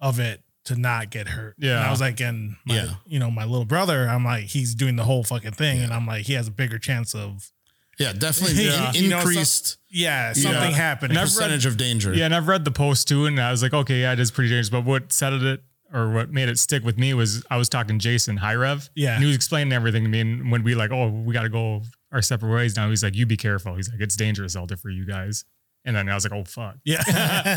[0.01, 1.55] of it to not get hurt.
[1.57, 1.77] Yeah.
[1.77, 2.93] And I was like, and my, Yeah.
[3.05, 6.05] you know, my little brother, I'm like, he's doing the whole fucking thing, and I'm
[6.05, 7.51] like, he has a bigger chance of,
[7.99, 8.89] Yeah, definitely Yeah.
[8.95, 10.97] in- You know, some- increased yeah, something Yeah.
[11.01, 12.13] And I've read- percentage of danger.
[12.13, 14.31] Yeah, and I've read the post too, and I was like, okay, yeah, it is
[14.31, 14.69] pretty dangerous.
[14.69, 15.61] But what settled it
[15.93, 18.89] or what made it stick with me was I was talking to Jason High Rev.
[18.95, 19.13] Yeah.
[19.15, 20.19] And he was explaining everything to me.
[20.21, 23.15] And when we like, oh, we got to go our separate ways now, he's like,
[23.15, 23.75] you be careful.
[23.75, 25.45] He's like, it's dangerous out there for you guys.
[25.85, 26.75] And then I was like, oh, fuck.
[26.83, 27.01] yeah.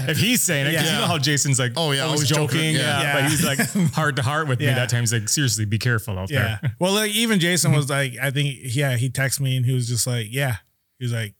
[0.08, 0.84] if he's saying it, Yeah.
[0.84, 2.46] you know how Jason's like, Oh, yeah, always was joking.
[2.46, 2.74] joking.
[2.76, 3.02] Yeah.
[3.02, 3.12] Yeah.
[3.14, 3.58] But he's like
[3.94, 5.00] heart to heart with me that time.
[5.00, 6.58] He's like, seriously, be careful out Yeah.
[6.62, 6.76] there.
[6.78, 7.78] Well, like even Jason mm-hmm.
[7.78, 10.56] was like, I think, yeah, he texted me and he was just like, yeah,
[10.98, 11.34] he was like,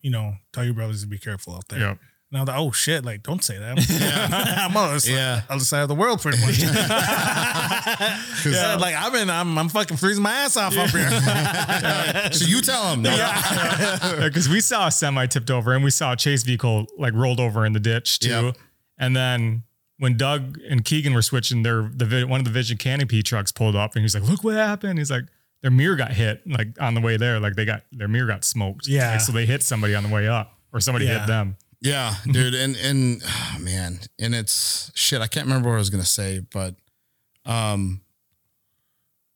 [0.00, 1.80] you know, tell your brothers to be careful out there.
[1.80, 1.98] Yep.
[2.30, 3.78] And I was like, oh shit, like don't say that.
[4.70, 5.40] I'm on the other side, Yeah.
[5.48, 6.58] other side of the world pretty much.
[8.44, 11.10] yeah, like I'm in, I'm, I'm fucking freezing my ass off up here.
[12.32, 13.02] So you tell him.
[13.02, 13.16] No.
[14.22, 17.40] because we saw a semi tipped over and we saw a chase vehicle like rolled
[17.40, 18.28] over in the ditch too.
[18.28, 18.56] Yep.
[18.98, 19.62] And then
[19.98, 23.52] when Doug and Keegan were switching, their the vi- one of the Vision Canopy trucks
[23.52, 25.24] pulled up and he's like, "Look what happened!" He's like,
[25.62, 27.40] "Their mirror got hit like on the way there.
[27.40, 28.86] Like they got their mirror got smoked.
[28.86, 29.12] Yeah.
[29.12, 31.20] Like, so they hit somebody on the way up, or somebody Yeah.
[31.20, 31.56] hit them.
[31.80, 32.32] Yeah, mm-hmm.
[32.32, 35.20] dude, and and oh, man, and it's shit.
[35.20, 36.74] I can't remember what I was gonna say, but
[37.44, 38.00] um,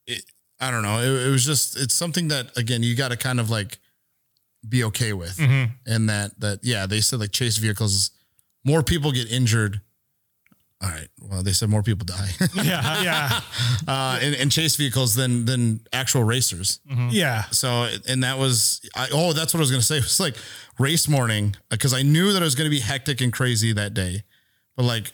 [0.05, 0.23] it,
[0.59, 0.99] I don't know.
[0.99, 3.79] It, it was just it's something that again you got to kind of like
[4.67, 5.71] be okay with, mm-hmm.
[5.85, 8.11] and that that yeah, they said like chase vehicles,
[8.65, 9.79] more people get injured.
[10.83, 13.39] All right, well they said more people die Yeah, yeah,
[13.87, 16.81] uh, in, in chase vehicles than than actual racers.
[17.09, 19.97] yeah, So, and that was, I, oh, that's what I was going to say.
[20.03, 20.35] It was like
[20.79, 23.93] race morning because I knew that it was going to be hectic and crazy that
[23.93, 24.23] day.
[24.75, 25.13] But like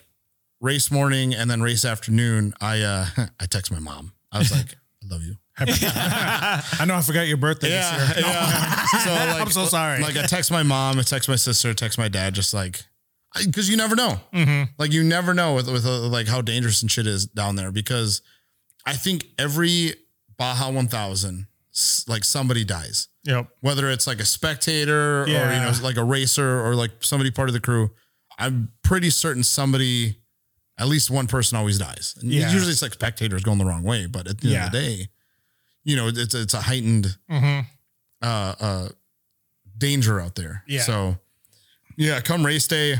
[0.59, 3.06] race morning and then race afternoon, I, uh,
[3.39, 4.14] I text my mom.
[4.31, 4.73] I was like,
[5.03, 5.35] I love you.
[5.59, 8.25] I know I forgot your birthday this year.
[8.25, 8.83] yeah.
[9.03, 10.01] So like, I'm so sorry.
[10.01, 12.81] Like I text my mom, I text my sister, I text my dad, just like,
[13.45, 14.19] because you never know.
[14.77, 17.72] Like you never know with, with uh, like how dangerous and shit is down there
[17.72, 18.22] because
[18.85, 19.93] I think every
[20.38, 21.48] Baja 1000,
[22.08, 23.48] like somebody dies yep.
[23.61, 27.48] whether it's like a spectator or you know like a racer or like somebody part
[27.48, 27.90] of the crew
[28.38, 30.17] i'm pretty certain somebody
[30.77, 32.51] at least one person always dies and Yeah.
[32.51, 35.08] usually it's like spectators going the wrong way but at the end of the day
[35.85, 37.66] you know it's it's a heightened Mhm.
[38.24, 38.90] uh uh
[39.77, 40.82] danger out there Yeah.
[40.82, 41.17] so
[41.98, 42.95] yeah come race day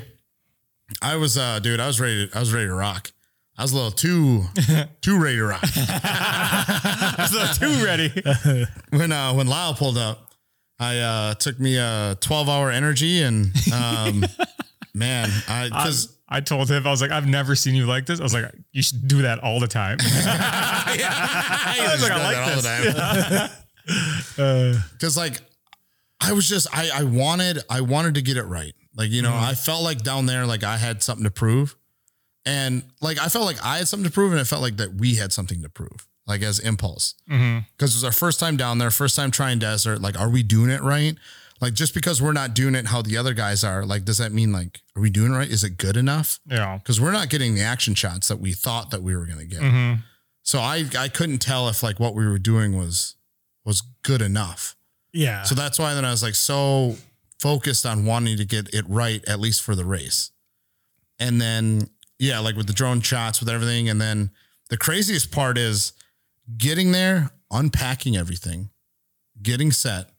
[1.02, 3.12] i was uh dude i was ready to, i was ready to rock
[3.58, 4.44] i was a little too
[5.02, 5.66] too ready to rock
[7.30, 8.10] So too ready.
[8.90, 10.34] when uh when Lyle pulled up,
[10.80, 14.26] I uh took me a 12 hour energy and um
[14.94, 18.06] man, I I, because I told him I was like, I've never seen you like
[18.06, 18.20] this.
[18.20, 19.98] I was like, you should do that all the time.
[20.02, 23.56] I was like, I like
[24.36, 24.86] this.
[24.94, 25.42] Because like
[26.22, 28.74] I was just I I wanted I wanted to get it right.
[29.00, 29.46] Like, you know, Mm-hmm.
[29.52, 31.76] I felt like down there, like I had something to prove.
[32.46, 34.94] And like I felt like I had something to prove, and I felt like that
[34.96, 37.16] we had something to prove, like as impulse.
[37.28, 40.02] Because it was our first time down there, first time trying desert.
[40.02, 41.16] Like, are we doing it right?
[41.62, 44.32] Like, just because we're not doing it how the other guys are, like, does that
[44.32, 45.50] mean like, are we doing it right?
[45.50, 46.40] Is it good enough?
[46.50, 46.78] Yeah.
[46.78, 49.46] Because we're not getting the action shots that we thought that we were going to
[49.46, 49.60] get.
[49.62, 50.04] Mhm.
[50.44, 53.16] So I I couldn't tell if like what we were doing was
[53.66, 54.76] was good enough.
[55.14, 55.44] Yeah.
[55.44, 56.96] So that's why then I was like so
[57.40, 60.32] focused on wanting to get it right at least for the race.
[61.20, 64.32] And then yeah, like with the drone shots with everything and then
[64.70, 65.94] the craziest part is
[66.58, 68.70] getting there, unpacking everything,
[69.42, 70.10] getting set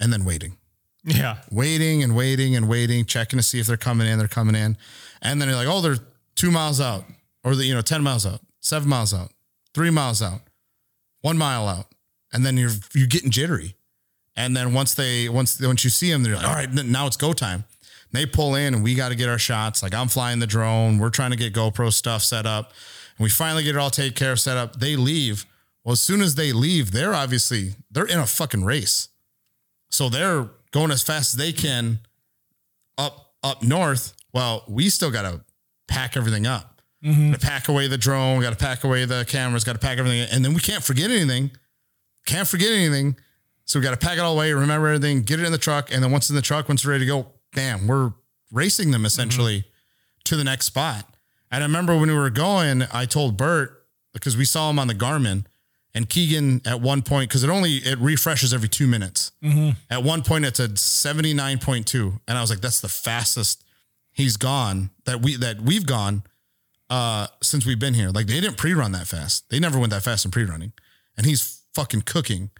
[0.00, 0.56] and then waiting.
[1.04, 1.36] Yeah.
[1.50, 4.76] Waiting and waiting and waiting, checking to see if they're coming in, they're coming in.
[5.22, 5.98] And then you're like, "Oh, they're
[6.36, 7.04] 2 miles out."
[7.42, 9.32] Or the you know, 10 miles out, 7 miles out,
[9.74, 10.40] 3 miles out,
[11.22, 11.86] 1 mile out.
[12.32, 13.76] And then you're you're getting jittery.
[14.40, 17.16] And then once they once once you see them, they're like, all right, now it's
[17.18, 17.64] go time.
[18.12, 19.82] And they pull in, and we got to get our shots.
[19.82, 22.72] Like I'm flying the drone, we're trying to get GoPro stuff set up,
[23.18, 24.80] and we finally get it all taken care of, set up.
[24.80, 25.44] They leave.
[25.84, 29.08] Well, as soon as they leave, they're obviously they're in a fucking race,
[29.90, 31.98] so they're going as fast as they can
[32.96, 34.14] up up north.
[34.32, 35.42] Well, we still got to
[35.86, 36.80] pack everything up.
[37.04, 37.32] Mhm.
[37.32, 39.98] Got to pack away the drone, got to pack away the cameras, got to pack
[39.98, 41.50] everything, and then we can't forget anything.
[42.26, 43.16] Can't forget anything.
[43.70, 45.94] So we got to pack it all away, remember everything, get it in the truck,
[45.94, 48.12] and then once in the truck, once we're ready to go, bam, we're
[48.50, 49.64] racing them essentially
[50.24, 51.06] to the next spot.
[51.52, 54.88] And I remember when we were going, I told Bert because we saw him on
[54.88, 55.44] the Garmin,
[55.94, 59.30] and Keegan at one point because it only it refreshes every two minutes.
[59.88, 62.88] At one point, it's at seventy nine point two, and I was like, that's the
[62.88, 63.62] fastest
[64.10, 66.24] he's gone that we that we've gone
[66.90, 68.10] uh since we've been here.
[68.10, 69.48] Like they didn't pre-run that fast.
[69.48, 70.72] They never went that fast in pre-running.
[71.16, 72.50] And he's fucking cooking.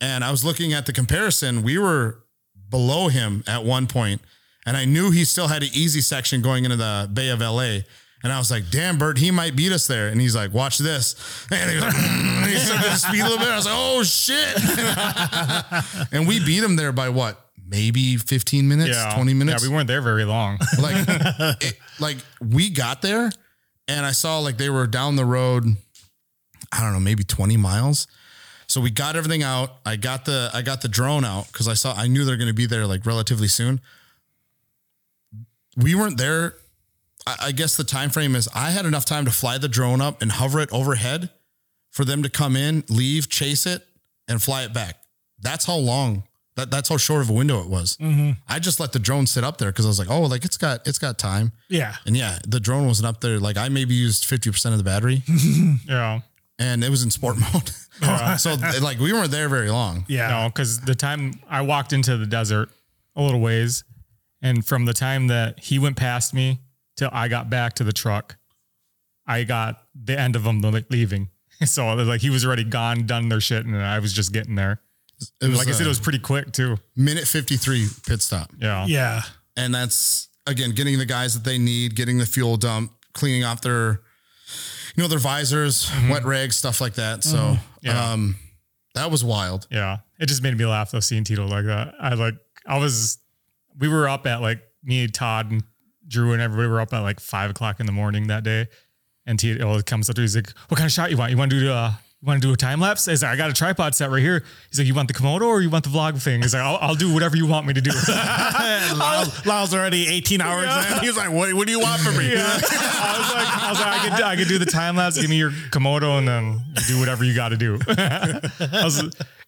[0.00, 1.62] And I was looking at the comparison.
[1.62, 2.22] We were
[2.70, 4.20] below him at one point,
[4.66, 7.78] and I knew he still had an easy section going into the Bay of LA.
[8.24, 10.08] And I was like, damn, Bert, he might beat us there.
[10.08, 11.14] And he's like, watch this.
[11.52, 13.48] And he was like, and he started to speed a little bit.
[13.48, 14.56] I was like, oh shit.
[16.12, 17.40] and we beat him there by what?
[17.66, 19.14] Maybe 15 minutes, Yeah.
[19.14, 19.62] 20 minutes.
[19.62, 20.58] Yeah, we weren't there very long.
[20.80, 20.96] like
[21.60, 23.30] it, like we got there
[23.86, 25.64] and I saw like they were down the road,
[26.72, 28.06] I don't know, maybe 20 miles.
[28.68, 29.70] So we got everything out.
[29.84, 32.52] I got the I got the drone out because I saw I knew they're gonna
[32.52, 33.80] be there like relatively soon.
[35.76, 36.54] We weren't there.
[37.26, 40.00] I, I guess the time frame is I had enough time to fly the drone
[40.00, 41.30] up and hover it overhead
[41.90, 43.86] for them to come in, leave, chase it,
[44.28, 44.96] and fly it back.
[45.40, 46.24] That's how long
[46.58, 47.96] that, that's how short of a window it was.
[47.98, 48.32] Mm-hmm.
[48.48, 50.56] I just let the drone sit up there because I was like, oh, like it's
[50.58, 51.52] got it's got time.
[51.68, 51.94] Yeah.
[52.04, 53.38] And yeah, the drone wasn't up there.
[53.38, 55.22] Like I maybe used 50% of the battery
[55.86, 56.20] yeah.
[56.58, 57.70] And it was in sport mode.
[58.40, 60.04] so like we weren't there very long.
[60.08, 60.28] Yeah.
[60.28, 62.70] No, because the time I walked into the desert
[63.16, 63.84] a little ways,
[64.42, 66.60] and from the time that he went past me
[66.96, 68.36] till I got back to the truck,
[69.26, 71.30] I got the end of them leaving.
[71.64, 74.80] So like he was already gone, done their shit, and I was just getting there.
[75.40, 76.76] It was like I said, it uh, was pretty quick too.
[76.94, 78.52] minute 53 pit stop.
[78.60, 78.86] Yeah.
[78.86, 79.22] Yeah.
[79.56, 83.60] And that's again getting the guys that they need, getting the fuel dump, cleaning off
[83.60, 84.02] their
[84.98, 87.22] you know their visors, wet rags, stuff like that.
[87.22, 88.12] So Yeah.
[88.12, 88.34] um
[88.96, 89.68] that was wild.
[89.70, 89.98] Yeah.
[90.18, 91.94] It just made me laugh though seeing Tito like that.
[92.00, 92.34] I like
[92.66, 93.18] I was
[93.78, 95.62] we were up at like me, Todd, and
[96.08, 98.66] Drew and everybody were up at like five o'clock in the morning that day.
[99.24, 101.30] And Tito comes up to me, he's like, What kind of shot you want?
[101.30, 103.06] You want to do uh you want to do a time lapse?
[103.06, 104.42] He's like, I got a tripod set right here.
[104.70, 106.42] He's like, You want the Komodo or you want the vlog thing?
[106.42, 107.90] He's like, I'll, I'll do whatever you want me to do.
[108.08, 110.98] Lyle's, Lyle's already 18 hours in.
[111.00, 112.32] He's like, what, what do you want from me?
[112.34, 115.20] I was like, I was like, I could, I could do the time lapse.
[115.20, 117.78] Give me your Komodo, and then do whatever you got to do.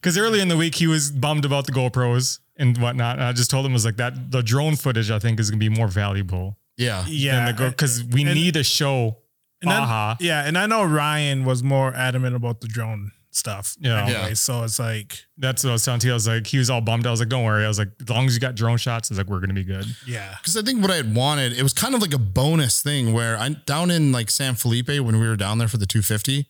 [0.00, 3.16] Because early in the week he was bummed about the GoPros and whatnot.
[3.16, 5.50] And I just told him I was like that the drone footage I think is
[5.50, 7.04] gonna be more valuable Yeah.
[7.06, 7.34] Yeah.
[7.34, 9.18] than the go because we and- need a show
[9.62, 13.76] And I- yeah, and I know Ryan was more adamant about the drone stuff.
[13.78, 14.02] Yeah.
[14.04, 14.34] Anyway, Yeah.
[14.34, 16.10] so it's like, That's what I was telling you.
[16.10, 17.06] I was like, he was all bummed.
[17.06, 17.64] I was like, don't worry.
[17.64, 19.54] I was like, as long as you got drone shots, I was like, we're gonna
[19.54, 19.86] be good.
[20.06, 22.82] yeah, Because I think what I had wanted, it was kind of like a bonus
[22.82, 25.86] thing where I down in like San Felipe when we were down there for the
[25.86, 26.46] 250,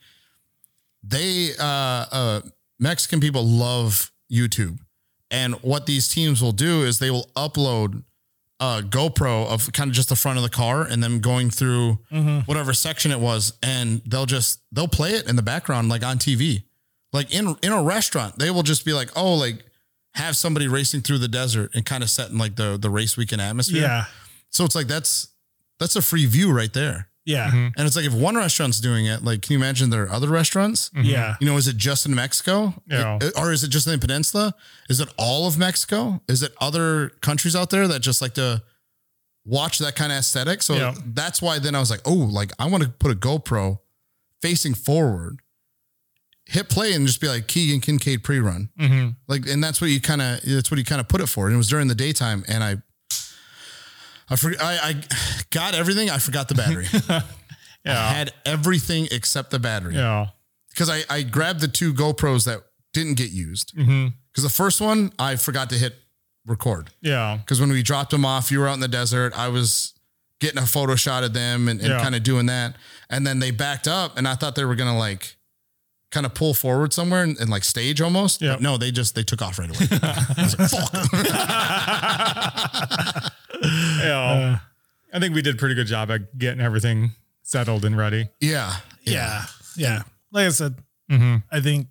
[1.02, 2.40] they uh uh
[2.78, 4.78] Mexican people love YouTube.
[5.30, 8.04] And what these teams will do is they will upload
[8.60, 11.98] a GoPro of kind of just the front of the car and them going through
[12.12, 12.40] mm-hmm.
[12.40, 16.18] whatever section it was and they'll just they'll play it in the background like on
[16.18, 16.64] TV.
[17.12, 19.64] Like in in a restaurant, they will just be like, "Oh, like
[20.14, 23.42] have somebody racing through the desert and kind of setting like the the race weekend
[23.42, 24.04] atmosphere." yeah,
[24.50, 25.28] So it's like that's
[25.80, 27.09] that's a free view right there.
[27.30, 27.72] Yeah, Mhm.
[27.76, 30.28] And it's like if one restaurant's doing it, like can you imagine there are other
[30.28, 30.90] restaurants?
[30.94, 31.36] yeah.
[31.40, 32.74] You know, is it just in Mexico?
[32.86, 33.18] Yeah.
[33.20, 34.54] It- or is it just in the peninsula?
[34.88, 36.20] Is it all of Mexico?
[36.28, 38.62] Is it other countries out there that just like to
[39.44, 40.62] watch that kind of aesthetic?
[40.62, 40.94] So Yeah.
[41.06, 43.78] that's why then I was like, oh, like I want to put a GoPro
[44.42, 45.38] facing forward,
[46.46, 48.70] hit play and just be like Keegan Kincaid pre-run.
[48.78, 49.08] Mm-hmm.
[49.28, 51.46] Like, and that's what you kind of that's what you kind of put it for.
[51.46, 52.76] And it was during the daytime, and I,
[54.30, 55.02] I forgot I, I
[55.50, 56.08] got everything.
[56.10, 56.86] I forgot the battery.
[57.86, 60.26] I had everything except the battery Yeah.
[60.70, 63.74] because I I grabbed the two GoPros that didn't get used.
[63.76, 64.08] Mm-hmm.
[64.30, 65.96] Because the first one I forgot to hit
[66.46, 66.90] record.
[67.00, 67.38] Yeah.
[67.38, 69.36] Because when we dropped them off, you were out in the desert.
[69.36, 69.94] I was
[70.40, 72.02] getting a photo shot of them and, and Yeah.
[72.02, 72.76] kind of doing that.
[73.10, 75.36] And then they backed up, and I thought they were gonna like
[76.10, 78.42] kind of pull forward somewhere and, and like stage almost.
[78.42, 78.52] Yeah.
[78.54, 79.86] But no, they just they took off right away.
[80.02, 81.10] I was like, fuck.
[83.62, 84.58] Yeah.
[85.12, 88.28] I think we did a pretty good job at getting everything settled and ready.
[88.40, 88.74] yeah.
[89.02, 89.44] yeah,
[89.76, 90.02] yeah.
[90.32, 90.76] Like I said,
[91.10, 91.36] Mm-hmm.
[91.50, 91.88] I think,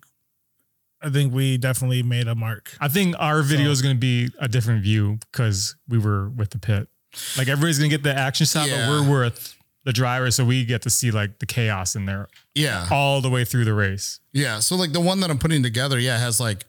[1.02, 2.74] I think we definitely made a mark.
[2.80, 6.48] I think our video is going to be a different view because we were with
[6.50, 6.88] the pit.
[7.36, 8.86] Like everybody's going to get the action shot, Yeah.
[8.88, 12.28] but we're with the driver, so we get to see like the chaos in there
[12.54, 12.86] Yeah.
[12.90, 14.20] all the way through the race.
[14.32, 14.58] Yeah.
[14.60, 16.64] So like the one that I'm putting together, yeah, has like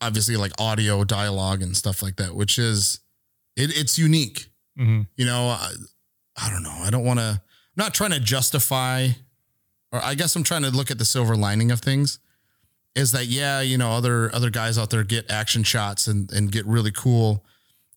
[0.00, 3.00] obviously like audio, dialogue, and stuff like that, which is
[3.56, 4.46] it, it's unique.
[4.78, 5.02] Mm-hmm.
[5.16, 5.72] You know, I,
[6.42, 6.70] I don't know.
[6.82, 7.42] I don't want to.
[7.42, 9.08] I'm not trying to justify,
[9.92, 12.18] or I guess I'm trying to look at the silver lining of things.
[12.96, 13.60] Is that yeah?
[13.60, 17.44] You know, other other guys out there get action shots and and get really cool,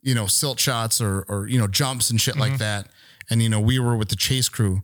[0.01, 2.89] you know, silt shots or or you know jumps and shit like that.
[3.29, 4.83] And you know, we were with the chase crew,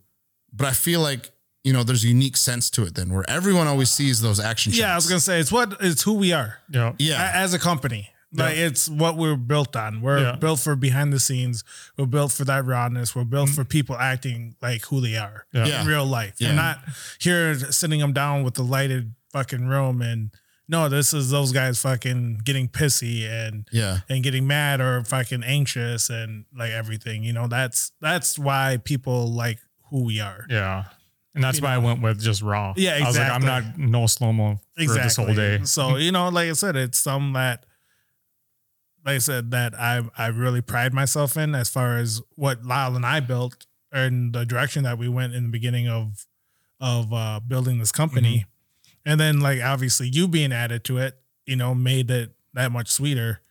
[0.51, 1.31] but I feel like
[1.63, 4.71] you know there's a unique sense to it then where everyone always sees those action
[4.71, 4.79] shots.
[4.79, 6.93] Yeah, I was gonna say it's what it's who we are Yeah.
[6.97, 7.31] yeah.
[7.33, 8.09] as a company.
[8.31, 10.01] Like it's what we're built on.
[10.01, 10.35] We're Yeah.
[10.35, 11.63] built for behind the scenes.
[11.97, 13.15] We're built for that rawness.
[13.15, 13.55] We're built mm.
[13.55, 15.65] for people acting like who they are Yeah.
[15.65, 15.81] Yeah.
[15.81, 16.35] in real life.
[16.37, 16.49] Yeah.
[16.49, 16.79] We're not
[17.19, 20.29] here sitting them down with the lighted fucking room and
[20.69, 23.99] no, this is those guys fucking getting pissy and yeah.
[24.07, 27.23] and getting mad or fucking anxious and like everything.
[27.23, 29.57] You know, that's that's why people like
[29.89, 30.45] who we are.
[30.47, 30.85] Yeah.
[31.33, 32.73] And that's why I went with just raw.
[32.77, 33.05] Yeah, exactly.
[33.05, 35.61] I was like, I'm not no slow mo for this whole day.
[35.63, 37.65] So you know, like I said, it's some that,
[39.03, 42.95] like I said, that I I really pride myself in as far as what Lyle
[42.95, 46.27] and I built and the direction that we went in the beginning of
[46.79, 48.58] of uh, building this company, Mm-hmm.
[49.05, 52.89] And then like obviously you being added to it, you know, made it that much
[52.89, 53.41] sweeter,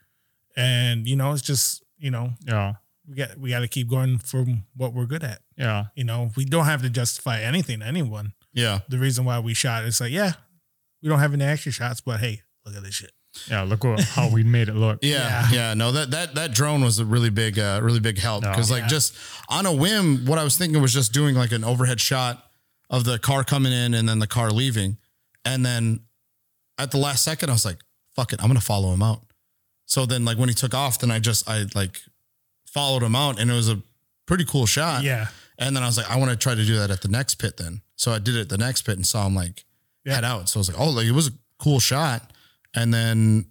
[0.57, 2.75] and you know, it's just you know Yeah.
[3.09, 5.41] we got we got to keep going from what we're good at.
[5.57, 5.87] Yeah.
[5.95, 8.81] You know, we don't have to justify anything to anyone Yeah.
[8.89, 9.85] the reason why we shot.
[9.85, 10.33] is like, yeah,
[11.03, 13.13] we don't have any extra shots, but hey, look at this shit.
[13.51, 13.63] Yeah.
[13.63, 14.99] Look what, how we made it look.
[15.03, 18.43] Yeah, yeah, no that that that drone was a really big, uh, really big help
[18.43, 18.51] No.
[18.51, 18.89] because like Yeah.
[18.89, 19.15] just
[19.49, 22.45] on a whim, what I was thinking was just doing like an overhead shot
[22.91, 24.97] of the car coming in and then the car leaving,
[25.49, 26.01] and then
[26.79, 27.79] at the last second, I was like,
[28.15, 29.23] "Fuck it, I'm gonna follow him out."
[29.87, 32.01] So then, like when he took off, then I just I like
[32.67, 33.81] followed him out, and it was a
[34.27, 35.03] pretty cool shot.
[35.03, 35.29] Yeah.
[35.59, 37.37] And then I was like, I want to try to do that at the next
[37.37, 37.81] pit then.
[37.97, 39.65] So I did it at the next pit and saw him like
[40.05, 40.15] Yeah.
[40.17, 40.49] head out.
[40.49, 42.31] So I was like, oh, like it was a cool shot.
[42.75, 43.47] And then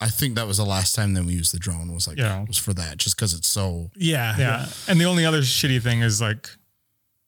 [0.00, 2.44] I think that was the last time that we used the drone was like, Yeah.
[2.48, 4.34] was for that just because it's so, Yeah.
[4.36, 4.66] Yeah.
[4.88, 6.48] And the only other shitty thing is like,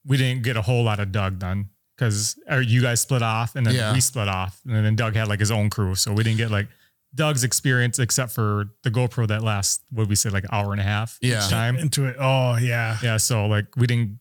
[0.04, 3.66] we didn't get a whole lot of Doug done because you guys split off and
[3.66, 3.92] then Yeah.
[3.92, 4.60] we split off.
[4.66, 5.94] And then Doug had like his own crew.
[5.94, 6.68] So we didn't get like
[7.14, 10.84] Doug's experience except for the GoPro that lasts, what we say, like hour and a
[10.84, 11.42] half Yeah.
[11.42, 11.76] each time.
[11.78, 12.16] Into it.
[12.18, 12.98] Oh, yeah.
[13.02, 13.16] Yeah.
[13.16, 14.18] So like we didn't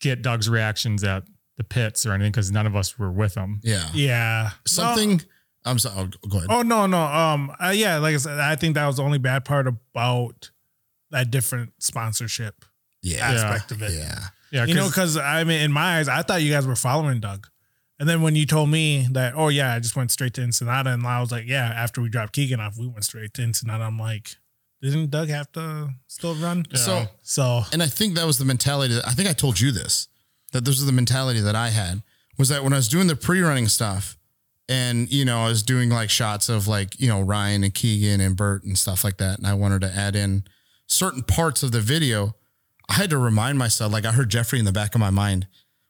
[0.00, 1.24] get Doug's reactions at
[1.56, 3.60] the pits or anything because none of us were with him.
[3.64, 3.88] yeah.
[3.92, 4.50] Yeah.
[4.66, 5.20] Something,
[5.64, 6.48] I'm sorry, oh, go ahead.
[6.50, 7.02] Oh, no, no.
[7.02, 10.50] Um, uh, yeah, like I said, I think that was the only bad part about
[11.10, 12.64] that different sponsorship
[13.02, 13.28] yeah.
[13.28, 13.92] aspect of it.
[13.92, 14.18] Yeah.
[14.52, 14.66] Yeah.
[14.66, 17.48] You know, because I mean, in my eyes, I thought you guys were following Doug.
[17.98, 20.90] And then when you told me that, oh, yeah, I just went straight to Ensenada,
[20.90, 23.84] and I was like, yeah, after we dropped Keegan off, we went straight to Ensenada.
[23.84, 24.36] I'm like,
[24.80, 26.64] didn't Doug have to still run?
[26.74, 29.70] So, So, and I think that was the mentality that I think I told you
[29.70, 30.08] this,
[30.52, 32.02] that this was the mentality that I had
[32.38, 34.18] was that when I was doing the pre-running stuff
[34.68, 38.20] and, you know, I was doing like shots of like, you know, Ryan and Keegan
[38.20, 39.38] and Bert and stuff like that.
[39.38, 40.44] And I wanted to add in
[40.88, 42.34] certain parts of the video.
[42.88, 45.46] I had to remind myself, like I heard Jeffrey in the back of my mind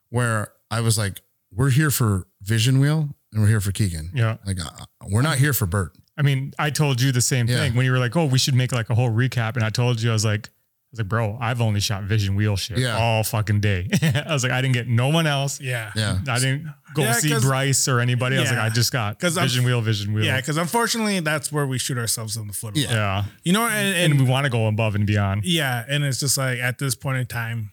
[0.09, 4.11] where I was like, we're here for Vision Wheel and we're here for Keegan.
[4.13, 4.37] yeah.
[4.45, 5.95] Like uh, we're not here for Bert.
[6.17, 7.57] I mean, I told you the same Yeah.
[7.57, 9.69] thing when you were like, "Oh, we should make like a whole recap," and I
[9.71, 10.51] told you, I was like, "I
[10.93, 12.97] was like, bro, I've only shot Vision Wheel shit Yeah.
[12.97, 13.89] all fucking day."
[14.25, 15.59] I was like, I didn't get no one else.
[15.59, 15.91] yeah.
[15.95, 16.19] Yeah.
[16.27, 18.37] I didn't go Yeah, see 'cause- Bryce or anybody.
[18.37, 20.23] I was like, I just got 'Cause I'm- Vision Wheel, Vision Wheel.
[20.23, 22.77] Yeah, because unfortunately, that's where we shoot ourselves in the foot.
[22.77, 22.89] a lot.
[22.91, 25.43] yeah, You know, and, and and we want to go above and beyond.
[25.45, 27.71] Yeah, and it's just like at this point in time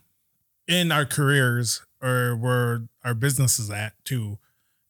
[0.67, 4.39] in our careers or where our business is at too,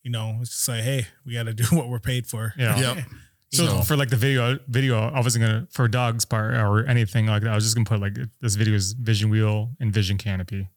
[0.04, 2.54] you know, it's just like, hey, we got to do what we're paid for.
[2.56, 2.78] Yeah.
[2.94, 3.04] Yep.
[3.52, 7.26] So So- for like the video, video, I wasn't gonna for Doug's part or anything
[7.26, 7.50] like that.
[7.50, 10.68] I was just gonna put like this video is Vision Wheel and Vision Canopy.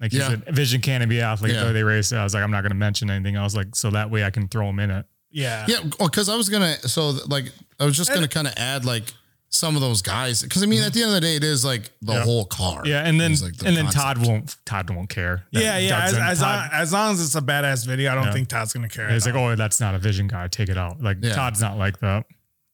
[0.00, 0.28] Like he Yeah.
[0.30, 1.54] said, Vision Canopy athlete.
[1.54, 1.70] Yeah.
[1.70, 2.12] They race.
[2.12, 3.36] I was like, I'm not gonna mention anything.
[3.36, 5.06] I was like, so that way I can throw them in it.
[5.30, 5.66] Yeah.
[5.68, 9.04] Yeah, because I was gonna so like I was just gonna kind of add like
[9.54, 11.64] some of those guys because I mean at the end of the day it is
[11.64, 12.22] like the Yeah.
[12.24, 12.82] whole car.
[12.84, 14.04] Yeah, and then like the and then concept.
[14.04, 15.44] Todd won't Todd won't care.
[15.52, 16.04] Yeah, yeah.
[16.04, 18.32] As, as, Todd- long, as long as it's a badass video, I don't Yeah.
[18.32, 19.08] think Todd's gonna care.
[19.10, 19.50] It's like, all.
[19.50, 20.48] oh, that's not a vision guy.
[20.48, 21.00] Take it out.
[21.00, 21.34] Like Yeah.
[21.34, 22.26] Todd's not like that.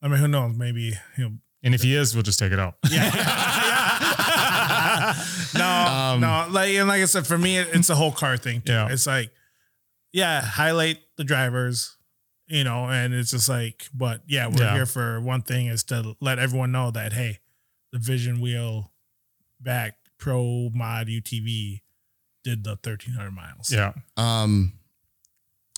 [0.03, 0.57] I mean, who knows?
[0.57, 1.33] Maybe he'll.
[1.63, 2.77] And if he is, we'll just take it out.
[2.91, 3.11] Yeah.
[5.55, 6.47] no, um, no.
[6.51, 8.63] Like and like I said, for me, it's a whole car thing.
[8.63, 8.73] Too.
[8.73, 8.89] Yeah.
[8.91, 9.31] It's like,
[10.13, 11.97] yeah, highlight the drivers,
[12.51, 14.75] you know, and it's just like, but yeah, we're Yeah.
[14.75, 17.39] here for one thing is to let everyone know that hey,
[17.93, 18.93] the Vision Wheel
[19.61, 21.81] back Pro Mod UTV
[22.45, 23.71] did the thirteen hundred miles.
[23.73, 23.93] yeah.
[24.17, 24.73] Um,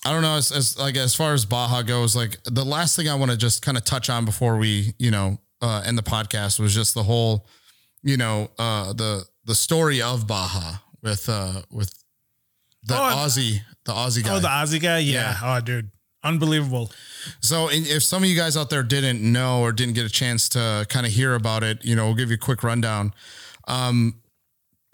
[0.04, 3.08] I don't know as, as like as far as Baja goes, like the last thing
[3.08, 6.02] I want to just kind of touch on before we you know uh, end the
[6.02, 7.46] podcast was just the whole
[8.02, 11.92] you know uh, the the story of Baja with uh with
[12.84, 14.34] the Oh, Aussie the Aussie guy.
[14.34, 14.98] Oh, the Aussie guy.
[14.98, 15.36] Yeah.
[15.42, 15.90] Oh, dude,
[16.24, 16.90] unbelievable.
[17.40, 20.48] So, if some of you guys out there didn't know or didn't get a chance
[20.50, 23.14] to kind of hear about it, you know, we'll give you a quick rundown.
[23.68, 24.20] Um,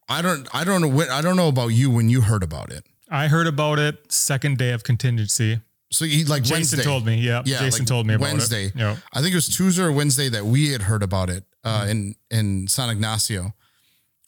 [0.08, 2.70] I don't, I don't know, what, I don't know about you when you heard about
[2.72, 2.84] it.
[3.10, 5.60] I heard about it second day of contingency.
[5.90, 6.82] So, you like Jason Wednesday.
[6.82, 7.16] told me.
[7.16, 7.42] Yeah.
[7.46, 8.66] Yeah, Jason like told me about Wednesday.
[8.66, 8.76] it.
[8.76, 8.96] Yeah.
[9.12, 12.14] I think it was Tuesday or Wednesday that we had heard about it uh, in
[12.30, 13.54] in San Ignacio,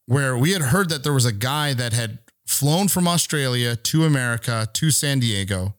[0.06, 4.04] where we had heard that there was a guy that had flown from Australia to
[4.04, 5.74] America to San Diego,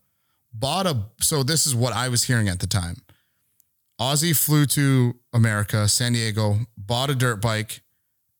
[0.53, 0.97] bought a.
[1.19, 2.97] So this is what I was hearing at the time.
[3.99, 7.81] Aussie flew to America, San Diego, bought a dirt bike,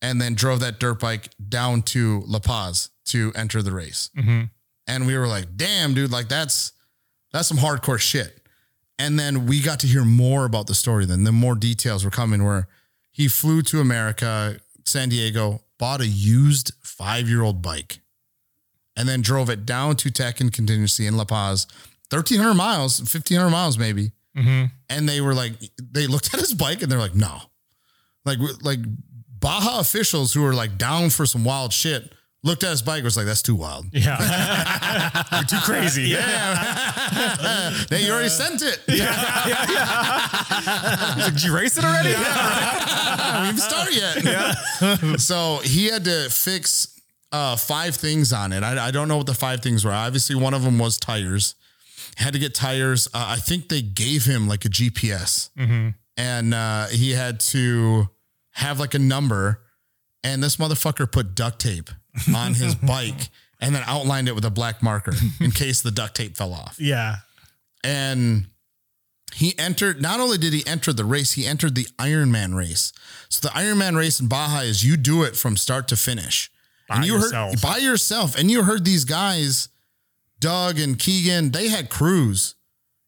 [0.02, 4.10] and then drove that dirt bike down to La Paz to enter the race.
[4.16, 4.44] hmm
[4.88, 6.74] And we were like, damn, dude, like that's
[7.32, 8.38] that's some hardcore shit.
[8.98, 11.06] And then we got to hear more about the story.
[11.06, 12.68] Then the more details were coming where
[13.12, 18.00] he flew to America, San Diego, bought a used five year old bike
[18.96, 21.66] and then drove it down to Tech and Contingency in La Paz,
[22.12, 24.12] 1,300 miles, 1,500 miles maybe.
[24.38, 24.66] Mm-hmm.
[24.90, 27.40] And they were like, they looked at his bike and they're like, no.
[28.26, 28.80] Like, like
[29.40, 33.06] Baja officials who were like down for some wild shit looked at his bike and
[33.06, 33.86] was like, that's too wild.
[33.92, 35.24] Yeah.
[35.32, 36.04] You're too crazy.
[36.04, 37.86] Yeah.
[37.90, 38.80] they already sent it.
[38.88, 40.28] Yeah.
[41.26, 42.10] Did you race it already?
[42.10, 44.24] we haven't yet.
[44.24, 45.18] Yeah.
[45.18, 47.00] So he had to fix
[47.32, 48.64] uh, five things on it.
[48.64, 49.92] I, I don't know what the five things were.
[49.92, 51.56] Obviously, one of them was tires.
[52.18, 53.08] Had to get tires.
[53.14, 55.50] Uh, I think they gave him like a GPS,
[56.18, 58.10] and uh, he had to
[58.52, 59.62] have like a number.
[60.24, 61.90] And this motherfucker put duct tape
[62.36, 66.16] on his bike and then outlined it with a black marker in case the duct
[66.16, 67.18] tape fell off Yeah.
[67.84, 68.48] and
[69.34, 72.92] he entered not only did he enter the race he entered the ironman race
[73.30, 76.52] so the ironman race in baja is you do it from start to finish
[76.90, 77.52] By and you yourself.
[77.52, 79.70] heard by yourself and you heard these guys
[80.42, 82.56] doug and keegan they had crews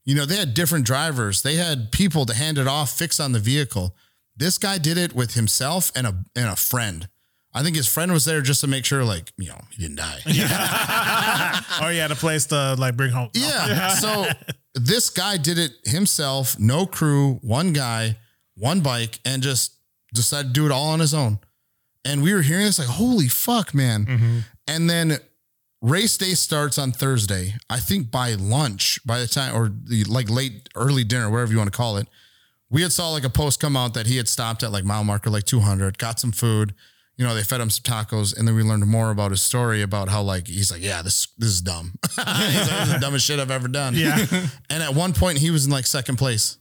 [0.06, 3.34] you know they had different drivers they had people to hand it off fix on
[3.34, 3.96] the vehicle
[4.38, 7.10] this guy did it with himself and a and a friend
[7.54, 9.98] i think his friend was there just to make sure like you know he didn't
[9.98, 10.20] die
[11.82, 13.30] Or you had a place to like bring home.
[13.36, 13.90] Yeah.
[13.90, 14.26] So
[14.76, 18.18] this guy did it himself, no crew, one guy,
[18.56, 19.76] one bike, and just
[20.14, 21.40] decided to do it all on his own.
[22.06, 24.06] And we were hearing this like, holy fuck, man.
[24.06, 24.40] Mm-hmm.
[24.68, 25.18] And then
[25.84, 27.54] race day starts on Thursday.
[27.70, 31.58] I think by lunch, by the time, or the like late, early dinner, whatever you
[31.60, 32.08] want to call it,
[32.70, 35.04] we had saw like a post come out that he had stopped at like mile
[35.04, 36.74] marker like 200, got some food.
[37.18, 39.84] You know, they fed him some tacos, and then we learned more about his story
[39.84, 41.94] about how like he's like, yeah, this this is dumb.
[42.16, 43.94] He's like, this is the dumbest shit I've ever done.
[43.96, 44.18] Yeah.
[44.72, 46.58] And at one point, he was in like second place,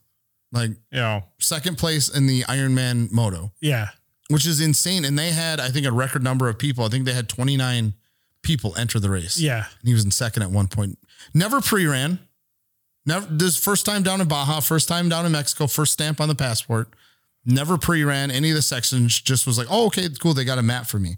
[0.52, 1.22] like Yeah.
[1.38, 3.88] second place in the Ironman Moto, Yeah.
[4.28, 5.06] which is insane.
[5.06, 6.84] And they had, I think, a record number of people.
[6.84, 7.94] I think they had 29
[8.42, 9.38] people enter the race.
[9.38, 9.64] Yeah.
[9.80, 10.98] And he was in second at one point.
[11.34, 12.18] Never pre ran.
[13.06, 16.28] Never this first time down in Baja, first time down in Mexico, first stamp on
[16.28, 16.88] the passport.
[17.44, 20.34] Never pre ran any of the sections, just was like, oh, okay, cool.
[20.34, 21.16] They got a map for me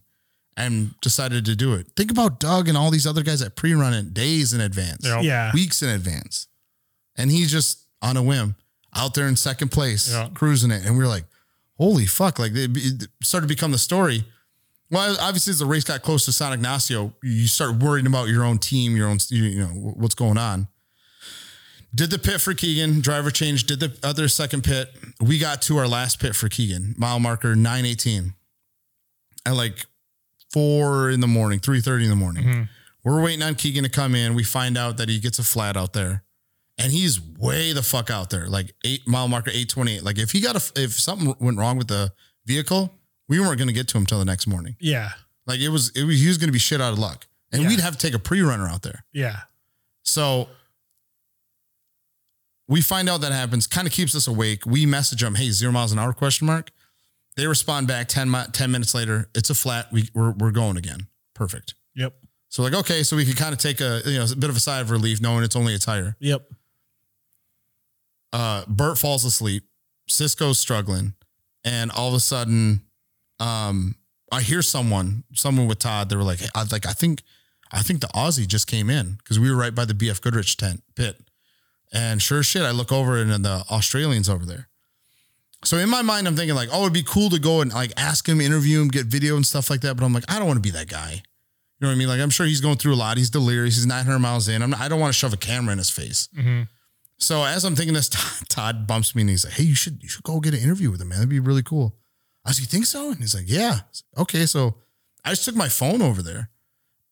[0.56, 1.88] and decided to do it.
[1.96, 5.04] Think about Doug and all these other guys that pre run it days in advance,
[5.04, 5.24] Yep.
[5.24, 5.50] Yeah.
[5.52, 6.46] weeks in advance.
[7.16, 8.54] And he's just on a whim
[8.96, 10.28] out there in second place, Yeah.
[10.32, 10.84] cruising it.
[10.86, 11.24] And we are like,
[11.76, 12.38] holy fuck.
[12.38, 14.24] Like it, it started to become the story.
[14.94, 18.44] Well, obviously, as the race got close to San Ignacio, you start worrying about your
[18.44, 20.68] own team, your own, you know, what's going on.
[21.92, 24.94] Did the pit for Keegan, driver change, did the other second pit.
[25.20, 28.34] We got to our last pit for Keegan, mile marker 918
[29.46, 29.84] at like
[30.52, 32.44] four in the morning, 3.30 in the morning.
[32.44, 32.62] Mm-hmm.
[33.02, 34.34] We're waiting on Keegan to come in.
[34.34, 36.22] We find out that he gets a flat out there
[36.78, 40.04] and he's way the fuck out there, like eight mile marker 828.
[40.04, 42.12] Like if he got a, if something went wrong with the
[42.46, 42.92] vehicle,
[43.28, 44.76] we weren't going to get to him till the next morning.
[44.80, 45.10] Yeah.
[45.46, 47.62] Like it was, it was, he was going to be shit out of luck and
[47.62, 47.68] Yeah.
[47.68, 49.04] we'd have to take a pre-runner out there.
[49.12, 49.40] Yeah.
[50.02, 50.48] So
[52.68, 54.64] we find out that happens, kind of keeps us awake.
[54.66, 56.70] We message them, hey, zero miles an hour question mark.
[57.36, 59.28] They respond back 10, mi- 10 minutes later.
[59.34, 59.92] It's a flat.
[59.92, 61.08] We, we're, we're going again.
[61.34, 61.74] Perfect.
[61.96, 62.14] Yep.
[62.48, 64.56] So like, okay, so we could kind of take a, you know, a bit of
[64.56, 66.16] a sigh of relief knowing it's only a tire.
[66.20, 66.46] Yep.
[68.32, 69.64] Uh, Bert falls asleep.
[70.08, 71.14] Cisco's struggling.
[71.64, 72.82] And all of a sudden,
[73.40, 73.96] um,
[74.32, 77.22] I hear someone, someone with Todd, they were like, I like, I think,
[77.72, 80.56] I think the Aussie just came in because we were right by the BF Goodrich
[80.56, 81.16] tent pit.
[81.92, 84.68] And sure as shit, I look over and the Australians over there.
[85.64, 87.92] So in my mind, I'm thinking like, oh, it'd be cool to go and like
[87.96, 89.96] ask him, interview him, get video and stuff like that.
[89.96, 91.12] But I'm like, I don't want to be that guy.
[91.12, 91.20] You
[91.80, 92.08] know what I mean?
[92.08, 93.16] Like, I'm sure he's going through a lot.
[93.16, 93.76] He's delirious.
[93.76, 94.62] He's 900 miles in.
[94.62, 96.28] I'm not, I don't want to shove a camera in his face.
[97.18, 98.08] So as I'm thinking this,
[98.48, 100.90] Todd bumps me and he's like, "Hey, you should you should go get an interview
[100.90, 101.18] with him, man.
[101.18, 101.94] That'd be really cool."
[102.44, 103.82] I was like, "You think so?" And he's like, "Yeah." Like,
[104.18, 104.76] okay, so
[105.24, 106.50] I just took my phone over there,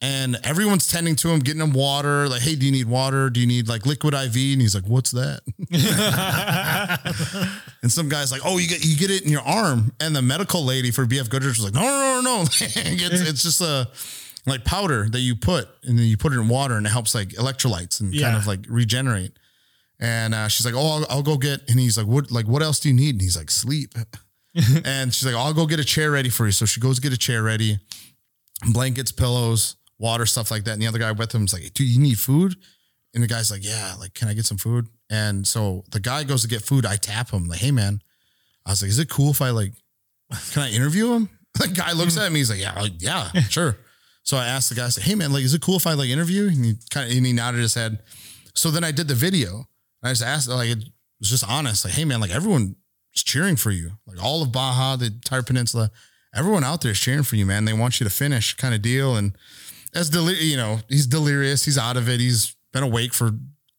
[0.02, 2.28] and everyone's tending to him, getting him water.
[2.28, 3.30] Like, "Hey, do you need water?
[3.30, 5.40] Do you need like liquid IV?" And he's like, "What's that?"
[7.82, 10.22] and some guy's like, "Oh, you get you get it in your arm." And the
[10.22, 13.88] medical lady for BF Goodrich was like, "No, no, no, no, it's, it's just a."
[14.44, 17.14] Like powder that you put, and then you put it in water, and it helps
[17.14, 19.38] like electrolytes and kind of like regenerate.
[20.00, 22.32] And uh, she's like, "Oh, I'll, I'll go get." And he's like, "What?
[22.32, 23.94] Like, what else do you need?" And he's like, "Sleep."
[24.84, 27.12] and she's like, "I'll go get a chair ready for you." So she goes get
[27.12, 27.78] a chair ready,
[28.72, 30.72] blankets, pillows, water, stuff like that.
[30.72, 32.56] And the other guy with him is like, "Do you need food?"
[33.14, 36.24] And the guy's like, "Yeah, like, can I get some food?" And so the guy
[36.24, 36.84] goes to get food.
[36.84, 38.02] I tap him like, "Hey, man,"
[38.66, 39.72] I was like, "Is it cool if I like,
[40.52, 42.40] can I interview him?" The guy looks at me.
[42.40, 43.76] He's like, "Yeah, like, yeah, sure."
[44.22, 45.92] So I asked the guy, I said, "Hey, man, like, is it cool if I
[45.92, 48.02] like interview?" And he kind of and he nodded his head.
[48.54, 49.66] So then I did the video.
[50.02, 50.84] I just asked, like, it
[51.20, 52.76] was just honest, like, hey man, like everyone
[53.14, 55.90] is cheering for you, like all of Baja, the entire peninsula.
[56.34, 57.64] everyone out there is cheering for you, man.
[57.66, 59.16] They want you to finish, kind of deal.
[59.16, 59.36] And
[59.94, 61.64] as deli- you know, he's delirious.
[61.64, 62.20] He's out of it.
[62.20, 63.32] He's been awake for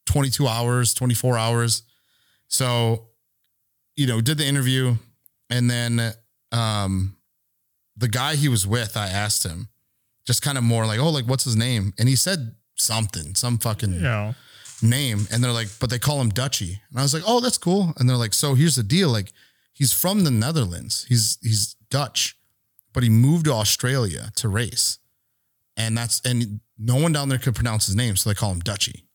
[0.06, 1.82] 22 hours, 24 hours.
[2.48, 3.08] So,
[3.96, 4.96] you know, did the interview,
[5.50, 6.14] and then
[6.52, 7.16] um,
[7.98, 9.70] the guy he was with, I asked him,
[10.28, 11.94] just kind of more like, oh, like what's his name?
[11.98, 14.34] And he said something, some fucking Yeah.
[14.84, 15.28] Name.
[15.32, 16.82] And they're like, but they call him Dutchy.
[16.90, 17.94] And I was like, oh, that's cool.
[17.98, 19.10] And they're like, so here's the deal.
[19.10, 19.32] Like,
[19.74, 21.06] he's from the Netherlands.
[21.10, 22.38] He's he's Dutch,
[22.94, 25.00] but he moved to Australia to race.
[25.76, 28.60] And that's and no one down there could pronounce his name, so they call him
[28.60, 29.06] Dutchy.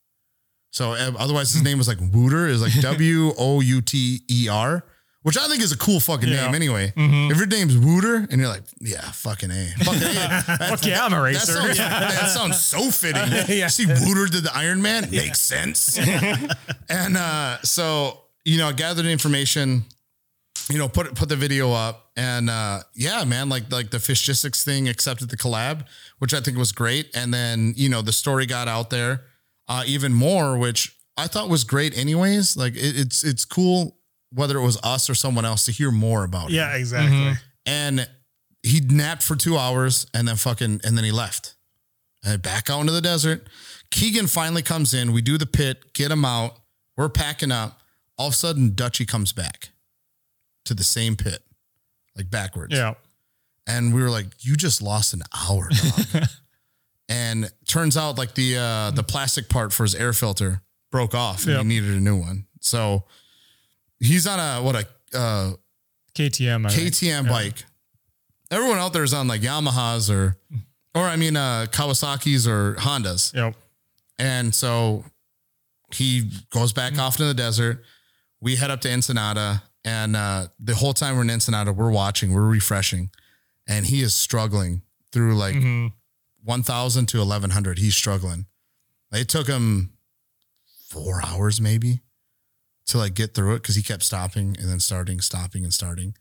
[0.70, 4.48] So uh, otherwise his name was like Wouter, is like W O U T E
[4.48, 4.84] R,
[5.22, 6.46] which I think is a cool fucking Yeah.
[6.46, 6.92] name anyway.
[6.96, 9.74] If your name's Wouter and you're like, yeah, fucking A.
[9.84, 10.14] Fucking A.
[10.14, 11.52] That- Fuck yeah, I'm a that racer.
[11.52, 13.32] sounds, that sounds so fitting.
[13.56, 13.66] Yeah.
[13.68, 15.10] See, Wouter did the Iron Man.
[15.10, 15.98] Makes sense.
[16.88, 19.84] and uh, so, you know, I gathered information,
[20.70, 22.10] you know, put put the video up.
[22.16, 25.84] And uh, yeah, man, like like the Fishgistics thing accepted the collab,
[26.18, 27.10] which I think was great.
[27.14, 29.24] And then, you know, the story got out there
[29.68, 32.56] uh, even more, which I thought was great anyways.
[32.56, 33.97] Like it, it's it's cool
[34.32, 36.54] whether it was us or someone else to hear more about it.
[36.54, 37.32] Yeah, exactly.
[37.66, 38.08] and
[38.62, 41.54] he napped for two hours and then fucking and then he left.
[42.24, 43.46] And back out into the desert.
[43.90, 45.12] Keegan finally comes in.
[45.12, 46.58] We do the pit get him out.
[46.96, 47.80] We're packing up.
[48.18, 49.70] All of a sudden dutchy comes back
[50.64, 51.38] to the same pit
[52.16, 52.74] like backwards.
[52.74, 52.94] Yeah.
[53.66, 56.24] and we were like you just lost an hour dog.
[57.10, 61.44] And turns out like the uh the plastic part for his air filter broke off
[61.44, 61.62] and Yep.
[61.62, 62.46] he needed a new one.
[62.60, 63.04] So
[64.00, 64.86] he's on a what a
[65.18, 65.52] uh
[66.14, 66.66] KTM.
[66.66, 66.92] I think.
[66.94, 67.30] KTM Yeah.
[67.30, 67.64] bike.
[68.50, 70.36] Everyone out there is on like Yamahas or,
[70.94, 73.32] or I mean, uh, Kawasaki's or Hondas.
[73.34, 73.54] Yep.
[74.18, 75.04] And so
[75.92, 77.84] he goes back off into the desert.
[78.40, 82.32] We head up to Ensenada, and uh, the whole time we're in Ensenada, we're watching,
[82.32, 83.10] we're refreshing,
[83.68, 85.92] and he is struggling through like Mhm.
[86.42, 87.78] 1,000 to 1,100.
[87.78, 88.46] He's struggling.
[89.12, 89.92] It took him
[90.88, 92.00] four hours maybe
[92.88, 96.14] to like get through it because he kept stopping and then starting, stopping and starting.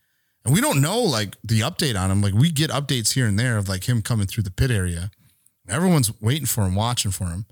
[0.46, 2.22] And we don't know like the update on him.
[2.22, 5.10] Like we get updates here and there of like him coming through the pit area.
[5.70, 7.46] Everyone's waiting for him, watching for him.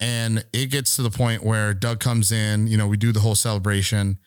[0.00, 3.20] And it gets to the point where Doug comes in, you know, we do the
[3.20, 4.18] whole celebration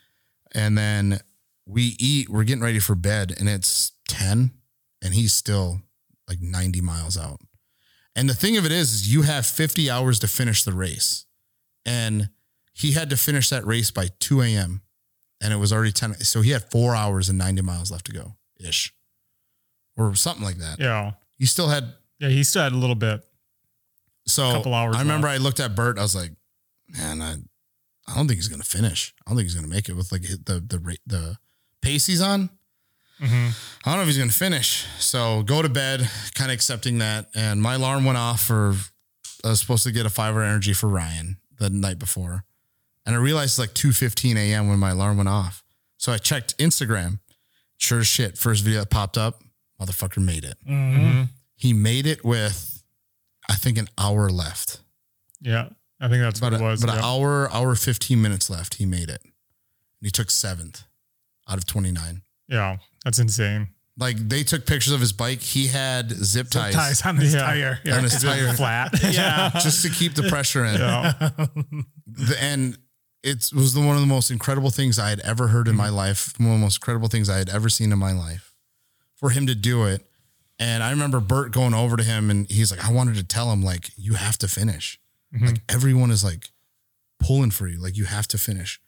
[0.53, 1.19] and then
[1.65, 4.51] we eat, we're getting ready for bed and it's 10
[5.03, 5.81] and he's still
[6.27, 7.41] like 90 miles out.
[8.15, 11.25] And the thing of it is, is you have 50 hours to finish the race.
[11.85, 12.29] And
[12.77, 14.81] he had to finish that race by 2 a.m.
[15.41, 16.15] And it was already 10.
[16.22, 18.93] So he had four hours and 90 miles left to go ish.
[19.97, 20.80] Or something like that.
[20.80, 21.14] Yeah.
[21.38, 22.30] He still had Yeah.
[22.30, 23.22] He still had a little bit.
[24.27, 25.97] so a Couple hours I remember I looked at Bert.
[25.97, 26.31] I was like,
[26.89, 27.33] man, I,
[28.09, 29.14] I don't think he's gonna finish.
[29.25, 31.38] I don't think he's gonna make it with like the the the
[31.81, 32.49] pace he's on.
[33.19, 33.51] Mhm.
[33.85, 34.85] I don't know if he's gonna finish.
[34.99, 37.27] So go to bed, kind of accepting that.
[37.35, 38.75] And my alarm went off for
[39.43, 42.43] I was supposed to get a five hour energy for Ryan the night before,
[43.07, 44.69] and I realized it's like two fifteen a.m.
[44.69, 45.63] when my alarm went off.
[45.97, 47.19] So I checked Instagram.
[47.79, 49.41] Sure as shit, first video that popped up,
[49.81, 50.57] motherfucker made it.
[50.69, 51.29] Mhm.
[51.55, 52.83] He made it with,
[53.49, 54.81] I think, an hour left.
[55.41, 55.69] Yeah.
[55.99, 56.83] I think that's About, what it was.
[56.83, 58.75] about an hour, hour, 15 minutes left.
[58.75, 59.21] He made it.
[59.23, 59.31] And
[60.03, 60.83] he took seventh
[61.49, 62.21] out of 29.
[62.47, 62.77] yeah.
[63.03, 63.69] That's insane.
[63.99, 65.41] Like they took pictures of his bike.
[65.41, 67.39] He had zip ties, Ties on his Yeah.
[67.41, 67.79] tire.
[67.83, 67.97] Yeah.
[67.97, 68.91] on his tire flat.
[69.13, 69.49] Yeah.
[69.61, 70.79] just to keep the pressure in.
[70.79, 71.13] yeah.
[72.07, 72.77] The- and
[73.27, 75.77] it was the, one of the most incredible things I had ever heard in Mm-hmm.
[75.83, 76.33] my life.
[76.39, 78.53] One of the most incredible things I had ever seen in my life.
[79.15, 80.06] For him to do it.
[80.59, 83.51] And I remember Bert going over to him and he's like, I wanted to tell
[83.51, 84.99] him, like, you have to finish.
[85.33, 85.45] Mm-hmm.
[85.45, 86.49] Like everyone is like
[87.19, 87.80] pulling for you.
[87.81, 88.80] Like you have to finish.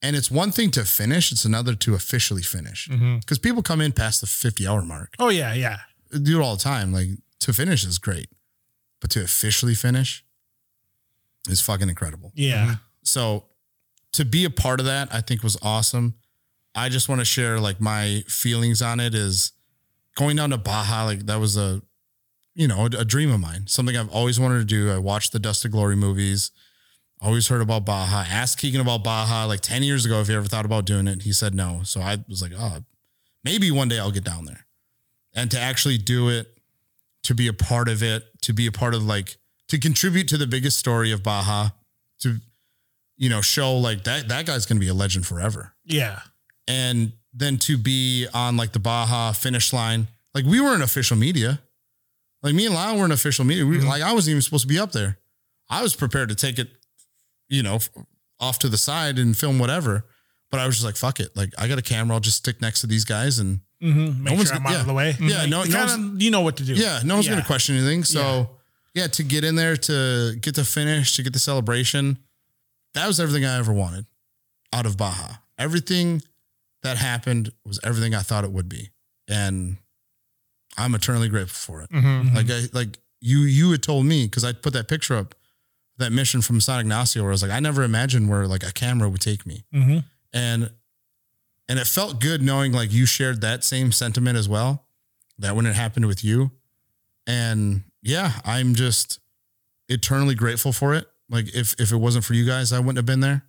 [0.00, 2.88] And it's one thing to finish, it's another to officially finish.
[2.88, 5.14] Because people come in past the 50 hour mark.
[5.18, 5.78] Oh yeah, yeah.
[6.10, 6.92] Do it all the time.
[6.92, 7.08] Like
[7.40, 8.28] to finish is great.
[9.00, 10.24] But to officially finish
[11.48, 12.32] is fucking incredible.
[12.34, 12.76] Yeah.
[13.04, 13.44] So
[14.12, 16.14] to be a part of that, I think was awesome.
[16.74, 19.52] I just want to share like my feelings on it is
[20.16, 21.82] going down to Baja, like that was a,
[22.54, 24.90] you know, a, dream of mine, something I've always wanted to do.
[24.90, 26.50] I watched the Dust to Glory movies,
[27.20, 30.46] always heard about Baja, asked Keegan about Baja like 10 years ago if he ever
[30.46, 31.22] thought about doing it.
[31.22, 31.80] He said no.
[31.84, 32.78] So I was like, oh,
[33.44, 34.66] maybe one day I'll get down there.
[35.34, 36.58] And to actually do it,
[37.22, 39.36] to be a part of it, to be a part of like,
[39.68, 41.70] to contribute to the biggest story of Baja,
[42.20, 42.40] to
[43.16, 45.72] you know, show like that that guy's gonna be a legend forever.
[45.84, 46.20] Yeah.
[46.68, 51.60] And then to be on like the Baja finish line, like we weren't official media.
[52.42, 53.64] Like me and Lyle weren't official media.
[53.64, 55.18] We, Like I wasn't even supposed to be up there.
[55.70, 56.68] I was prepared to take it,
[57.48, 57.78] you know,
[58.40, 60.04] off to the side and film whatever.
[60.50, 61.34] But I was just like, fuck it.
[61.36, 62.14] Like I got a camera.
[62.14, 64.22] I'll just stick next to these guys and Mm-hmm.
[64.22, 65.16] Make one's sure I'm out of the way.
[65.18, 66.74] Yeah, Like, no- you no kinda- you know what to do.
[66.74, 67.32] Yeah, no one's Yeah.
[67.32, 68.04] gonna question anything.
[68.04, 68.48] So
[68.94, 69.08] yeah.
[69.08, 72.18] to get in there to get the finish, to get the celebration,
[72.94, 74.06] that was everything I ever wanted
[74.72, 75.34] out of Baja.
[75.58, 76.22] Everything
[76.82, 78.90] that happened was everything I thought it would be.
[79.28, 79.76] And
[80.76, 81.90] I'm eternally grateful for it.
[81.90, 82.34] Mhm.
[82.34, 85.34] Like I like you you had told me because I put that picture up,
[85.98, 88.72] that mission from San Ignacio where I was like, I never imagined where like a
[88.72, 89.64] camera would take me.
[89.72, 89.98] Mm-hmm.
[90.32, 90.70] And
[91.68, 94.84] and it felt good knowing like you shared that same sentiment as well.
[95.38, 96.50] That when it happened with you.
[97.26, 99.20] And yeah, I'm just
[99.88, 101.06] eternally grateful for it.
[101.32, 103.42] Like if if it wasn't for you guys, I wouldn't have been there.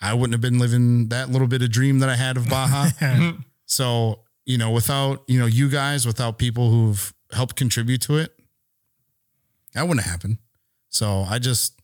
[0.00, 2.88] I wouldn't have been living that little bit of dream that I had of Baja.
[3.66, 8.32] so, you know, without, you know, you guys, without people who've helped contribute to it,
[9.74, 10.38] that wouldn't have happened.
[10.90, 11.80] So I just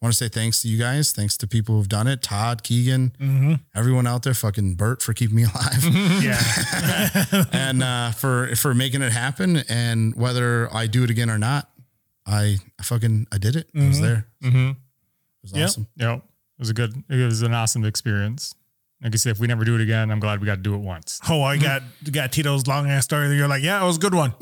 [0.00, 1.12] want to say thanks to you guys.
[1.12, 2.22] Thanks to people who've done it.
[2.22, 3.54] Todd, Keegan, Mm-hmm.
[3.74, 5.84] everyone out there, fucking Bert for keeping me alive.
[6.22, 7.44] Yeah.
[7.52, 9.58] and uh, for for making it happen.
[9.68, 11.68] And whether I do it again or not,
[12.26, 13.68] I, I fucking I did it.
[13.74, 14.02] I was Mhm.
[14.02, 14.26] there.
[14.42, 14.76] Mhm.
[15.46, 15.64] Was Yep.
[15.64, 15.86] awesome.
[15.96, 16.16] Yep.
[16.18, 16.22] It
[16.60, 18.54] was a good, it was an awesome experience.
[19.02, 20.74] Like I said, if we never do it again, I'm glad we got to do
[20.74, 21.20] it once.
[21.28, 23.36] Oh, I got got Tito's long ass story.
[23.36, 24.32] You're like, yeah, it was a good one.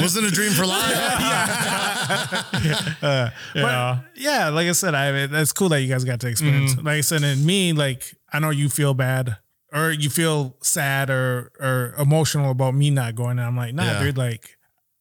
[0.00, 0.92] Wasn't a dream for life.
[3.02, 4.00] Uh, Yeah.
[4.16, 6.74] Yeah, like I said, I that's cool that you guys got to experience.
[6.74, 6.86] Mm-hmm.
[6.86, 9.36] Like I said, and me, like I know you feel bad
[9.72, 13.38] or you feel sad or or emotional about me not going.
[13.38, 14.02] And I'm like, nah, Yeah.
[14.02, 14.56] dude, like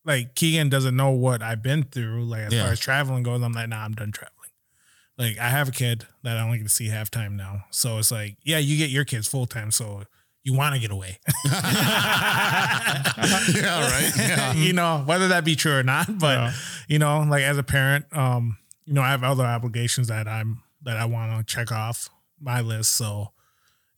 [0.05, 2.25] like Keegan doesn't know what I've been through.
[2.25, 2.63] Like as Yeah.
[2.63, 4.38] far as traveling goes, I'm like, nah, I'm done traveling.
[5.17, 7.65] Like I have a kid that I only get to see half time now.
[7.71, 10.03] So it's like, yeah, you get your kids full time, so
[10.43, 11.19] you want to get away.
[11.45, 11.53] yeah,
[13.91, 14.11] right.
[14.17, 14.53] Yeah.
[14.53, 16.17] you know, whether that be true or not.
[16.19, 16.53] But Yeah.
[16.88, 20.61] you know, like as a parent, um, you know, I have other obligations that I'm
[20.83, 22.93] that I want to check off my list.
[22.93, 23.31] So,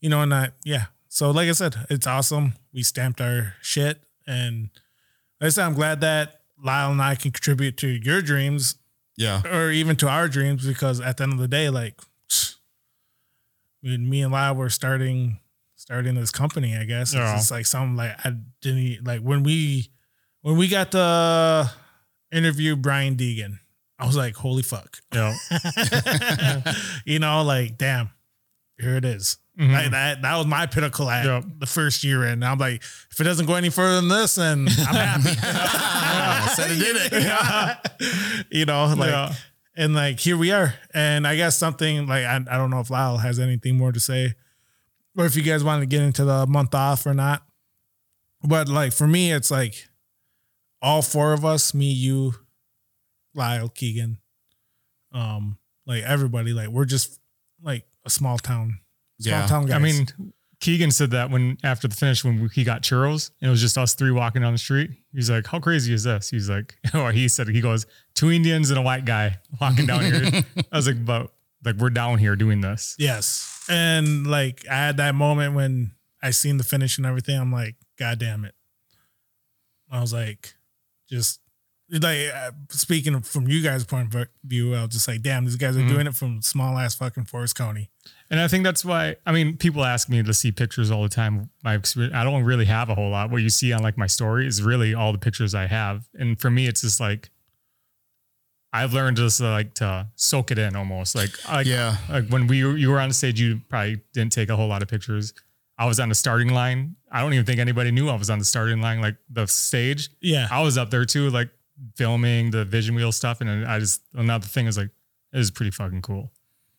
[0.00, 0.86] you know, and that yeah.
[1.08, 2.54] So like I said, it's awesome.
[2.72, 4.70] We stamped our shit, and
[5.46, 8.76] I said, I'm glad that Lyle and I can contribute to your dreams
[9.16, 9.42] Yeah.
[9.44, 12.00] or even to our dreams because at the end of the day, like
[13.82, 15.40] me and Lyle were starting
[15.76, 17.32] starting this company, I guess Yeah.
[17.34, 19.90] it's just like something like I didn't like when we
[20.40, 21.70] when we got the
[22.32, 23.58] interview Brian Deegan,
[23.98, 24.98] I was like, holy fuck.
[25.12, 25.34] Yeah.
[27.04, 28.10] you know, like damn,
[28.78, 29.36] here it is.
[29.58, 29.72] Mhm.
[29.72, 31.44] Like that that was my pinnacle at Yep.
[31.58, 32.42] the first year in.
[32.42, 35.30] I'm like, if it doesn't go any further than this, then I'm happy.
[35.42, 38.46] I said it did it.
[38.50, 39.32] you know, like Yeah.
[39.76, 40.74] and like here we are.
[40.92, 44.00] And I guess something like I, I don't know if Lyle has anything more to
[44.00, 44.34] say,
[45.16, 47.44] or if you guys want to get into the month off or not.
[48.42, 49.86] But like for me, it's like
[50.82, 52.34] all four of us, me, you,
[53.34, 54.18] Lyle, Keegan,
[55.12, 57.20] um, like everybody, like we're just
[57.62, 58.80] like a small town,
[59.20, 59.46] small Yeah.
[59.46, 59.76] town guys.
[59.76, 60.06] I mean,
[60.60, 63.76] Keegan said that when after the finish when he got churros and it was just
[63.76, 64.90] us three walking down the street.
[65.12, 68.70] He's like, "How crazy is this?" He's like, or he said he goes, two Indians
[68.70, 71.32] and a white guy walking down here." I was like, "But
[71.64, 73.64] like we're down here doing this." Yes.
[73.68, 77.38] And like I had that moment when I seen the finish and everything.
[77.38, 78.54] I'm like, God damn it.
[79.90, 80.54] I was like,
[81.08, 81.40] just
[81.90, 85.56] like uh, speaking from you guys' point of view, I was just like, damn, these
[85.56, 85.88] guys are Mhm.
[85.88, 87.90] doing it from small ass fucking Forest County.
[88.30, 91.08] And I think that's why I mean, people ask me to see pictures all the
[91.08, 91.50] time.
[91.62, 93.30] My experience, I don't really have a whole lot.
[93.30, 96.08] What you see on like my story is really all the pictures I have.
[96.14, 97.30] And for me, it's just like
[98.72, 101.14] I've learned just like to soak it in almost.
[101.14, 101.96] Like, like Yeah.
[102.10, 104.82] like when we were, you were on stage, you probably didn't take a whole lot
[104.82, 105.32] of pictures.
[105.78, 106.96] I was on the starting line.
[107.10, 109.00] I don't even think anybody knew I was on the starting line.
[109.00, 110.48] Like the stage, Yeah.
[110.50, 111.50] I was up there too, like
[111.94, 113.40] filming the vision wheel stuff.
[113.40, 114.90] And I just another thing is like,
[115.32, 116.32] it was pretty fucking cool.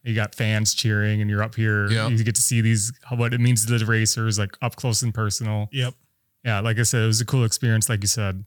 [0.06, 1.90] You got fans cheering, and you're up here.
[1.90, 2.11] Yep.
[2.11, 5.14] You get to see these what it means to the racers, like up close and
[5.14, 5.67] personal.
[5.72, 5.93] Yep.
[6.43, 7.90] Yeah, like I said, it was a cool experience.
[7.90, 8.45] Like you said,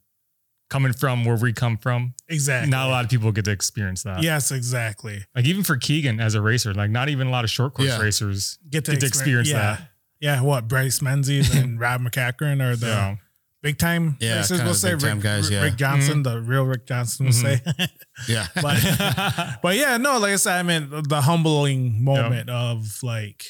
[0.71, 2.71] coming from where we come from, Exactly.
[2.71, 4.23] not a lot of people get to experience that.
[4.23, 5.25] Yes, exactly.
[5.35, 7.89] Like even for Keegan as a racer, like not even a lot of short course
[7.89, 7.99] Yeah.
[8.01, 9.59] racers Get to, get to experience yeah.
[9.59, 9.91] that.
[10.21, 10.41] Yeah.
[10.43, 10.69] What?
[10.69, 13.17] Bryce Menzies and Rob MacCachren are the Yeah.
[13.63, 14.49] Big time Yeah, racers.
[14.59, 15.63] kinda We'll the say big time Rick, guys, yeah.
[15.63, 16.35] Rick Johnson, mm-hmm.
[16.35, 17.71] the real Rick Johnson will mm-hmm.
[17.79, 17.87] say.
[18.27, 18.49] Yeah.
[18.61, 23.45] but but yeah, no, like I said, I mean the humbling moment of like,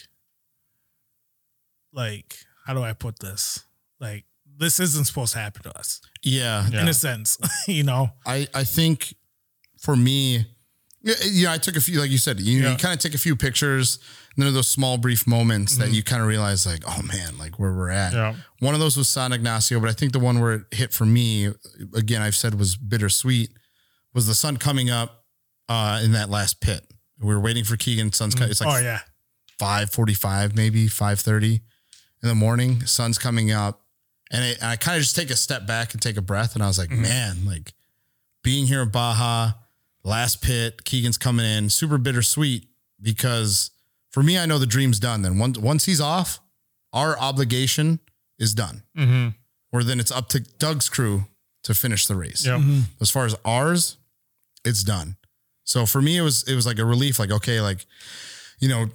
[1.93, 3.65] like how do I put this?
[3.99, 4.27] Like
[4.59, 6.67] this isn't supposed to happen to us yeah.
[6.71, 6.83] Yeah.
[6.83, 8.11] in a sense, you know.
[8.27, 9.15] I, I think
[9.81, 10.47] for me,
[11.31, 12.73] yeah, I took a few, like you said, you, Yeah.
[12.73, 13.99] you kind of take a few pictures,
[14.37, 15.95] and then those small, brief moments that mm-hmm.
[15.95, 18.13] you kind of realize, like, oh man, like where we're at.
[18.13, 18.35] Yeah.
[18.61, 21.05] One of those was San Ignacio, but I think the one where it hit for
[21.07, 21.53] me,
[21.95, 23.51] again, I've said was bittersweet,
[24.15, 25.25] was the sun coming up
[25.69, 26.85] uh, in that last pit.
[27.21, 28.13] We were waiting for Keegan.
[28.13, 28.49] Sun's coming.
[28.49, 28.53] Mm.
[28.53, 29.01] It's like oh yeah,
[29.59, 31.61] five forty-five, maybe five thirty,
[32.23, 33.83] in the morning, sun's coming up,
[34.31, 36.63] and it, I kind of just take a step back and take a breath, and
[36.63, 37.03] I was like, mm-hmm.
[37.03, 37.73] man, like
[38.43, 39.53] being here in Baja,
[40.05, 42.67] last pit, Keegan's coming in, super bittersweet
[43.01, 43.71] because
[44.11, 45.23] for me, I know the dream's done.
[45.23, 46.41] Then once once he's off,
[46.93, 48.01] our obligation
[48.39, 48.83] is done.
[48.97, 49.35] Mhm.
[49.73, 51.27] Or then it's up to Doug's crew
[51.65, 52.47] to finish the race.
[52.47, 52.61] Yep.
[53.01, 53.97] As far as ours,
[54.65, 55.17] it's done.
[55.65, 57.19] So for me, it was it was like a relief.
[57.19, 57.85] Like okay, like
[58.61, 58.89] you know,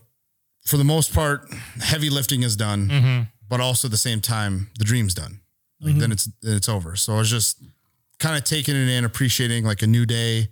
[0.66, 1.48] for the most part,
[1.82, 3.28] heavy lifting is done, Mhm.
[3.48, 5.42] but also at the same time, the dream's done.
[5.80, 6.96] Like then it's then it's over.
[6.96, 7.58] So I was just
[8.20, 10.50] kind of taking it in, appreciating like a new day.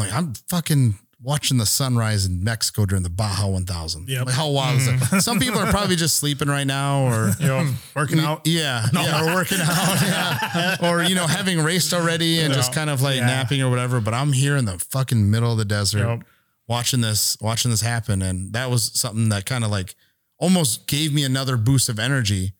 [0.00, 4.08] I'm like, I'm fucking watching the sunrise in Mexico during the Baja 1000.
[4.08, 5.20] Yeah, Like, how wild is that?
[5.22, 7.66] Some people are probably just sleeping right now or Yep.
[7.96, 8.42] Working out.
[8.46, 9.68] yeah, yeah, or working out,
[10.02, 13.26] yeah, or you know, having raced already and just kind of like Yeah.
[13.26, 14.00] napping or whatever.
[14.00, 16.22] But I'm here in the fucking middle of the desert, Yep.
[16.68, 19.96] watching this, watching this happen, and that was something that kind of like
[20.38, 22.52] almost gave me another boost of energy,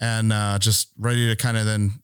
[0.00, 1.94] and uh, just ready to kind of then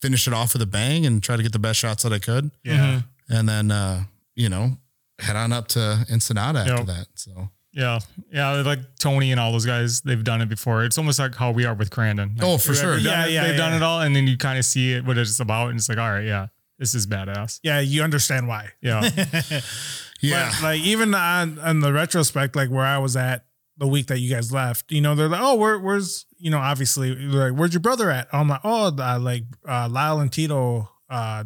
[0.00, 2.18] finish it off with a bang and try to get the best shots that I
[2.18, 3.02] could, Yeah.
[3.28, 4.76] And then uh, you know
[5.18, 6.86] head on up to Ensenada after Yep.
[6.86, 7.06] that.
[7.14, 8.00] So Yeah.
[8.32, 8.50] Yeah.
[8.62, 10.84] Like Tony and all those guys, they've done it before.
[10.84, 12.36] It's almost like how we are with Crandon.
[12.38, 12.98] Like, Oh, for sure.
[12.98, 13.76] Yeah, it- yeah, They've done yeah.
[13.76, 14.00] it all.
[14.00, 15.68] And then you kind of see it, what it's about.
[15.70, 17.60] And it's like, all right, yeah, this is badass.
[17.62, 18.70] Yeah, you understand why.
[18.80, 19.08] Yeah.
[20.20, 23.44] yeah, But like even on on the retrospect, like where I was at
[23.78, 26.58] the week that you guys left, you know, they're like, oh, where, where's you know,
[26.58, 28.28] obviously, like, where's your brother at?
[28.32, 31.44] I'm like, oh, uh, like uh, Lyle and Tito, uh,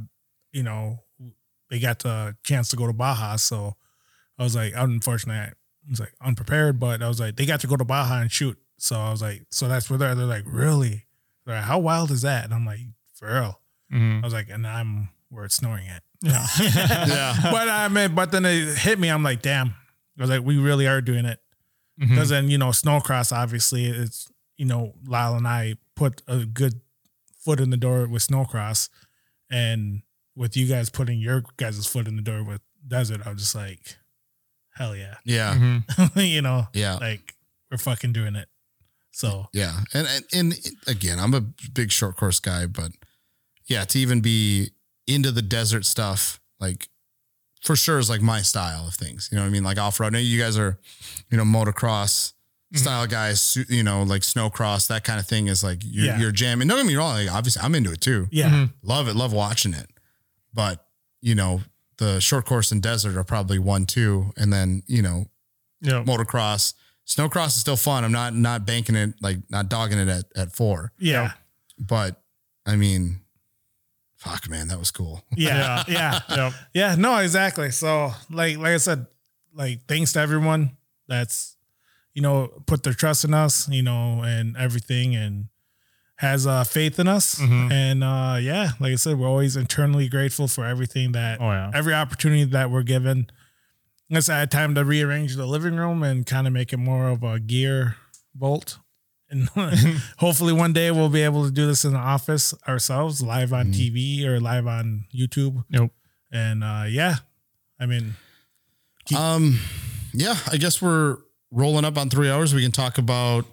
[0.53, 1.03] you know,
[1.71, 3.77] they got the chance to go to Baja, so
[4.39, 5.53] I was like, unfortunately, I
[5.91, 8.59] was like unprepared, but I was like, they got to go to Baja and shoot,
[8.79, 10.15] so I was like, so that's where they're.
[10.15, 11.07] They're like, really?
[11.45, 12.45] They're like, how wild is that?
[12.45, 12.81] And I'm like,
[13.15, 13.61] for real.
[13.93, 14.23] Mhm.
[14.23, 16.03] I was like, and I'm where it's snowing at.
[16.23, 16.47] Yeah.
[16.61, 19.09] yeah, but I mean, but then it hit me.
[19.09, 19.69] I'm like, damn.
[19.69, 21.41] I was like, we really are doing it.
[21.99, 26.81] Because then, you know, snowcross, obviously, it's, you know, Lyle and I put a good
[27.39, 28.89] foot in the door with snowcross.
[29.51, 30.03] And
[30.37, 33.55] with you guys putting your guys' foot in the door with desert, I was just
[33.55, 33.97] like,
[34.75, 35.15] hell yeah.
[35.25, 36.11] yeah, Mhm.
[36.35, 36.97] you know, yeah.
[36.97, 37.35] like
[37.71, 38.49] we're fucking doing it.
[39.13, 40.55] So, Yeah, and, and and
[40.87, 42.93] again, I'm a big short course guy, but
[43.67, 44.71] yeah, to even be
[45.07, 46.89] into the desert stuff, like
[47.65, 49.29] for sure is like my style of things.
[49.33, 49.65] You know what I mean?
[49.65, 50.09] Like off road.
[50.09, 50.79] I know you guys are,
[51.31, 52.35] you know, motocross
[52.75, 53.57] style guys.
[53.71, 56.19] You know, like snowcross, that kind of thing is like you're, Yeah.
[56.21, 56.69] you're jamming.
[56.69, 57.15] Don't get me wrong.
[57.15, 58.29] Like obviously, I'm into it too.
[58.31, 58.51] yeah.
[58.51, 58.73] Mhm.
[58.83, 59.17] Love it.
[59.17, 59.89] Love watching it.
[60.57, 60.85] But
[61.23, 61.61] you know,
[61.99, 65.27] the short course and desert are probably one, two, and then you know,
[65.81, 66.03] Yeah.
[66.05, 66.75] motocross.
[67.07, 68.03] Snowcross is still fun.
[68.03, 71.33] I'm not not banking it like not dogging it at at four, Yeah.
[71.79, 72.21] but
[72.67, 73.21] I mean,
[74.17, 75.23] fuck, man, that was cool.
[75.37, 75.85] Yeah.
[75.89, 76.19] Yeah.
[76.29, 76.53] Yep.
[76.75, 77.71] Yeah, no, exactly.
[77.71, 79.07] So, like, like I said,
[79.55, 80.77] like, thanks to everyone
[81.07, 81.57] that's,
[82.13, 85.47] you know, put their trust in us, you know, and everything, and
[86.17, 87.35] has uh, faith in us.
[87.37, 87.71] Mhm.
[87.73, 91.71] And uh, yeah, like I said, we're always internally grateful for everything that, Oh, yeah.
[91.75, 93.29] every opportunity that we're given.
[94.11, 96.77] I guess I had time to rearrange the living room and kind of make it
[96.79, 97.97] more of a gear
[98.35, 98.79] bolt.
[99.29, 99.49] And
[100.19, 103.73] hopefully one day we'll be able to do this in the office ourselves, live on
[103.73, 105.65] TV or live on YouTube.
[105.69, 105.91] Nope.
[106.31, 107.17] And uh, yeah,
[107.81, 108.15] I mean,
[109.17, 109.59] Um,
[110.13, 111.17] yeah, I guess we're
[111.51, 112.55] rolling up on three hours.
[112.55, 113.47] We can talk about.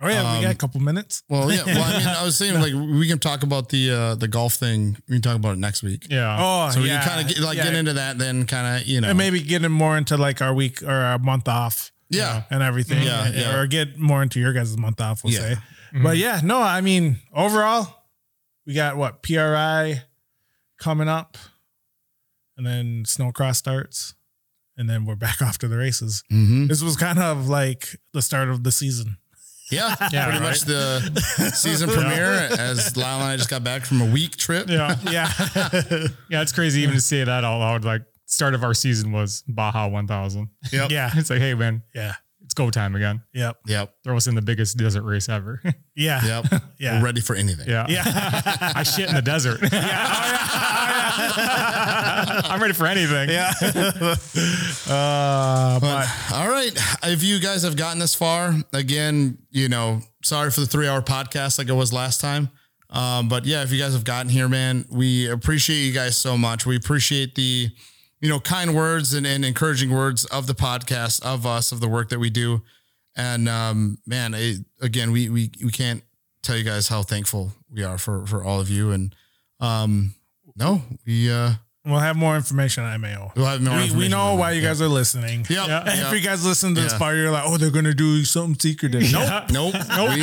[0.00, 1.22] Oh yeah, we Um, got a couple minutes.
[1.28, 1.64] Well, yeah.
[1.64, 4.54] Well, I mean, I was saying like we can talk about the uh the golf
[4.54, 4.96] thing.
[5.08, 6.06] We can talk about it next week.
[6.10, 6.36] Yeah.
[6.38, 7.64] Oh, So we yeah, can kind of get like yeah.
[7.64, 10.52] get into that, then kind of you know and maybe getting more into like our
[10.54, 13.02] week or our month off yeah and everything.
[13.02, 13.56] Yeah, yeah.
[13.56, 15.54] Or get more into your guys' month off, we'll Yeah.
[15.54, 15.56] say.
[16.02, 17.88] But yeah, no, I mean, overall,
[18.66, 20.02] we got what PRI
[20.78, 21.38] coming up,
[22.56, 24.14] and then snowcross starts,
[24.76, 26.22] and then we're back off to the races.
[26.30, 29.16] hmm This was kind of like the start of the season.
[29.70, 30.40] Yeah Yeah, pretty right.
[30.42, 34.68] much the season premiere as Lyle and I just got back from a week trip.
[34.68, 34.96] Yeah.
[35.10, 35.30] Yeah.
[36.30, 36.42] Yeah.
[36.42, 37.84] It's crazy even to say that out loud.
[37.84, 40.48] Like, start of our season was Baja 1000.
[40.72, 40.90] Yep.
[40.90, 41.10] yeah.
[41.14, 42.14] It's like, hey, man, Yeah.
[42.44, 43.22] it's go time again.
[43.34, 43.56] Yep.
[43.66, 43.94] Yep.
[44.04, 45.62] Throw us in the biggest desert race ever.
[45.94, 46.24] Yeah.
[46.42, 46.62] Yep.
[46.78, 46.98] Yeah.
[46.98, 47.68] We're ready for anything.
[47.68, 47.86] yeah.
[47.88, 48.02] Yeah.
[48.74, 49.60] I shit in the desert.
[49.62, 51.05] Oh, oh,
[52.48, 53.28] I'm ready for anything.
[53.30, 53.52] Yeah.
[54.88, 56.72] uh, but All right.
[57.04, 61.00] If you guys have gotten this far, again, you know, sorry for the three hour
[61.02, 62.50] podcast like it was last time.
[62.90, 66.36] Um, but yeah, if you guys have gotten here, man, we appreciate you guys so
[66.36, 66.66] much.
[66.66, 67.68] We appreciate the,
[68.20, 71.88] you know, kind words and, and encouraging words of the podcast, of us, of the
[71.88, 72.62] work that we do.
[73.16, 76.02] And um, man, it, again, we, we we can't
[76.42, 78.92] tell you guys how thankful we are for for all of you.
[78.92, 79.14] And
[79.58, 80.14] um,
[80.56, 81.52] no, we uh,
[81.84, 83.30] We'll have more information on MAO.
[83.36, 84.68] We'll have more we, we know on why that, you yeah.
[84.70, 85.46] guys are listening.
[85.48, 86.06] Yep, And yep.
[86.08, 86.98] If you guys listen to this Yeah.
[86.98, 89.12] part, you're like, oh, they're gonna do something secretive.
[89.12, 89.44] Nope.
[89.52, 89.74] Nope.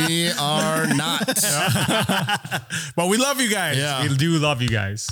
[0.06, 1.26] We are not.
[2.96, 3.78] But we love you guys.
[3.78, 4.02] Yeah.
[4.06, 5.08] We do love you guys.